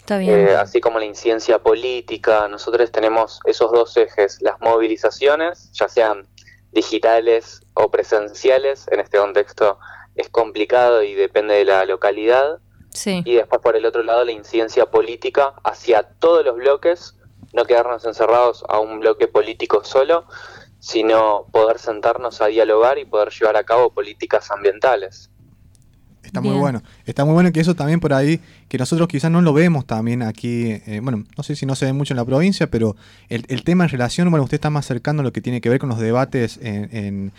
Está 0.00 0.18
bien. 0.18 0.48
Eh, 0.48 0.56
así 0.56 0.80
como 0.80 0.98
la 0.98 1.04
incidencia 1.04 1.60
política, 1.60 2.48
nosotros 2.48 2.90
tenemos 2.90 3.40
esos 3.44 3.70
dos 3.70 3.96
ejes, 3.96 4.42
las 4.42 4.60
movilizaciones, 4.60 5.70
ya 5.72 5.88
sean 5.88 6.26
digitales 6.72 7.62
o 7.74 7.90
presenciales, 7.90 8.86
en 8.90 9.00
este 9.00 9.18
contexto 9.18 9.78
es 10.16 10.28
complicado 10.28 11.02
y 11.02 11.14
depende 11.14 11.54
de 11.54 11.64
la 11.64 11.84
localidad, 11.84 12.58
Sí. 12.90 13.22
y 13.24 13.34
después 13.34 13.60
por 13.60 13.74
el 13.76 13.86
otro 13.86 14.02
lado 14.04 14.24
la 14.24 14.30
incidencia 14.32 14.86
política 14.86 15.54
hacia 15.64 16.02
todos 16.02 16.44
los 16.44 16.54
bloques, 16.56 17.16
no 17.54 17.64
quedarnos 17.64 18.04
encerrados 18.04 18.64
a 18.68 18.78
un 18.80 19.00
bloque 19.00 19.28
político 19.28 19.82
solo, 19.84 20.24
sino 20.80 21.46
poder 21.50 21.78
sentarnos 21.78 22.40
a 22.42 22.46
dialogar 22.46 22.98
y 22.98 23.04
poder 23.06 23.30
llevar 23.30 23.56
a 23.56 23.64
cabo 23.64 23.90
políticas 23.90 24.50
ambientales. 24.50 25.30
Está 26.22 26.40
muy 26.40 26.56
bueno. 26.56 26.82
Está 27.06 27.24
muy 27.24 27.34
bueno 27.34 27.52
que 27.52 27.60
eso 27.60 27.74
también 27.74 28.00
por 28.00 28.12
ahí, 28.12 28.40
que 28.68 28.76
nosotros 28.76 29.06
quizás 29.08 29.30
no 29.30 29.40
lo 29.40 29.52
vemos 29.52 29.86
también 29.86 30.22
aquí, 30.22 30.72
eh, 30.86 31.00
bueno, 31.02 31.22
no 31.36 31.42
sé 31.44 31.54
si 31.54 31.64
no 31.64 31.74
se 31.76 31.84
ve 31.84 31.92
mucho 31.92 32.12
en 32.12 32.16
la 32.16 32.24
provincia, 32.24 32.66
pero 32.68 32.96
el, 33.28 33.44
el 33.48 33.62
tema 33.62 33.84
en 33.84 33.90
relación, 33.90 34.30
bueno, 34.30 34.42
usted 34.44 34.56
está 34.56 34.68
más 34.70 34.84
cercano 34.86 35.20
a 35.20 35.22
lo 35.24 35.32
que 35.32 35.40
tiene 35.40 35.60
que 35.60 35.68
ver 35.68 35.78
con 35.78 35.90
los 35.90 35.98
debates 36.00 36.58
en, 36.60 36.88
en- 36.96 37.32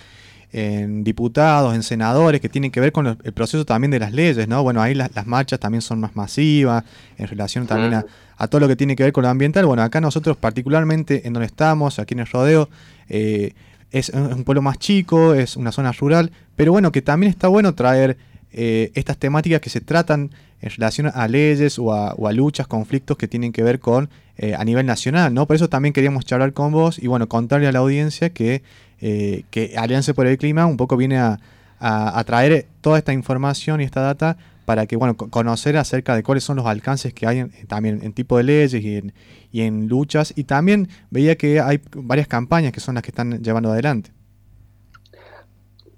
en 0.58 1.04
diputados, 1.04 1.76
en 1.76 1.84
senadores, 1.84 2.40
que 2.40 2.48
tienen 2.48 2.72
que 2.72 2.80
ver 2.80 2.94
con 2.94 3.08
el 3.08 3.34
proceso 3.34 3.66
también 3.66 3.92
de 3.92 4.00
las 4.00 4.14
leyes, 4.14 4.48
¿no? 4.48 4.64
Bueno, 4.64 4.82
ahí 4.82 4.96
las, 4.96 5.14
las 5.14 5.28
marchas 5.28 5.60
también 5.60 5.82
son 5.82 6.00
más 6.00 6.16
masivas, 6.16 6.86
en 7.18 7.28
relación 7.28 7.68
también 7.68 7.94
a, 7.96 8.06
a 8.38 8.48
todo 8.48 8.62
lo 8.62 8.68
que 8.70 8.78
tiene 8.78 8.96
que 8.96 9.04
ver 9.04 9.12
con 9.12 9.24
lo 9.24 9.30
ambiental. 9.30 9.66
Bueno, 9.66 9.84
acá 9.84 10.00
nosotros 10.00 10.38
particularmente 10.38 11.28
en 11.28 11.34
donde 11.34 11.48
estamos, 11.48 12.00
aquí 12.00 12.14
en 12.14 12.22
el 12.22 12.28
rodeo, 12.28 12.70
eh, 13.10 13.52
es 13.92 14.08
un 14.10 14.32
un 14.32 14.44
pueblo 14.46 14.62
más 14.62 14.80
chico, 14.80 15.34
es 15.34 15.58
una 15.58 15.74
zona 15.74 15.92
rural, 15.92 16.32
pero 16.56 16.72
bueno, 16.72 16.90
que 16.94 17.02
también 17.02 17.30
está 17.30 17.50
bueno 17.50 17.76
traer 17.76 18.16
eh, 18.54 18.92
estas 18.94 19.18
temáticas 19.18 19.60
que 19.60 19.70
se 19.70 19.82
tratan 19.82 20.32
en 20.62 20.70
relación 20.70 21.12
a 21.14 21.28
leyes 21.28 21.78
o 21.80 21.92
a, 21.92 22.14
o 22.14 22.30
a 22.30 22.32
luchas, 22.32 22.66
conflictos 22.66 23.18
que 23.18 23.28
tienen 23.28 23.52
que 23.52 23.62
ver 23.62 23.80
con 23.80 24.10
eh, 24.38 24.56
a 24.56 24.64
nivel 24.64 24.86
nacional, 24.86 25.34
¿no? 25.34 25.48
Por 25.48 25.58
eso 25.58 25.68
también 25.68 25.92
queríamos 25.92 26.24
charlar 26.26 26.54
con 26.54 26.72
vos 26.72 26.98
y 26.98 27.08
bueno, 27.08 27.28
contarle 27.28 27.68
a 27.68 27.74
la 27.74 27.80
audiencia 27.80 28.30
que, 28.30 28.64
eh, 29.02 29.44
que 29.52 29.76
Alianza 29.78 30.14
por 30.14 30.28
el 30.28 30.38
Clima 30.38 30.66
un 30.66 30.78
poco 30.78 30.98
viene 30.98 31.18
a, 31.18 31.40
a- 31.80 32.24
traer 32.24 32.68
toda 32.82 32.98
esta 32.98 33.14
información 33.14 33.82
y 33.82 33.84
esta 33.84 34.02
data 34.02 34.38
para 34.66 34.88
que, 34.88 34.96
bueno, 34.96 35.16
co- 35.16 35.30
conocer 35.30 35.78
acerca 35.78 36.16
de 36.16 36.24
cuáles 36.24 36.44
son 36.44 36.56
los 36.58 36.66
alcances 36.66 37.14
que 37.14 37.28
hay 37.28 37.40
en- 37.40 37.52
también 37.68 38.00
en 38.04 38.14
tipo 38.14 38.38
de 38.38 38.44
leyes 38.44 38.74
y 38.84 38.98
en, 38.98 39.14
y 39.52 39.62
en 39.62 39.88
luchas. 39.88 40.34
Y 40.36 40.46
también 40.46 40.90
veía 41.12 41.36
que 41.38 41.60
hay 41.62 41.80
varias 41.96 42.28
campañas 42.28 42.72
que 42.72 42.80
son 42.80 42.96
las 42.96 43.04
que 43.04 43.12
están 43.12 43.44
llevando 43.44 43.72
adelante. 43.72 44.12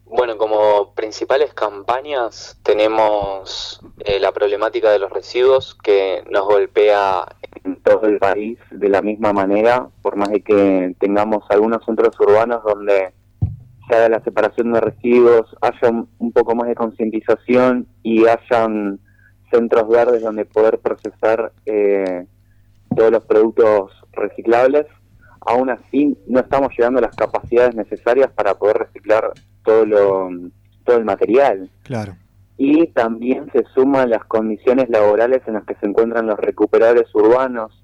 Bueno, 0.06 0.38
como 0.38 0.77
principales 0.98 1.54
campañas 1.54 2.60
tenemos 2.64 3.80
eh, 4.00 4.20
la 4.20 4.32
problemática 4.32 4.92
de 4.92 5.00
los 5.00 5.12
residuos 5.12 5.78
que 5.82 6.24
nos 6.30 6.46
golpea 6.46 7.24
en 7.64 7.82
todo 7.84 8.08
el 8.08 8.18
país 8.18 8.58
de 8.72 8.90
la 8.90 9.02
misma 9.02 9.32
manera, 9.32 9.88
por 10.02 10.16
más 10.18 10.30
de 10.30 10.42
que 10.42 10.96
tengamos 11.00 11.46
algunos 11.50 11.86
centros 11.86 12.20
urbanos 12.20 12.64
donde 12.64 13.14
se 13.88 13.96
haga 13.96 14.10
la 14.10 14.24
separación 14.24 14.74
de 14.74 14.82
residuos, 14.82 15.56
haya 15.62 15.90
un, 16.18 16.32
poco 16.34 16.56
más 16.56 16.68
de 16.68 16.76
concientización 16.76 17.88
y 18.02 18.26
hayan 18.26 19.00
centros 19.52 19.88
verdes 19.88 20.24
donde 20.24 20.46
poder 20.46 20.80
procesar 20.80 21.54
eh, 21.68 22.26
todos 22.96 23.12
los 23.12 23.24
productos 23.24 23.92
reciclables. 24.14 24.88
Aún 25.42 25.70
así, 25.70 26.18
no 26.28 26.40
estamos 26.40 26.72
llegando 26.76 27.00
a 27.00 27.04
las 27.04 27.16
capacidades 27.16 27.76
necesarias 27.76 28.32
para 28.32 28.56
poder 28.56 28.80
reciclar 28.80 29.32
todo 29.64 29.86
lo 29.86 30.30
todo 30.88 30.98
el 30.98 31.06
material. 31.06 31.70
Claro. 31.84 32.16
Y 32.58 32.88
también 32.88 33.52
se 33.52 33.64
suman 33.76 34.10
las 34.10 34.24
condiciones 34.26 34.90
laborales 34.90 35.42
en 35.46 35.54
las 35.54 35.66
que 35.66 35.76
se 35.76 35.86
encuentran 35.86 36.26
los 36.26 36.40
recuperadores 36.40 37.14
urbanos, 37.14 37.84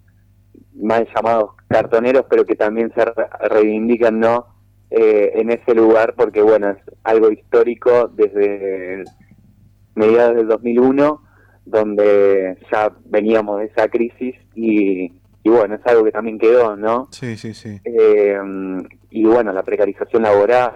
mal 0.73 1.07
llamados 1.15 1.51
cartoneros, 1.67 2.25
pero 2.27 2.43
que 2.45 2.55
también 2.55 2.91
se 2.95 3.05
re- 3.05 3.29
reivindican 3.49 4.19
no 4.19 4.47
Eh, 4.95 5.39
en 5.41 5.49
ese 5.49 5.73
lugar, 5.73 6.13
porque 6.15 6.39
bueno, 6.43 6.69
es 6.69 6.77
algo 7.03 7.31
histórico 7.31 8.11
desde 8.13 9.03
mediados 9.95 10.35
del 10.35 10.47
2001, 10.47 11.19
donde 11.65 12.57
ya 12.71 12.91
veníamos 13.05 13.59
de 13.59 13.65
esa 13.65 13.87
crisis 13.87 14.35
y, 14.53 15.11
y 15.43 15.49
bueno, 15.49 15.73
es 15.75 15.81
algo 15.85 16.03
que 16.03 16.11
también 16.11 16.37
quedó, 16.37 16.75
¿no? 16.75 17.07
Sí, 17.09 17.37
sí, 17.37 17.55
sí. 17.55 17.79
Eh, 17.85 18.37
y 19.09 19.25
bueno, 19.25 19.51
la 19.51 19.63
precarización 19.63 20.21
laboral, 20.21 20.73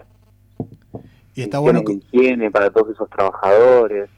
Y 1.37 1.43
está 1.43 1.59
bueno, 1.59 1.83
higiene 2.11 2.49
para 2.49 2.71
todos 2.71 2.95
esos 2.95 3.07
trabajadores. 3.11 4.09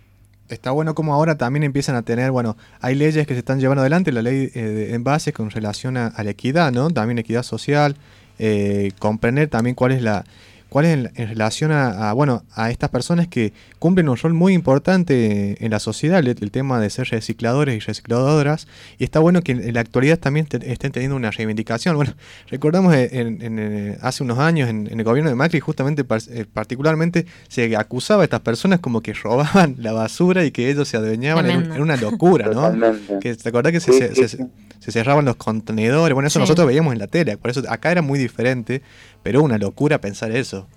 está 0.48 0.72
bueno 0.72 0.96
como 0.96 1.14
ahora 1.14 1.36
también 1.38 1.64
empiezan 1.64 1.98
a 1.98 2.02
tener, 2.02 2.32
bueno, 2.32 2.56
hay 2.80 2.96
leyes 2.96 3.28
que 3.28 3.34
se 3.34 3.40
están 3.40 3.60
llevando 3.60 3.82
adelante, 3.82 4.14
la 4.14 4.22
ley 4.22 4.50
eh, 4.54 4.62
de 4.62 4.94
envases 4.96 5.34
con 5.34 5.50
relación 5.52 5.98
a, 5.98 6.08
a 6.08 6.24
la 6.24 6.30
equidad, 6.30 6.72
¿no? 6.72 6.90
También 6.90 7.18
equidad 7.20 7.44
social, 7.44 7.98
eh, 8.40 8.94
comprender 9.00 9.50
también 9.50 9.76
cuál 9.76 9.92
es 9.92 10.02
la 10.02 10.24
cuál 10.70 10.86
es 10.86 10.94
en, 10.94 11.12
en 11.16 11.28
relación 11.30 11.72
a, 11.72 12.10
a, 12.10 12.14
bueno 12.14 12.44
a 12.54 12.70
estas 12.72 12.90
personas 12.90 13.28
que 13.28 13.54
cumplen 13.80 14.08
un 14.10 14.18
rol 14.18 14.34
muy 14.34 14.54
importante 14.54 15.64
en 15.64 15.72
la 15.72 15.80
sociedad 15.80 16.20
el, 16.20 16.28
el 16.28 16.52
tema 16.52 16.80
de 16.80 16.90
ser 16.90 17.08
recicladores 17.10 17.76
y 17.76 17.80
recicladoras 17.80 18.68
y 18.98 19.04
está 19.04 19.20
bueno 19.20 19.42
que 19.42 19.52
en, 19.54 19.74
la 19.74 19.82
actualidad 19.82 20.18
también 20.20 20.46
te- 20.46 20.72
estén 20.72 20.92
teniendo 20.92 21.16
una 21.16 21.32
reivindicación 21.32 21.96
bueno 21.96 22.14
recordamos 22.50 22.94
en, 22.96 23.42
en, 23.42 23.60
eh, 23.60 23.98
hace 24.02 24.24
unos 24.24 24.40
años 24.40 24.70
en, 24.70 24.88
en 24.92 25.00
el 25.00 25.04
gobierno 25.06 25.30
de 25.30 25.36
Macri 25.36 25.60
justamente 25.60 26.04
par- 26.04 26.22
eh, 26.30 26.46
particularmente 26.52 27.26
se 27.48 27.76
acusaba 27.76 28.22
a 28.22 28.26
estas 28.26 28.42
personas 28.42 28.80
como 28.80 29.02
que 29.02 29.14
robaban 29.14 29.76
la 29.80 29.94
basura 29.94 30.46
y 30.46 30.52
que 30.52 30.70
ellos 30.70 30.88
se 30.88 30.98
adueñaban 30.98 31.50
en, 31.50 31.82
una 31.82 31.96
locura 31.98 32.46
no 32.48 32.54
Totalmente. 32.54 33.20
que 33.20 33.36
te 33.36 33.50
acordás 33.50 33.72
que 33.72 33.80
se, 33.80 33.92
Sí, 33.92 33.98
se- 34.00 34.10
sí, 34.16 34.28
se- 34.28 34.38
sí. 34.38 34.44
se 34.80 34.92
cerraban 34.92 35.26
los 35.26 35.36
contenedores. 35.36 36.14
Bueno, 36.14 36.28
eso 36.28 36.40
Sí. 36.40 36.42
nosotros 36.44 36.66
veíamos 36.68 36.94
en 36.94 37.00
la 37.00 37.08
tele. 37.08 37.36
Por 37.38 37.50
eso 37.52 37.62
acá 37.68 37.92
era 37.92 38.02
muy 38.02 38.18
diferente, 38.20 38.82
pero 39.24 39.42
una 39.44 39.58
locura 39.58 40.00
pensar 40.00 40.32
eso. 40.32 40.68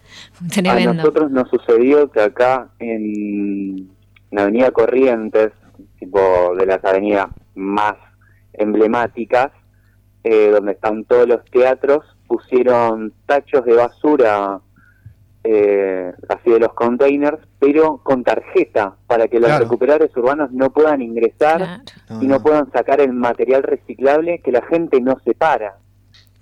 A 0.90 0.94
nosotros 0.97 1.31
nos 1.31 1.48
sucedió 1.48 2.10
que 2.10 2.20
acá 2.20 2.69
en 2.78 3.89
la 4.31 4.43
avenida 4.43 4.70
Corrientes, 4.70 5.52
tipo 5.98 6.55
de 6.56 6.66
las 6.66 6.85
avenidas 6.85 7.28
más 7.55 7.94
emblemáticas, 8.55 9.51
eh, 10.24 10.51
donde 10.51 10.73
están 10.73 11.05
todos 11.05 11.27
los 11.27 11.44
teatros, 11.47 12.05
pusieron 12.27 13.12
tachos 13.27 13.64
de 13.64 13.74
basura 13.74 14.60
eh, 15.44 16.12
así 16.28 16.51
de 16.51 16.60
los 16.60 16.73
containers, 16.74 17.39
pero 17.59 17.98
con 18.05 18.23
tarjeta, 18.23 18.94
para 19.09 19.27
que 19.27 19.40
los 19.40 19.48
Claro. 19.48 19.64
recuperadores 19.64 20.16
urbanos 20.16 20.52
no 20.52 20.70
puedan 20.73 21.02
ingresar 21.02 21.81
y 22.20 22.27
no 22.28 22.40
puedan 22.40 22.70
sacar 22.70 23.01
el 23.01 23.12
material 23.12 23.64
reciclable 23.64 24.39
que 24.40 24.52
la 24.52 24.62
gente 24.62 25.01
no 25.01 25.19
separa. 25.24 25.78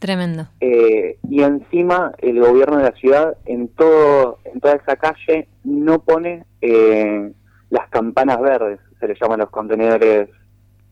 Tremendo. 0.01 0.48
Eh, 0.60 1.18
y 1.28 1.43
encima 1.43 2.12
el 2.18 2.40
gobierno 2.40 2.78
de 2.78 2.85
la 2.85 2.93
ciudad 2.93 3.36
en 3.47 3.68
todo 3.68 4.39
en 4.44 4.59
toda 4.60 4.74
esa 4.74 4.97
calle 4.97 5.47
no 5.62 6.01
pone 6.02 6.44
eh, 6.62 7.31
las 7.70 7.89
campanas 7.90 8.40
verdes 8.40 8.81
se 8.98 9.06
le 9.09 9.14
llaman 9.20 9.39
los 9.40 9.51
contenedores 9.51 10.28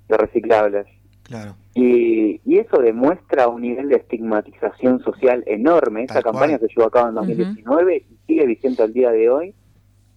de 0.09 0.16
reciclables 0.16 0.86
Claro. 1.24 1.56
y, 1.74 2.40
y 2.47 2.59
eso 2.59 2.78
demuestra 2.78 3.48
un 3.48 3.60
nivel 3.62 3.89
de 3.90 3.97
estigmatización 3.97 5.01
social 5.02 5.43
enorme 5.47 6.05
esa 6.05 6.22
campaña 6.22 6.56
cual. 6.59 6.68
se 6.70 6.74
llevó 6.74 6.86
a 6.89 6.90
cabo 6.90 7.09
en 7.09 7.14
2019 7.16 7.97
y 8.10 8.16
sigue 8.26 8.47
vigente 8.47 8.82
al 8.82 8.93
día 8.94 9.10
de 9.10 9.28
hoy 9.28 9.55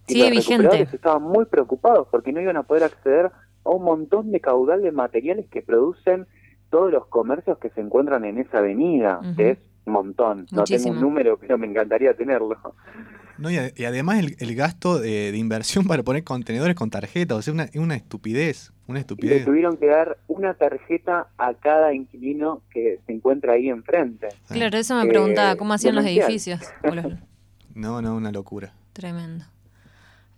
y 0.06 0.12
Sigue 0.12 0.24
los 0.28 0.30
vigente. 0.38 0.62
recuperadores 0.64 0.94
estaban 0.94 1.22
muy 1.22 1.44
preocupados 1.46 2.08
porque 2.10 2.32
no 2.32 2.40
iban 2.40 2.56
a 2.56 2.62
poder 2.62 2.84
acceder 2.84 3.26
a 3.64 3.70
un 3.70 3.84
montón 3.84 4.30
de 4.32 4.40
caudal 4.40 4.82
de 4.82 4.90
materiales 4.92 5.46
que 5.50 5.60
producen 5.62 6.26
todos 6.72 6.90
los 6.90 7.06
comercios 7.06 7.58
que 7.58 7.68
se 7.70 7.80
encuentran 7.82 8.24
en 8.24 8.38
esa 8.38 8.58
avenida, 8.58 9.20
que 9.36 9.50
es 9.50 9.58
un 9.84 9.92
montón. 9.92 10.46
No 10.50 10.64
tengo 10.64 10.90
un 10.90 11.00
número, 11.00 11.36
pero 11.38 11.58
me 11.58 11.66
encantaría 11.66 12.14
tenerlo. 12.14 12.56
No, 13.38 13.50
y, 13.50 13.56
ade- 13.56 13.74
y 13.76 13.84
además 13.84 14.18
el, 14.20 14.36
el 14.38 14.54
gasto 14.54 14.98
de, 14.98 15.32
de 15.32 15.38
inversión 15.38 15.86
para 15.86 16.02
poner 16.02 16.24
contenedores 16.24 16.74
con 16.74 16.88
tarjeta, 16.90 17.34
o 17.34 17.42
sea, 17.42 17.52
una, 17.52 17.64
es 17.64 17.76
una 17.76 17.94
estupidez. 17.94 18.72
Una 18.88 18.98
Y 18.98 19.00
le 19.00 19.00
estupidez. 19.00 19.44
tuvieron 19.44 19.76
que 19.76 19.86
dar 19.86 20.16
una 20.28 20.54
tarjeta 20.54 21.28
a 21.38 21.54
cada 21.54 21.92
inquilino 21.94 22.62
que 22.70 23.00
se 23.06 23.12
encuentra 23.12 23.52
ahí 23.54 23.68
enfrente. 23.68 24.28
Claro, 24.48 24.76
eso 24.78 24.94
me 24.96 25.04
Eh, 25.04 25.08
preguntaba, 25.08 25.56
¿cómo 25.56 25.74
hacían 25.74 25.94
los 25.94 26.04
edificios? 26.06 26.60
No, 27.74 28.02
no, 28.02 28.16
una 28.16 28.30
locura. 28.32 28.72
Tremendo. 28.92 29.44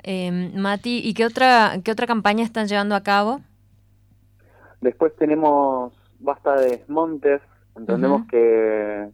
Eh, 0.04 0.52
Mati, 0.54 0.98
¿y 1.02 1.14
qué 1.14 1.24
otra, 1.26 1.80
qué 1.82 1.90
otra 1.90 2.06
campaña 2.06 2.44
están 2.44 2.68
llevando 2.68 2.94
a 2.94 3.02
cabo? 3.02 3.40
Después 4.80 5.12
tenemos 5.16 5.92
basta 6.24 6.56
de 6.56 6.70
desmontes. 6.70 7.40
Entendemos 7.76 8.26
que 8.28 9.08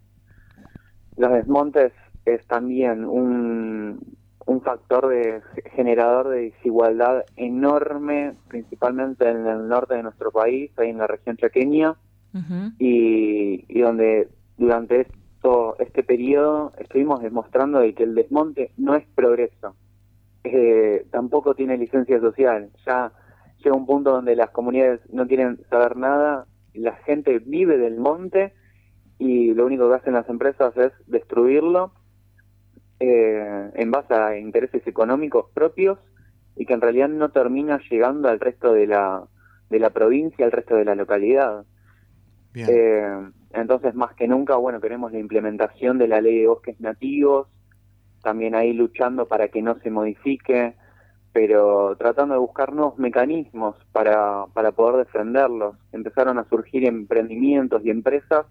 los 1.17 1.33
desmontes 1.33 1.93
es 2.25 2.47
también 2.47 3.05
un, 3.05 4.17
un 4.47 4.61
factor 4.63 5.09
de 5.09 5.43
generador 5.75 6.29
de 6.29 6.51
desigualdad 6.51 7.25
enorme, 7.37 8.35
principalmente 8.49 9.29
en 9.29 9.47
el 9.47 9.69
norte 9.69 9.95
de 9.95 10.03
nuestro 10.03 10.31
país, 10.31 10.71
ahí 10.79 10.91
en 10.91 10.99
la 10.99 11.07
región 11.07 11.37
chaqueña, 11.37 11.97
y, 12.79 13.65
y 13.69 13.81
donde 13.81 14.29
durante 14.57 15.01
esto, 15.01 15.77
este 15.79 16.03
periodo 16.03 16.73
estuvimos 16.79 17.23
demostrando 17.23 17.81
de 17.81 17.95
que 17.95 18.05
el 18.05 18.15
desmonte 18.15 18.73
no 18.77 18.95
es 18.95 19.05
progreso, 19.15 19.75
eh, 20.45 21.07
tampoco 21.11 21.55
tiene 21.55 21.77
licencia 21.77 22.21
social. 22.21 22.71
Ya 22.87 23.11
llega 23.59 23.75
un 23.75 23.87
punto 23.87 24.13
donde 24.13 24.37
las 24.37 24.51
comunidades 24.51 25.01
no 25.13 25.27
quieren 25.27 25.59
saber 25.71 25.97
nada, 25.97 26.47
la 26.75 26.97
gente 26.97 27.39
vive 27.39 27.79
del 27.79 27.99
monte 27.99 28.55
y 29.19 29.53
lo 29.55 29.67
único 29.67 29.89
que 29.89 29.97
hacen 29.97 30.15
las 30.15 30.29
empresas 30.29 30.77
es 30.77 30.93
destruirlo 31.07 31.93
eh, 32.99 33.71
en 33.75 33.91
base 33.91 34.15
a 34.15 34.39
intereses 34.39 34.87
económicos 34.87 35.47
propios 35.53 35.99
y 36.57 36.67
que 36.67 36.75
en 36.75 36.81
realidad 36.81 37.09
no 37.09 37.31
termina 37.31 37.81
llegando 37.91 38.29
al 38.29 38.41
resto 38.41 38.73
de 38.73 38.87
la, 38.87 39.25
de 39.69 39.79
la 39.79 39.91
provincia, 39.91 40.45
al 40.45 40.53
resto 40.53 40.77
de 40.77 40.85
la 40.85 40.95
localidad. 40.95 41.65
Eh, 42.55 43.31
entonces, 43.53 43.95
más 43.95 44.15
que 44.15 44.29
nunca, 44.29 44.57
bueno, 44.57 44.81
queremos 44.81 45.13
la 45.13 45.19
implementación 45.19 45.99
de 45.99 46.09
la 46.09 46.21
ley 46.21 46.41
de 46.41 46.47
bosques 46.47 46.81
nativos, 46.81 47.49
también 48.23 48.55
ahí 48.55 48.73
luchando 48.73 49.27
para 49.27 49.49
que 49.49 49.63
no 49.63 49.79
se 49.81 49.91
modifique, 49.91 50.75
pero 51.33 51.97
tratando 51.97 52.35
de 52.35 52.41
buscar 52.41 52.73
nuevos 52.73 52.99
mecanismos 52.99 53.77
para, 53.93 54.47
para 54.53 54.73
poder 54.73 55.05
defenderlos. 55.07 55.77
Empezaron 55.93 56.39
a 56.39 56.45
surgir 56.45 56.85
emprendimientos 56.85 57.83
y 57.85 57.91
empresas 57.91 58.47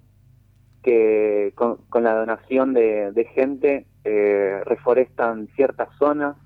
que 0.82 1.54
con, 1.56 1.78
la 2.04 2.16
donación 2.16 2.74
de, 2.74 3.28
gente 3.34 3.86
eh, 4.06 4.62
reforestan 4.66 5.48
ciertas 5.56 5.90
zonas, 5.98 6.38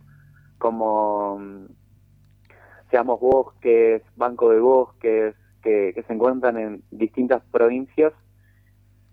como 0.58 1.38
mm, 1.40 1.66
Seamos 2.90 3.20
Bosques, 3.20 4.02
Banco 4.16 4.50
de 4.50 4.60
Bosques, 4.60 5.36
que, 5.62 5.94
que 5.96 6.04
se 6.04 6.14
encuentran 6.14 6.58
en 6.58 6.84
distintas 6.92 7.42
provincias 7.52 8.14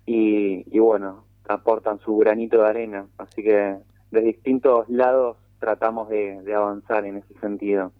y, 0.05 0.65
y 0.75 0.79
bueno, 0.79 1.25
aportan 1.49 1.99
su 2.01 2.17
granito 2.17 2.63
de 2.63 2.69
arena. 2.69 3.07
Así 3.19 3.43
que 3.43 3.77
de 4.11 4.21
distintos 4.21 4.89
lados 4.89 5.37
tratamos 5.61 6.09
de, 6.11 6.43
de 6.43 6.55
avanzar 6.55 7.07
en 7.07 7.19
ese 7.19 7.35
sentido. 7.41 7.93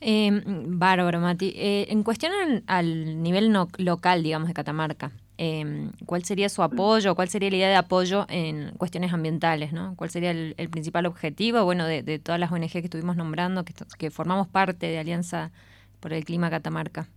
Eh, 0.00 0.30
bárbaro, 0.46 1.20
Mati. 1.20 1.52
Eh, 1.56 1.86
en 1.90 2.02
cuestión 2.02 2.32
al, 2.32 2.64
al 2.66 3.22
nivel 3.22 3.52
no- 3.52 3.68
local, 3.78 4.22
digamos, 4.22 4.48
de 4.48 4.54
Catamarca, 4.54 5.12
eh, 5.38 5.90
¿cuál 6.06 6.24
sería 6.24 6.48
su 6.48 6.62
apoyo? 6.62 7.14
¿Cuál 7.14 7.28
sería 7.28 7.50
la 7.50 7.56
idea 7.56 7.68
de 7.68 7.76
apoyo 7.76 8.26
en 8.30 8.72
cuestiones 8.78 9.12
ambientales? 9.12 9.72
¿no? 9.72 9.94
¿Cuál 9.96 10.10
sería 10.10 10.30
el, 10.32 10.54
el 10.58 10.70
principal 10.70 11.06
objetivo 11.06 11.64
bueno, 11.64 11.86
de, 11.86 12.02
de 12.02 12.18
todas 12.18 12.40
las 12.40 12.52
ONG 12.52 12.72
que 12.72 12.78
estuvimos 12.80 13.16
nombrando, 13.16 13.64
que, 13.64 14.10
formamos 14.10 14.48
parte 14.48 14.86
de 14.86 14.98
Alianza 14.98 15.52
por 16.00 16.12
el 16.14 16.24
Clima 16.24 16.50
Catamarca? 16.50 17.08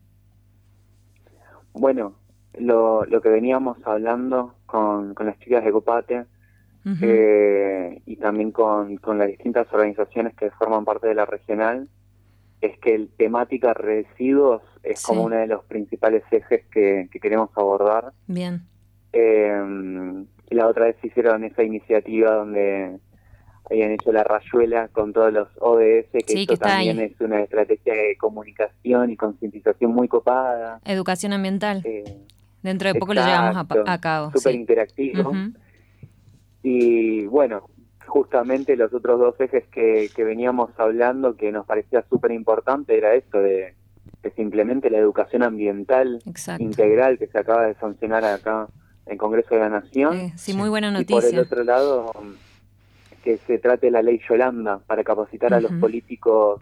Bueno, 1.73 2.15
lo, 2.53 3.06
lo 3.06 3.22
que 3.22 3.30
veníamos 3.30 3.77
hablando 3.85 4.56
con, 4.65 5.14
con 5.15 5.26
las 5.27 5.40
chicas 5.40 5.64
de 5.64 5.72
Copate 5.72 6.26
Eh, 7.01 8.01
y 8.05 8.15
también 8.18 8.51
con, 8.51 8.97
con 8.97 9.18
las 9.18 9.27
distintas 9.27 9.68
organizaciones 9.72 10.34
que 10.35 10.51
forman 10.51 10.84
parte 10.85 11.07
de 11.07 11.15
la 11.15 11.26
regional, 11.26 11.88
es 12.61 12.77
que 12.80 12.95
el 12.95 13.10
temática 13.10 13.73
residuos 13.73 14.61
es 14.84 14.99
Sí. 14.99 15.05
como 15.07 15.23
uno 15.23 15.35
de 15.38 15.47
los 15.47 15.64
principales 15.65 16.23
ejes 16.31 16.65
que, 16.72 17.07
que 17.11 17.19
queremos 17.19 17.49
abordar. 17.55 18.11
Bien. 18.27 18.61
Eh, 19.11 20.23
la 20.49 20.68
otra 20.68 20.85
vez 20.85 20.95
hicieron 21.03 21.43
esa 21.43 21.64
iniciativa 21.64 22.31
donde 22.35 22.97
habían 23.69 23.91
hecho 23.91 24.11
la 24.11 24.23
rayuela 24.23 24.88
con 24.89 25.14
todos 25.14 25.31
los 25.31 25.47
ODS, 25.60 26.07
que 26.11 26.23
Sí, 26.27 26.41
esto 26.41 26.53
que 26.53 26.57
también 26.60 26.99
ahí. 26.99 27.05
es 27.05 27.22
una 27.22 27.41
estrategia 27.41 27.93
de 27.93 28.18
comunicación 28.18 29.10
y 29.10 29.15
concientización 29.15 29.93
muy 29.93 30.07
copada. 30.07 30.80
Educación 30.85 31.34
ambiental. 31.34 31.81
Eh, 31.85 32.03
Dentro 32.61 32.91
de 32.93 32.97
poco 32.99 33.14
lo 33.14 33.22
llevamos 33.26 33.55
a, 33.57 33.93
a 33.93 33.97
cabo. 33.99 34.27
Súper 34.35 34.53
sí. 34.53 34.57
interactivo. 34.60 35.30
Ujú. 35.31 35.53
Y 36.64 37.26
bueno, 37.26 37.69
justamente 38.07 38.76
los 38.76 38.94
otros 38.94 39.19
dos 39.19 39.35
ejes 39.40 39.65
que, 39.68 40.10
que 40.15 40.23
veníamos 40.23 40.72
hablando 40.77 41.35
que 41.35 41.52
nos 41.52 41.65
parecía 41.65 42.03
súper 42.10 42.31
importante 42.31 42.98
era 42.98 43.14
esto 43.15 43.40
de 43.40 43.76
que 44.22 44.31
se 44.31 44.41
implemente 44.41 44.90
la 44.90 44.98
educación 44.98 45.44
ambiental 45.44 46.22
Exacto. 46.26 46.64
integral 46.64 47.18
que 47.18 47.27
se 47.27 47.38
acaba 47.38 47.65
de 47.68 47.76
sancionar 47.76 48.23
acá 48.23 48.68
en 49.06 49.14
el 49.14 49.18
Congreso 49.18 49.56
de 49.56 49.60
la 49.61 49.69
Nación. 49.69 50.15
Eh, 50.18 50.34
sí, 50.38 50.53
muy 50.53 50.69
buena 50.69 50.88
Y 50.99 51.03
por 51.06 51.23
el 51.26 51.35
noticia. 51.35 51.41
otro 51.41 51.64
lado, 51.65 52.14
que 53.23 53.38
se 53.45 53.57
trate 53.57 53.91
la 53.91 54.02
ley 54.02 54.22
Yolanda 54.30 54.80
para 54.88 55.03
capacitar 55.03 55.53
a 55.53 55.60
los 55.60 55.72
políticos 55.73 56.61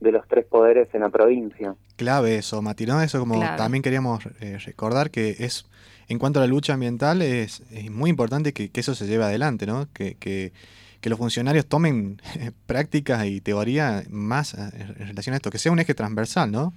de 0.00 0.12
los 0.12 0.26
tres 0.28 0.44
poderes 0.46 0.88
en 0.94 1.00
la 1.02 1.08
provincia. 1.10 1.74
Clave 1.96 2.36
eso, 2.36 2.60
Mati, 2.62 2.86
¿no? 2.86 3.00
Eso 3.02 3.18
como 3.18 3.34
Clave. 3.34 3.56
también 3.56 3.82
queríamos 3.82 4.24
eh, 4.40 4.58
recordar 4.64 5.10
que 5.10 5.36
es, 5.38 5.66
en 6.10 6.18
cuanto 6.18 6.38
a 6.40 6.42
la 6.42 6.46
lucha 6.48 6.74
ambiental, 6.74 7.22
es, 7.22 7.62
es 7.70 7.90
muy 7.90 8.10
importante 8.10 8.52
que, 8.52 8.68
que 8.68 8.80
eso 8.80 8.94
se 8.94 9.06
lleve 9.06 9.24
adelante, 9.24 9.64
¿no? 9.64 9.88
Que, 9.94 10.16
que, 10.16 10.52
que 11.00 11.08
los 11.08 11.18
funcionarios 11.18 11.66
tomen 11.66 12.20
prácticas 12.66 13.24
y 13.26 13.40
teoría 13.40 14.02
más 14.10 14.52
eh, 14.54 14.58
en 14.98 15.08
relación 15.08 15.32
a 15.32 15.36
esto, 15.36 15.50
que 15.50 15.58
sea 15.58 15.72
un 15.72 15.78
eje 15.78 15.94
transversal, 15.94 16.50
¿no? 16.50 16.74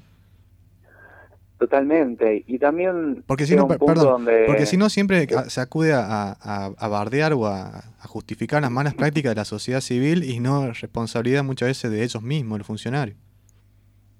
Totalmente. 1.59 2.43
Y 2.45 2.59
también 2.59 3.23
Porque 3.25 3.45
si 3.45 3.55
no, 3.55 3.67
perdón, 3.67 3.95
donde... 4.25 4.43
porque 4.47 4.65
si 4.65 4.75
no 4.75 4.89
siempre 4.89 5.27
se 5.47 5.61
acude 5.61 5.93
a, 5.93 6.31
a- 6.31 6.71
a 6.77 6.87
bardear 6.87 7.33
o 7.33 7.45
a, 7.47 7.67
a 7.99 8.07
justificar 8.07 8.61
las 8.61 8.71
malas 8.71 8.95
prácticas 8.95 9.31
de 9.31 9.35
la 9.35 9.45
sociedad 9.45 9.79
civil 9.79 10.23
y 10.23 10.39
no 10.41 10.73
responsabilidad 10.73 11.43
muchas 11.43 11.69
veces 11.69 11.89
de 11.91 12.03
ellos 12.03 12.21
mismos, 12.21 12.57
los 12.57 12.67
funcionarios. 12.67 13.17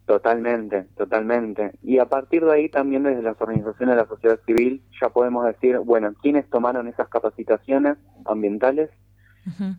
Totalmente, 0.06 0.84
totalmente. 0.98 1.72
Y 1.82 1.98
a 2.00 2.06
partir 2.06 2.44
de 2.44 2.52
ahí 2.54 2.70
también 2.70 3.04
desde 3.04 3.22
las 3.22 3.40
organizaciones 3.40 3.96
de 3.96 4.02
la 4.02 4.08
sociedad 4.08 4.40
civil 4.46 4.82
ya 5.02 5.10
podemos 5.10 5.46
decir, 5.46 5.78
bueno, 5.80 6.14
¿quiénes 6.22 6.50
tomaron 6.50 6.88
esas 6.88 7.08
capacitaciones 7.08 7.98
ambientales? 8.26 8.90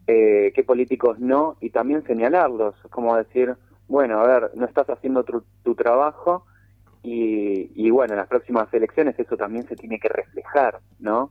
Eh, 0.06 0.52
¿Qué 0.54 0.62
políticos 0.64 1.18
no? 1.18 1.56
Y 1.60 1.70
también 1.70 2.04
señalarlos, 2.06 2.74
como 2.90 3.16
decir, 3.16 3.54
bueno, 3.88 4.20
a 4.20 4.26
ver, 4.26 4.50
no 4.54 4.64
estás 4.66 4.88
haciendo 4.88 5.24
tu, 5.24 5.42
tu 5.62 5.74
trabajo 5.74 6.46
y, 7.02 7.70
y 7.74 7.90
bueno, 7.90 8.14
en 8.14 8.18
las 8.18 8.28
próximas 8.28 8.72
elecciones 8.72 9.18
eso 9.18 9.36
también 9.36 9.66
se 9.66 9.76
tiene 9.76 9.98
que 9.98 10.08
reflejar, 10.08 10.80
¿no? 10.98 11.30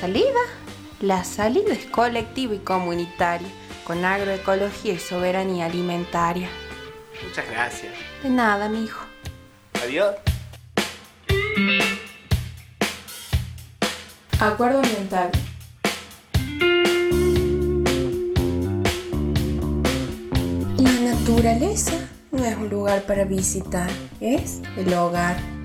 Salida? 0.00 0.40
La 1.00 1.24
salida 1.24 1.72
es 1.72 1.86
colectiva 1.86 2.54
y 2.54 2.58
comunitaria, 2.58 3.48
con 3.84 4.04
agroecología 4.04 4.94
y 4.94 4.98
soberanía 4.98 5.66
alimentaria. 5.66 6.48
Muchas 7.26 7.48
gracias. 7.50 7.92
De 8.22 8.28
nada, 8.28 8.68
mijo. 8.68 9.04
Adiós. 9.82 10.14
Acuerdo 14.38 14.80
ambiental. 14.80 15.30
La 20.76 20.92
naturaleza 21.14 21.92
no 22.32 22.44
es 22.44 22.56
un 22.56 22.68
lugar 22.68 23.02
para 23.02 23.24
visitar, 23.24 23.88
es 24.20 24.60
el 24.76 24.92
hogar. 24.92 25.55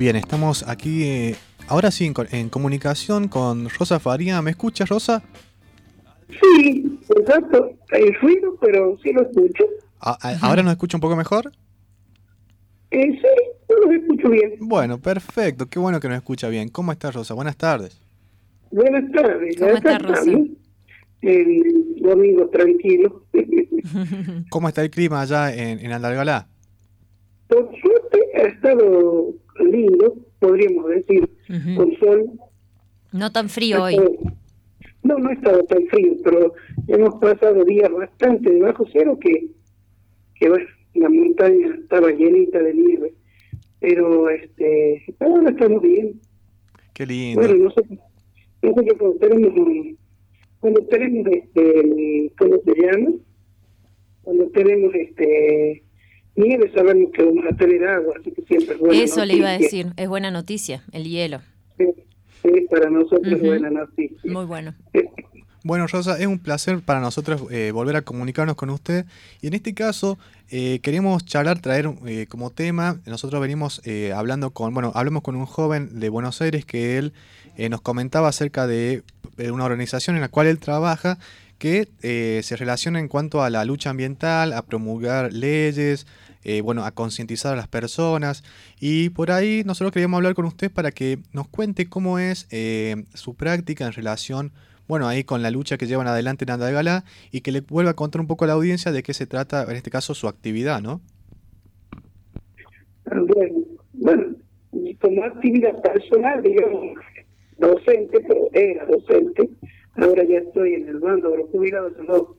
Bien, 0.00 0.16
estamos 0.16 0.66
aquí, 0.66 1.04
eh, 1.04 1.36
ahora 1.68 1.90
sí, 1.90 2.06
en, 2.06 2.14
co- 2.14 2.24
en 2.32 2.48
comunicación 2.48 3.28
con 3.28 3.68
Rosa 3.68 4.00
Faría. 4.00 4.40
¿Me 4.40 4.52
escuchas, 4.52 4.88
Rosa? 4.88 5.22
Sí, 6.40 6.98
exacto. 7.18 7.72
Hay 7.92 8.10
ruido, 8.12 8.56
pero 8.62 8.96
sí 9.02 9.12
lo 9.12 9.20
escucho. 9.20 9.64
A- 10.00 10.16
a- 10.26 10.38
¿Ahora 10.40 10.62
nos 10.62 10.72
escucha 10.72 10.96
un 10.96 11.02
poco 11.02 11.16
mejor? 11.16 11.52
Eh, 12.92 13.10
sí, 13.12 13.26
yo 13.68 13.76
lo 13.76 13.92
escucho 13.92 14.30
bien. 14.30 14.54
Bueno, 14.60 14.96
perfecto. 14.98 15.66
Qué 15.66 15.78
bueno 15.78 16.00
que 16.00 16.08
nos 16.08 16.16
escucha 16.16 16.48
bien. 16.48 16.70
¿Cómo 16.70 16.92
estás, 16.92 17.14
Rosa? 17.14 17.34
Buenas 17.34 17.58
tardes. 17.58 18.00
Buenas 18.70 19.12
tardes. 19.12 19.54
¿Cómo 19.58 19.76
acá 19.76 19.92
está, 19.96 19.98
Rosa? 19.98 20.30
El 21.20 21.94
domingo 22.00 22.48
tranquilo. 22.48 23.26
¿Cómo 24.48 24.66
está 24.68 24.80
el 24.82 24.88
clima 24.88 25.20
allá 25.20 25.52
en, 25.54 25.78
en 25.84 25.92
Andalgalá? 25.92 26.46
Por 27.48 27.68
suerte 27.78 28.18
ha 28.36 28.46
estado 28.46 29.34
lindo, 29.64 30.16
podríamos 30.38 30.88
decir, 30.88 31.28
con 31.76 31.96
sol. 31.98 32.30
No 33.12 33.30
tan 33.32 33.48
frío 33.48 33.82
hoy. 33.82 33.96
No, 35.02 35.18
no 35.18 35.30
ha 35.30 35.32
estado 35.32 35.64
tan 35.64 35.84
frío, 35.86 36.12
pero 36.22 36.52
hemos 36.88 37.14
pasado 37.16 37.64
días 37.64 37.90
bastante 37.90 38.50
debajo 38.50 38.84
cero 38.92 39.18
que, 39.20 39.48
que 40.34 40.48
bueno, 40.48 40.66
la 40.94 41.08
montaña 41.08 41.74
estaba 41.80 42.10
llenita 42.10 42.58
de 42.62 42.74
nieve. 42.74 43.14
Pero 43.80 44.28
este, 44.28 45.02
ahora 45.20 45.50
estamos 45.50 45.80
bien. 45.82 46.20
Qué 46.92 47.06
lindo. 47.06 47.40
Bueno, 47.40 47.64
nosotros, 47.64 47.98
nosotros 48.62 48.94
cuando 48.98 49.16
tenemos, 49.18 49.56
un- 49.56 49.98
cuando 50.60 50.80
tenemos 50.86 51.26
este, 51.32 52.32
¿cómo 52.38 52.56
se 52.64 52.74
llama? 52.80 53.10
Cuando 54.22 54.46
tenemos 54.50 54.94
este 54.94 55.82
nieve 56.36 56.70
sabemos 56.74 57.10
que 57.12 57.24
vamos 57.24 57.44
a 57.50 57.56
tener 57.56 57.86
agua, 57.86 58.14
así 58.20 58.30
que 58.32 58.42
siempre 58.42 58.74
es 58.74 58.80
buena 58.80 59.02
Eso 59.02 59.24
le 59.24 59.34
iba 59.36 59.48
a 59.50 59.58
decir. 59.58 59.92
Es 59.96 60.08
buena 60.08 60.30
noticia, 60.30 60.82
el 60.92 61.04
hielo. 61.04 61.40
Sí, 61.76 62.66
para 62.70 62.88
nosotros 62.88 63.26
es 63.26 63.34
Ujú. 63.38 63.46
buena 63.46 63.70
noticia. 63.70 64.18
Muy 64.24 64.44
bueno. 64.46 64.74
Bueno, 65.62 65.86
Rosa, 65.86 66.18
es 66.18 66.26
un 66.26 66.38
placer 66.38 66.80
para 66.80 67.00
nosotros 67.00 67.42
eh, 67.50 67.70
volver 67.70 67.94
a 67.96 68.00
comunicarnos 68.02 68.56
con 68.56 68.70
usted. 68.70 69.04
Y 69.42 69.48
en 69.48 69.52
este 69.54 69.74
caso, 69.74 70.18
eh, 70.50 70.78
queremos 70.82 71.26
charlar, 71.26 71.60
traer 71.60 71.90
eh, 72.06 72.24
como 72.30 72.48
tema, 72.48 72.98
nosotros 73.04 73.42
venimos 73.42 73.82
eh, 73.84 74.12
hablando 74.14 74.52
con, 74.52 74.72
bueno, 74.72 74.90
hablamos 74.94 75.22
con 75.22 75.36
un 75.36 75.44
joven 75.44 76.00
de 76.00 76.08
Buenos 76.08 76.40
Aires 76.40 76.64
que 76.64 76.96
él 76.96 77.12
eh, 77.58 77.68
nos 77.68 77.82
comentaba 77.82 78.28
acerca 78.28 78.66
de, 78.66 79.02
de 79.36 79.50
una 79.50 79.66
organización 79.66 80.16
en 80.16 80.22
la 80.22 80.28
cual 80.28 80.46
él 80.46 80.58
trabaja 80.58 81.18
que 81.60 81.88
eh, 82.02 82.40
se 82.42 82.56
relaciona 82.56 82.98
en 83.00 83.06
cuanto 83.06 83.42
a 83.42 83.50
la 83.50 83.66
lucha 83.66 83.90
ambiental, 83.90 84.54
a 84.54 84.62
promulgar 84.62 85.30
leyes, 85.34 86.06
eh, 86.42 86.62
bueno, 86.62 86.86
a 86.86 86.92
concientizar 86.92 87.52
a 87.52 87.56
las 87.56 87.68
personas. 87.68 88.42
Y 88.80 89.10
por 89.10 89.30
ahí 89.30 89.62
nosotros 89.66 89.92
queríamos 89.92 90.16
hablar 90.16 90.34
con 90.34 90.46
usted 90.46 90.72
para 90.72 90.90
que 90.90 91.18
nos 91.34 91.48
cuente 91.48 91.86
cómo 91.86 92.18
es 92.18 92.48
eh, 92.50 93.04
su 93.12 93.34
práctica 93.34 93.84
en 93.84 93.92
relación, 93.92 94.52
bueno, 94.88 95.06
ahí 95.06 95.22
con 95.22 95.42
la 95.42 95.50
lucha 95.50 95.76
que 95.76 95.86
llevan 95.86 96.06
adelante 96.06 96.46
en 96.46 96.50
Andalgalá 96.50 97.04
y 97.30 97.42
que 97.42 97.52
le 97.52 97.60
vuelva 97.60 97.90
a 97.90 97.94
contar 97.94 98.22
un 98.22 98.26
poco 98.26 98.44
a 98.44 98.48
la 98.48 98.54
audiencia 98.54 98.90
de 98.90 99.02
qué 99.02 99.12
se 99.12 99.26
trata, 99.26 99.64
en 99.64 99.76
este 99.76 99.90
caso, 99.90 100.14
su 100.14 100.28
actividad, 100.28 100.80
¿no? 100.80 101.02
Bueno, 103.04 103.54
bueno, 103.92 104.34
como 104.98 105.24
actividad 105.24 105.78
personal, 105.82 106.42
digamos, 106.42 106.96
docente, 107.58 108.18
pero 108.26 108.48
era 108.54 108.86
docente, 108.86 109.50
ahora 109.96 110.24
ya 110.24 110.38
estoy 110.38 110.74
en 110.74 110.88
el 110.88 110.98
bando 110.98 111.30
de 111.30 111.38
los 111.38 111.50
jubilados 111.50 111.92
hace 111.94 112.04
dos, 112.04 112.36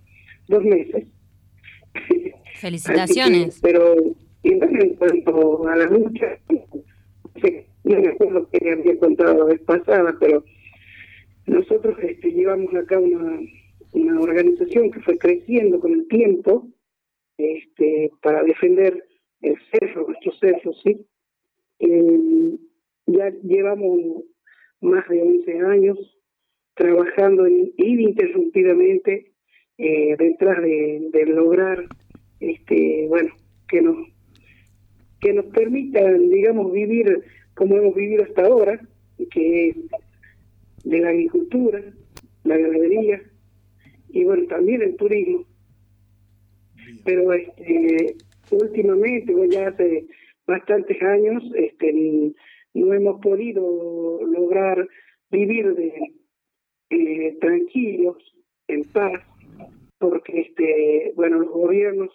dos 0.47 0.63
meses. 0.63 1.07
Felicitaciones. 2.59 3.55
Que, 3.61 3.71
pero 3.71 3.95
y 4.43 4.53
en 4.53 4.95
cuanto 4.95 5.67
a 5.67 5.75
la 5.75 5.85
lucha, 5.85 6.39
no 7.83 7.99
me 7.99 8.07
acuerdo 8.07 8.49
que 8.49 8.71
había 8.71 8.97
contado 8.97 9.37
la 9.37 9.45
vez 9.45 9.61
pasada, 9.61 10.15
pero 10.19 10.43
nosotros 11.45 11.97
este, 12.01 12.31
llevamos 12.31 12.73
acá 12.73 12.99
una, 12.99 13.39
una 13.91 14.19
organización 14.19 14.91
que 14.91 14.99
fue 15.01 15.17
creciendo 15.17 15.79
con 15.79 15.93
el 15.93 16.07
tiempo 16.07 16.67
este, 17.37 18.11
para 18.21 18.43
defender 18.43 19.03
el 19.41 19.57
cerro, 19.71 20.07
nuestro 20.07 20.31
cerro, 20.33 20.73
¿sí? 20.83 21.05
Eh, 21.79 22.57
ya 23.07 23.29
llevamos 23.43 24.23
más 24.81 25.07
de 25.09 25.21
11 25.21 25.59
años 25.59 25.97
trabajando 26.75 27.47
in- 27.47 27.73
ininterrumpidamente 27.77 29.31
eh, 29.77 30.15
detrás 30.17 30.61
de, 30.61 31.09
de 31.11 31.25
lograr, 31.25 31.85
este, 32.39 33.05
bueno, 33.07 33.33
que 33.67 33.81
nos 33.81 33.97
que 35.19 35.33
nos 35.33 35.45
permitan, 35.45 36.29
digamos, 36.29 36.71
vivir 36.71 37.23
como 37.53 37.77
hemos 37.77 37.93
vivido 37.93 38.23
hasta 38.23 38.45
ahora, 38.47 38.79
que 39.29 39.69
es 39.69 39.75
de 40.83 40.99
la 40.99 41.09
agricultura, 41.09 41.79
la 42.43 42.57
ganadería 42.57 43.21
y 44.09 44.23
bueno, 44.23 44.47
también 44.47 44.81
el 44.81 44.95
turismo. 44.95 45.45
Pero 47.05 47.31
este, 47.33 48.15
últimamente, 48.49 49.31
bueno, 49.33 49.53
ya 49.53 49.67
hace 49.67 50.07
bastantes 50.47 51.01
años, 51.03 51.43
este, 51.55 52.33
no 52.73 52.93
hemos 52.93 53.21
podido 53.21 54.23
lograr 54.25 54.87
vivir 55.29 55.75
de 55.75 55.93
eh, 56.91 57.37
tranquilos, 57.39 58.17
en 58.67 58.83
paz, 58.83 59.21
porque 59.97 60.41
este, 60.41 61.13
bueno, 61.15 61.39
los 61.39 61.49
gobiernos 61.49 62.09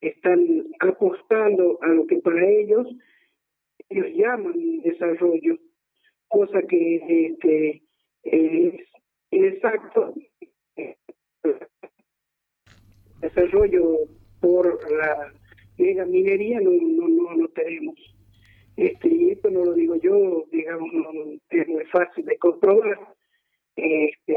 están 0.00 0.66
apostando 0.80 1.78
a 1.82 1.88
lo 1.88 2.06
que 2.06 2.18
para 2.18 2.46
ellos 2.48 2.86
ellos 3.88 4.06
llaman 4.14 4.80
desarrollo, 4.82 5.58
cosa 6.28 6.62
que 6.62 7.26
este, 7.26 7.82
es 8.22 8.74
inexacto. 9.30 10.14
Desarrollo 13.20 13.98
por 14.40 14.92
la 14.92 15.32
mega 15.78 16.04
minería 16.04 16.60
no, 16.60 16.70
no, 16.70 17.08
no, 17.08 17.36
no 17.36 17.48
tenemos. 17.48 17.96
Este, 18.76 19.08
y 19.08 19.30
esto 19.30 19.50
no 19.50 19.64
lo 19.64 19.74
digo 19.74 19.96
yo, 19.96 20.46
digamos, 20.50 20.92
no, 20.92 21.10
es 21.50 21.68
muy 21.68 21.84
fácil 21.86 22.24
de 22.24 22.38
comprobar. 22.38 22.98
Este, 23.82 24.36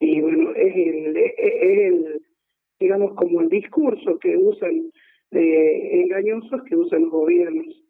y 0.00 0.20
bueno, 0.20 0.52
es 0.54 0.74
el, 0.74 1.16
es 1.16 1.32
es 1.38 1.78
el, 1.78 2.22
digamos, 2.78 3.14
como 3.14 3.40
el 3.40 3.48
discurso 3.48 4.18
que 4.18 4.36
usan, 4.36 4.90
eh, 5.32 6.02
engañosos 6.02 6.62
que 6.64 6.76
usan 6.76 7.02
los 7.02 7.10
gobiernos, 7.10 7.82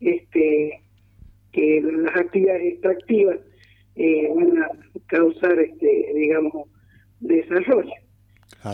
este, 0.00 0.80
que 1.52 1.80
las 1.80 2.16
actividades 2.16 2.74
extractivas 2.74 3.38
eh, 3.96 4.30
van 4.34 4.62
a 4.62 4.68
causar, 5.06 5.58
este, 5.58 6.12
digamos, 6.14 6.68
desarrollo. 7.20 7.92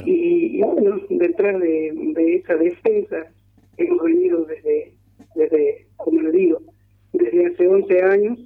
Y, 0.07 0.59
y 0.59 0.62
bueno, 0.62 1.01
detrás 1.11 1.61
de, 1.61 1.93
de 2.15 2.36
esa 2.36 2.57
defensa 2.57 3.31
hemos 3.77 4.03
venido 4.03 4.44
desde, 4.44 4.94
desde, 5.35 5.86
como 5.97 6.23
le 6.23 6.32
digo, 6.32 6.61
desde 7.12 7.47
hace 7.47 7.69
11 7.69 8.03
años, 8.03 8.39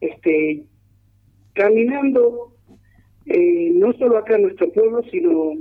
este, 0.00 0.64
caminando 1.56 2.52
eh, 3.24 3.70
no 3.74 3.92
solo 3.94 4.18
acá 4.18 4.36
en 4.36 4.42
nuestro 4.42 4.70
pueblo, 4.72 5.02
sino 5.10 5.54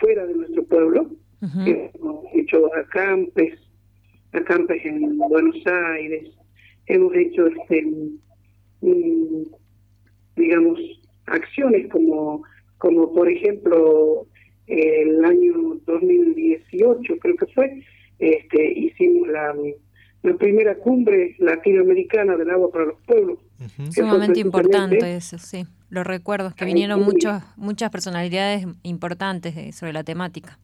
fuera 0.00 0.24
de 0.26 0.34
nuestro 0.34 0.64
pueblo. 0.64 1.10
Hemos 1.40 2.24
hecho 2.34 2.68
acampes, 2.74 3.58
acampes 4.32 4.84
en 4.84 5.18
Buenos 5.18 5.56
Aires, 5.66 6.30
hemos 6.86 7.14
hecho, 7.14 7.46
este, 7.46 7.86
digamos, 10.34 10.80
acciones 11.26 11.88
como, 11.90 12.42
como 12.78 13.12
por 13.12 13.28
ejemplo, 13.28 14.26
el 14.66 15.24
año 15.24 15.80
2018, 15.86 17.18
creo 17.20 17.36
que 17.36 17.46
fue, 17.54 17.82
este, 18.18 18.72
hicimos 18.72 19.28
la, 19.28 19.54
la 20.22 20.34
primera 20.36 20.74
cumbre 20.76 21.36
latinoamericana 21.38 22.36
del 22.36 22.50
agua 22.50 22.70
para 22.72 22.86
los 22.86 23.00
pueblos. 23.06 23.38
fue 23.76 23.92
Sumamente 23.92 24.40
importante 24.40 25.14
eso, 25.16 25.38
sí. 25.38 25.64
Los 25.90 26.06
recuerdos 26.06 26.54
que 26.54 26.64
vinieron 26.64 27.00
muchos, 27.02 27.42
muchas 27.56 27.90
personalidades 27.90 28.66
importantes 28.82 29.54
de- 29.54 29.72
sobre 29.72 29.92
la 29.92 30.04
temática. 30.04 30.58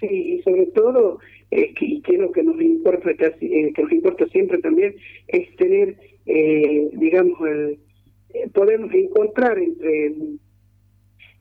Sí, 0.00 0.06
y 0.38 0.42
sobre 0.42 0.66
todo, 0.66 1.18
eh, 1.50 1.74
que, 1.74 1.84
y 1.86 2.00
que 2.02 2.14
es 2.14 2.20
lo 2.20 2.30
que 2.32 2.42
nos 2.42 2.60
importa 2.60 3.10
casi, 3.16 3.46
eh, 3.46 3.72
que 3.74 3.82
nos 3.82 3.92
importa 3.92 4.26
siempre 4.28 4.58
también, 4.58 4.94
es 5.28 5.54
tener, 5.56 5.96
eh, 6.26 6.88
digamos, 6.92 7.38
el 7.48 7.78
eh, 8.34 8.48
podernos 8.52 8.92
encontrar 8.92 9.58
entre, 9.58 10.14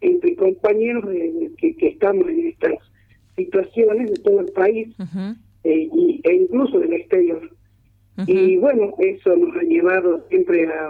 entre 0.02 0.36
compañeros 0.36 1.08
de- 1.10 1.52
que, 1.58 1.76
que 1.76 1.88
estamos 1.90 2.28
en 2.30 2.48
estas 2.48 2.74
situaciones 3.36 4.12
de 4.12 4.18
todo 4.24 4.40
el 4.42 4.52
país 4.54 4.96
eh, 5.66 5.90
y, 5.94 6.22
e 6.24 6.34
incluso 6.36 6.80
del 6.80 6.94
exterior. 6.94 7.50
Y 8.28 8.56
bueno, 8.58 8.94
eso 9.00 9.36
nos 9.36 9.56
ha 9.58 9.64
llevado 9.64 10.26
siempre 10.30 10.68
a, 10.68 10.90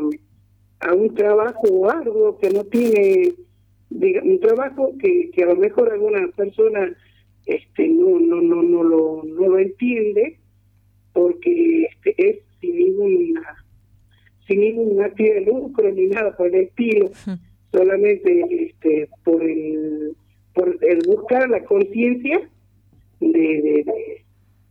a 0.82 0.94
un 0.94 1.16
trabajo 1.16 1.90
arduo 1.90 2.38
que 2.38 2.52
no 2.52 2.64
tiene, 2.66 3.34
diga- 3.90 4.22
un 4.24 4.40
trabajo 4.40 4.92
que, 5.02 5.32
que 5.34 5.44
a 5.44 5.48
lo 5.48 5.56
mejor 5.56 5.92
alguna 5.92 6.28
persona 6.36 6.96
este 7.48 7.88
no 7.88 8.20
no 8.20 8.42
no 8.42 8.62
no 8.64 8.84
lo 8.84 9.22
no 9.24 9.48
lo 9.50 9.60
entiende 9.60 10.40
porque 11.14 11.84
este 11.92 12.30
es 12.30 12.38
sin 12.60 12.76
ninguna 12.76 13.42
sin 14.48 14.60
ninguna 14.60 15.06
actividad 15.06 15.36
de 15.36 15.46
lucro 15.46 15.92
ni 15.92 16.06
nada 16.08 16.36
por 16.38 16.48
el 16.48 16.56
estilo. 16.56 17.10
Solamente 17.72 18.46
este 18.68 19.10
por 19.24 19.42
el 19.44 20.16
por 20.54 20.78
el 20.82 21.00
buscar 21.08 21.50
la 21.50 21.64
conciencia 21.66 22.40
de, 23.20 23.28
de, 23.30 23.84
de- 23.86 24.25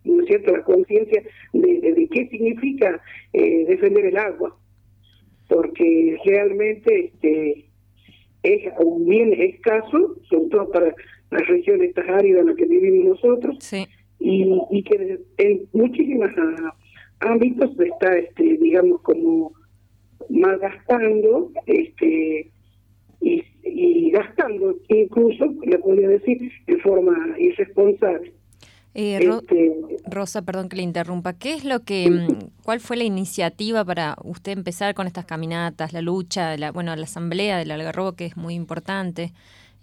¿no 0.05 0.21
es 0.21 0.27
cierto? 0.27 0.53
La 0.53 0.63
conciencia 0.63 1.23
de, 1.53 1.81
de, 1.81 1.95
de 1.95 2.09
qué 2.09 2.29
significa 2.29 3.01
eh, 3.33 3.65
defender 3.67 4.07
el 4.07 4.19
agua, 4.19 4.57
porque 5.49 6.19
realmente 6.25 7.07
este 7.07 7.65
es 8.43 8.73
un 8.79 9.07
bien 9.09 9.33
escaso, 9.33 10.17
sobre 10.29 10.49
todo 10.51 10.71
para 10.71 10.95
las 11.31 11.47
regiones 11.49 11.89
estas 11.89 12.09
áridas 12.09 12.43
en 12.43 12.47
las 12.49 12.57
que 12.57 12.67
vivimos 12.67 13.23
nosotros, 13.23 13.59
y, 14.21 14.61
y 14.71 14.83
que 14.83 15.19
en 15.39 15.67
muchísimos 15.73 16.31
ámbitos 17.21 17.75
se 17.77 17.85
está, 17.87 18.17
este, 18.19 18.59
digamos, 18.59 19.01
como 19.01 19.53
malgastando, 20.29 21.51
este, 21.67 22.51
y, 23.21 23.43
y 23.63 24.11
gastando 24.11 24.77
incluso, 24.89 25.55
le 25.65 25.79
podría 25.79 26.09
decir, 26.09 26.53
de 26.67 26.77
forma 26.79 27.35
irresponsable. 27.39 28.34
Eh, 28.95 29.21
Ro- 29.25 29.41
Este, 29.41 29.73
Rosa, 30.07 30.43
perdón 30.43 30.69
que 30.69 30.77
le 30.77 30.83
interrumpa. 30.83 31.33
¿Qué 31.33 31.55
es 31.55 31.65
lo 31.65 31.81
que, 31.81 32.11
mm, 32.11 32.63
cuál 32.63 32.81
fue 32.81 32.97
la 32.97 33.05
iniciativa 33.05 33.85
para 33.85 34.17
usted 34.23 34.53
empezar 34.53 34.95
con 34.95 35.07
estas 35.07 35.25
caminatas, 35.25 35.93
la 35.93 36.01
lucha, 36.03 36.57
la, 36.57 36.71
bueno, 36.73 36.95
la 36.95 37.05
asamblea 37.05 37.59
del 37.59 37.71
Algarrobo 37.71 38.13
que 38.13 38.27
es 38.27 38.37
muy 38.37 38.55
importante? 38.55 39.33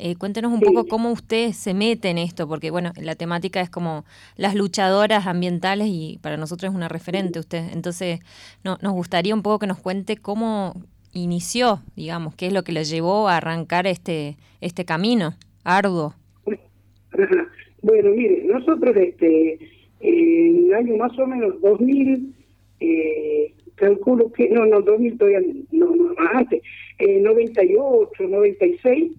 Eh, 0.04 0.16
cuéntenos 0.16 0.52
un 0.52 0.62
poco 0.62 0.86
cómo 0.88 1.12
usted 1.12 1.52
se 1.52 1.74
mete 1.76 2.10
en 2.10 2.18
esto, 2.18 2.48
porque 2.48 2.72
bueno, 2.72 2.92
la 2.96 3.14
temática 3.16 3.62
es 3.62 3.70
como 3.70 4.04
las 4.36 4.56
luchadoras 4.56 5.28
ambientales 5.28 5.88
y 5.90 6.18
para 6.22 6.38
nosotros 6.38 6.72
es 6.72 6.76
una 6.76 6.88
referente 6.88 7.40
usted. 7.40 7.70
Entonces, 7.74 8.20
no, 8.64 8.78
nos 8.82 8.94
gustaría 8.94 9.36
un 9.36 9.44
poco 9.44 9.60
que 9.60 9.68
nos 9.68 9.78
cuente 9.80 10.18
cómo 10.18 10.74
inició, 11.14 11.82
digamos, 11.96 12.34
qué 12.36 12.48
es 12.48 12.54
lo 12.54 12.64
que 12.64 12.72
le 12.72 12.84
llevó 12.86 13.28
a 13.30 13.38
arrancar 13.38 13.86
este, 13.86 14.38
este 14.62 14.86
camino 14.86 15.36
arduo. 15.64 16.16
Bueno, 17.82 18.12
mire, 18.12 18.44
nosotros 18.46 18.96
este, 18.96 19.58
en 20.00 20.66
el 20.68 20.74
año 20.74 20.98
más 20.98 21.18
o 21.18 21.26
menos 21.28 21.60
2000, 21.62 22.34
eh, 22.80 23.54
calculo 23.76 24.32
que, 24.32 24.50
no, 24.50 24.66
no, 24.66 24.82
2000 24.82 25.18
todavía, 25.18 25.42
no, 25.72 25.96
no, 25.96 26.14
antes, 26.34 26.62
eh, 27.00 27.20
98, 27.22 28.24
96, 28.28 29.12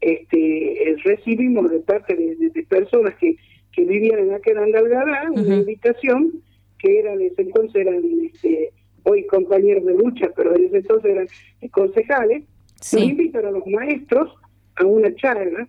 este, 0.00 0.90
eh, 0.90 0.96
recibimos 1.04 1.70
de 1.70 1.80
parte 1.80 2.14
de, 2.14 2.36
de- 2.36 2.50
de 2.50 2.62
personas 2.64 3.14
que, 3.16 3.36
que 3.72 3.84
vivían 3.84 4.18
en 4.20 4.32
aquel 4.34 4.58
Andalgalá, 4.58 5.30
una 5.32 5.42
invitación 5.56 6.32
que 6.78 6.98
eran, 6.98 7.20
en 7.20 7.28
ese 7.28 7.42
entonces 7.42 7.76
eran 7.86 8.02
este, 8.24 8.72
hoy 9.04 9.24
compañeros 9.26 9.84
de 9.86 9.94
lucha, 9.94 10.30
pero 10.36 10.54
en 10.54 10.64
ese 10.64 10.78
entonces 10.78 11.10
eran 11.12 11.26
concejales, 11.70 12.42
nos 12.44 13.04
invitan 13.10 13.46
a 13.46 13.50
los 13.50 13.66
maestros 13.66 14.30
a 14.76 14.84
una 14.84 15.14
charla, 15.14 15.66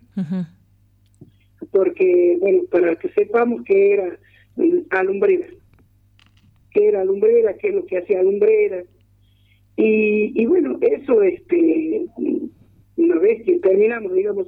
porque, 1.70 2.36
bueno, 2.40 2.62
para 2.70 2.96
que 2.96 3.08
sepamos 3.10 3.62
que 3.64 3.92
era 3.92 4.18
alumbrera, 4.90 5.46
que 6.72 6.88
era 6.88 7.00
alumbrera, 7.02 7.54
qué 7.54 7.68
es 7.68 7.74
lo 7.74 7.86
que 7.86 7.98
hacía 7.98 8.20
alumbrera. 8.20 8.82
Y, 9.76 10.32
y 10.40 10.46
bueno, 10.46 10.78
eso, 10.80 11.22
este, 11.22 12.06
una 12.96 13.18
vez 13.18 13.44
que 13.44 13.58
terminamos, 13.60 14.12
digamos, 14.12 14.46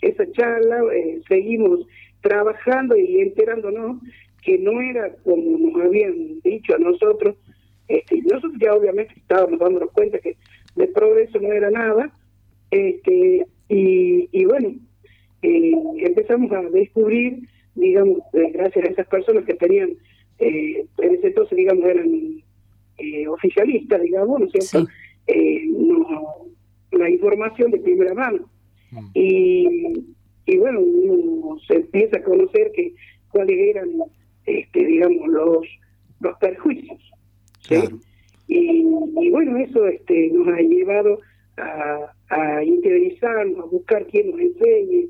esa 0.00 0.30
charla, 0.32 0.82
eh, 0.92 1.20
seguimos 1.28 1.86
trabajando 2.20 2.96
y 2.96 3.20
enterándonos 3.20 4.02
que 4.42 4.58
no 4.58 4.80
era 4.80 5.14
como 5.22 5.58
nos 5.58 5.82
habían 5.82 6.40
dicho 6.40 6.74
a 6.74 6.78
nosotros. 6.78 7.36
Este, 7.88 8.20
nosotros 8.22 8.54
ya 8.60 8.74
obviamente 8.74 9.14
estábamos 9.16 9.60
dándonos 9.60 9.90
cuenta 9.92 10.18
que 10.18 10.36
de 10.74 10.88
progreso 10.88 11.38
no 11.40 11.52
era 11.52 11.70
nada. 11.70 12.12
Este, 12.70 13.46
y, 13.68 14.28
y 14.32 14.44
bueno, 14.44 14.74
eh, 15.42 15.72
empezamos 15.98 16.50
a 16.52 16.62
descubrir, 16.70 17.48
digamos, 17.74 18.18
eh, 18.32 18.50
gracias 18.52 18.84
a 18.84 18.88
esas 18.88 19.06
personas 19.08 19.44
que 19.44 19.54
tenían, 19.54 19.90
eh, 20.38 20.84
en 20.98 21.14
ese 21.14 21.28
entonces, 21.28 21.56
digamos, 21.56 21.84
eran 21.84 22.08
eh, 22.98 23.28
oficialistas, 23.28 24.02
digamos, 24.02 24.40
¿no 24.40 24.46
es 24.46 24.68
cierto? 24.68 24.90
No, 25.76 26.46
la 26.92 27.10
información 27.10 27.70
de 27.70 27.78
primera 27.78 28.14
mano. 28.14 28.48
Y, 29.14 29.66
y 30.44 30.56
bueno, 30.58 30.80
uno 30.80 31.58
se 31.66 31.76
empieza 31.76 32.18
a 32.18 32.22
conocer 32.22 32.72
que 32.72 32.92
cuáles 33.30 33.58
eran, 33.58 33.88
este, 34.44 34.84
digamos, 34.84 35.28
los, 35.28 35.66
los 36.20 36.38
perjuicios. 36.38 37.00
Y, 38.48 38.84
y, 39.20 39.30
bueno, 39.30 39.56
eso 39.56 39.86
este, 39.86 40.28
nos 40.30 40.48
ha 40.48 40.60
llevado 40.60 41.20
a, 41.56 42.12
a 42.28 42.64
interiorizarnos, 42.64 43.60
a 43.60 43.66
buscar 43.66 44.06
quién 44.08 44.30
nos 44.30 44.40
enseñe, 44.40 45.06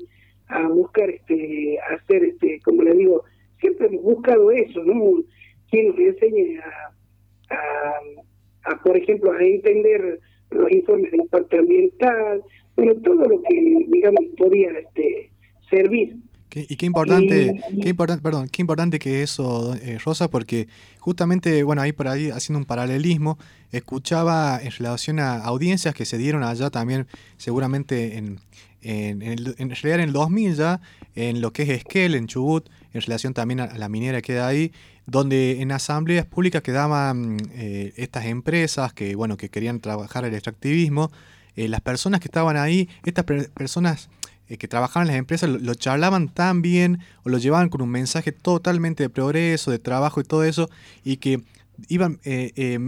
a 0.47 0.67
buscar 0.67 1.09
este 1.09 1.77
hacer 1.91 2.23
este 2.23 2.59
como 2.63 2.83
le 2.83 2.95
digo 2.95 3.23
siempre 3.59 3.87
hemos 3.87 4.03
buscado 4.03 4.51
eso 4.51 4.83
no 4.83 5.23
quien 5.69 5.89
nos 5.89 5.99
enseñe 5.99 6.59
a, 6.59 8.71
a, 8.71 8.83
por 8.83 8.97
ejemplo 8.97 9.31
a 9.31 9.43
entender 9.43 10.19
los 10.51 10.71
informes 10.71 11.11
de 11.11 11.17
impacto 11.17 11.57
ambiental 11.57 12.41
bueno 12.75 12.95
todo 13.03 13.25
lo 13.25 13.41
que 13.41 13.85
digamos 13.87 14.25
podía 14.37 14.69
este 14.79 15.31
servir. 15.69 16.17
Y 16.55 16.75
qué 16.75 16.85
importante, 16.85 17.63
qué 17.81 17.89
importante, 17.89 18.21
perdón, 18.21 18.47
qué 18.47 18.61
importante 18.61 18.99
que 18.99 19.23
eso, 19.23 19.73
eh, 19.81 19.97
Rosa, 20.05 20.29
porque 20.29 20.67
justamente, 20.99 21.63
bueno, 21.63 21.81
ahí 21.81 21.93
por 21.93 22.07
ahí 22.07 22.29
haciendo 22.29 22.59
un 22.59 22.65
paralelismo, 22.65 23.39
escuchaba 23.71 24.59
en 24.61 24.69
relación 24.69 25.19
a 25.19 25.37
audiencias 25.37 25.95
que 25.95 26.05
se 26.05 26.19
dieron 26.19 26.43
allá 26.43 26.69
también, 26.69 27.07
seguramente 27.37 28.19
en, 28.19 28.37
en, 28.83 29.21
en, 29.21 29.37
realidad 29.69 29.95
en 29.95 30.01
el 30.01 30.13
2000 30.13 30.55
ya, 30.55 30.81
en 31.15 31.41
lo 31.41 31.51
que 31.51 31.63
es 31.63 31.69
Esquel, 31.69 32.15
en 32.15 32.27
Chubut, 32.27 32.69
en 32.93 33.01
relación 33.01 33.33
también 33.33 33.59
a 33.59 33.77
la 33.77 33.89
minera 33.89 34.21
que 34.21 34.33
da 34.33 34.47
ahí, 34.47 34.71
donde 35.05 35.61
en 35.61 35.71
asambleas 35.71 36.25
públicas 36.25 36.61
quedaban 36.61 37.37
eh, 37.53 37.93
estas 37.97 38.25
empresas 38.25 38.93
que, 38.93 39.15
bueno, 39.15 39.37
que 39.37 39.49
querían 39.49 39.79
trabajar 39.79 40.25
el 40.25 40.33
extractivismo, 40.33 41.11
eh, 41.55 41.67
las 41.67 41.81
personas 41.81 42.19
que 42.19 42.27
estaban 42.27 42.57
ahí, 42.57 42.89
estas 43.05 43.25
personas 43.25 44.09
eh, 44.47 44.57
que 44.57 44.67
trabajaban 44.67 45.07
en 45.07 45.13
las 45.13 45.19
empresas 45.19 45.49
lo, 45.49 45.73
charlaban 45.75 46.29
tan 46.29 46.61
bien 46.61 46.99
o 47.23 47.29
lo 47.29 47.37
llevaban 47.37 47.69
con 47.69 47.81
un 47.81 47.89
mensaje 47.89 48.31
totalmente 48.31 49.03
de 49.03 49.09
progreso, 49.09 49.71
de 49.71 49.79
trabajo 49.79 50.21
y 50.21 50.23
todo 50.23 50.43
eso, 50.43 50.69
y 51.03 51.17
que 51.17 51.41
iban, 51.87 52.19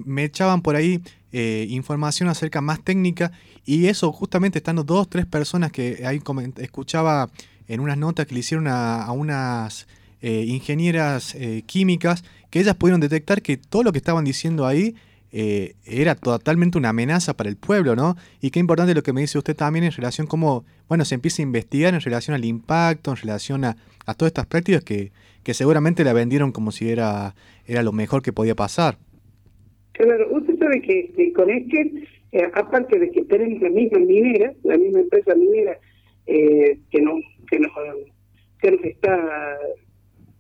me 0.05 0.23
echaban 0.23 0.61
por 0.61 0.75
ahí 0.75 1.01
información 1.31 2.29
acerca 2.29 2.61
más 2.61 2.83
técnica 2.83 3.31
y 3.65 3.87
eso 3.87 4.11
justamente 4.11 4.59
estando 4.59 4.83
dos, 4.83 5.09
tres 5.09 5.25
personas 5.25 5.71
que 5.71 6.03
ahí 6.05 6.21
escuchaba 6.57 7.29
en 7.67 7.79
unas 7.79 7.97
notas 7.97 8.25
que 8.25 8.33
le 8.33 8.39
hicieron 8.39 8.67
a, 8.67 9.11
unas 9.11 9.87
eh, 10.21 10.45
ingenieras 10.47 11.35
eh, 11.35 11.63
químicas, 11.65 12.23
que 12.49 12.59
ellas 12.59 12.75
pudieron 12.75 13.01
detectar 13.01 13.41
que 13.41 13.57
todo 13.57 13.83
lo 13.83 13.91
que 13.91 13.97
estaban 13.97 14.23
diciendo 14.23 14.65
ahí 14.65 14.95
eh, 15.31 15.75
era 15.83 16.15
totalmente 16.15 16.77
una 16.77 16.89
amenaza 16.89 17.35
para 17.35 17.49
el 17.49 17.57
pueblo, 17.57 17.95
¿no? 17.95 18.15
Y 18.39 18.51
qué 18.51 18.59
importante 18.59 18.93
lo 18.93 19.03
que 19.03 19.11
me 19.11 19.21
dice 19.21 19.37
usted 19.37 19.55
también 19.55 19.83
en 19.83 19.91
relación 19.91 20.27
cómo, 20.27 20.63
bueno, 20.87 21.03
se 21.03 21.15
empieza 21.15 21.41
a 21.41 21.43
investigar 21.43 21.93
en 21.93 22.01
relación 22.01 22.35
al 22.35 22.45
impacto, 22.45 23.11
en 23.11 23.17
relación 23.17 23.65
a, 23.65 23.75
todas 24.15 24.29
estas 24.29 24.45
prácticas 24.45 24.83
que, 24.83 25.11
que 25.43 25.53
seguramente 25.53 26.03
la 26.03 26.13
vendieron 26.13 26.51
como 26.51 26.71
si 26.71 26.89
era, 26.89 27.35
era 27.67 27.83
lo 27.83 27.91
mejor 27.91 28.21
que 28.21 28.33
podía 28.33 28.55
pasar. 28.55 28.97
Claro, 29.93 30.27
usted 30.31 30.57
sabe 30.59 30.81
que, 30.81 31.33
con 31.33 31.49
este 31.49 32.07
eh, 32.31 32.49
aparte 32.53 32.99
de 32.99 33.11
que 33.11 33.23
tenemos 33.25 33.61
la 33.61 33.69
misma 33.69 33.99
minera, 33.99 34.53
la 34.63 34.77
misma 34.77 34.99
empresa 34.99 35.35
minera 35.35 35.79
eh, 36.27 36.79
que, 36.91 37.01
nos, 37.01 37.21
que, 37.49 37.59
nos, 37.59 37.71
que 38.59 38.89
está 38.89 39.57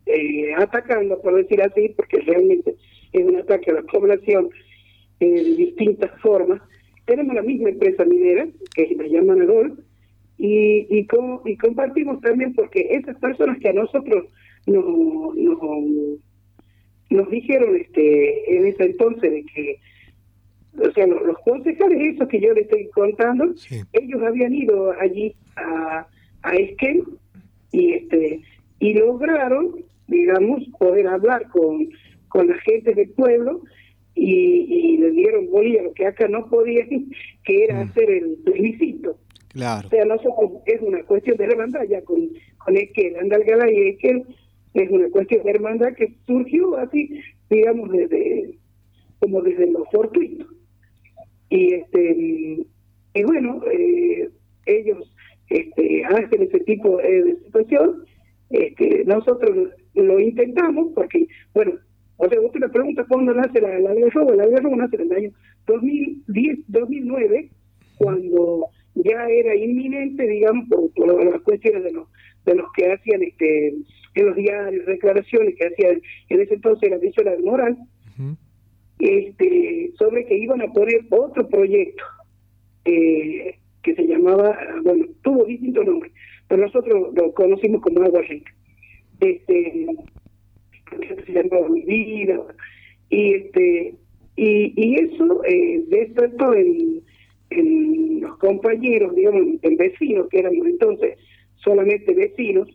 eh, 0.07 0.53
atacando, 0.57 1.21
por 1.21 1.35
decir 1.35 1.61
así, 1.61 1.93
porque 1.95 2.19
realmente 2.21 2.75
es 3.13 3.25
un 3.25 3.37
ataque 3.37 3.71
a 3.71 3.75
la 3.75 3.83
población 3.83 4.49
de 5.19 5.43
distintas 5.55 6.11
formas, 6.21 6.61
tenemos 7.05 7.35
la 7.35 7.43
misma 7.43 7.69
empresa 7.69 8.03
minera, 8.03 8.47
que 8.75 8.95
la 8.97 9.07
llaman 9.07 9.43
Adol, 9.43 9.83
y, 10.37 10.85
y, 10.89 11.07
y 11.45 11.57
compartimos 11.57 12.19
también 12.21 12.53
porque 12.53 12.87
esas 12.91 13.17
personas 13.19 13.57
que 13.59 13.69
a 13.69 13.73
nosotros 13.73 14.25
nos, 14.65 14.83
nos, 15.35 15.59
nos 17.09 17.29
dijeron 17.29 17.75
este 17.75 18.57
en 18.57 18.67
ese 18.67 18.85
entonces 18.85 19.31
de 19.31 19.45
que 19.45 19.79
o 20.77 20.91
sea, 20.91 21.07
los, 21.07 21.37
concejales 21.39 22.15
esos 22.15 22.27
que 22.27 22.41
yo 22.41 22.53
le 22.53 22.61
estoy 22.61 22.89
contando, 22.89 23.53
ellos 23.93 24.21
habían 24.21 24.53
ido 24.53 24.91
allí 24.99 25.33
a, 25.55 26.05
a 26.41 26.55
Esquel 26.55 27.03
y 27.71 27.93
este 27.93 28.41
y 28.79 28.93
lograron, 28.93 29.85
digamos, 30.07 30.63
poder 30.77 31.07
hablar 31.07 31.47
con, 31.49 31.87
con 32.27 32.47
la 32.47 32.55
gente 32.59 32.93
del 32.93 33.09
pueblo 33.11 33.61
y, 34.13 34.67
y 34.69 34.97
le 34.97 35.11
dieron 35.11 35.49
bolilla 35.49 35.83
lo 35.83 35.93
que 35.93 36.05
acá 36.05 36.27
no 36.27 36.45
podían, 36.49 36.87
que 37.43 37.63
era 37.63 37.75
mm. 37.75 37.89
hacer 37.89 38.09
el 38.09 38.37
plebiscito. 38.43 39.17
Claro. 39.49 39.87
O 39.87 39.89
sea, 39.89 40.03
nosotros 40.03 40.51
es 40.65 40.81
una 40.81 41.01
cuestión 41.03 41.37
de 41.37 41.45
hermandad 41.45 41.83
ya 41.89 42.01
con, 42.01 42.29
con 42.57 42.75
Esquel, 42.75 43.15
Andalgalá 43.15 43.71
y 43.71 43.89
Esquel, 43.89 44.25
es 44.75 44.91
una 44.91 45.09
cuestión 45.09 45.43
de 45.43 45.51
hermandad 45.51 45.93
que 45.93 46.13
surgió 46.27 46.77
así, 46.77 47.21
digamos, 47.49 47.89
desde 47.91 48.57
como 49.19 49.41
desde 49.41 49.71
los 49.71 49.87
fortuitos. 49.91 50.47
Y, 51.49 51.73
este, 51.75 52.65
y 53.13 53.23
bueno, 53.23 53.61
eh, 53.71 54.29
ellos 54.65 55.15
este, 55.49 56.03
hacen 56.05 56.43
ese 56.43 56.59
tipo 56.59 56.97
de 56.97 57.37
situación. 57.45 58.03
Este, 58.49 59.03
nosotros 59.05 59.69
lo 59.93 60.19
intentamos 60.19 60.91
porque, 60.93 61.27
bueno, 61.53 61.73
o 62.17 62.29
sea, 62.29 62.39
usted 62.41 62.59
me 62.59 62.69
pregunta 62.69 63.05
cuándo 63.07 63.33
nace 63.33 63.59
la, 63.61 63.79
la 63.79 63.93
robo 64.09 64.33
La 64.33 64.45
robo 64.45 64.75
nace 64.75 64.95
en 64.97 65.01
el 65.03 65.11
año 65.13 65.31
2010, 65.67 66.59
2009, 66.67 67.49
cuando 67.97 68.67
ya 68.95 69.27
era 69.27 69.55
inminente, 69.55 70.27
digamos, 70.27 70.67
por, 70.69 71.25
las 71.25 71.41
cuestiones 71.41 71.83
de 71.83 71.91
los, 71.91 72.07
de 72.45 72.55
los 72.55 72.71
que 72.73 72.91
hacían 72.91 73.23
este 73.23 73.73
en 74.15 74.25
los 74.25 74.35
diarios, 74.35 74.85
declaraciones 74.85 75.55
que 75.57 75.67
hacían 75.67 76.01
en 76.29 76.41
ese 76.41 76.53
entonces 76.55 76.89
la 76.89 76.97
de 76.97 77.39
moral, 77.43 77.77
este, 78.99 79.91
sobre 79.97 80.25
que 80.25 80.37
iban 80.37 80.61
a 80.61 80.71
poner 80.71 81.01
otro 81.09 81.47
proyecto 81.49 82.03
eh, 82.85 83.57
que 83.83 83.93
se 83.93 84.07
llamaba, 84.07 84.57
bueno, 84.83 85.05
tuvo 85.21 85.43
distintos 85.45 85.85
nombres, 85.85 86.13
pero 86.47 86.61
nosotros 86.61 87.13
lo 87.13 87.33
conocimos 87.33 87.81
como 87.81 88.01
Agua 88.03 88.21
Rica. 88.21 88.53
Este, 89.19 89.87
se 91.25 91.31
llamaba 91.33 91.67
Mi 91.69 91.81
Vida, 91.81 92.41
y 93.09 93.33
este 93.33 93.95
y, 94.37 94.73
y 94.75 94.95
eso 94.95 95.43
eh, 95.45 95.83
despertó 95.87 96.53
en, 96.53 97.01
en 97.49 98.21
los 98.21 98.37
compañeros, 98.37 99.15
digamos, 99.15 99.41
en 99.61 99.77
vecinos, 99.77 100.27
que 100.29 100.39
éramos 100.39 100.65
entonces 100.67 101.17
solamente 101.57 102.13
vecinos, 102.13 102.67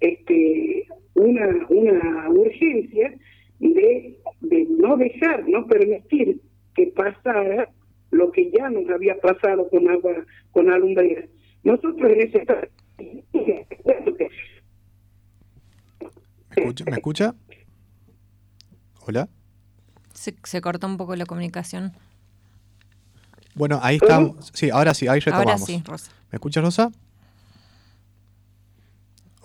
este 0.00 0.86
una, 1.14 1.66
una 1.70 2.28
urgencia 2.30 3.14
de, 3.58 4.18
de 4.40 4.66
no 4.70 4.96
dejar, 4.96 5.48
no 5.48 5.66
permitir 5.66 6.40
que 6.74 6.88
pasara 6.88 7.70
lo 8.10 8.30
que 8.30 8.50
ya 8.50 8.68
nos 8.68 8.88
había 8.90 9.18
pasado 9.18 9.68
con 9.70 9.88
agua, 9.88 10.12
con 10.52 10.70
alumbrera. 10.70 11.26
Nosotros 11.64 12.10
en 12.12 12.20
ese 12.20 12.44
¿Me 16.56 16.62
escucha? 16.62 16.84
¿Me 16.84 16.96
escucha? 16.96 17.34
¿Hola? 19.06 19.28
Se, 20.12 20.34
se 20.42 20.60
cortó 20.60 20.86
un 20.86 20.96
poco 20.96 21.14
la 21.16 21.26
comunicación. 21.26 21.92
Bueno, 23.54 23.78
ahí 23.82 23.96
estamos. 23.96 24.50
Sí, 24.54 24.70
ahora 24.70 24.94
sí, 24.94 25.08
ahí 25.08 25.20
retomamos. 25.20 25.48
Ahora 25.48 25.58
sí, 25.58 25.82
Rosa. 25.84 26.12
¿Me 26.30 26.36
escucha, 26.36 26.60
Rosa? 26.60 26.92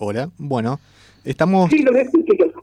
Hola. 0.03 0.31
Bueno, 0.39 0.79
Estamos... 1.23 1.69
Sí, 1.69 1.83
lo 1.83 1.91
yo. 1.93 2.07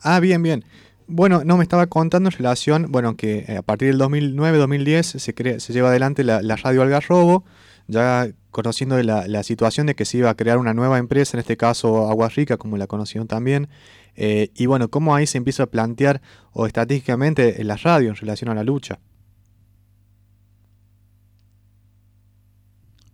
Ah, 0.02 0.18
bien, 0.18 0.42
bien. 0.42 0.64
Bueno, 1.06 1.42
no, 1.44 1.56
me 1.56 1.62
estaba 1.62 1.86
contando 1.86 2.28
en 2.28 2.36
relación, 2.36 2.86
bueno, 2.90 3.16
que 3.16 3.44
eh, 3.46 3.56
a 3.56 3.62
partir 3.62 3.88
del 3.88 4.00
2009-2010 4.00 5.02
se, 5.20 5.34
crea- 5.34 5.60
se 5.60 5.72
lleva 5.72 5.90
adelante 5.90 6.24
la, 6.24 6.42
la 6.42 6.56
radio 6.56 6.82
Algarrobo, 6.82 7.44
ya 7.86 8.26
conociendo 8.50 9.00
la 9.00 9.42
situación 9.44 9.86
de 9.86 9.94
que 9.94 10.04
se 10.04 10.18
iba 10.18 10.30
a 10.30 10.34
crear 10.34 10.58
una 10.58 10.74
nueva 10.74 10.98
empresa, 10.98 11.36
en 11.36 11.40
este 11.40 11.56
caso 11.56 12.08
Agua 12.10 12.28
Rica, 12.28 12.56
como 12.56 12.76
la 12.76 12.88
conocieron 12.88 13.28
también, 13.28 13.68
eh, 14.16 14.50
y 14.56 14.66
bueno, 14.66 14.88
cómo 14.88 15.14
ahí 15.14 15.28
se 15.28 15.38
empieza 15.38 15.62
a 15.62 15.66
plantear 15.66 16.20
o 16.52 16.66
estratégicamente 16.66 17.62
la 17.62 17.76
radio 17.76 18.08
en 18.10 18.16
relación 18.16 18.50
a 18.50 18.54
la 18.54 18.64
lucha. 18.64 18.98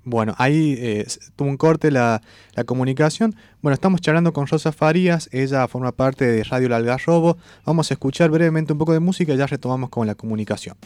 Bueno, 0.04 0.34
ahí 0.38 0.76
eh, 0.78 1.06
tuvo 1.36 1.48
un 1.48 1.56
corte 1.56 1.90
la, 1.90 2.20
la 2.54 2.64
comunicación. 2.64 3.34
Bueno, 3.62 3.74
estamos 3.74 4.00
charlando 4.00 4.32
con 4.32 4.46
Rosa 4.46 4.72
Farías, 4.72 5.28
ella 5.32 5.66
forma 5.68 5.92
parte 5.92 6.26
de 6.26 6.44
Radio 6.44 6.66
El 6.66 6.74
Algarrobo. 6.74 7.38
Vamos 7.64 7.90
a 7.90 7.94
escuchar 7.94 8.30
brevemente 8.30 8.72
un 8.72 8.78
poco 8.78 8.92
de 8.92 9.00
música 9.00 9.32
y 9.32 9.36
ya 9.36 9.46
retomamos 9.46 9.90
con 9.90 10.06
la 10.06 10.14
comunicación. 10.14 10.76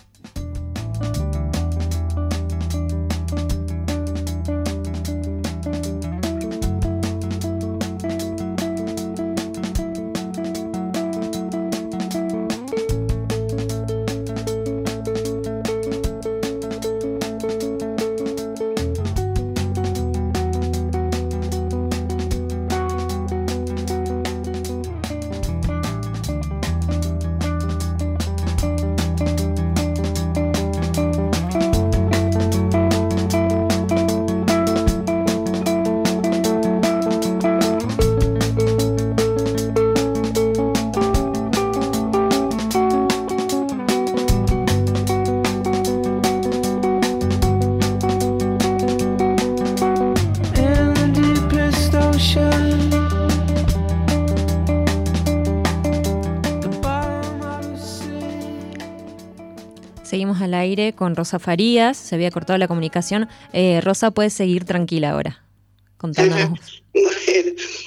Con 60.97 61.17
Rosa 61.17 61.39
Farías. 61.39 61.97
Se 61.97 62.15
había 62.15 62.31
cortado 62.31 62.59
la 62.59 62.69
comunicación. 62.69 63.29
Eh, 63.53 63.81
Rosa, 63.81 64.11
puedes 64.11 64.33
seguir 64.33 64.65
tranquila 64.65 65.11
ahora. 65.13 65.45
Contándonos. 65.97 66.83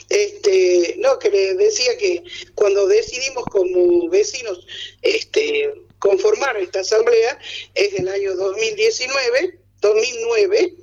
Este, 0.10 0.96
no, 1.00 1.18
que 1.20 1.30
le 1.30 1.56
decía 1.56 1.98
que 1.98 2.24
cuando 2.56 2.88
decidimos 2.88 3.46
como 3.46 4.10
vecinos 4.10 4.66
este, 5.02 5.74
conformar 6.00 6.58
esta 6.58 6.82
asamblea 6.82 7.38
es 7.76 7.94
el 7.94 8.08
año 8.08 8.36
2019, 8.36 9.60
2009, 9.82 10.74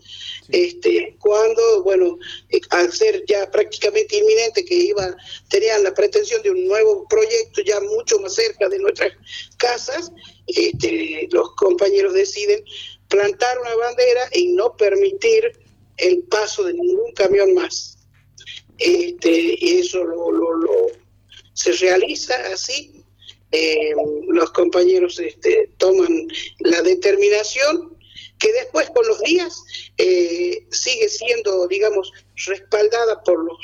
este, 0.51 1.17
cuando, 1.21 1.83
bueno, 1.83 2.19
eh, 2.51 2.61
al 2.71 2.93
ser 2.93 3.25
ya 3.27 3.51
prácticamente 3.51 4.17
inminente 4.17 4.65
que 4.65 4.75
iba, 4.75 5.17
tenían 5.51 5.83
la 5.85 5.93
pretensión 5.95 6.43
de 6.43 6.51
un 6.51 6.67
nuevo 6.67 7.07
proyecto 7.09 7.61
ya 7.63 7.81
mucho 7.81 8.19
más 8.21 8.35
cerca 8.35 8.69
de 8.69 8.79
nuestras 8.79 9.13
casas, 9.59 10.11
este, 10.47 11.29
los 11.31 11.55
compañeros 11.57 12.15
deciden 12.15 12.65
plantar 13.09 13.59
una 13.61 13.75
bandera 13.77 14.29
y 14.33 14.49
no 14.49 14.77
permitir 14.77 15.53
el 15.99 16.23
paso 16.25 16.65
de 16.65 16.75
ningún 16.75 17.13
camión 17.13 17.55
más. 17.55 17.99
Este, 18.79 19.57
y 19.59 19.79
eso 19.79 20.05
lo, 20.05 20.31
lo- 20.31 20.55
lo- 20.55 20.87
se 21.53 21.73
realiza 21.73 22.35
así. 22.53 22.95
Eh, 23.51 23.93
los 24.29 24.51
compañeros 24.51 25.19
este, 25.19 25.71
toman 25.79 26.29
la 26.61 26.83
determinación 26.83 27.97
que 28.39 28.53
después 28.53 28.89
con 28.91 29.07
los 29.07 29.21
días 29.21 29.63
eh, 29.97 30.67
sigue 30.71 31.09
siendo, 31.09 31.67
digamos, 31.69 32.11
respaldada 32.47 33.23
por 33.23 33.45
los, 33.45 33.59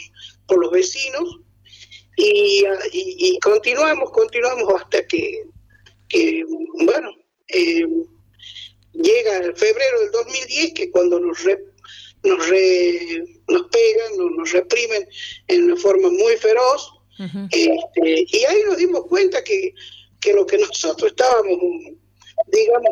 por 0.46 0.58
los 0.58 0.70
vecinos 0.72 1.38
y, 2.16 2.64
y- 2.92 3.16
y 3.34 3.38
continuamos, 3.40 4.10
continuamos 4.10 4.72
hasta 4.80 5.06
que, 5.06 5.42
que, 6.08 6.44
bueno, 6.84 7.10
eh, 7.48 7.84
llega 8.92 9.38
el 9.38 9.56
febrero 9.56 10.00
del 10.00 10.10
2010, 10.12 10.72
que 10.74 10.90
cuando 10.90 11.18
nos, 11.20 11.42
re- 11.44 11.64
nos, 12.22 12.48
re- 12.48 13.24
nos 13.48 13.62
pegan, 13.68 14.16
nos, 14.16 14.30
nos 14.32 14.52
reprimen 14.52 15.06
en 15.48 15.64
una 15.64 15.76
forma 15.76 16.08
muy 16.10 16.36
feroz, 16.36 16.90
este, 17.52 18.24
y 18.28 18.44
ahí 18.44 18.62
nos 18.66 18.76
dimos 18.76 19.04
cuenta 19.08 19.42
que, 19.44 19.72
que 20.20 20.32
lo 20.32 20.44
que 20.46 20.58
nosotros 20.58 21.12
estábamos, 21.12 21.58
digamos, 22.48 22.90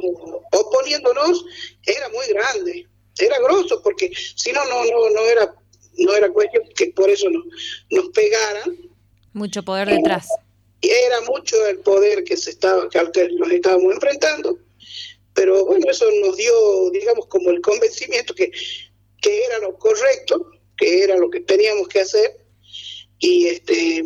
oponiéndonos 0.52 1.44
era 1.86 2.08
muy 2.10 2.26
grande, 2.28 2.86
era 3.18 3.38
grosso, 3.40 3.82
porque 3.82 4.10
si 4.36 4.52
no, 4.52 4.64
no, 4.66 4.84
no, 4.84 5.10
no 5.10 5.20
era, 5.26 5.54
no 5.98 6.14
era 6.14 6.30
cuestión 6.30 6.64
que 6.74 6.86
por 6.88 7.10
eso 7.10 7.28
nos, 7.30 7.44
nos 7.90 8.08
pegaran, 8.10 8.76
Mucho 9.34 9.62
poder 9.62 9.88
detrás. 9.88 10.28
y 10.80 10.90
era 10.90 11.20
mucho 11.22 11.66
el 11.66 11.78
poder 11.78 12.24
que 12.24 12.36
se 12.36 12.50
estaba, 12.50 12.88
que 12.88 12.98
al 12.98 13.10
que 13.10 13.28
nos 13.30 13.50
estábamos 13.50 13.94
enfrentando, 13.94 14.58
pero 15.34 15.64
bueno, 15.64 15.90
eso 15.90 16.06
nos 16.24 16.36
dio, 16.36 16.90
digamos, 16.90 17.26
como 17.26 17.50
el 17.50 17.60
convencimiento 17.60 18.34
que, 18.34 18.50
que 19.20 19.44
era 19.44 19.58
lo 19.60 19.78
correcto, 19.78 20.50
que 20.76 21.02
era 21.02 21.16
lo 21.16 21.30
que 21.30 21.40
teníamos 21.40 21.88
que 21.88 22.00
hacer, 22.00 22.44
y 23.18 23.46
este 23.46 24.02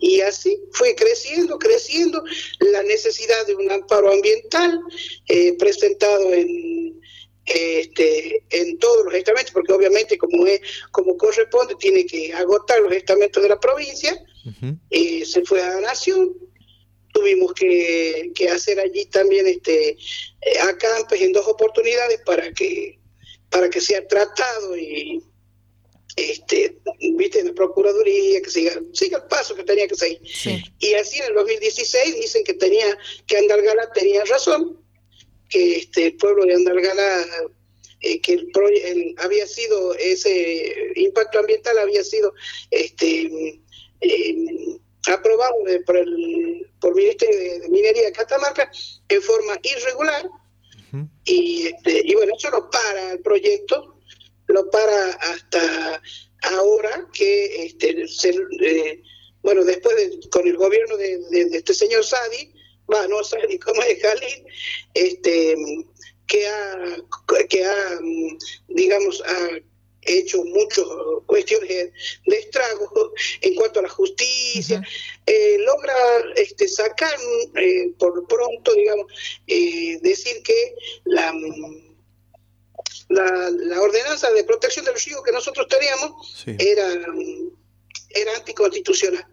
y 0.00 0.20
así 0.22 0.58
fue 0.72 0.94
creciendo, 0.94 1.58
creciendo 1.58 2.24
la 2.58 2.82
necesidad 2.82 3.46
de 3.46 3.54
un 3.54 3.70
amparo 3.70 4.10
ambiental 4.10 4.80
eh, 5.28 5.56
presentado 5.58 6.32
en 6.32 7.00
este 7.44 8.44
en 8.50 8.78
todos 8.78 9.04
los 9.04 9.14
estamentos, 9.14 9.52
porque 9.52 9.72
obviamente 9.72 10.16
como 10.16 10.46
es, 10.46 10.60
como 10.90 11.16
corresponde 11.16 11.74
tiene 11.76 12.06
que 12.06 12.32
agotar 12.32 12.80
los 12.80 12.92
estamentos 12.92 13.42
de 13.42 13.48
la 13.48 13.60
provincia, 13.60 14.16
eh, 14.90 15.24
se 15.24 15.42
fue 15.44 15.62
a 15.62 15.74
la 15.74 15.80
nación, 15.80 16.34
tuvimos 17.12 17.52
que, 17.52 18.30
que 18.34 18.48
hacer 18.48 18.80
allí 18.80 19.04
también 19.06 19.46
este 19.46 19.90
eh, 19.90 20.58
acampes 20.62 21.20
en 21.20 21.32
dos 21.32 21.46
oportunidades 21.46 22.20
para 22.24 22.52
que 22.52 22.98
para 23.50 23.68
que 23.68 23.80
sea 23.80 24.06
tratado 24.06 24.76
y 24.76 25.22
este 26.16 26.78
viste 27.16 27.42
la 27.44 27.52
procuraduría 27.52 28.40
que 28.42 28.50
siga 28.50 28.80
siga 28.92 29.18
el 29.18 29.24
paso 29.24 29.54
que 29.54 29.64
tenía 29.64 29.86
que 29.88 29.94
seguir. 29.96 30.20
Y 30.78 30.94
así 30.94 31.18
en 31.18 31.26
el 31.26 31.34
2016 31.34 32.14
dicen 32.16 32.44
que 32.44 32.54
tenía 32.54 32.96
que 33.26 33.36
Andalgalá 33.38 33.90
tenía 33.92 34.24
razón 34.24 34.78
que 35.48 35.76
este 35.78 36.06
el 36.06 36.16
pueblo 36.16 36.44
de 36.44 36.54
Andalgalá 36.54 37.26
eh, 38.02 38.20
que 38.20 38.32
el, 38.32 38.50
pro- 38.50 38.68
el- 38.68 39.14
había 39.18 39.46
sido 39.46 39.94
ese 39.94 40.72
impacto 40.96 41.38
ambiental 41.38 41.78
había 41.78 42.02
sido 42.02 42.32
este 42.70 43.60
eh, 44.00 44.36
aprobado 45.06 45.62
de- 45.64 45.80
por 45.80 45.96
el 45.96 46.66
por 46.80 46.94
Ministerio 46.94 47.38
de, 47.60 47.68
Minería 47.68 48.04
de 48.06 48.12
Catamarca 48.12 48.70
en 49.08 49.22
forma 49.22 49.58
irregular. 49.62 50.28
Y 51.24 51.68
este, 51.68 52.02
y 52.04 52.14
bueno 52.14 52.32
eso 52.36 52.50
lo 52.50 52.68
para 52.70 53.12
el 53.12 53.20
proyecto 53.20 53.89
lo 54.52 54.70
para 54.70 55.10
hasta 55.12 56.02
ahora 56.42 57.08
que 57.12 57.64
este 57.66 58.06
se, 58.08 58.34
eh, 58.60 59.02
bueno 59.42 59.64
después 59.64 59.96
de- 59.96 60.28
con 60.30 60.46
el 60.46 60.56
gobierno 60.56 60.96
de, 60.96 61.18
de- 61.30 61.44
de 61.46 61.56
este 61.58 61.74
señor 61.74 62.04
Sadi 62.04 62.52
va 62.92 63.06
no 63.08 63.22
Sadi 63.24 63.58
como 63.58 63.82
es 63.82 64.00
Jalil 64.02 64.44
este 64.94 65.56
que 66.26 66.46
ha 66.46 66.96
que 67.48 67.64
ha 67.64 67.98
digamos 68.68 69.22
ha 69.26 69.48
hecho 70.02 70.42
muchas 70.44 70.84
cuestiones 71.26 71.68
de, 71.68 71.92
estrago 72.38 73.12
en 73.42 73.54
cuanto 73.54 73.80
a 73.80 73.82
la 73.82 73.88
justicia 73.90 74.82
eh, 75.26 75.58
logra 75.58 75.94
este 76.36 76.66
sacar 76.68 77.14
eh, 77.56 77.92
por 77.98 78.26
pronto 78.26 78.72
digamos 78.74 79.06
eh, 79.46 79.98
decir 80.00 80.42
que 80.42 80.74
la 81.04 81.32
la, 83.10 83.50
la 83.50 83.80
ordenanza 83.82 84.30
de 84.30 84.44
protección 84.44 84.84
del 84.84 84.94
río 84.94 85.22
que 85.22 85.32
nosotros 85.32 85.66
teníamos 85.68 86.44
era, 86.46 86.88
era 88.10 88.36
anticonstitucional. 88.36 89.26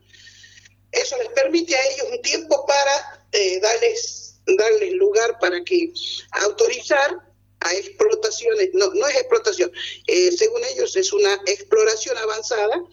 Eso 0.91 1.17
les 1.17 1.29
permite 1.29 1.75
a 1.75 1.85
ellos 1.91 2.07
un 2.11 2.21
tiempo 2.21 2.65
para 2.65 3.25
eh, 3.31 3.59
darles, 3.59 4.39
darles 4.45 4.93
lugar 4.93 5.37
para 5.39 5.63
que 5.63 5.93
autorizar 6.31 7.17
a 7.59 7.73
explotaciones, 7.73 8.69
no, 8.73 8.91
no 8.93 9.07
es 9.07 9.15
explotación, 9.15 9.71
eh, 10.07 10.31
según 10.31 10.61
ellos 10.63 10.95
es 10.95 11.11
una 11.11 11.33
exploración 11.45 12.17
avanzada 12.17 12.83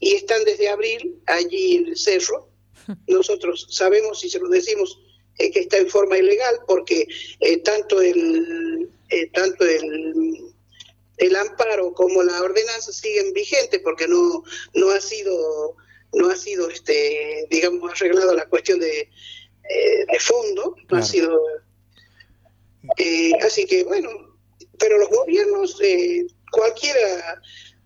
y 0.00 0.14
están 0.14 0.44
desde 0.44 0.68
abril 0.68 1.20
allí 1.26 1.76
en 1.76 1.88
el 1.88 1.96
cerro. 1.96 2.48
Nosotros 3.06 3.66
sabemos 3.70 4.24
y 4.24 4.30
se 4.30 4.38
lo 4.38 4.48
decimos 4.48 4.98
eh, 5.38 5.50
que 5.50 5.60
está 5.60 5.78
en 5.78 5.88
forma 5.88 6.18
ilegal 6.18 6.60
porque 6.66 7.06
eh, 7.40 7.58
tanto 7.58 8.00
el 8.00 8.91
eh, 9.12 9.30
tanto 9.32 9.64
el 9.64 10.52
el 11.18 11.36
amparo 11.36 11.92
como 11.92 12.22
la 12.22 12.42
ordenanza 12.42 12.92
siguen 12.92 13.32
vigentes 13.32 13.80
porque 13.84 14.08
no 14.08 14.42
no 14.74 14.90
ha 14.90 15.00
sido 15.00 15.76
no 16.14 16.30
ha 16.30 16.36
sido 16.36 16.68
este 16.68 17.46
digamos 17.50 17.92
arreglado 17.92 18.34
la 18.34 18.46
cuestión 18.46 18.80
de, 18.80 19.00
eh, 19.00 20.04
de 20.10 20.18
fondo 20.20 20.74
no 20.90 20.96
ha 20.96 21.02
sido 21.02 21.40
eh, 22.96 23.32
así 23.42 23.66
que 23.66 23.84
bueno 23.84 24.10
pero 24.78 24.98
los 24.98 25.10
gobiernos 25.10 25.78
cualquiera 26.50 27.40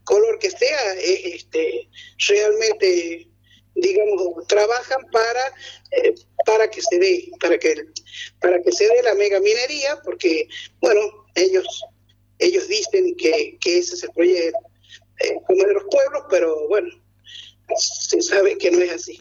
color 0.04 0.38
que 0.38 0.50
sea 0.50 0.94
es 0.94 1.34
este 1.34 1.88
realmente 2.28 3.28
digamos 3.76 4.46
trabajan 4.48 5.02
para 5.12 5.40
eh, 6.02 6.14
para 6.44 6.68
que 6.70 6.80
se 6.82 6.98
dé 6.98 7.28
para 7.40 7.58
que 7.58 7.74
para 8.40 8.62
que 8.62 8.72
se 8.72 8.84
dé 8.88 9.02
la 9.02 9.14
mega 9.14 9.38
minería 9.40 10.00
porque 10.04 10.48
bueno 10.80 11.00
ellos 11.34 11.66
ellos 12.38 12.68
dicen 12.68 13.14
que, 13.16 13.56
que 13.60 13.78
ese 13.78 13.94
es 13.94 14.02
el 14.04 14.10
proyecto 14.10 14.58
eh, 15.20 15.34
como 15.46 15.64
de 15.64 15.74
los 15.74 15.84
pueblos 15.90 16.22
pero 16.30 16.68
bueno 16.68 16.88
se 17.78 18.20
sabe 18.22 18.56
que 18.58 18.70
no 18.70 18.80
es 18.80 18.92
así 18.92 19.20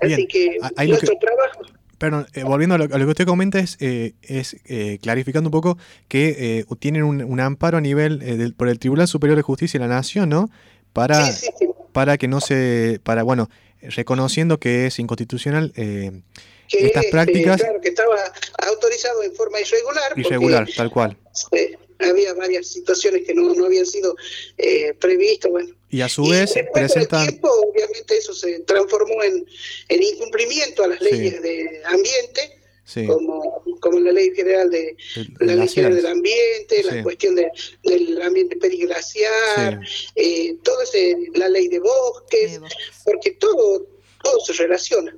así 0.00 0.14
Bien, 0.16 0.28
que 0.28 0.58
a- 0.62 0.70
ahí 0.76 0.86
lo 0.88 0.94
nuestro 0.94 1.14
que- 1.18 1.26
trabajo 1.26 1.60
Perdón, 1.98 2.28
eh, 2.32 2.44
volviendo 2.44 2.76
a 2.76 2.78
lo, 2.78 2.84
a 2.84 2.96
lo 2.96 3.04
que 3.06 3.10
usted 3.10 3.26
comenta 3.26 3.58
es, 3.58 3.76
eh, 3.80 4.12
es 4.22 4.54
eh, 4.66 5.00
clarificando 5.02 5.48
un 5.48 5.50
poco 5.50 5.78
que 6.06 6.60
eh, 6.60 6.64
tienen 6.78 7.02
un, 7.02 7.24
un 7.24 7.40
amparo 7.40 7.76
a 7.76 7.80
nivel 7.80 8.20
del- 8.20 8.54
por 8.54 8.68
el 8.68 8.78
Tribunal 8.78 9.08
Superior 9.08 9.36
de 9.36 9.42
Justicia 9.42 9.80
de 9.80 9.88
la 9.88 9.92
Nación, 9.96 10.28
¿no? 10.28 10.48
Para, 10.92 11.28
para 11.98 12.16
que 12.16 12.28
no 12.28 12.40
se, 12.40 13.00
para, 13.02 13.24
bueno, 13.24 13.50
reconociendo 13.82 14.60
que 14.60 14.86
es 14.86 15.00
inconstitucional 15.00 15.72
eh, 15.74 16.12
que 16.68 16.86
estas 16.86 17.02
este, 17.06 17.10
prácticas 17.10 17.60
claro 17.60 17.80
que 17.80 17.88
estaba 17.88 18.14
autorizado 18.68 19.20
en 19.24 19.34
forma 19.34 19.58
irregular 19.60 20.12
irregular, 20.16 20.68
tal 20.76 20.90
cual. 20.90 21.16
eh, 21.50 21.76
había 21.98 22.34
varias 22.34 22.68
situaciones 22.68 23.26
que 23.26 23.34
no, 23.34 23.52
no 23.52 23.64
habían 23.66 23.84
sido 23.84 24.14
eh, 24.58 24.94
previstas 25.00 25.50
bueno 25.50 25.74
Y 25.90 26.02
a 26.02 26.08
su 26.08 26.28
vez 26.28 26.52
con 26.52 26.60
el 26.60 26.68
presentan, 26.72 27.26
tiempo, 27.26 27.48
obviamente, 27.50 28.16
eso 28.16 28.32
se 28.32 28.60
transformó 28.60 29.20
en, 29.24 29.44
en 29.88 30.00
incumplimiento 30.00 30.84
a 30.84 30.86
las 30.86 31.00
Sí. 31.00 31.06
leyes 31.10 31.42
de 31.42 31.82
ambiente, 31.86 32.57
sí, 32.88 33.06
como, 33.06 33.62
como 33.80 34.00
la 34.00 34.12
ley 34.12 34.30
general 34.34 34.70
de 34.70 34.96
la 35.40 35.54
ley 35.56 35.68
general 35.68 35.94
del 35.96 36.06
ambiente, 36.06 36.82
Sí. 36.82 36.86
la 36.90 37.02
cuestión 37.02 37.34
de- 37.34 37.50
del 37.84 38.22
ambiente 38.22 38.56
periglaciar, 38.56 39.80
eh, 40.16 40.56
todo 40.64 40.80
ese, 40.82 41.16
la 41.34 41.48
ley 41.50 41.68
de 41.68 41.80
bosques, 41.80 42.60
porque 43.04 43.32
todo, 43.32 43.86
todo 44.22 44.40
se 44.40 44.54
relaciona. 44.54 45.14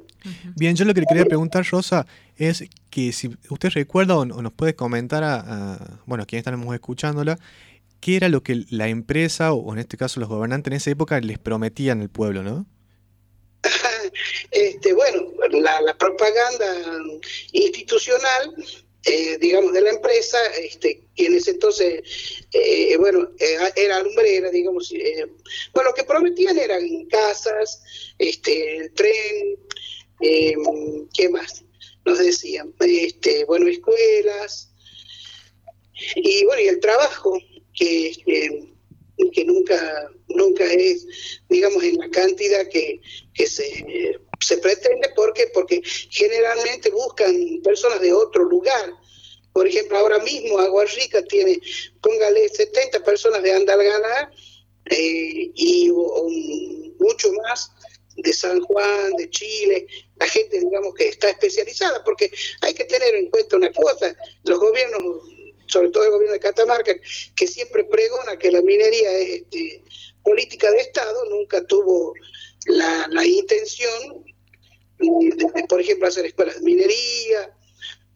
Bien, 0.56 0.74
yo 0.76 0.84
lo 0.84 0.92
que 0.92 1.00
le 1.00 1.06
quería 1.06 1.24
preguntar, 1.24 1.64
Rosa, 1.70 2.06
es 2.36 2.64
que 2.90 3.12
si 3.12 3.30
usted 3.48 3.70
recuerda 3.70 4.16
o, 4.16 4.20
o 4.22 4.42
nos 4.42 4.52
puede 4.52 4.74
comentar 4.74 5.22
a, 5.24 5.36
a- 5.36 6.00
bueno, 6.06 6.24
a 6.24 6.26
quienes 6.26 6.44
estamos 6.46 6.74
escuchándola, 6.74 7.38
qué 8.00 8.16
era 8.16 8.28
lo 8.28 8.42
que 8.42 8.64
la 8.70 8.88
empresa, 8.88 9.52
o 9.52 9.72
en 9.72 9.78
este 9.78 9.96
caso 9.96 10.20
los 10.20 10.28
gobernantes 10.28 10.70
en 10.72 10.76
esa 10.76 10.90
época, 10.90 11.20
les 11.20 11.38
prometían 11.38 12.00
al 12.02 12.10
pueblo, 12.10 12.42
¿no? 12.42 12.66
Este, 14.50 14.92
bueno, 14.92 15.32
la, 15.50 15.96
propaganda 15.98 16.98
institucional, 17.52 18.54
eh, 19.04 19.38
digamos, 19.38 19.72
de 19.72 19.80
la 19.80 19.90
empresa, 19.90 20.38
este, 20.56 21.02
que 21.14 21.26
en 21.26 21.34
ese 21.34 21.52
entonces, 21.52 22.02
eh, 22.52 22.96
bueno, 22.98 23.30
eh, 23.38 23.56
era 23.76 23.96
alumbrera, 23.96 24.50
digamos, 24.50 24.92
eh, 24.92 25.26
bueno, 25.72 25.90
lo 25.90 25.94
que 25.94 26.04
prometían 26.04 26.58
eran 26.58 27.06
casas, 27.06 27.82
este, 28.18 28.76
el 28.76 28.92
tren, 28.94 29.58
eh, 30.20 30.54
¿qué 31.14 31.28
más? 31.28 31.64
Nos 32.04 32.18
decían, 32.18 32.74
este, 32.80 33.44
bueno, 33.44 33.68
escuelas, 33.68 34.70
y 36.16 36.44
bueno, 36.44 36.62
y 36.62 36.68
el 36.68 36.80
trabajo, 36.80 37.38
que, 37.74 38.12
que, 39.32 39.44
nunca, 39.44 40.10
nunca 40.28 40.64
es, 40.72 41.06
digamos, 41.48 41.82
en 41.82 41.98
la 41.98 42.10
cantidad 42.10 42.66
que, 42.68 43.00
que 43.34 43.46
se, 43.46 44.18
se 44.40 44.58
pretende, 44.58 45.10
porque 45.14 45.48
porque 45.52 45.82
generalmente 46.10 46.90
buscan 46.90 47.60
personas 47.62 48.00
de 48.00 48.12
otro 48.12 48.44
lugar. 48.44 48.92
Por 49.52 49.66
ejemplo, 49.66 49.98
ahora 49.98 50.18
mismo 50.20 50.58
Agua 50.58 50.84
Rica 50.84 51.22
tiene, 51.24 51.60
póngale 52.00 52.48
70 52.48 53.02
personas 53.02 53.42
de 53.42 53.52
Andalgalá 53.52 54.30
eh, 54.86 55.50
y 55.54 55.90
mucho 56.98 57.32
más 57.32 57.72
de 58.16 58.32
San 58.32 58.60
Juan, 58.60 59.12
de 59.16 59.30
Chile, 59.30 59.86
la 60.16 60.26
gente, 60.26 60.60
digamos, 60.60 60.94
que 60.94 61.08
está 61.08 61.30
especializada, 61.30 62.02
porque 62.04 62.30
hay 62.60 62.74
que 62.74 62.84
tener 62.84 63.14
en 63.14 63.30
cuenta 63.30 63.56
una 63.56 63.72
cosa, 63.72 64.14
los 64.44 64.58
gobiernos, 64.58 65.02
sobre 65.70 65.90
todo 65.90 66.04
el 66.04 66.10
gobierno 66.10 66.34
de 66.34 66.40
Catamarca, 66.40 66.94
que 67.36 67.46
siempre 67.46 67.84
pregona 67.84 68.38
que 68.38 68.50
la 68.50 68.62
minería 68.62 69.10
es 69.18 69.42
este, 69.42 69.82
política 70.22 70.70
de 70.70 70.80
Estado, 70.80 71.24
nunca 71.30 71.64
tuvo 71.66 72.14
la, 72.66 73.06
la 73.10 73.24
intención 73.24 74.24
de, 74.98 75.36
de, 75.36 75.66
por 75.68 75.80
ejemplo, 75.80 76.08
hacer 76.08 76.26
escuelas 76.26 76.56
de 76.56 76.62
minería 76.62 77.56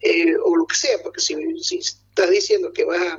eh, 0.01 0.35
o 0.43 0.55
lo 0.55 0.65
que 0.67 0.75
sea, 0.75 1.01
porque 1.01 1.21
si, 1.21 1.35
si 1.63 1.77
estás 1.77 2.29
diciendo 2.29 2.71
que 2.71 2.83
vas 2.83 3.01
a, 3.01 3.17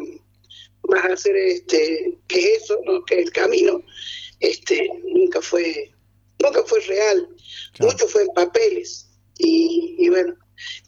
vas 0.82 1.04
a 1.04 1.12
hacer 1.14 1.36
este, 1.36 2.18
que 2.28 2.54
es 2.54 2.64
eso, 2.64 2.80
¿no? 2.84 3.04
que 3.04 3.16
es 3.20 3.26
el 3.26 3.32
camino, 3.32 3.82
este, 4.40 4.88
nunca 5.04 5.40
fue, 5.40 5.92
nunca 6.38 6.62
fue 6.64 6.80
real, 6.80 7.28
mucho 7.80 8.06
fue 8.06 8.22
en 8.22 8.28
papeles 8.28 9.08
y, 9.38 9.96
y 9.98 10.08
bueno, 10.10 10.36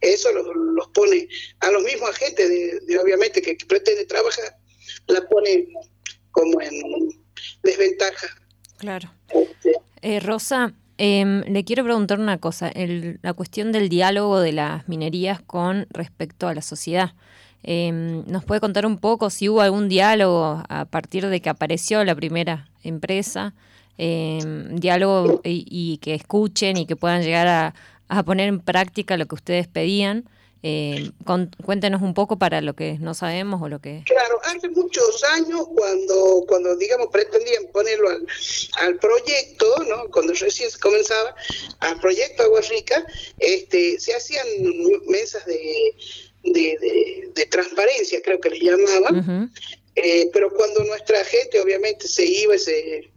eso 0.01 0.33
los, 0.33 0.47
los 0.75 0.89
pone 0.89 1.29
a 1.61 1.71
los 1.71 1.83
mismos 1.83 2.11
agentes 2.11 2.49
de, 2.49 2.81
de 2.87 2.99
obviamente 2.99 3.41
que, 3.43 3.57
que 3.57 3.67
pretende 3.67 4.05
trabajar, 4.07 4.57
la 5.09 5.21
pone 5.29 5.69
como 6.31 6.61
en 6.61 6.73
desventaja. 7.63 8.27
Claro. 8.79 9.11
Eh, 10.03 10.21
Rosa, 10.21 10.73
em, 10.99 11.43
le 11.43 11.65
quiero 11.65 11.85
preguntar 11.85 12.21
una 12.21 12.39
cosa. 12.39 12.69
El- 12.69 13.19
la 13.23 13.33
cuestión 13.33 13.73
del 13.73 13.89
diálogo 13.89 14.41
de 14.41 14.53
las 14.53 14.89
minerías 14.89 15.41
con 15.43 15.87
respecto 15.91 16.47
a 16.49 16.55
la 16.55 16.63
sociedad. 16.63 17.13
Em, 17.65 18.25
¿Nos 18.27 18.45
puede 18.45 18.61
contar 18.61 18.87
un 18.87 18.99
poco 18.99 19.31
si 19.31 19.49
hubo 19.49 19.61
algún 19.63 19.89
diálogo 19.89 20.63
a 20.69 20.85
partir 20.85 21.27
de 21.27 21.41
que 21.41 21.49
apareció 21.49 22.05
la 22.05 22.15
primera 22.15 22.69
empresa? 22.85 23.55
Em, 24.01 24.77
diálogo 24.77 25.41
y, 25.43 25.67
y 25.69 25.99
que 25.99 26.15
escuchen 26.15 26.77
y 26.77 26.87
que 26.87 26.95
puedan 26.95 27.23
llegar 27.23 27.49
a, 27.49 27.75
a 28.09 28.23
poner 28.23 28.49
en 28.49 28.61
práctica 28.61 29.17
lo 29.17 29.27
que 29.27 29.35
ustedes 29.35 29.69
pedían. 29.69 30.29
Em, 30.61 31.13
con- 31.25 31.55
cuéntenos 31.65 32.03
un 32.03 32.15
poco 32.15 32.37
para 32.37 32.61
lo 32.61 32.75
que 32.75 32.99
no 32.99 33.15
sabemos 33.15 33.63
o 33.63 33.69
lo 33.69 33.79
que... 33.79 34.03
Claro, 34.07 34.41
hace 34.43 34.69
muchos 34.71 35.23
años 35.37 35.69
cuando, 35.73 36.45
cuando 36.49 36.75
digamos, 36.77 37.07
pretendían 37.13 37.63
ponerlo 37.73 38.09
al, 38.09 38.27
al 38.81 38.97
proyecto, 38.97 39.67
¿no? 39.89 40.11
Cuando 40.11 40.33
recién 40.33 40.69
se 40.69 40.81
comenzaba, 40.81 41.33
al 41.79 42.01
proyecto 42.01 42.43
Agua 42.43 42.61
Rica, 42.63 43.07
este, 43.39 44.01
se 44.01 44.17
hacían 44.17 44.45
mesas 45.07 45.47
de, 45.47 45.95
de, 46.43 46.77
de- 46.81 47.31
de 47.37 47.47
transparencia, 47.47 48.21
creo 48.25 48.41
que 48.41 48.51
les 48.51 48.61
llamaban, 48.61 49.53
eh, 49.95 50.29
pero 50.33 50.51
cuando 50.53 50.83
nuestra 50.87 51.25
gente 51.25 51.61
obviamente 51.61 52.09
se 52.09 52.25
iba 52.27 52.57
y 52.57 52.59
se 52.59 53.11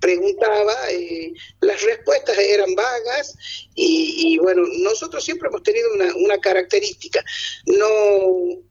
preguntaba, 0.00 0.74
eh, 0.90 1.32
las 1.60 1.82
respuestas 1.82 2.38
eran 2.38 2.74
vagas 2.74 3.34
y, 3.74 4.34
y, 4.34 4.38
bueno, 4.38 4.62
nosotros 4.80 5.24
siempre 5.24 5.48
hemos 5.48 5.62
tenido 5.62 5.92
una, 5.94 6.14
una 6.16 6.38
característica, 6.38 7.22
no, 7.66 7.88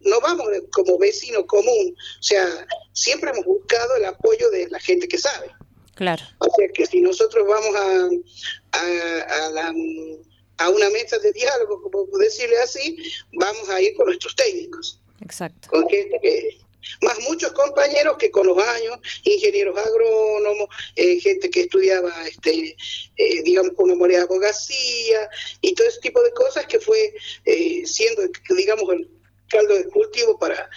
no 0.02 0.22
vamos 0.22 0.48
como 0.72 0.98
vecino 0.98 1.46
común, 1.46 1.96
o 2.20 2.24
sea, 2.24 2.68
siempre 2.94 3.32
hemos 3.32 3.46
buscado 3.46 3.96
el 3.96 4.06
apoyo 4.06 4.50
de 4.50 4.70
la 4.70 4.80
gente 4.80 5.08
que 5.08 5.18
sabe. 5.18 5.52
Claro. 5.96 6.24
O 6.40 6.48
sea 6.58 6.68
que 6.74 6.86
si 6.86 7.00
nosotros 7.02 7.48
vamos 7.48 7.76
a, 7.76 8.10
a, 8.78 9.46
a 9.46 9.50
la- 9.52 9.74
a 10.58 10.70
una 10.70 10.90
mesa 10.90 11.18
de 11.20 11.34
diálogo, 11.34 11.82
como 11.82 12.06
decirle 12.18 12.58
así, 12.60 12.98
vamos 13.34 13.68
a 13.70 13.82
ir 13.82 13.94
con 13.96 14.06
nuestros 14.06 14.36
técnicos 14.38 15.02
Exacto. 15.22 15.68
con 15.70 15.88
gente 15.90 16.18
que 16.22 16.58
más 17.02 17.20
muchos 17.22 17.52
compañeros 17.54 18.18
que 18.18 18.32
con 18.32 18.48
los 18.48 18.58
años 18.58 19.00
ingenieros 19.24 19.78
agrónomos 19.78 20.70
eh, 20.96 21.20
gente 21.20 21.50
que 21.50 21.62
estudiaba 21.62 22.28
este 22.28 22.76
eh, 23.18 23.44
digamos 23.44 23.74
con 23.74 23.90
memoria 23.90 24.20
de 24.20 24.24
abogacía 24.24 25.30
y 25.62 25.74
todo 25.74 25.88
ese 25.88 26.00
tipo 26.00 26.22
de 26.22 26.32
cosas 26.32 26.66
que 26.66 26.80
fue 26.80 27.14
eh, 27.46 27.84
siendo 27.86 28.24
digamos 28.50 28.90
el 28.94 29.10
caldo 29.50 29.76
de 29.76 29.86
cultivo 29.86 30.38
para 30.38 30.70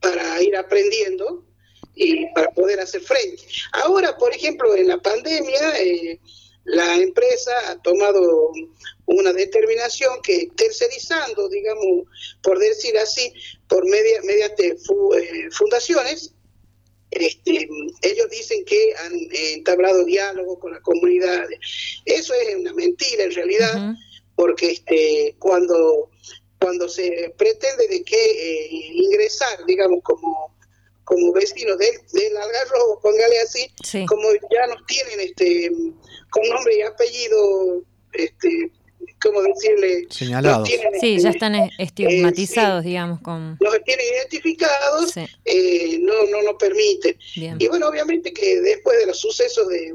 para 0.00 0.42
ir 0.42 0.56
aprendiendo 0.56 1.44
y 1.94 2.26
para 2.34 2.50
poder 2.52 2.80
hacer 2.80 3.02
frente. 3.02 3.42
Ahora 3.72 4.16
por 4.16 4.34
ejemplo 4.34 4.74
en 4.74 4.88
la 4.88 4.98
pandemia 4.98 5.80
eh, 5.80 6.20
la 6.64 6.96
empresa 6.96 7.52
ha 7.70 7.82
tomado 7.82 8.52
una 9.06 9.32
determinación 9.32 10.20
que 10.22 10.48
tercerizando, 10.56 11.48
digamos, 11.48 12.06
por 12.42 12.58
decir 12.58 12.96
así, 12.98 13.32
por 13.70 13.88
media, 13.88 14.20
mediante 14.24 14.76
fu- 14.84 15.14
eh, 15.14 15.48
fundaciones. 15.52 16.34
Este, 17.10 17.68
ellos 18.02 18.28
dicen 18.30 18.64
que 18.66 18.94
han 19.04 19.14
eh, 19.14 19.54
entablado 19.54 20.04
diálogo 20.04 20.58
con 20.58 20.72
la 20.72 20.80
comunidad. 20.80 21.46
Eso 22.04 22.34
es 22.34 22.54
una 22.56 22.74
mentira 22.74 23.24
en 23.24 23.32
realidad, 23.32 23.94
porque 24.36 24.72
este, 24.72 25.34
cuando, 25.38 26.10
cuando 26.60 26.88
se 26.88 27.32
pretende 27.38 27.88
de 27.88 28.04
que 28.04 28.16
eh, 28.16 28.68
ingresar, 28.70 29.64
digamos, 29.66 30.02
como 30.02 30.54
como 31.04 31.32
vecinos 31.32 31.76
del, 31.78 31.90
del 32.12 32.36
Algarrobo, 32.36 33.00
póngale 33.00 33.40
así, 33.40 33.66
Sí. 33.82 34.06
como 34.06 34.28
ya 34.52 34.68
nos 34.68 34.86
tienen 34.86 35.18
este 35.18 35.68
con 36.30 36.48
nombre 36.48 36.76
y 36.78 36.82
apellido, 36.82 37.82
este, 38.12 38.70
¿cómo 39.22 39.42
decirle? 39.42 40.06
Señalados. 40.10 40.68
Sí, 41.00 41.18
ya 41.20 41.30
están 41.30 41.54
eh, 41.54 41.70
estigmatizados, 41.78 42.84
digamos, 42.84 43.20
con... 43.20 43.56
nos 43.60 43.84
tienen 43.84 44.06
identificados, 44.14 45.10
Sí. 45.12 45.26
eh, 45.44 45.98
no, 46.00 46.26
no 46.26 46.42
nos 46.42 46.54
permiten. 46.54 47.16
Bien. 47.36 47.56
Y 47.58 47.68
bueno, 47.68 47.88
obviamente 47.88 48.32
que 48.32 48.60
después 48.60 48.98
de 48.98 49.06
los 49.06 49.18
sucesos 49.18 49.68
de, 49.68 49.94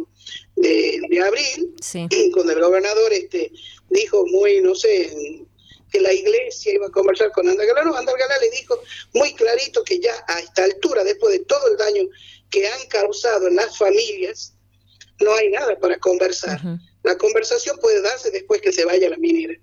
de, 0.57 0.99
de 1.09 1.19
abril, 1.21 1.73
Sí. 1.81 2.07
cuando 2.33 2.53
el 2.53 2.61
gobernador 2.61 3.13
este 3.13 3.51
dijo 3.89 4.25
muy, 4.27 4.61
no 4.61 4.75
sé, 4.75 5.11
que 5.91 6.01
la 6.01 6.11
iglesia 6.11 6.73
iba 6.73 6.87
a 6.87 6.91
conversar 6.91 7.31
con 7.31 7.47
Andalgalá, 7.47 7.83
no, 7.83 7.95
Andalgalá 7.95 8.37
le 8.39 8.49
dijo 8.49 8.79
muy 9.13 9.33
clarito 9.33 9.83
que 9.83 9.99
ya 9.99 10.13
a 10.27 10.39
esta 10.39 10.63
altura, 10.65 11.03
después 11.03 11.31
de 11.33 11.45
todo 11.45 11.67
el 11.71 11.77
daño 11.77 12.03
que 12.49 12.67
han 12.67 12.85
causado 12.89 13.47
en 13.47 13.55
las 13.55 13.77
familias, 13.77 14.53
no 15.21 15.33
hay 15.33 15.49
nada 15.49 15.77
para 15.79 15.97
conversar. 15.97 16.59
La 17.05 17.17
conversación 17.17 17.77
puede 17.77 18.01
darse 18.01 18.31
después 18.31 18.61
que 18.61 18.71
se 18.71 18.83
vaya 18.83 19.09
la 19.09 19.17
minera. 19.17 19.53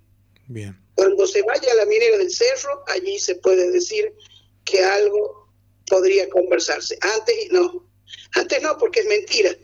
Bien. 0.47 0.79
Cuando 0.95 1.27
se 1.27 1.41
vaya 1.41 1.73
la 1.75 1.85
minera 1.85 2.17
del 2.17 2.31
cerro, 2.31 2.83
allí 2.87 3.19
se 3.19 3.35
puede 3.35 3.69
decir 3.69 4.13
que 4.63 4.81
algo 4.83 5.49
podría 5.87 6.29
conversarse. 6.29 6.97
Antes 7.01 7.51
no. 7.51 7.85
Antes 8.35 8.61
no, 8.61 8.77
porque 8.77 9.01
es 9.01 9.07
mentira. 9.07 9.55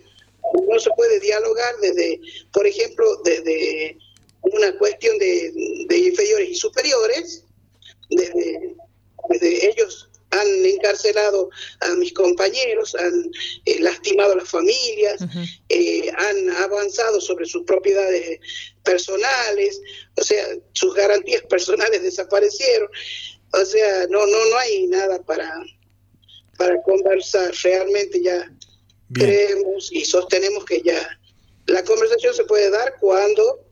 No 0.68 0.80
se 0.80 0.90
puede 0.98 1.22
dialogar 1.22 1.78
desde, 1.82 2.20
por 2.52 2.68
ejemplo, 2.68 3.22
desde 3.24 3.98
una 4.42 4.78
cuestión 4.78 5.18
de, 5.18 5.54
de 5.88 5.98
inferiores 5.98 6.50
y 6.50 6.56
superiores, 6.56 7.46
desde, 8.10 8.76
desde 9.30 9.70
ellos 9.70 10.09
han 10.32 10.66
encarcelado 10.66 11.50
a 11.82 11.96
mis 11.96 12.14
compañeros, 12.14 12.96
han 12.96 13.32
eh, 13.66 13.80
lastimado 13.80 14.34
a 14.34 14.38
las 14.38 14.50
familias, 14.50 15.20
eh, 15.70 16.12
han 16.16 16.50
avanzado 16.58 17.20
sobre 17.20 17.46
sus 17.46 17.64
propiedades 17.64 18.40
personales, 18.84 19.82
o 20.16 20.24
sea, 20.24 20.46
sus 20.74 20.94
garantías 20.94 21.42
personales 21.44 22.04
desaparecieron. 22.04 22.90
O 23.54 23.66
sea, 23.66 24.06
no, 24.08 24.26
no, 24.28 24.46
no 24.46 24.58
hay 24.58 24.88
nada 24.88 25.22
para, 25.24 25.52
para 26.58 26.82
conversar. 26.84 27.52
Realmente 27.64 28.22
ya 28.22 28.52
creemos 29.12 29.92
y 29.92 30.06
sostenemos 30.06 30.66
que 30.66 30.82
ya 30.84 31.20
la 31.66 31.84
conversación 31.84 32.36
se 32.36 32.44
puede 32.44 32.70
dar 32.70 32.96
cuando 33.00 33.66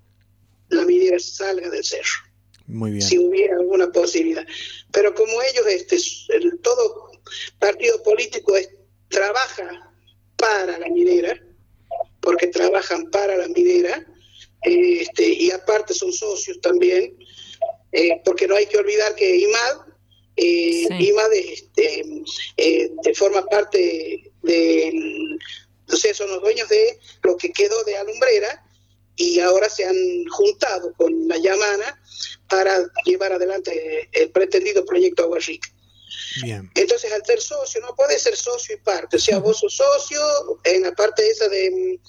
la 0.70 0.84
minera 0.86 1.20
salga 1.20 1.70
del 1.70 1.84
cerro 1.84 2.27
Muy 2.68 2.92
bien. 2.92 3.02
si 3.02 3.18
hubiera 3.18 3.56
alguna 3.56 3.92
posibilidad. 3.92 4.46
Pero 4.92 5.14
como 5.16 5.42
ellos, 5.42 5.66
este, 5.68 5.98
el- 6.36 6.60
todo 6.62 7.12
partido 7.60 8.02
político 8.04 8.56
es- 8.58 8.70
trabaja 9.10 9.94
para 10.36 10.78
la 10.78 10.88
minera, 10.90 11.42
porque 12.22 12.48
trabajan 12.48 13.10
para 13.10 13.38
la 13.38 13.48
minera, 13.48 14.06
eh, 14.64 15.02
este, 15.02 15.28
y 15.30 15.52
aparte 15.52 15.94
son 15.94 16.12
socios 16.12 16.60
también, 16.62 17.18
eh, 17.94 18.22
porque 18.26 18.48
no 18.48 18.56
hay 18.56 18.66
que 18.66 18.78
olvidar 18.78 19.16
que 19.16 19.38
IMAD, 19.38 19.78
eh, 20.36 20.88
IMAD 21.00 21.34
este, 21.34 22.04
eh, 22.58 22.92
de- 23.04 23.16
forma 23.16 23.46
parte 23.46 24.32
del, 24.44 25.40
o 25.90 25.96
sea, 25.96 26.14
son 26.14 26.30
los 26.30 26.42
dueños 26.42 26.68
de 26.70 27.00
lo 27.24 27.38
que 27.38 27.52
quedó 27.52 27.82
de 27.86 27.96
Alumbrera, 27.98 28.64
y 29.18 29.40
ahora 29.40 29.70
se 29.70 29.84
han 29.84 30.26
juntado 30.30 30.94
con 30.94 31.28
la 31.28 31.38
Yamana 31.38 32.02
para 32.48 32.80
llevar 33.04 33.34
adelante 33.34 34.08
el 34.14 34.32
pretendido 34.32 34.86
proyecto 34.86 35.24
Agua 35.24 35.40
Rica. 35.40 35.70
Bien. 36.44 36.72
Entonces, 36.76 37.12
al 37.12 37.26
ser 37.26 37.42
socio, 37.42 37.82
no 37.82 37.96
puede 37.96 38.18
ser 38.20 38.36
socio 38.38 38.76
y 38.76 38.80
parte. 38.80 39.18
O 39.18 39.20
sea, 39.20 39.40
vos 39.40 39.58
sos 39.60 39.76
socio 39.76 40.22
en 40.64 40.84
la 40.84 40.94
parte 40.94 41.28
esa 41.30 41.50
de, 41.50 42.00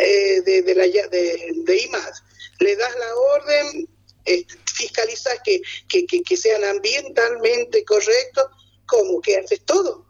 eh, 0.00 0.40
de, 0.44 0.62
de 0.62 0.74
la, 0.74 0.86
ya- 0.86 1.06
de, 1.08 1.52
de 1.54 1.80
IMAD. 1.82 2.12
Le 2.60 2.74
das 2.74 2.94
la 2.98 3.14
orden, 3.14 3.88
eh, 4.24 4.44
fiscalizas 4.74 5.38
que, 5.44 5.60
que, 5.88 6.06
que, 6.06 6.22
que 6.22 6.36
sean 6.36 6.64
ambientalmente 6.64 7.84
correctos, 7.84 8.46
como 8.86 9.20
que 9.20 9.36
haces 9.36 9.60
todo. 9.64 10.06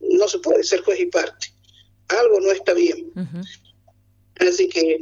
No 0.00 0.28
se 0.28 0.38
puede 0.40 0.64
ser 0.64 0.82
juez 0.82 0.98
y 1.00 1.06
parte. 1.06 1.52
Algo 2.08 2.40
no 2.40 2.50
está 2.50 2.74
bien. 2.74 3.12
Así 4.40 4.68
que 4.68 4.98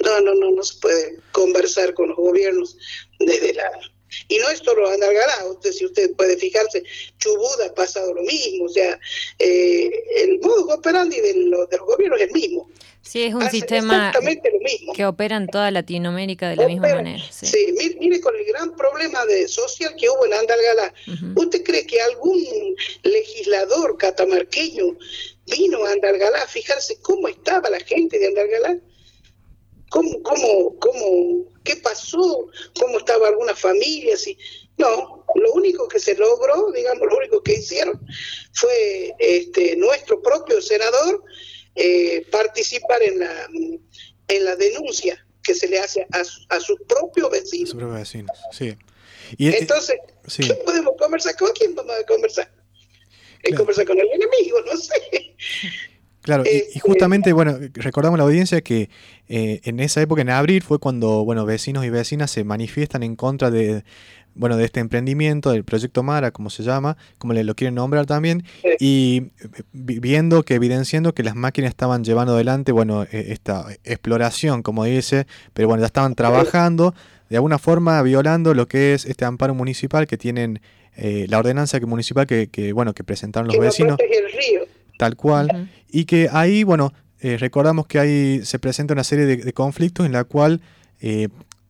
no, 0.00 0.20
no, 0.20 0.34
no, 0.34 0.50
no 0.50 0.62
se 0.62 0.78
puede 0.80 1.16
conversar 1.32 1.94
con 1.94 2.08
los 2.08 2.16
gobiernos 2.16 2.76
desde 3.18 3.54
la... 3.54 3.70
Y 4.28 4.38
no 4.38 4.48
es 4.48 4.60
solo 4.60 4.88
Andalgalá, 4.88 5.44
usted, 5.50 5.72
si 5.72 5.84
usted 5.86 6.12
puede 6.14 6.36
fijarse, 6.36 6.84
Chubut 7.18 7.60
ha 7.68 7.74
pasado 7.74 8.14
lo 8.14 8.22
mismo, 8.22 8.66
o 8.66 8.68
sea, 8.68 8.96
eh, 9.40 9.90
el 10.18 10.38
modo 10.40 10.72
operandi 10.72 11.20
de, 11.20 11.34
los- 11.34 11.68
de 11.68 11.78
los 11.78 11.86
gobiernos 11.86 12.20
es 12.20 12.28
el 12.28 12.32
mismo. 12.32 12.70
Sí, 13.02 13.24
es 13.24 13.34
un 13.34 13.42
Hace 13.42 13.56
sistema 13.58 14.12
lo 14.14 14.22
mismo. 14.22 14.92
que 14.94 15.04
opera 15.04 15.36
en 15.36 15.48
toda 15.48 15.70
Latinoamérica 15.72 16.48
de 16.48 16.56
la 16.56 16.66
misma 16.68 16.88
manera. 16.94 17.22
Sí. 17.30 17.46
Sí, 17.46 17.74
mire, 17.76 17.96
mire 17.98 18.20
con 18.20 18.34
el 18.36 18.44
gran 18.46 18.74
problema 18.76 19.26
de 19.26 19.48
social 19.48 19.94
que 19.98 20.08
hubo 20.08 20.24
en 20.26 20.32
Andalgalá. 20.34 20.94
¿Usted 21.34 21.64
cree 21.64 21.84
que 21.84 22.00
algún 22.00 22.40
legislador 23.02 23.98
catamarqueño 23.98 24.96
vino 25.46 25.84
a 25.84 25.90
Andalgalá 25.90 26.42
a 26.42 26.46
fijarse 26.46 26.98
cómo 27.02 27.28
estaba 27.28 27.68
la 27.68 27.80
gente 27.80 28.18
de 28.18 28.28
Andalgalá? 28.28 28.78
¿Cómo, 29.94 30.22
cómo, 30.24 30.76
cómo, 30.80 31.44
qué 31.62 31.76
pasó? 31.76 32.48
¿Cómo 32.80 32.98
estaba 32.98 33.28
alguna 33.28 33.54
familia? 33.54 34.16
Si, 34.16 34.36
no, 34.76 35.24
lo 35.36 35.52
único 35.52 35.86
que 35.86 36.00
se 36.00 36.16
logró, 36.16 36.72
digamos, 36.72 37.06
lo 37.08 37.16
único 37.16 37.40
que 37.44 37.52
hicieron 37.54 38.00
fue 38.54 39.14
este, 39.20 39.76
nuestro 39.76 40.20
propio 40.20 40.60
senador 40.60 41.22
eh, 41.76 42.26
participar 42.32 43.04
en 43.04 43.20
la, 43.20 43.48
en 44.28 44.44
la 44.44 44.56
denuncia 44.56 45.24
que 45.44 45.54
se 45.54 45.68
le 45.68 45.78
hace 45.78 46.04
a, 46.10 46.24
su- 46.24 46.44
a 46.48 46.58
sus 46.58 46.80
propios 46.88 47.30
vecinos. 47.30 47.70
Sus 47.70 47.78
propios 47.78 48.00
vecinos. 48.00 48.36
Sí. 48.50 48.76
Y, 49.38 49.48
eh, 49.50 49.58
Entonces, 49.60 49.96
sí. 50.26 50.42
¿qué 50.42 50.54
podemos 50.54 50.94
conversar? 50.98 51.36
¿Con 51.36 51.52
quién 51.52 51.72
vamos 51.76 51.94
a 51.96 52.04
conversar? 52.04 52.50
Eh, 53.44 53.54
Conversar 53.54 53.86
con 53.86 53.98
el 54.00 54.08
enemigo, 54.10 54.60
no 54.62 54.76
sé. 54.76 55.36
Claro, 56.24 56.42
y, 56.46 56.76
y 56.76 56.80
justamente, 56.80 57.34
bueno, 57.34 57.58
recordamos 57.74 58.16
a 58.16 58.22
la 58.22 58.24
audiencia 58.24 58.62
que 58.62 58.88
eh, 59.28 59.60
en 59.64 59.78
esa 59.78 60.00
época, 60.00 60.22
en 60.22 60.30
abril, 60.30 60.62
fue 60.62 60.78
cuando, 60.78 61.22
bueno, 61.22 61.44
vecinos 61.44 61.84
y 61.84 61.90
vecinas 61.90 62.30
se 62.30 62.44
manifiestan 62.44 63.02
en 63.02 63.14
contra 63.14 63.50
de, 63.50 63.84
bueno, 64.34 64.56
de 64.56 64.64
este 64.64 64.80
emprendimiento, 64.80 65.50
del 65.52 65.64
proyecto 65.64 66.02
Mara, 66.02 66.30
como 66.30 66.48
se 66.48 66.62
llama, 66.62 66.96
como 67.18 67.34
le 67.34 67.44
lo 67.44 67.54
quieren 67.54 67.74
nombrar 67.74 68.06
también, 68.06 68.42
y 68.80 69.32
vi- 69.74 69.98
viendo 69.98 70.44
que, 70.44 70.54
evidenciando 70.54 71.12
que 71.12 71.22
las 71.24 71.34
máquinas 71.36 71.68
estaban 71.68 72.04
llevando 72.04 72.32
adelante, 72.32 72.72
bueno, 72.72 73.02
eh, 73.02 73.26
esta 73.28 73.66
exploración, 73.84 74.62
como 74.62 74.84
dice, 74.84 75.26
pero 75.52 75.68
bueno, 75.68 75.82
ya 75.82 75.86
estaban 75.88 76.14
trabajando, 76.14 76.94
de 77.28 77.36
alguna 77.36 77.58
forma 77.58 78.00
violando 78.00 78.54
lo 78.54 78.66
que 78.66 78.94
es 78.94 79.04
este 79.04 79.26
amparo 79.26 79.54
municipal 79.54 80.06
que 80.06 80.16
tienen, 80.16 80.62
eh, 80.96 81.26
la 81.28 81.38
ordenanza 81.38 81.80
que 81.80 81.86
municipal 81.86 82.26
que, 82.26 82.46
que, 82.48 82.72
bueno, 82.72 82.94
que 82.94 83.04
presentaron 83.04 83.46
los 83.48 83.56
que 83.56 83.60
vecinos. 83.60 83.98
el 84.00 84.32
río. 84.32 84.73
Tal 84.98 85.16
cual. 85.16 85.68
Y 85.90 86.04
que 86.04 86.28
ahí, 86.32 86.62
bueno, 86.64 86.92
eh, 87.20 87.36
recordamos 87.38 87.86
que 87.86 87.98
ahí 87.98 88.40
se 88.44 88.58
presenta 88.58 88.94
una 88.94 89.04
serie 89.04 89.26
de, 89.26 89.36
de 89.38 89.52
conflictos 89.52 90.06
en 90.06 90.12
la 90.12 90.24
cual 90.24 90.60
eh, 91.00 91.28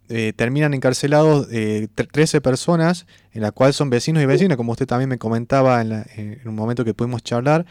eh, 0.08 0.32
terminan 0.36 0.74
encarcelados 0.74 1.46
eh, 1.50 1.88
tre- 1.96 2.08
13 2.10 2.40
personas, 2.40 3.06
en 3.32 3.40
la 3.42 3.52
cual 3.52 3.72
son 3.72 3.88
vecinos 3.88 4.22
y 4.22 4.26
vecinas, 4.26 4.56
como 4.56 4.72
usted 4.72 4.86
también 4.86 5.08
me 5.08 5.16
comentaba 5.18 5.80
en, 5.80 5.88
la- 5.88 6.06
en 6.16 6.40
un 6.46 6.54
momento 6.54 6.84
que 6.84 6.92
pudimos 6.92 7.22
charlar, 7.22 7.64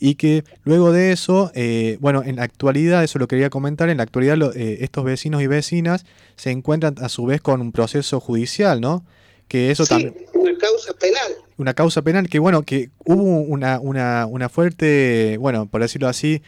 y 0.00 0.14
que 0.16 0.44
luego 0.64 0.92
de 0.92 1.10
eso, 1.12 1.50
eh, 1.54 1.96
bueno, 2.00 2.22
en 2.24 2.36
la 2.36 2.42
actualidad, 2.44 3.02
eso 3.02 3.18
lo 3.18 3.26
quería 3.26 3.50
comentar, 3.50 3.88
en 3.88 3.96
la 3.96 4.02
actualidad 4.02 4.36
lo- 4.36 4.52
eh, 4.54 4.78
estos 4.84 5.04
vecinos 5.04 5.40
y 5.42 5.46
vecinas 5.46 6.04
se 6.36 6.50
encuentran 6.50 6.94
a 7.00 7.08
su 7.08 7.24
vez 7.24 7.40
con 7.40 7.60
un 7.62 7.72
proceso 7.72 8.20
judicial, 8.20 8.80
¿no? 8.80 9.04
Que 9.48 9.70
eso 9.70 9.86
también 9.86 10.14
Una 10.34 10.56
causa 10.58 10.92
penal. 10.94 11.32
Una 11.58 11.74
causa 11.74 12.02
penal 12.02 12.28
que 12.28 12.38
bueno 12.38 12.62
que 12.62 12.90
hubo 13.04 13.22
una, 13.40 13.78
una, 13.80 14.26
una 14.26 14.48
fuerte 14.48 15.36
bueno 15.38 15.66
por 15.66 15.80
decirlo 15.82 16.08
así 16.08 16.40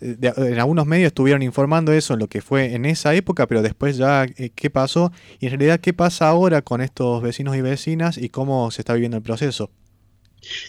eh, 0.00 0.16
de- 0.18 0.32
en 0.36 0.58
algunos 0.58 0.84
medios 0.86 1.06
estuvieron 1.08 1.42
informando 1.42 1.92
eso 1.92 2.16
lo 2.16 2.26
que 2.28 2.42
fue 2.42 2.74
en 2.74 2.84
esa 2.84 3.14
época 3.14 3.46
pero 3.46 3.62
después 3.62 3.96
ya 3.96 4.24
eh, 4.36 4.50
qué 4.54 4.68
pasó 4.70 5.10
y 5.40 5.46
en 5.46 5.52
realidad 5.52 5.80
qué 5.80 5.92
pasa 5.94 6.28
ahora 6.28 6.60
con 6.62 6.80
estos 6.82 7.22
vecinos 7.22 7.56
y 7.56 7.62
vecinas 7.62 8.18
y 8.18 8.28
cómo 8.28 8.70
se 8.70 8.82
está 8.82 8.92
viviendo 8.94 9.16
el 9.16 9.22
proceso. 9.22 9.70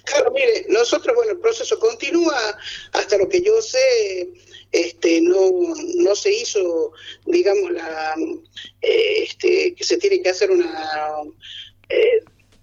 Claro, 0.03 0.31
mire, 0.33 0.65
nosotros, 0.69 1.15
bueno, 1.15 1.33
el 1.33 1.37
proceso 1.39 1.77
continúa. 1.79 2.33
Hasta 2.91 3.17
lo 3.19 3.29
que 3.29 3.39
yo 3.41 3.61
sé, 3.61 4.27
este, 4.71 5.21
no, 5.21 5.37
no 5.97 6.15
se 6.15 6.33
hizo, 6.33 6.91
digamos, 7.27 7.71
la, 7.71 8.15
eh, 8.81 9.23
este, 9.23 9.75
que 9.75 9.83
se 9.83 9.97
tiene 9.97 10.23
que 10.23 10.29
hacer 10.29 10.49
una, 10.49 10.67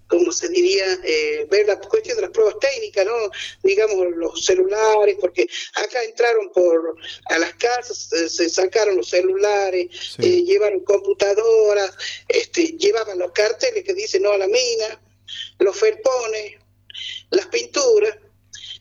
como 0.09 0.31
se 0.31 0.49
diría, 0.49 0.85
eh, 1.05 1.47
ver 1.51 1.67
la 1.67 1.81
cuestión 1.81 2.17
de 2.17 2.23
las 2.23 2.31
pruebas 2.31 2.57
técnicas, 2.61 3.05
¿no? 3.05 3.31
Digamos, 3.63 4.07
los 4.17 4.45
celulares, 4.45 5.17
porque 5.21 5.49
acá 5.75 6.03
entraron 6.05 6.51
por 6.53 6.97
a 7.27 7.39
las 7.39 7.55
casas, 7.55 8.09
se 8.29 8.49
sacaron 8.49 8.97
los 8.97 9.09
celulares, 9.09 10.17
eh, 10.19 10.45
llevaron 10.45 10.81
computadoras, 10.85 11.97
este, 12.29 12.77
llevaban 12.79 13.19
los 13.19 13.33
carteles 13.33 13.85
que 13.85 13.95
dicen 13.95 14.23
no 14.23 14.33
a 14.33 14.39
la 14.39 14.49
mina, 14.49 15.01
los 15.59 15.77
felpones, 15.77 16.55
las 17.31 17.47
pinturas, 17.47 18.17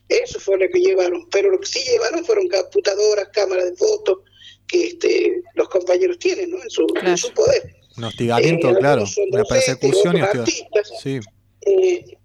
eso 0.08 0.38
fue 0.38 0.58
lo 0.58 0.68
que 0.68 0.78
llevaron, 0.78 1.28
pero 1.30 1.50
lo 1.50 1.58
que 1.58 1.66
sí 1.66 1.80
llevaron 1.80 2.24
fueron 2.24 2.48
computadoras, 2.48 3.28
cámaras 3.32 3.64
de 3.64 3.76
fotos, 3.76 4.18
que 4.68 4.88
este, 4.88 5.42
los 5.54 5.68
compañeros 5.68 6.18
tienen, 6.18 6.50
¿no? 6.50 6.62
En 6.62 6.70
su, 6.70 6.86
en 7.02 7.18
su 7.18 7.32
poder. 7.32 7.76
Un 7.96 8.04
hostigamiento, 8.04 8.70
Eh, 8.70 8.76
claro. 8.78 9.04
Una 9.32 9.44
persecución 9.44 10.16
y 10.16 10.22
hostigamiento. 10.22 10.66
Sí. 11.02 11.20
Eh, 11.62 12.16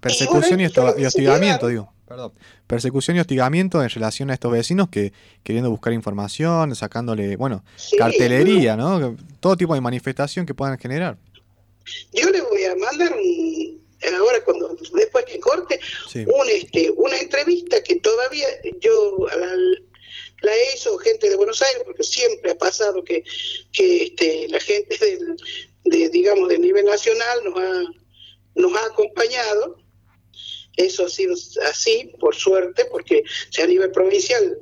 Persecución 0.00 0.60
y, 0.60 0.64
y 0.64 1.04
hostigamiento, 1.04 1.66
digo. 1.68 1.92
Perdón. 2.06 2.32
Persecución 2.66 3.16
y 3.16 3.20
hostigamiento 3.20 3.82
en 3.82 3.88
relación 3.90 4.30
a 4.30 4.34
estos 4.34 4.50
vecinos 4.50 4.88
que 4.88 5.12
queriendo 5.44 5.70
buscar 5.70 5.92
información, 5.92 6.74
sacándole, 6.74 7.36
bueno, 7.36 7.62
Sí, 7.76 7.96
cartelería, 7.96 8.76
¿no? 8.76 9.16
Todo 9.40 9.56
tipo 9.56 9.74
de 9.74 9.80
manifestación 9.80 10.46
que 10.46 10.54
puedan 10.54 10.78
generar. 10.78 11.18
Yo 12.12 12.30
le 12.30 12.40
voy 12.42 12.64
a 12.64 12.74
mandar 12.76 13.12
un, 13.12 13.80
ahora 14.18 14.38
cuando 14.44 14.76
después 14.94 15.24
que 15.24 15.38
corte 15.38 15.78
Sí. 16.08 16.20
un 16.20 16.48
este 16.48 16.90
una 16.96 17.16
entrevista 17.18 17.82
que 17.82 17.96
todavía 17.96 18.46
yo 18.80 19.26
a 19.30 19.36
la, 20.42 20.52
hizo 20.74 20.96
gente 20.98 21.28
de 21.28 21.36
Buenos 21.36 21.62
Aires 21.62 21.82
porque 21.84 22.02
siempre 22.02 22.52
ha 22.52 22.58
pasado 22.58 23.02
que, 23.04 23.24
que 23.72 24.04
este, 24.04 24.48
la 24.48 24.60
gente 24.60 24.96
del 24.98 25.36
de, 25.84 26.08
digamos 26.10 26.48
del 26.48 26.60
nivel 26.60 26.84
nacional 26.84 27.44
nos 27.44 27.56
ha 27.56 27.82
nos 28.54 28.74
ha 28.74 28.86
acompañado. 28.86 29.76
Eso 30.76 31.04
ha 31.04 31.08
sido 31.08 31.34
así 31.64 32.12
por 32.20 32.34
suerte 32.34 32.86
porque 32.86 33.22
si 33.50 33.60
a 33.62 33.66
nivel 33.66 33.90
provincial 33.90 34.58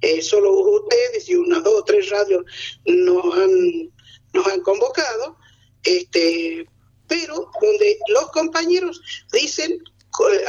eh, 0.00 0.22
solo 0.22 0.52
ustedes 0.52 1.28
y 1.28 1.36
unas 1.36 1.62
dos 1.62 1.74
o 1.74 1.84
tres 1.84 2.10
radios 2.10 2.44
nos 2.84 3.36
han 3.36 3.92
nos 4.32 4.46
han 4.46 4.60
convocado 4.60 5.36
este 5.84 6.66
pero 7.06 7.50
donde 7.60 7.98
los 8.08 8.30
compañeros 8.30 9.00
dicen 9.32 9.82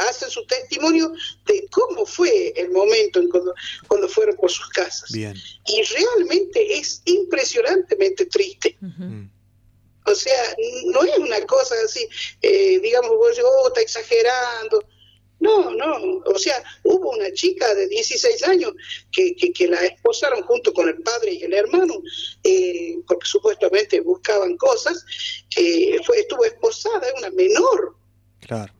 hacen 0.08 0.30
su 0.30 0.44
testimonio 0.46 1.12
de 1.46 1.66
cómo 1.70 2.06
fue 2.06 2.52
el 2.56 2.70
momento 2.70 3.20
en 3.20 3.28
cuando, 3.28 3.54
cuando 3.88 4.08
fueron 4.08 4.36
por 4.36 4.50
sus 4.50 4.68
casas. 4.68 5.10
Bien. 5.12 5.34
y 5.66 5.82
realmente 5.82 6.78
es 6.78 7.02
impresionantemente 7.04 8.26
triste. 8.26 8.76
O 10.06 10.14
sea 10.14 10.56
no 10.86 11.02
es 11.04 11.18
una 11.18 11.40
cosa 11.46 11.74
así 11.84 12.08
eh, 12.40 12.80
digamos 12.80 13.10
vos 13.10 13.38
oh, 13.44 13.68
está 13.68 13.80
exagerando 13.80 14.82
no, 15.40 15.70
no, 15.70 16.22
o 16.26 16.38
sea, 16.38 16.62
hubo 16.84 17.12
una 17.12 17.32
chica 17.32 17.74
de 17.74 17.88
16 17.88 18.46
años 18.46 18.74
que, 19.10 19.34
que, 19.34 19.52
que 19.54 19.68
la 19.68 19.78
esposaron 19.86 20.42
junto 20.42 20.72
con 20.74 20.86
el 20.86 21.02
padre 21.02 21.32
y 21.32 21.42
el 21.42 21.54
hermano, 21.54 22.02
eh, 22.44 22.98
porque 23.08 23.26
supuestamente 23.26 24.00
buscaban 24.00 24.58
cosas, 24.58 25.02
eh, 25.56 25.96
fue, 26.04 26.20
estuvo 26.20 26.44
esposada, 26.44 27.08
es 27.08 27.14
una 27.16 27.30
menor, 27.30 27.96
Claro. 28.40 28.72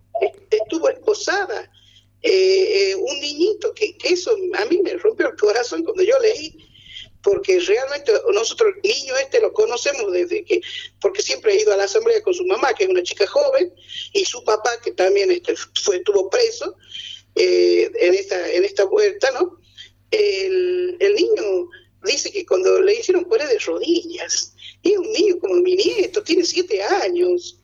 Estuvo 0.50 0.88
esposada, 0.88 1.70
eh, 2.22 2.90
eh, 2.90 2.94
un 2.96 3.20
niñito, 3.20 3.72
que, 3.74 3.96
que 3.96 4.10
eso 4.10 4.36
a 4.54 4.64
mí 4.66 4.78
me 4.82 4.94
rompió 4.94 5.28
el 5.28 5.36
corazón 5.36 5.82
cuando 5.84 6.02
yo 6.02 6.18
leí, 6.18 6.54
porque 7.22 7.60
realmente 7.60 8.12
nosotros 8.32 8.74
el 8.82 8.90
niño 8.90 9.16
este 9.16 9.40
lo 9.40 9.52
conocemos 9.52 10.12
desde 10.12 10.44
que, 10.44 10.60
porque 11.00 11.22
siempre 11.22 11.52
ha 11.52 11.60
ido 11.60 11.72
a 11.72 11.76
la 11.76 11.84
asamblea 11.84 12.22
con 12.22 12.34
su 12.34 12.44
mamá, 12.46 12.74
que 12.74 12.84
es 12.84 12.90
una 12.90 13.02
chica 13.02 13.26
joven, 13.26 13.72
y 14.12 14.24
su 14.24 14.42
papá, 14.44 14.70
que 14.82 14.92
también 14.92 15.30
este, 15.30 15.54
fue, 15.56 15.96
estuvo 15.96 16.28
preso 16.30 16.76
eh, 17.34 17.90
en, 18.00 18.14
esta, 18.14 18.50
en 18.52 18.64
esta 18.64 18.84
vuelta, 18.84 19.30
¿no? 19.32 19.58
El, 20.10 20.96
el 20.98 21.14
niño 21.14 21.68
dice 22.04 22.32
que 22.32 22.44
cuando 22.46 22.80
le 22.80 22.94
hicieron 22.94 23.24
poner 23.26 23.48
de 23.48 23.58
rodillas, 23.58 24.54
y 24.82 24.92
es 24.92 24.98
un 24.98 25.12
niño 25.12 25.38
como 25.38 25.54
mi 25.56 25.76
nieto, 25.76 26.22
tiene 26.22 26.44
siete 26.44 26.82
años, 26.82 27.58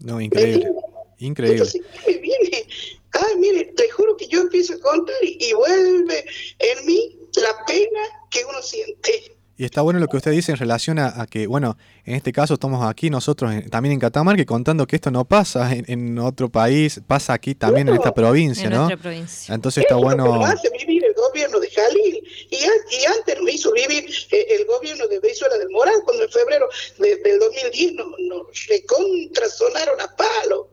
No, 0.00 0.20
increíble. 0.20 0.70
Increíble. 1.18 1.58
entonces 1.64 1.82
me 2.06 2.18
viene, 2.18 2.66
ay, 3.12 3.36
mire, 3.38 3.64
te 3.76 3.88
juro 3.90 4.16
que 4.16 4.26
yo 4.28 4.40
empiezo 4.42 4.74
a 4.74 4.78
contar 4.80 5.14
y, 5.22 5.36
y 5.40 5.52
vuelve 5.52 6.24
en 6.58 6.86
mí 6.86 7.18
la 7.36 7.64
pena 7.66 8.00
que 8.30 8.44
uno 8.44 8.62
siente. 8.62 9.34
Y 9.60 9.64
está 9.64 9.82
bueno 9.82 9.98
lo 9.98 10.06
que 10.06 10.16
usted 10.16 10.30
dice 10.30 10.52
en 10.52 10.58
relación 10.58 11.00
a, 11.00 11.20
a 11.20 11.26
que, 11.26 11.48
bueno, 11.48 11.76
en 12.04 12.14
este 12.14 12.30
caso 12.30 12.54
estamos 12.54 12.88
aquí 12.88 13.10
nosotros 13.10 13.52
en- 13.52 13.68
también 13.68 13.94
en 13.94 13.98
Catamarca 13.98 14.44
contando 14.44 14.86
que 14.86 14.94
esto 14.94 15.10
no 15.10 15.24
pasa 15.24 15.74
en, 15.74 15.84
en 15.88 16.16
otro 16.20 16.48
país, 16.48 17.00
pasa 17.08 17.32
aquí 17.32 17.56
también 17.56 17.88
en 17.88 17.94
esta 17.96 18.14
provincia, 18.14 18.66
En 18.66 18.72
¿no? 18.74 18.88
provincia. 18.96 19.52
Entonces 19.52 19.82
está 19.82 19.96
es 19.96 20.00
lo 20.00 20.08
que 20.10 20.14
bueno. 20.14 20.36
nos 20.38 20.48
hace 20.50 20.70
vivir 20.70 21.04
el 21.04 21.12
gobierno 21.14 21.58
de 21.58 21.68
Jalil. 21.70 22.22
Y, 22.50 22.56
y 22.56 23.04
antes 23.18 23.40
nos 23.40 23.52
hizo 23.52 23.72
vivir 23.72 24.08
eh, 24.30 24.46
el 24.60 24.64
gobierno 24.66 25.08
de 25.08 25.18
Venezuela 25.18 25.58
del 25.58 25.70
Moral, 25.70 25.94
cuando 26.04 26.22
en 26.22 26.30
febrero 26.30 26.68
de- 26.98 27.16
del 27.16 27.40
2010 27.40 27.94
nos, 27.94 28.06
nos 28.28 28.46
recontrasonaron 28.68 30.00
a 30.00 30.14
palo. 30.16 30.68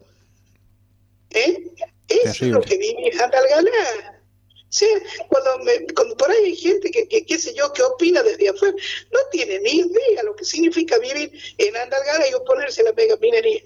¿Eh? 1.36 1.64
Eso 2.08 2.46
es 2.46 2.52
lo 2.52 2.62
que 2.62 2.78
vive 2.78 3.10
en 3.12 3.22
Andalgalá. 3.22 4.22
Sí, 4.70 4.88
cuando, 5.30 5.60
me- 5.60 5.86
cuando 5.94 6.18
por 6.18 6.30
ahí 6.30 6.46
hay 6.46 6.56
gente 6.56 6.92
que, 6.92 7.08
que, 7.08 7.26
qué 7.26 7.38
sé 7.38 7.54
yo, 7.54 7.72
que 7.72 7.82
opina 7.84 8.22
desde 8.24 8.50
afuera, 8.50 8.76
no 9.12 9.20
tiene 9.32 9.60
ni 9.60 9.80
idea 9.80 10.24
lo 10.24 10.36
que 10.36 10.44
significa 10.44 10.98
vivir 10.98 11.32
en 11.58 11.78
Andalgalá 11.78 12.28
y 12.30 12.34
oponerse 12.34 12.82
a 12.82 12.86
la 12.86 12.94
mega 12.94 13.16
minería. 13.18 13.62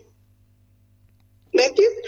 ¿Me 1.52 1.66
entiendes? 1.66 2.04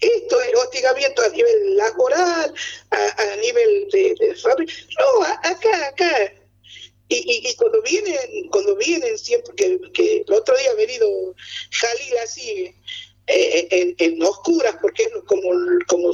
Esto 0.00 0.40
es 0.40 0.54
hostigamiento 0.54 1.22
a 1.22 1.28
nivel 1.28 1.76
laboral, 1.76 2.54
a, 2.90 3.22
a 3.22 3.36
nivel 3.36 3.88
de, 3.90 4.14
de 4.18 4.34
fábrica. 4.36 4.72
No, 5.00 5.22
acá, 5.22 5.88
acá. 5.88 6.32
Y, 7.08 7.16
y, 7.16 7.48
y 7.50 7.54
cuando 7.56 7.80
vienen, 7.82 8.48
cuando 8.50 8.74
vienen 8.76 9.16
siempre, 9.18 9.54
que, 9.54 9.78
que 9.92 10.24
el 10.26 10.34
otro 10.34 10.56
día 10.56 10.70
ha 10.70 10.74
venido 10.74 11.34
Jalil 11.70 12.18
así, 12.18 12.74
eh, 13.26 13.68
en, 13.70 13.94
en 13.98 14.22
oscuras, 14.22 14.76
porque 14.80 15.04
es 15.04 15.10
como, 15.26 15.50
como, 15.88 16.10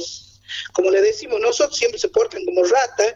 como 0.73 0.91
le 0.91 1.01
decimos 1.01 1.39
nosotros, 1.39 1.77
siempre 1.77 1.99
se 1.99 2.09
portan 2.09 2.43
como 2.45 2.63
ratas, 2.63 3.15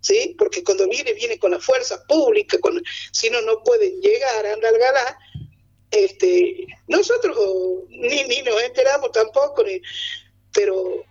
¿sí? 0.00 0.34
Porque 0.38 0.62
cuando 0.62 0.88
viene, 0.88 1.12
viene 1.14 1.38
con 1.38 1.52
la 1.52 1.60
fuerza 1.60 2.04
pública, 2.06 2.58
con, 2.60 2.82
si 3.12 3.30
no, 3.30 3.40
no 3.42 3.62
pueden 3.62 4.00
llegar 4.00 4.46
a 4.46 4.52
Andalgalá. 4.52 5.18
Este, 5.90 6.66
nosotros 6.88 7.36
ni, 7.88 8.24
ni 8.24 8.42
nos 8.42 8.60
enteramos 8.62 9.12
tampoco, 9.12 9.62
ni, 9.62 9.80
pero, 10.52 11.04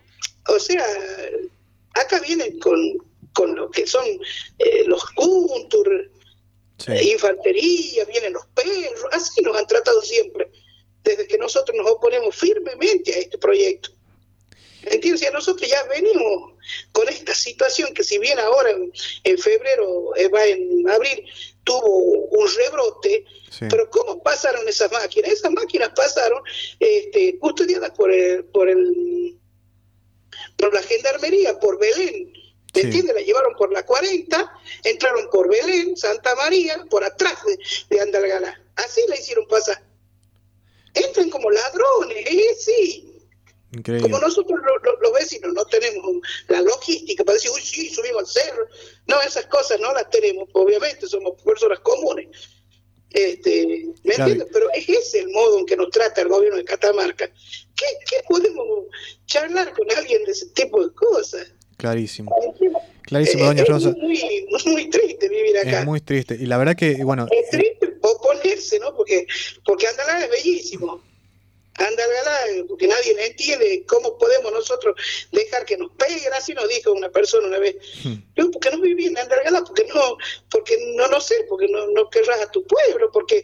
o 0.47 0.59
sea, 0.59 0.85
acá 1.93 2.19
vienen 2.19 2.59
con, 2.59 2.97
con 3.33 3.55
lo 3.55 3.71
que 3.71 3.87
son 3.87 4.05
eh, 4.59 4.83
los 4.85 5.03
Kuntur, 5.11 6.11
infantería, 7.01 8.03
vienen 8.05 8.33
los 8.33 8.45
perros, 8.47 9.05
así 9.11 9.41
nos 9.41 9.55
han 9.55 9.67
tratado 9.67 10.01
siempre, 10.01 10.49
desde 11.03 11.27
que 11.27 11.37
nosotros 11.37 11.75
nos 11.77 11.89
oponemos 11.89 12.35
firmemente 12.35 13.13
a 13.13 13.19
este 13.19 13.37
proyecto. 13.37 13.91
A 14.85 15.31
nosotros 15.31 15.69
ya 15.69 15.81
venimos 15.83 16.53
con 16.91 17.07
esta 17.07 17.33
situación 17.33 17.93
que 17.93 18.03
si 18.03 18.17
bien 18.17 18.37
ahora 18.39 18.71
en, 18.71 18.91
en 19.23 19.37
febrero, 19.37 20.15
eh, 20.17 20.27
va 20.27 20.45
en 20.45 20.89
abril, 20.89 21.25
tuvo 21.63 22.25
un 22.25 22.47
rebrote, 22.55 23.25
pero 23.69 23.89
¿cómo 23.89 24.21
pasaron 24.21 24.67
esas 24.67 24.91
máquinas? 24.91 25.31
Esas 25.31 25.51
máquinas 25.51 25.89
pasaron 25.95 26.41
este, 26.79 27.37
custodiadas 27.39 27.91
por 27.91 28.11
el, 28.11 28.43
por 28.45 28.69
el 28.69 29.37
por 30.57 30.73
la 30.73 30.81
gendarmería, 30.81 31.59
por 31.59 31.79
Belén. 31.79 32.33
¿Me 32.73 32.81
entiendes? 32.81 33.15
La 33.15 33.21
llevaron 33.21 33.53
por 33.55 33.71
la 33.71 33.85
40, 33.85 34.51
entraron 34.83 35.29
por 35.29 35.47
Belén, 35.47 35.95
Santa 35.95 36.35
María, 36.35 36.83
por 36.89 37.03
atrás 37.03 37.37
de, 37.45 37.57
de 37.89 38.01
Andalgalá. 38.01 38.59
Así 38.75 39.01
la 39.07 39.15
hicieron 39.15 39.47
pasar. 39.47 39.82
Entran 40.93 41.29
como 41.29 41.49
ladrones, 41.51 42.17
¿eh? 42.25 42.55
Sí. 42.59 43.09
Increíble. 43.75 44.03
Como 44.09 44.19
nosotros 44.19 44.59
lo- 44.63 44.77
lo- 44.91 44.99
los 45.01 45.13
vecinos 45.13 45.51
no 45.53 45.65
tenemos 45.65 46.17
la 46.47 46.61
logística 46.61 47.23
para 47.23 47.33
decir, 47.35 47.49
uy, 47.55 47.61
sí, 47.61 47.89
subimos 47.89 48.21
al 48.21 48.27
cerro. 48.27 48.67
No, 49.07 49.19
esas 49.21 49.47
cosas 49.47 49.79
no 49.79 49.91
las 49.93 50.09
tenemos, 50.11 50.47
obviamente, 50.53 51.07
somos 51.07 51.41
personas 51.41 51.79
comunes. 51.79 52.27
Este, 53.09 53.87
¿Me 54.03 54.13
Claro. 54.15 54.31
entiendes? 54.31 54.47
Pero 54.53 54.67
es 54.73 54.89
ese 54.89 55.19
el 55.19 55.29
modo 55.29 55.59
en 55.59 55.65
que 55.65 55.75
nos 55.77 55.89
trata 55.91 56.21
el 56.21 56.27
gobierno 56.29 56.57
de 56.57 56.65
Catamarca. 56.65 57.27
¿Qué, 57.27 57.85
qué 58.09 58.17
podemos 58.27 58.85
charlar 59.25 59.71
con 59.73 59.89
alguien 59.91 60.23
de 60.25 60.31
ese 60.31 60.47
tipo 60.49 60.85
de 60.87 60.93
cosas? 60.93 61.47
Clarísimo. 61.77 62.31
Clarísimo, 63.03 63.45
doña 63.45 63.63
Es 63.63 63.69
Rosa. 63.69 63.89
muy, 63.99 64.47
muy 64.65 64.89
triste 64.89 65.29
vivir 65.29 65.57
acá. 65.57 65.79
Es 65.81 65.85
muy 65.85 65.99
triste. 66.01 66.37
Y 66.39 66.45
la 66.45 66.57
verdad 66.57 66.75
que, 66.75 67.03
bueno, 67.03 67.27
Es 67.31 67.49
triste 67.49 67.92
oponerse, 68.43 68.79
¿no? 68.79 68.95
Porque, 68.95 69.27
porque 69.65 69.87
Andalgalá 69.87 70.25
es 70.25 70.31
bellísimo. 70.31 71.03
Andalgalá, 71.75 72.65
porque 72.67 72.87
nadie 72.87 73.15
entiende 73.25 73.83
cómo 73.87 74.17
podemos 74.17 74.51
nosotros 74.53 74.95
dejar 75.31 75.65
que 75.65 75.75
nos 75.75 75.91
peguen, 75.93 76.31
así 76.33 76.53
nos 76.53 76.69
dijo 76.69 76.91
una 76.91 77.09
persona 77.09 77.47
una 77.47 77.57
vez. 77.57 77.75
Yo, 78.35 78.51
porque 78.51 78.69
no 78.69 78.79
viví 78.79 79.07
en 79.07 79.17
Andalgalá, 79.17 79.63
porque 79.63 79.85
no, 79.85 80.17
porque 80.51 80.77
no, 80.95 81.07
no 81.07 81.19
sé, 81.19 81.45
porque 81.49 81.67
no, 81.67 81.87
no 81.87 82.09
querrás 82.09 82.41
a 82.41 82.51
tu 82.51 82.63
pueblo, 82.65 83.11
porque 83.11 83.43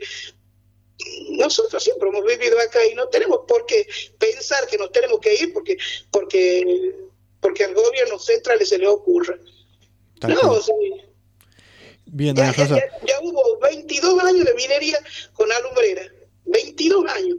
nosotros 1.31 1.81
siempre 1.81 2.09
hemos 2.09 2.23
vivido 2.25 2.59
acá 2.59 2.85
y 2.85 2.93
no 2.93 3.07
tenemos 3.07 3.41
por 3.47 3.65
qué 3.65 3.87
pensar 4.19 4.67
que 4.67 4.77
nos 4.77 4.91
tenemos 4.91 5.19
que 5.21 5.33
ir 5.33 5.53
porque 5.53 5.77
porque 6.11 6.93
porque 7.39 7.63
al 7.63 7.73
gobierno 7.73 8.19
central 8.19 8.63
se 8.65 8.77
le 8.77 8.87
ocurra. 8.87 9.39
Tal 10.19 10.33
no, 10.33 10.51
o 10.51 10.61
sea, 10.61 10.75
Bien, 12.11 12.35
ya, 12.35 12.53
ya- 12.55 12.67
ya- 12.67 12.89
ya 13.05 13.19
hubo 13.21 13.57
22 13.59 14.23
años 14.23 14.45
de 14.45 14.53
minería 14.55 14.99
con 15.33 15.51
alumbrera. 15.51 16.03
22 16.45 17.05
años. 17.11 17.37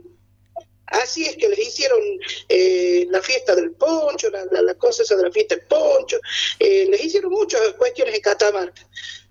Así 0.86 1.24
es 1.24 1.36
que 1.36 1.48
les 1.48 1.58
hicieron 1.60 2.00
eh, 2.48 3.06
la 3.10 3.22
fiesta 3.22 3.54
del 3.54 3.72
poncho, 3.72 4.28
la, 4.30 4.44
la, 4.50 4.60
la 4.62 4.74
cosa 4.74 5.02
esa 5.04 5.14
de 5.16 5.22
la 5.24 5.30
fiesta 5.30 5.54
del 5.54 5.64
poncho, 5.66 6.18
eh, 6.58 6.86
les 6.90 7.04
hicieron 7.04 7.30
muchas 7.30 7.60
cuestiones 7.74 8.14
en 8.14 8.20
Catamarca. 8.20 8.86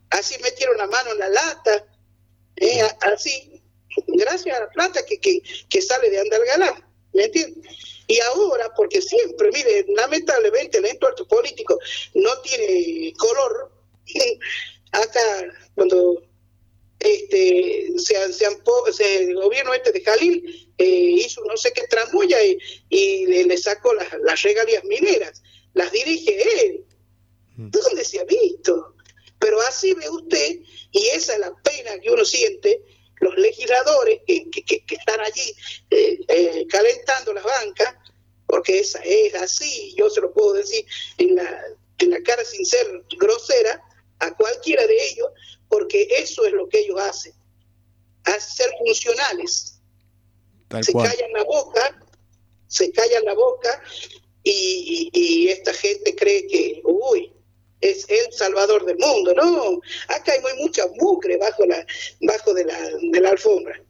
Así 0.10 0.42
metieron 0.42 0.78
la 0.78 0.88
mano 0.88 1.12
en 1.12 1.20
la 1.20 1.30
lata, 1.30 1.86
eh, 2.56 2.82
así, 3.02 3.62
gracias 4.08 4.56
a 4.58 4.62
la 4.62 4.70
plata 4.70 5.06
que, 5.06 5.20
que, 5.20 5.42
que 5.70 5.82
sale 5.82 6.10
de 6.10 6.20
Andalgalá, 6.22 6.82
¿me 7.14 7.26
entiendes? 7.26 7.74
Y 8.08 8.20
ahora, 8.22 8.74
porque 8.76 9.02
siempre, 9.02 9.52
mire, 9.52 9.86
lamentablemente 9.90 10.78
el 10.80 10.86
entuerto 10.86 11.28
político 11.28 11.78
no 12.16 12.40
tiene 12.42 13.14
color, 13.18 13.72
acá 14.92 15.22
cuando 15.76 16.22
este 17.00 17.94
se, 17.98 18.34
se 18.34 18.46
se- 18.92 19.24
el 19.24 19.36
gobierno 19.36 19.74
este 19.74 19.92
de 19.92 20.02
Jalil 20.04 20.74
eh, 20.78 20.86
hizo 20.86 21.44
no 21.46 21.56
sé 21.58 21.72
qué 21.74 21.84
tramoya 21.88 22.44
y, 22.44 22.58
y 22.90 23.26
le, 23.26 23.46
le 23.46 23.58
sacó 23.58 23.94
las, 23.94 24.08
las 24.24 24.42
regalías 24.42 24.84
mineras, 24.86 25.42
las 25.74 25.92
dirige 25.92 26.66
él. 26.66 26.86
¿Dónde 27.58 28.06
se 28.06 28.20
ha 28.20 28.24
visto? 28.24 28.96
Pero 29.38 29.60
así 29.62 29.94
ve 29.94 30.10
usted, 30.10 30.60
y 30.92 31.08
esa 31.08 31.34
es 31.34 31.40
la 31.40 31.54
pena 31.62 32.00
que 32.00 32.10
uno 32.10 32.24
siente, 32.24 32.82
los 33.20 33.38
legisladores 33.38 34.22
que, 34.26 34.50
que- 34.50 34.64
que- 34.64 34.86
que 34.86 34.96
están 34.96 35.20
allí 35.20 35.54
eh, 35.92 36.20
eh, 36.30 36.66
calentando 36.70 37.34
las 37.34 37.44
bancas, 37.44 37.96
porque 38.48 38.80
esa 38.80 39.00
es 39.04 39.36
así, 39.36 39.94
yo 39.98 40.10
se 40.10 40.22
lo 40.22 40.32
puedo 40.34 40.54
decir 40.54 40.86
en 41.18 41.36
la, 41.36 41.62
en 41.98 42.10
la 42.12 42.22
cara 42.24 42.44
sin 42.46 42.66
ser 42.66 43.04
grosera 43.18 43.82
a 44.20 44.36
cualquiera 44.36 44.86
de 44.86 44.96
ellos, 45.12 45.30
porque 45.68 46.08
eso 46.12 46.46
es 46.46 46.54
lo 46.54 46.68
que 46.70 46.80
ellos 46.80 47.00
hacen, 47.00 47.34
hacer 48.26 48.70
funcionales. 48.78 49.80
Tal 50.68 50.84
se 50.84 50.92
cual. 50.92 51.10
callan 51.10 51.32
la 51.34 51.44
boca, 51.44 52.06
se 52.68 52.92
callan 52.92 53.24
la 53.26 53.34
boca 53.34 53.82
y, 54.44 55.10
y- 55.14 55.20
y 55.20 55.48
esta 55.50 55.74
gente 55.74 56.16
cree 56.16 56.46
que, 56.48 56.82
uy, 56.86 57.32
es 57.82 58.06
el 58.10 58.32
salvador 58.34 58.86
del 58.86 58.98
mundo. 58.98 59.34
No, 59.34 59.80
acá 60.10 60.34
hay 60.34 60.42
muy 60.42 60.54
mucha 60.62 60.84
mugre 60.98 61.38
bajo 61.38 61.66
la 61.66 61.86
bajo 62.22 62.54
de 62.54 62.66
la, 62.66 62.78
de 63.02 63.20
la 63.22 63.30
alfombra. 63.30 63.82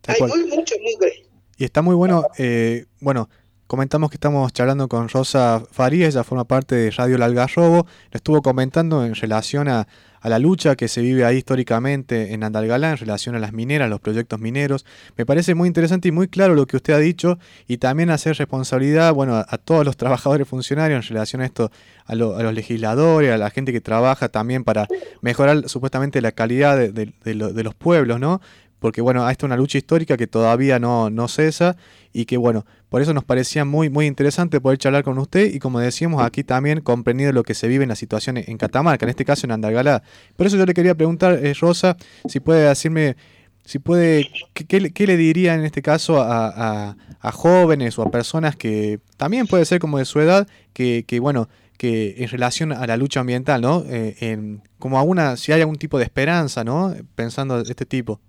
Tal 0.00 0.14
hay 0.14 0.18
cual. 0.18 0.30
muy 0.30 0.44
mucha 0.56 0.74
mugre. 0.82 1.26
Y 1.56 1.64
está 1.64 1.80
muy 1.82 1.94
bueno, 1.94 2.26
eh, 2.38 2.86
bueno, 3.00 3.30
comentamos 3.72 4.10
que 4.10 4.16
estamos 4.16 4.52
charlando 4.52 4.86
con 4.86 5.08
Rosa 5.08 5.62
Farías, 5.70 6.12
ella 6.14 6.24
forma 6.24 6.44
parte 6.44 6.74
de 6.74 6.90
Radio 6.90 7.16
El 7.16 7.22
Algarrobo, 7.22 7.86
lo 8.10 8.16
estuvo 8.16 8.42
comentando 8.42 9.02
en 9.02 9.14
relación 9.14 9.66
a, 9.66 9.86
la 10.24 10.38
lucha 10.38 10.76
que 10.76 10.86
se 10.88 11.00
vive 11.00 11.24
ahí 11.24 11.38
históricamente 11.38 12.32
en 12.34 12.44
Andalgalá, 12.44 12.90
en 12.90 12.96
relación 12.98 13.34
a 13.34 13.38
las 13.40 13.52
mineras, 13.52 13.90
los 13.90 13.98
proyectos 13.98 14.38
mineros. 14.38 14.84
Me 15.16 15.24
parece 15.26 15.54
muy 15.56 15.66
interesante 15.66 16.06
y 16.08 16.12
muy 16.12 16.28
claro 16.28 16.54
lo 16.54 16.66
que 16.66 16.76
usted 16.76 16.92
ha 16.92 16.98
dicho 16.98 17.38
y 17.66 17.78
también 17.78 18.08
hacer 18.10 18.36
responsabilidad, 18.36 19.14
bueno, 19.14 19.36
a, 19.36 19.58
todos 19.58 19.84
los 19.86 19.96
trabajadores 20.02 20.46
funcionarios 20.46 21.04
en 21.06 21.14
relación 21.14 21.40
a 21.42 21.46
esto, 21.46 21.72
a, 22.04 22.14
lo- 22.14 22.36
a 22.36 22.42
los 22.42 22.52
legisladores, 22.52 23.32
a 23.32 23.38
la 23.38 23.50
gente 23.50 23.72
que 23.72 23.80
trabaja 23.80 24.28
también 24.28 24.62
para 24.64 24.86
mejorar 25.22 25.68
supuestamente 25.68 26.20
la 26.20 26.32
calidad 26.32 26.76
de 26.76 27.64
los 27.64 27.74
pueblos, 27.74 28.20
¿no? 28.20 28.40
Porque 28.82 29.00
bueno, 29.00 29.26
esta 29.30 29.46
es 29.46 29.48
una 29.48 29.56
lucha 29.56 29.78
histórica 29.78 30.18
que 30.18 30.26
todavía 30.26 30.78
no, 30.78 31.08
no 31.08 31.28
cesa 31.28 31.76
y 32.12 32.26
que 32.26 32.36
bueno, 32.36 32.66
por 32.90 33.00
eso 33.00 33.14
nos 33.14 33.24
parecía 33.24 33.64
muy, 33.64 33.88
muy 33.88 34.06
interesante 34.06 34.60
poder 34.60 34.76
charlar 34.78 35.04
con 35.04 35.16
usted 35.18 35.54
y 35.54 35.58
como 35.58 35.80
decíamos 35.80 36.22
aquí 36.22 36.44
también 36.44 36.82
comprendido 36.82 37.32
lo 37.32 37.44
que 37.44 37.54
se 37.54 37.68
vive 37.68 37.84
en 37.84 37.88
la 37.88 37.96
situación 37.96 38.36
en 38.36 38.58
Catamarca, 38.58 39.06
en 39.06 39.10
este 39.10 39.24
caso 39.24 39.46
en 39.46 39.52
Andalgalá. 39.52 40.02
Por 40.36 40.46
eso 40.46 40.58
yo 40.58 40.66
le 40.66 40.74
quería 40.74 40.94
preguntar, 40.94 41.38
eh, 41.42 41.54
Rosa, 41.58 41.96
si 42.28 42.40
puede 42.40 42.68
decirme, 42.68 43.16
si 43.64 43.78
puede, 43.78 44.28
¿qué, 44.52 44.66
qué 44.92 45.06
le- 45.06 45.16
diría 45.16 45.54
en 45.54 45.64
este 45.64 45.80
caso 45.80 46.20
a, 46.20 46.48
a- 46.48 46.96
a 47.20 47.32
jóvenes 47.32 47.98
o 47.98 48.02
a 48.02 48.10
personas 48.10 48.56
que 48.56 48.98
también 49.16 49.46
puede 49.46 49.64
ser 49.64 49.78
como 49.78 49.98
de 49.98 50.04
su 50.04 50.18
edad, 50.20 50.46
que, 50.72 51.04
que 51.06 51.20
bueno, 51.20 51.48
que 51.78 52.16
en 52.18 52.28
relación 52.28 52.72
a 52.72 52.86
la 52.86 52.96
lucha 52.96 53.20
ambiental, 53.20 53.60
¿no? 53.62 53.84
Eh, 53.88 54.16
en- 54.20 54.62
como 54.80 54.98
a 54.98 55.02
una, 55.02 55.36
si 55.36 55.52
hay 55.52 55.60
algún 55.60 55.76
tipo 55.76 55.98
de 55.98 56.04
esperanza, 56.04 56.64
¿no? 56.64 56.94
Pensando 57.14 57.62
de 57.62 57.70
este 57.70 57.86
tipo. 57.86 58.20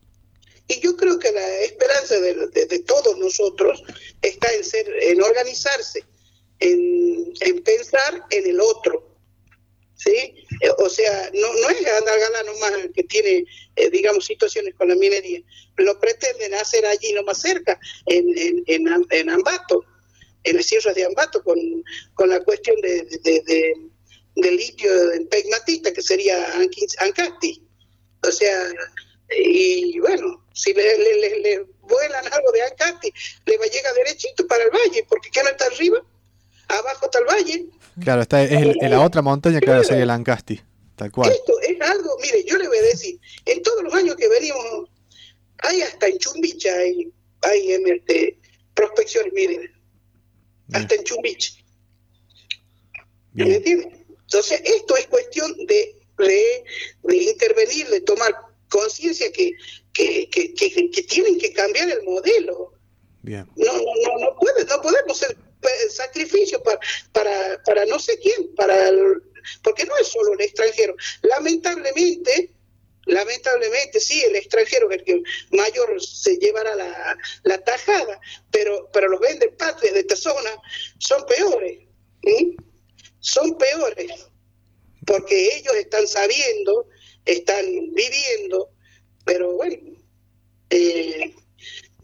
Y 0.67 0.79
yo 0.79 0.95
creo 0.95 1.19
que 1.19 1.31
la 1.31 1.59
esperanza 1.61 2.19
de, 2.19 2.47
de- 2.47 2.79
todos 2.79 3.17
nosotros 3.17 3.83
está 4.21 4.51
en 4.53 4.63
ser, 4.63 4.87
en 5.01 5.21
organizarse, 5.21 6.03
en, 6.59 7.33
en 7.41 7.63
pensar 7.63 8.25
en 8.29 8.47
el 8.47 8.59
otro. 8.61 9.09
¿Sí? 9.95 10.35
O 10.79 10.89
sea, 10.89 11.29
no, 11.33 11.53
no 11.53 11.69
es 11.69 11.87
Andalgalá 11.87 12.43
nomás 12.43 12.73
el 12.73 12.91
que 12.91 13.03
tiene, 13.03 13.45
eh, 13.75 13.89
digamos, 13.89 14.25
situaciones 14.25 14.73
con 14.75 14.89
la 14.89 14.95
minería. 14.95 15.39
Lo 15.77 15.97
pretenden 15.99 16.53
hacer 16.55 16.85
allí 16.85 17.13
nomás 17.13 17.39
cerca, 17.41 17.79
en, 18.07 18.37
en, 18.37 18.63
en, 18.67 18.87
Am- 18.89 19.07
en 19.11 19.29
Ambato, 19.29 19.85
en 20.43 20.57
las 20.57 20.65
sierras 20.65 20.95
de 20.95 21.05
Ambato, 21.05 21.41
con, 21.43 21.57
con 22.15 22.29
la 22.29 22.43
cuestión 22.43 22.75
de, 22.81 23.03
de, 23.23 23.43
de- 24.35 24.51
litio 24.51 25.11
en 25.13 25.27
pegmatita, 25.27 25.93
que 25.93 26.01
sería 26.01 26.53
Ancasti. 26.99 27.65
O 28.27 28.31
sea, 28.31 28.73
y 29.37 29.99
bueno, 29.99 30.42
si 30.53 30.73
le, 30.73 30.97
le- 30.97 31.19
le- 31.19 31.39
le 31.39 31.65
vuelan 31.81 32.25
algo 32.31 32.51
de 32.51 32.61
Ancasti, 32.63 33.11
le 33.45 33.57
va 33.57 33.65
a 33.65 33.67
llegar 33.67 33.93
derechito 33.95 34.45
para 34.47 34.63
el 34.63 34.69
valle, 34.69 35.05
porque 35.09 35.29
¿qué 35.31 35.41
no 35.43 35.49
está 35.49 35.65
arriba? 35.65 35.99
Abajo 36.67 37.05
está 37.05 37.19
el 37.19 37.25
valle. 37.25 37.65
Claro, 38.01 38.21
está 38.21 38.41
es 38.43 38.51
el- 38.51 38.77
en 38.81 38.89
la 38.91 39.01
otra 39.01 39.21
montaña, 39.21 39.59
claro, 39.59 39.83
sería 39.83 40.05
Lancasti, 40.05 40.61
tal 40.95 41.11
cual. 41.11 41.31
Esto 41.31 41.53
es 41.61 41.79
algo, 41.81 42.17
mire, 42.21 42.43
yo 42.45 42.57
le 42.57 42.67
voy 42.67 42.77
a 42.77 42.81
decir, 42.83 43.19
en 43.45 43.61
todos 43.61 43.83
los 43.83 43.93
años 43.93 44.15
que 44.15 44.27
venimos, 44.29 44.89
hay 45.59 45.81
hasta 45.81 46.07
en 46.07 46.17
Chumbicha, 46.17 46.73
hay, 46.75 47.11
hay 47.41 47.73
em, 47.73 47.87
este, 47.87 48.39
prospecciones, 48.73 49.33
miren, 49.33 49.71
hasta 50.73 50.95
en 50.95 51.03
Chumbicha. 51.03 51.53
¿Me 53.33 53.55
entiende? 53.55 54.05
Entonces, 54.09 54.61
esto 54.63 54.95
es 54.97 55.07
cuestión 55.07 55.53
de, 55.67 55.95
de, 56.17 56.63
de 57.03 57.17
intervenir, 57.17 57.87
de 57.89 58.01
tomar 58.01 58.33
conciencia 58.77 59.31
que, 59.31 59.51
que, 59.93 60.27
que, 60.29 60.53
que- 60.55 61.03
tienen 61.03 61.37
que 61.37 61.53
cambiar 61.53 61.87
el 61.89 62.01
modelo. 62.03 62.73
Bien. 63.21 63.45
No, 63.55 63.73
no, 63.73 63.93
no, 64.05 64.11
no, 64.23 64.35
puede, 64.39 64.65
no 64.65 64.81
podemos 64.81 65.17
ser 65.17 65.31
eh, 65.61 65.89
sacrificio 65.89 66.61
para, 66.63 66.79
para, 67.11 67.63
para 67.63 67.85
no 67.85 67.97
sé 67.99 68.17
quién, 68.19 68.53
para 68.55 68.89
el- 68.89 69.21
porque 69.61 69.85
no 69.85 69.95
es 69.97 70.07
solo 70.07 70.33
el 70.33 70.41
extranjero. 70.41 70.95
Lamentablemente, 71.21 72.53
lamentablemente 73.05 73.99
sí, 73.99 74.23
el 74.23 74.35
extranjero 74.35 74.89
es 74.89 74.97
el 74.99 75.03
que 75.05 75.21
mayor 75.51 76.01
se 76.01 76.37
llevará 76.37 76.75
la, 76.75 77.17
la 77.43 77.57
tajada, 77.63 78.19
pero, 78.51 78.89
pero 78.93 79.07
los 79.09 79.19
venden 79.19 79.55
patrias 79.57 79.93
de 79.93 79.99
esta 80.01 80.15
zona 80.15 80.51
son 80.97 81.25
peores. 81.25 81.79
¿sí? 82.23 82.55
Son 83.19 83.57
peores, 83.57 84.11
porque 85.05 85.57
ellos 85.57 85.75
están 85.75 86.07
sabiendo, 86.07 86.87
están 87.25 87.65
viviendo, 87.93 88.69
pero 89.25 89.53
bueno, 89.53 89.97
eh, 90.69 91.33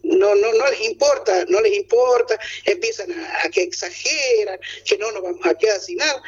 no, 0.02 0.34
no, 0.34 0.52
no 0.52 0.70
les 0.70 0.80
importa, 0.82 1.44
no 1.48 1.60
les 1.60 1.74
importa, 1.74 2.38
empiezan 2.64 3.12
a, 3.12 3.44
a 3.44 3.50
que 3.50 3.62
exageran, 3.62 4.58
que 4.84 4.96
no 4.98 5.12
nos 5.12 5.22
vamos 5.22 5.46
a 5.46 5.54
quedar 5.54 5.80
sin 5.80 5.98
nada, 5.98 6.22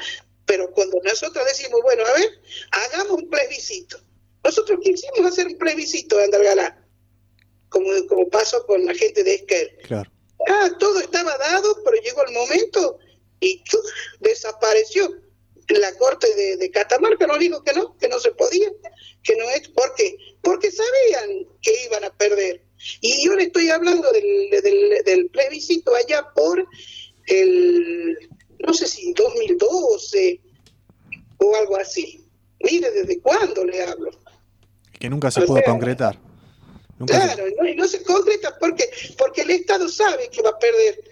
pero 0.46 0.70
cuando 0.72 1.00
nosotros 1.02 1.44
decimos, 1.46 1.80
bueno, 1.82 2.04
a 2.04 2.12
ver, 2.12 2.28
hagamos 2.70 3.22
un 3.22 3.30
plebiscito. 3.30 3.98
Nosotros 4.44 4.80
quisimos 4.82 5.20
hacer 5.20 5.46
un 5.46 5.56
plebiscito 5.56 6.16
de 6.16 6.24
Andalgalá, 6.24 6.84
como, 7.68 7.88
como 8.08 8.28
pasó 8.28 8.66
con 8.66 8.84
la 8.84 8.94
gente 8.94 9.22
de 9.22 9.36
Esquel. 9.36 9.76
Claro. 9.84 10.10
Ah, 10.48 10.70
todo 10.78 11.00
estaba 11.00 11.38
dado, 11.38 11.82
pero 11.84 12.02
llegó 12.02 12.24
el 12.26 12.32
momento 12.32 12.98
y 13.40 13.62
¡chuf! 13.64 13.84
desapareció. 14.20 15.14
La 15.68 15.94
corte 15.96 16.34
de, 16.34 16.56
de 16.56 16.70
Catamarca 16.70 17.26
nos 17.26 17.38
dijo 17.38 17.62
que 17.62 17.72
no, 17.72 17.96
que 17.98 18.08
no 18.08 18.18
se 18.18 18.32
podía, 18.32 18.68
que 19.22 19.36
no 19.36 19.48
es, 19.50 19.68
¿por 19.68 19.94
qué? 19.94 20.16
Porque 20.42 20.70
sabían 20.70 21.46
que 21.60 21.84
iban 21.84 22.04
a 22.04 22.10
perder. 22.16 22.62
Y 23.00 23.24
yo 23.24 23.34
le 23.34 23.44
estoy 23.44 23.70
hablando 23.70 24.10
del, 24.10 24.50
del, 24.62 25.04
del 25.04 25.26
plebiscito 25.28 25.94
allá 25.94 26.26
por 26.34 26.66
el, 27.26 28.18
no 28.58 28.72
sé 28.72 28.86
si 28.86 29.12
2012 29.12 30.40
o 31.38 31.56
algo 31.56 31.76
así. 31.76 32.24
Mire, 32.60 32.90
¿desde 32.90 33.20
cuándo 33.20 33.64
le 33.64 33.82
hablo? 33.82 34.10
Que 34.98 35.08
nunca 35.10 35.30
se 35.30 35.40
O 35.42 35.46
pudo 35.46 35.58
sea, 35.58 35.66
concretar. 35.66 36.18
Nunca 36.98 37.14
Claro, 37.14 37.48
y 37.48 37.54
no, 37.54 37.68
y 37.68 37.74
no 37.74 37.88
se 37.88 38.02
concreta 38.02 38.56
porque 38.58 38.88
porque 39.18 39.42
el 39.42 39.50
Estado 39.50 39.88
sabe 39.88 40.28
que 40.28 40.42
va 40.42 40.50
a 40.50 40.58
perder, 40.58 41.02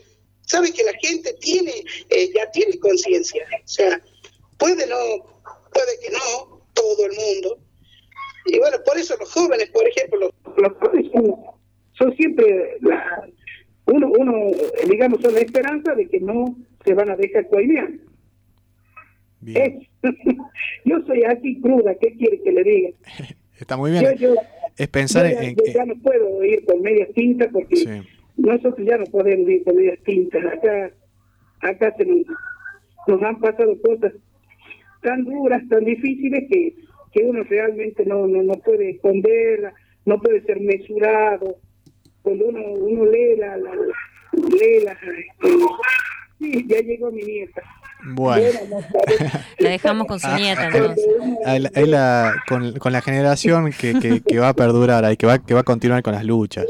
sabe 0.47 0.73
que 0.73 0.85
la 0.85 0.93
gente 0.95 1.33
tiene 1.41 1.85
eh, 2.09 2.31
ya 2.35 2.51
tiene 2.53 2.79
conciencia, 2.79 3.45
o 3.65 3.69
sea, 3.69 4.01
puede 4.61 4.87
no, 4.87 4.97
puede 5.73 5.93
que 6.03 6.11
no, 6.13 6.61
todo 6.75 7.07
el 7.07 7.13
mundo. 7.17 7.59
Y 8.47 8.59
bueno, 8.59 8.77
por 8.87 8.97
eso 8.97 9.17
los 9.19 9.33
jóvenes, 9.33 9.69
por 9.71 9.87
ejemplo, 9.87 10.21
los, 10.21 10.33
los 10.57 10.73
jóvenes 10.79 11.11
son, 11.13 12.17
siempre 12.17 12.77
la, 12.81 13.29
uno, 13.87 14.11
uno, 14.19 14.51
digamos, 14.89 15.21
son 15.21 15.35
la 15.35 15.41
esperanza 15.41 15.95
de 15.95 16.09
que 16.09 16.21
no 16.21 16.57
se 16.85 16.95
van 16.95 17.11
a 17.11 17.17
dejar. 17.17 17.47
Es- 19.47 19.89
yo 20.85 21.01
soy 21.07 21.25
así 21.25 21.61
cruda, 21.61 21.95
¿qué 22.01 22.17
quiere 22.17 22.41
que 22.43 22.53
le 22.53 22.63
diga? 22.65 22.91
Está 23.59 23.77
muy 23.77 23.91
bien. 23.91 24.05
Yo- 24.05 24.13
yo- 24.13 24.35
es 24.77 24.89
pensar 24.89 25.31
yo 25.31 25.39
en, 25.41 25.57
ya 25.75 25.85
no 25.85 25.95
puedo 26.03 26.43
ir 26.45 26.65
con 26.65 26.81
medias 26.81 27.09
tintas 27.15 27.49
porque 27.53 28.03
nosotros 28.37 28.87
ya 28.87 28.97
no 28.97 29.05
podemos 29.07 29.49
ir 29.51 29.63
con 29.65 29.77
medias 29.77 29.99
tintas. 30.05 30.43
Acá, 30.47 30.91
acá 31.61 31.95
se 31.99 32.07
nos, 32.07 32.19
nos 33.07 33.23
han 33.23 33.39
pasado 33.41 33.77
cosas 33.83 34.13
tan 35.03 35.25
duras, 35.25 35.63
tan 35.69 35.85
difíciles 35.85 36.45
que, 36.51 36.75
que 37.13 37.25
uno 37.25 37.43
realmente 37.45 38.05
no, 38.07 38.27
no, 38.27 38.43
no 38.43 38.55
puede 38.55 38.91
esconderla, 38.91 39.73
no 40.07 40.21
puede 40.21 40.43
ser 40.43 40.61
mesurado. 40.61 41.57
Cuando 42.23 42.47
uno, 42.47 42.61
uno 42.75 43.07
lee 43.07 43.37
la, 43.39 43.57
la, 43.57 43.73
lee 43.75 44.85
la, 44.85 44.93
este, 44.93 45.57
sí, 46.39 46.65
ya 46.69 46.81
llegó 46.81 47.11
mi 47.11 47.23
nieta. 47.23 47.63
Bueno. 48.15 48.43
La 49.59 49.71
dejamos 49.71 50.07
con 50.07 50.19
su 50.19 50.27
Ah, 50.27 50.39
nieta, 50.39 50.63
ah, 50.63 50.71
entonces. 50.75 51.07
ahí 51.45 51.61
la- 51.61 51.71
ahí 51.75 51.87
la- 51.87 52.35
con, 52.49 52.73
con 52.79 52.93
la 52.93 53.03
generación 53.03 53.71
que, 53.79 53.95
que, 54.01 54.21
que 54.23 54.39
va 54.39 54.49
a 54.49 54.55
perdurar 54.55 55.05
ahí, 55.05 55.17
que 55.17 55.27
va, 55.27 55.39
que 55.39 55.53
va 55.55 55.61
a 55.61 55.65
continuar 55.65 56.03
con 56.03 56.15
las 56.15 56.25
luchas. 56.25 56.67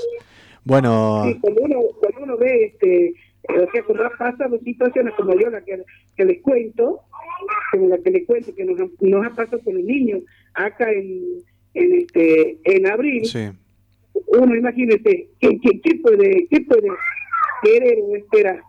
Bueno, 0.65 1.23
Sí, 1.27 1.39
cuando 1.41 1.63
uno, 1.63 1.81
cuando 2.01 2.23
uno 2.23 2.37
ve, 2.37 2.65
este, 2.67 3.15
o 3.49 3.71
sea, 3.73 3.83
cuando 3.85 4.07
ha 4.07 4.11
pasado 4.11 4.59
situaciones 4.65 5.15
como 5.15 5.35
yo, 5.39 5.51
la 5.51 5.61
que, 5.63 5.83
que 6.17 6.25
les 6.25 6.43
cuento, 6.43 7.01
como 7.73 7.89
la 7.89 7.99
que 7.99 8.11
les 8.11 8.27
cuento, 8.27 8.55
que 8.55 8.65
nos, 8.65 8.81
ha- 8.81 8.89
nos 9.01 9.27
ha 9.27 9.31
pasado 9.31 9.61
con 9.63 9.77
el 9.77 9.87
niño 9.87 10.19
acá 10.55 10.91
en, 10.93 11.21
en, 11.75 11.95
este, 11.95 12.59
en 12.65 12.87
abril, 12.87 13.25
sí. 13.25 13.49
uno 14.39 14.55
imagínese, 14.57 15.29
¿qué, 15.39 15.59
qué, 15.61 15.81
qué 15.83 15.95
puede, 16.03 16.47
¿qué 16.51 16.61
puede 16.63 16.89
querer 17.63 17.99
o 18.03 18.17
esperar? 18.17 18.61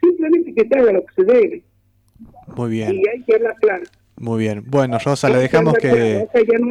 Simplemente 0.00 0.54
que 0.54 0.68
se 0.68 0.78
haga 0.78 0.92
lo 0.92 1.04
que 1.06 1.14
se 1.14 1.24
debe. 1.24 1.62
Muy 2.56 2.70
bien, 2.70 2.94
Y 2.94 3.08
hay 3.08 3.22
que 3.24 3.34
hablar 3.34 3.56
claro. 3.60 3.84
muy 4.16 4.38
bien. 4.42 4.62
Bueno, 4.66 4.98
Rosa, 5.04 5.28
le 5.30 5.38
dejamos 5.38 5.74
que 5.78 5.88
o 5.90 5.92
sea, 6.30 6.42
ya 6.46 6.58
no 6.58 6.70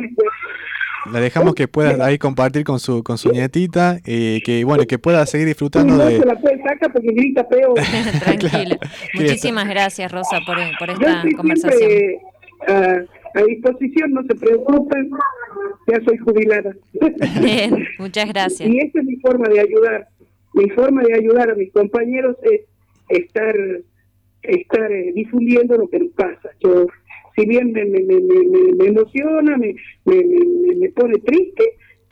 le 1.11 1.19
dejamos 1.19 1.53
que 1.55 1.67
pueda 1.67 2.05
ahí 2.05 2.17
compartir 2.17 2.63
con 2.63 2.79
su 2.79 3.03
con 3.03 3.17
su 3.17 3.29
nietita 3.31 3.99
y 4.05 4.41
que 4.41 4.63
bueno, 4.63 4.85
que 4.85 4.99
pueda 4.99 5.25
seguir 5.25 5.47
disfrutando 5.47 5.95
no 5.97 6.05
de 6.05 6.19
se 6.19 6.25
la 6.25 6.39
puede 6.39 6.57
sacar 6.63 6.91
porque 6.93 7.11
grita 7.11 7.47
peor. 7.47 7.73
Tranquilo. 8.19 8.77
Que 9.11 9.19
Muchísimas 9.19 9.67
gracias, 9.67 10.11
Rosa, 10.11 10.39
por, 10.45 10.57
por 10.79 10.87
Yo 10.89 10.93
esta 10.93 11.15
estoy 11.17 11.33
conversación. 11.33 11.79
siempre 11.79 12.19
a, 12.67 13.39
a 13.39 13.43
disposición, 13.43 14.11
no 14.11 14.23
se 14.23 14.35
preocupen, 14.35 15.09
ya 15.87 15.99
soy 16.05 16.17
jubilada. 16.17 16.75
Bien, 17.41 17.85
muchas 17.99 18.27
gracias. 18.29 18.69
Y 18.69 18.77
esa 18.79 18.99
es 18.99 19.05
mi 19.05 19.17
forma 19.17 19.47
de 19.49 19.59
ayudar. 19.59 20.07
Mi 20.53 20.69
forma 20.69 21.01
de 21.03 21.15
ayudar 21.15 21.49
a 21.49 21.55
mis 21.55 21.71
compañeros 21.73 22.37
es 22.43 22.61
estar 23.09 23.55
estar 24.43 24.91
eh, 24.91 25.11
difundiendo 25.15 25.77
lo 25.77 25.87
que 25.89 25.99
nos 25.99 26.11
pasa. 26.13 26.49
Yo, 26.61 26.87
si 27.35 27.45
bien 27.47 27.71
me, 27.71 27.85
me, 27.85 27.99
me, 28.01 28.19
me- 28.19 28.73
me 28.77 28.85
emociona, 28.87 29.57
me, 29.57 29.75
me, 30.05 30.15
me- 30.15 30.75
me 30.75 30.89
pone 30.89 31.17
triste, 31.19 31.63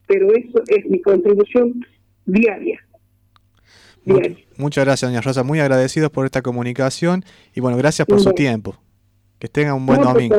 pero 0.08 0.32
eso 0.34 0.62
es 0.68 0.86
mi 0.90 1.02
contribución 1.02 1.86
diaria. 2.26 2.80
Mu- 4.06 4.20
Muchas 4.58 4.86
gracias, 4.86 5.10
doña 5.12 5.22
Rosa, 5.22 5.44
muy 5.44 5.60
agradecidos 5.60 6.12
por 6.12 6.26
esta 6.26 6.42
comunicación 6.42 7.24
y 7.54 7.60
bueno, 7.62 7.78
gracias 7.78 8.08
por 8.08 8.20
su 8.20 8.32
tiempo. 8.34 8.76
Que 9.40 9.48
tengan 9.48 9.76
un 9.76 9.86
buen 9.86 10.02
No, 10.02 10.14
domingo. 10.14 10.36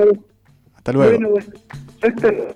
Hasta 0.74 0.92
luego. 0.92 1.10
Bueno, 1.12 1.30
bueno. 1.30 1.46
Hasta 2.02 2.30
luego. 2.32 2.54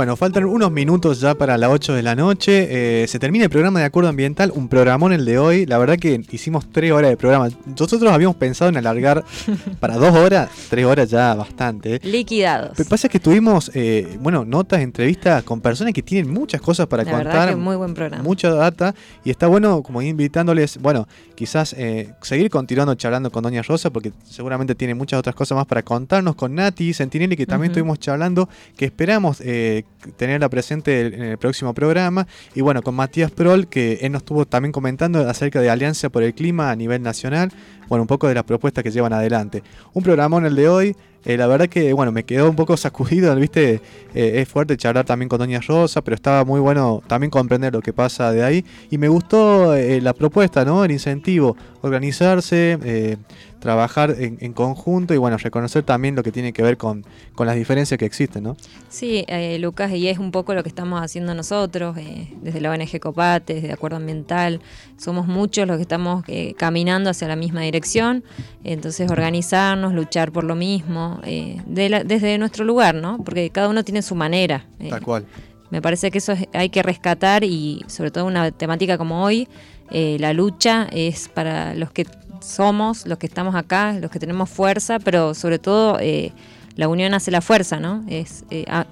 Bueno, 0.00 0.16
faltan 0.16 0.46
unos 0.46 0.72
minutos 0.72 1.20
ya 1.20 1.34
para 1.34 1.58
las 1.58 1.68
8 1.68 1.92
de 1.92 2.02
la 2.02 2.14
noche. 2.14 3.02
Eh, 3.02 3.06
se 3.06 3.18
termina 3.18 3.44
el 3.44 3.50
programa 3.50 3.80
de 3.80 3.84
Acuerdo 3.84 4.08
Ambiental, 4.08 4.50
un 4.54 4.66
programón 4.66 5.12
el 5.12 5.26
de 5.26 5.38
hoy. 5.38 5.66
La 5.66 5.76
verdad 5.76 5.98
que 5.98 6.22
hicimos 6.30 6.72
tres 6.72 6.90
horas 6.90 7.10
de 7.10 7.18
programa. 7.18 7.50
Nosotros 7.66 8.10
habíamos 8.10 8.36
pensado 8.36 8.70
en 8.70 8.78
alargar 8.78 9.22
para 9.78 9.96
dos 9.96 10.16
horas, 10.16 10.48
tres 10.70 10.86
horas 10.86 11.10
ya 11.10 11.34
bastante. 11.34 12.00
Liquidados. 12.02 12.70
Lo 12.70 12.82
que 12.82 12.88
pasa 12.88 13.08
es 13.08 13.10
que 13.10 13.20
tuvimos, 13.20 13.70
eh, 13.74 14.16
bueno, 14.20 14.46
notas, 14.46 14.80
entrevistas 14.80 15.42
con 15.42 15.60
personas 15.60 15.92
que 15.92 16.02
tienen 16.02 16.32
muchas 16.32 16.62
cosas 16.62 16.86
para 16.86 17.04
La 17.04 17.12
contar. 17.12 17.50
que 17.50 17.56
muy 17.56 17.76
buen 17.76 17.92
programa. 17.92 18.24
Mucha 18.24 18.48
data. 18.54 18.94
Y 19.22 19.28
está 19.28 19.48
bueno 19.48 19.82
como 19.82 20.00
invitándoles, 20.00 20.78
bueno, 20.78 21.06
quizás 21.34 21.74
eh, 21.76 22.14
seguir 22.22 22.48
continuando 22.48 22.94
charlando 22.94 23.30
con 23.30 23.42
Doña 23.42 23.60
Rosa, 23.60 23.90
porque 23.90 24.14
seguramente 24.24 24.74
tiene 24.74 24.94
muchas 24.94 25.18
otras 25.18 25.34
cosas 25.34 25.56
más 25.56 25.66
para 25.66 25.82
contarnos. 25.82 26.36
Con 26.36 26.54
Nati 26.54 26.94
Sentinelli, 26.94 27.36
que 27.36 27.44
también 27.44 27.72
estuvimos 27.72 27.98
charlando, 27.98 28.48
que 28.78 28.86
esperamos 28.86 29.42
eh, 29.42 29.84
tenerla 30.16 30.48
presente 30.48 31.06
en 31.06 31.22
el 31.22 31.38
próximo 31.38 31.74
programa. 31.74 32.26
Y 32.54 32.60
bueno, 32.60 32.82
con 32.82 32.94
Matías 32.94 33.30
Prol, 33.30 33.68
que 33.68 33.98
él 34.02 34.12
nos 34.12 34.22
estuvo 34.22 34.46
también 34.46 34.72
comentando 34.72 35.28
acerca 35.28 35.60
de 35.60 35.70
Alianza 35.70 36.08
por 36.08 36.22
el 36.22 36.34
Clima 36.34 36.70
a 36.70 36.76
nivel 36.76 37.02
nacional. 37.02 37.52
Bueno, 37.88 38.02
un 38.02 38.08
poco 38.08 38.28
de 38.28 38.34
las 38.34 38.44
propuestas 38.44 38.84
que 38.84 38.90
llevan 38.90 39.12
adelante. 39.12 39.62
Un 39.92 40.02
programón 40.02 40.46
el 40.46 40.54
de 40.54 40.68
hoy. 40.68 40.96
Eh, 41.24 41.36
la 41.36 41.46
verdad 41.46 41.68
que, 41.68 41.92
bueno, 41.92 42.12
me 42.12 42.24
quedó 42.24 42.48
un 42.48 42.56
poco 42.56 42.76
sacudido, 42.76 43.34
¿viste? 43.36 43.80
Eh, 44.14 44.40
es 44.40 44.48
fuerte 44.48 44.76
charlar 44.76 45.04
también 45.04 45.28
con 45.28 45.38
Doña 45.38 45.60
Rosa, 45.60 46.02
pero 46.02 46.14
estaba 46.14 46.44
muy 46.44 46.60
bueno 46.60 47.02
también 47.06 47.30
comprender 47.30 47.72
lo 47.72 47.80
que 47.80 47.92
pasa 47.92 48.32
de 48.32 48.42
ahí. 48.42 48.64
Y 48.90 48.98
me 48.98 49.08
gustó 49.08 49.74
eh, 49.74 50.00
la 50.00 50.14
propuesta, 50.14 50.64
¿no? 50.64 50.84
El 50.84 50.90
incentivo, 50.90 51.56
organizarse, 51.82 52.78
eh, 52.82 53.16
trabajar 53.60 54.16
en, 54.18 54.38
en 54.40 54.52
conjunto 54.54 55.12
y, 55.12 55.18
bueno, 55.18 55.36
reconocer 55.36 55.82
también 55.82 56.16
lo 56.16 56.22
que 56.22 56.32
tiene 56.32 56.52
que 56.52 56.62
ver 56.62 56.76
con, 56.76 57.04
con 57.34 57.46
las 57.46 57.56
diferencias 57.56 57.98
que 57.98 58.06
existen, 58.06 58.42
¿no? 58.42 58.56
Sí, 58.88 59.26
Lucas, 59.58 59.92
y 59.92 60.08
es 60.08 60.18
un 60.18 60.30
poco 60.30 60.54
lo 60.54 60.62
que 60.62 60.70
estamos 60.70 61.02
haciendo 61.02 61.34
nosotros, 61.34 61.96
desde 62.40 62.60
la 62.60 62.70
ONG 62.70 62.98
Copate, 63.00 63.54
desde 63.54 63.72
Acuerdo 63.72 63.98
Ambiental. 63.98 64.60
Somos 64.96 65.26
muchos 65.26 65.66
los 65.66 65.76
que 65.76 65.82
estamos 65.82 66.24
caminando 66.56 67.10
hacia 67.10 67.28
la 67.28 67.36
misma 67.36 67.60
dirección. 67.60 68.24
Entonces, 68.64 69.10
organizarnos, 69.10 69.92
luchar 69.92 70.32
por 70.32 70.44
lo 70.44 70.54
mismo, 70.54 71.09
eh, 71.24 71.60
de 71.66 71.88
la- 71.88 72.04
desde 72.04 72.38
nuestro 72.38 72.64
lugar, 72.64 72.94
¿no? 72.94 73.18
Porque 73.24 73.50
cada 73.50 73.68
uno 73.68 73.82
tiene 73.84 74.02
su 74.02 74.14
manera. 74.14 74.66
eh, 74.78 74.88
Tal 74.90 75.02
cual. 75.02 75.26
me 75.70 75.80
parece 75.80 76.10
que 76.10 76.18
eso 76.18 76.32
es- 76.32 76.46
hay 76.52 76.68
que 76.68 76.82
rescatar 76.82 77.44
y 77.44 77.84
sobre 77.86 78.10
todo 78.10 78.24
una 78.26 78.50
temática 78.50 78.98
como 78.98 79.22
hoy, 79.24 79.48
eh, 79.90 80.16
la 80.20 80.32
lucha 80.32 80.86
es 80.90 81.28
para 81.28 81.74
los 81.74 81.90
que 81.92 82.06
somos, 82.40 83.06
los 83.06 83.18
que 83.18 83.26
estamos 83.26 83.54
acá, 83.54 83.92
los 84.00 84.10
que 84.10 84.18
tenemos 84.18 84.48
fuerza, 84.50 84.98
pero 84.98 85.34
sobre 85.34 85.58
todo 85.58 85.98
la 86.76 86.88
unión 86.88 87.12
hace 87.14 87.30
la 87.30 87.40
fuerza, 87.42 87.78
¿no? 87.78 88.02
Es 88.08 88.44
a, 88.68 88.86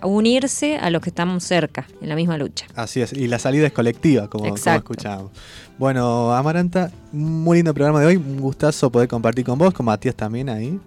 a 0.00 0.06
unirse 0.06 0.76
a 0.78 0.88
los 0.90 1.02
que 1.02 1.10
estamos 1.10 1.44
cerca 1.44 1.86
en 2.00 2.08
la 2.08 2.16
misma 2.16 2.38
lucha. 2.38 2.66
Así 2.74 3.00
es, 3.02 3.12
y 3.12 3.28
la 3.28 3.38
salida 3.38 3.66
es 3.66 3.72
colectiva, 3.72 4.28
como, 4.28 4.44
como 4.44 4.54
escuchábamos. 4.76 5.30
Bueno, 5.78 6.32
Amaranta, 6.34 6.90
muy 7.12 7.58
lindo 7.58 7.74
programa 7.74 8.00
de 8.00 8.06
hoy, 8.06 8.16
un 8.16 8.40
gustazo 8.40 8.90
poder 8.90 9.08
compartir 9.08 9.44
con 9.44 9.58
vos, 9.58 9.74
con 9.74 9.84
Matías 9.86 10.14
también 10.14 10.48
ahí. 10.48 10.78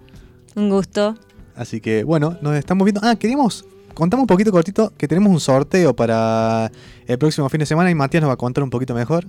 Un 0.58 0.68
gusto. 0.70 1.14
Así 1.54 1.80
que 1.80 2.02
bueno, 2.02 2.36
nos 2.42 2.56
estamos 2.56 2.84
viendo. 2.84 3.00
Ah, 3.04 3.14
queríamos, 3.14 3.64
contamos 3.94 4.24
un 4.24 4.26
poquito 4.26 4.50
cortito 4.50 4.92
que 4.98 5.06
tenemos 5.06 5.32
un 5.32 5.38
sorteo 5.38 5.94
para 5.94 6.72
el 7.06 7.16
próximo 7.16 7.48
fin 7.48 7.60
de 7.60 7.66
semana 7.66 7.92
y 7.92 7.94
Matías 7.94 8.22
nos 8.22 8.28
va 8.28 8.34
a 8.34 8.38
contar 8.38 8.64
un 8.64 8.70
poquito 8.70 8.92
mejor. 8.92 9.24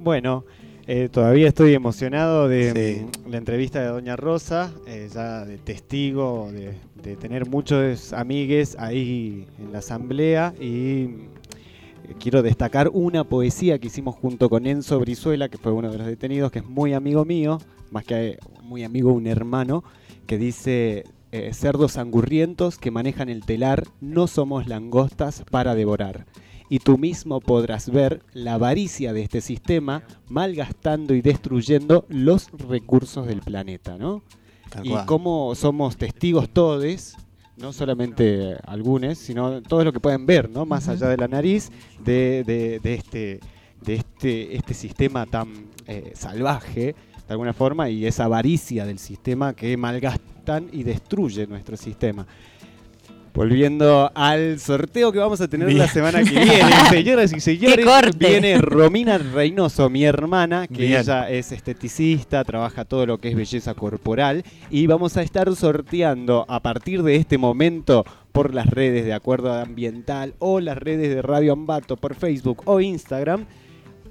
Bueno, 0.00 0.44
eh, 0.88 1.08
todavía 1.12 1.46
estoy 1.46 1.74
emocionado 1.74 2.48
de 2.48 3.06
mm, 3.06 3.30
la 3.30 3.36
entrevista 3.36 3.80
de 3.80 3.86
Doña 3.86 4.16
Rosa, 4.16 4.72
eh, 4.88 5.08
ya 5.14 5.44
de 5.44 5.58
testigo, 5.58 6.50
de, 6.50 6.74
de 7.00 7.14
tener 7.14 7.48
muchos 7.48 8.12
amigues 8.12 8.76
ahí 8.80 9.46
en 9.60 9.72
la 9.72 9.78
asamblea 9.78 10.54
y 10.60 11.06
mm, 11.06 12.18
quiero 12.18 12.42
destacar 12.42 12.90
una 12.92 13.22
poesía 13.22 13.78
que 13.78 13.86
hicimos 13.86 14.16
junto 14.16 14.50
con 14.50 14.66
Enzo 14.66 14.98
Brizuela, 14.98 15.48
que 15.48 15.58
fue 15.58 15.70
uno 15.70 15.92
de 15.92 15.98
los 15.98 16.06
detenidos, 16.08 16.50
que 16.50 16.58
es 16.58 16.66
muy 16.66 16.94
amigo 16.94 17.24
mío, 17.24 17.60
más 17.92 18.04
que 18.04 18.30
eh, 18.30 18.38
muy 18.62 18.84
amigo, 18.84 19.12
un 19.12 19.26
hermano, 19.26 19.84
que 20.30 20.38
dice, 20.38 21.02
eh, 21.32 21.50
cerdos 21.52 21.96
angurrientos 21.98 22.78
que 22.78 22.92
manejan 22.92 23.28
el 23.28 23.44
telar, 23.44 23.88
no 24.00 24.28
somos 24.28 24.68
langostas 24.68 25.42
para 25.50 25.74
devorar. 25.74 26.24
Y 26.68 26.78
tú 26.78 26.98
mismo 26.98 27.40
podrás 27.40 27.90
ver 27.90 28.22
la 28.32 28.54
avaricia 28.54 29.12
de 29.12 29.22
este 29.22 29.40
sistema 29.40 30.04
malgastando 30.28 31.14
y 31.14 31.20
destruyendo 31.20 32.06
los 32.08 32.48
recursos 32.68 33.26
del 33.26 33.40
planeta, 33.40 33.98
¿no? 33.98 34.22
Tal 34.68 34.86
Y 34.86 34.90
cual. 34.90 35.06
cómo 35.06 35.52
somos 35.56 35.96
testigos 35.96 36.48
todos, 36.48 37.16
no 37.56 37.72
solamente 37.72 38.54
algunos, 38.64 39.18
sino 39.18 39.62
todos 39.62 39.84
lo 39.84 39.92
que 39.92 39.98
pueden 39.98 40.26
ver, 40.26 40.48
¿no? 40.48 40.64
Más 40.64 40.84
Ujú. 40.84 40.92
allá 40.92 41.08
de 41.08 41.16
la 41.16 41.26
nariz, 41.26 41.72
de, 42.04 42.44
de- 42.46 42.78
de 42.78 42.94
este, 42.94 43.40
de 43.82 43.94
este, 43.96 44.54
este 44.54 44.74
sistema 44.74 45.26
tan 45.26 45.48
eh, 45.88 46.12
salvaje 46.14 46.94
de 47.30 47.34
alguna 47.34 47.52
forma, 47.52 47.88
y 47.88 48.06
esa 48.06 48.24
avaricia 48.24 48.84
del 48.84 48.98
sistema 48.98 49.54
que 49.54 49.76
malgastan 49.76 50.66
y 50.72 50.82
destruye 50.82 51.46
nuestro 51.46 51.76
sistema. 51.76 52.26
Volviendo 53.32 54.10
al 54.16 54.58
sorteo 54.58 55.12
que 55.12 55.20
vamos 55.20 55.40
a 55.40 55.46
tener 55.46 55.72
la 55.72 55.86
semana 55.86 56.24
que 56.24 56.30
viene, 56.30 56.72
señoras 56.90 57.32
y 57.32 57.38
señores, 57.38 57.86
viene 58.18 58.58
Romina 58.58 59.16
Reynoso, 59.16 59.88
mi 59.88 60.02
hermana, 60.02 60.66
que 60.66 60.88
Bien. 60.88 61.02
ella 61.02 61.30
es 61.30 61.52
esteticista, 61.52 62.42
trabaja 62.42 62.84
todo 62.84 63.06
lo 63.06 63.18
que 63.18 63.28
es 63.28 63.36
belleza 63.36 63.74
corporal, 63.74 64.42
y 64.68 64.88
vamos 64.88 65.16
a 65.16 65.22
estar 65.22 65.54
sorteando 65.54 66.44
a 66.48 66.58
partir 66.58 67.04
de 67.04 67.14
este 67.14 67.38
momento 67.38 68.04
por 68.32 68.52
las 68.52 68.66
redes 68.66 69.04
de 69.04 69.12
Acuerdo 69.12 69.52
Ambiental 69.52 70.34
o 70.40 70.58
las 70.58 70.76
redes 70.76 71.14
de 71.14 71.22
Radio 71.22 71.52
Ambato 71.52 71.96
por 71.96 72.16
Facebook 72.16 72.62
o 72.64 72.80
Instagram, 72.80 73.46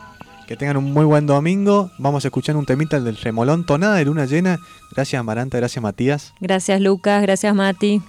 Que 0.47 0.55
tengan 0.55 0.77
un 0.77 0.93
muy 0.93 1.03
buen 1.03 1.25
domingo. 1.25 1.91
Vamos 1.97 2.23
a 2.23 2.29
escuchar 2.29 2.55
un 2.55 2.65
temita 2.65 2.95
el 2.97 3.03
del 3.03 3.17
remolón, 3.17 3.65
tonada 3.65 3.95
de 3.97 4.05
luna 4.05 4.25
llena. 4.25 4.57
Gracias 4.95 5.19
Amaranta, 5.19 5.57
gracias 5.57 5.83
Matías. 5.83 6.33
Gracias 6.39 6.79
Lucas, 6.79 7.21
gracias 7.21 7.53
Mati. 7.53 8.01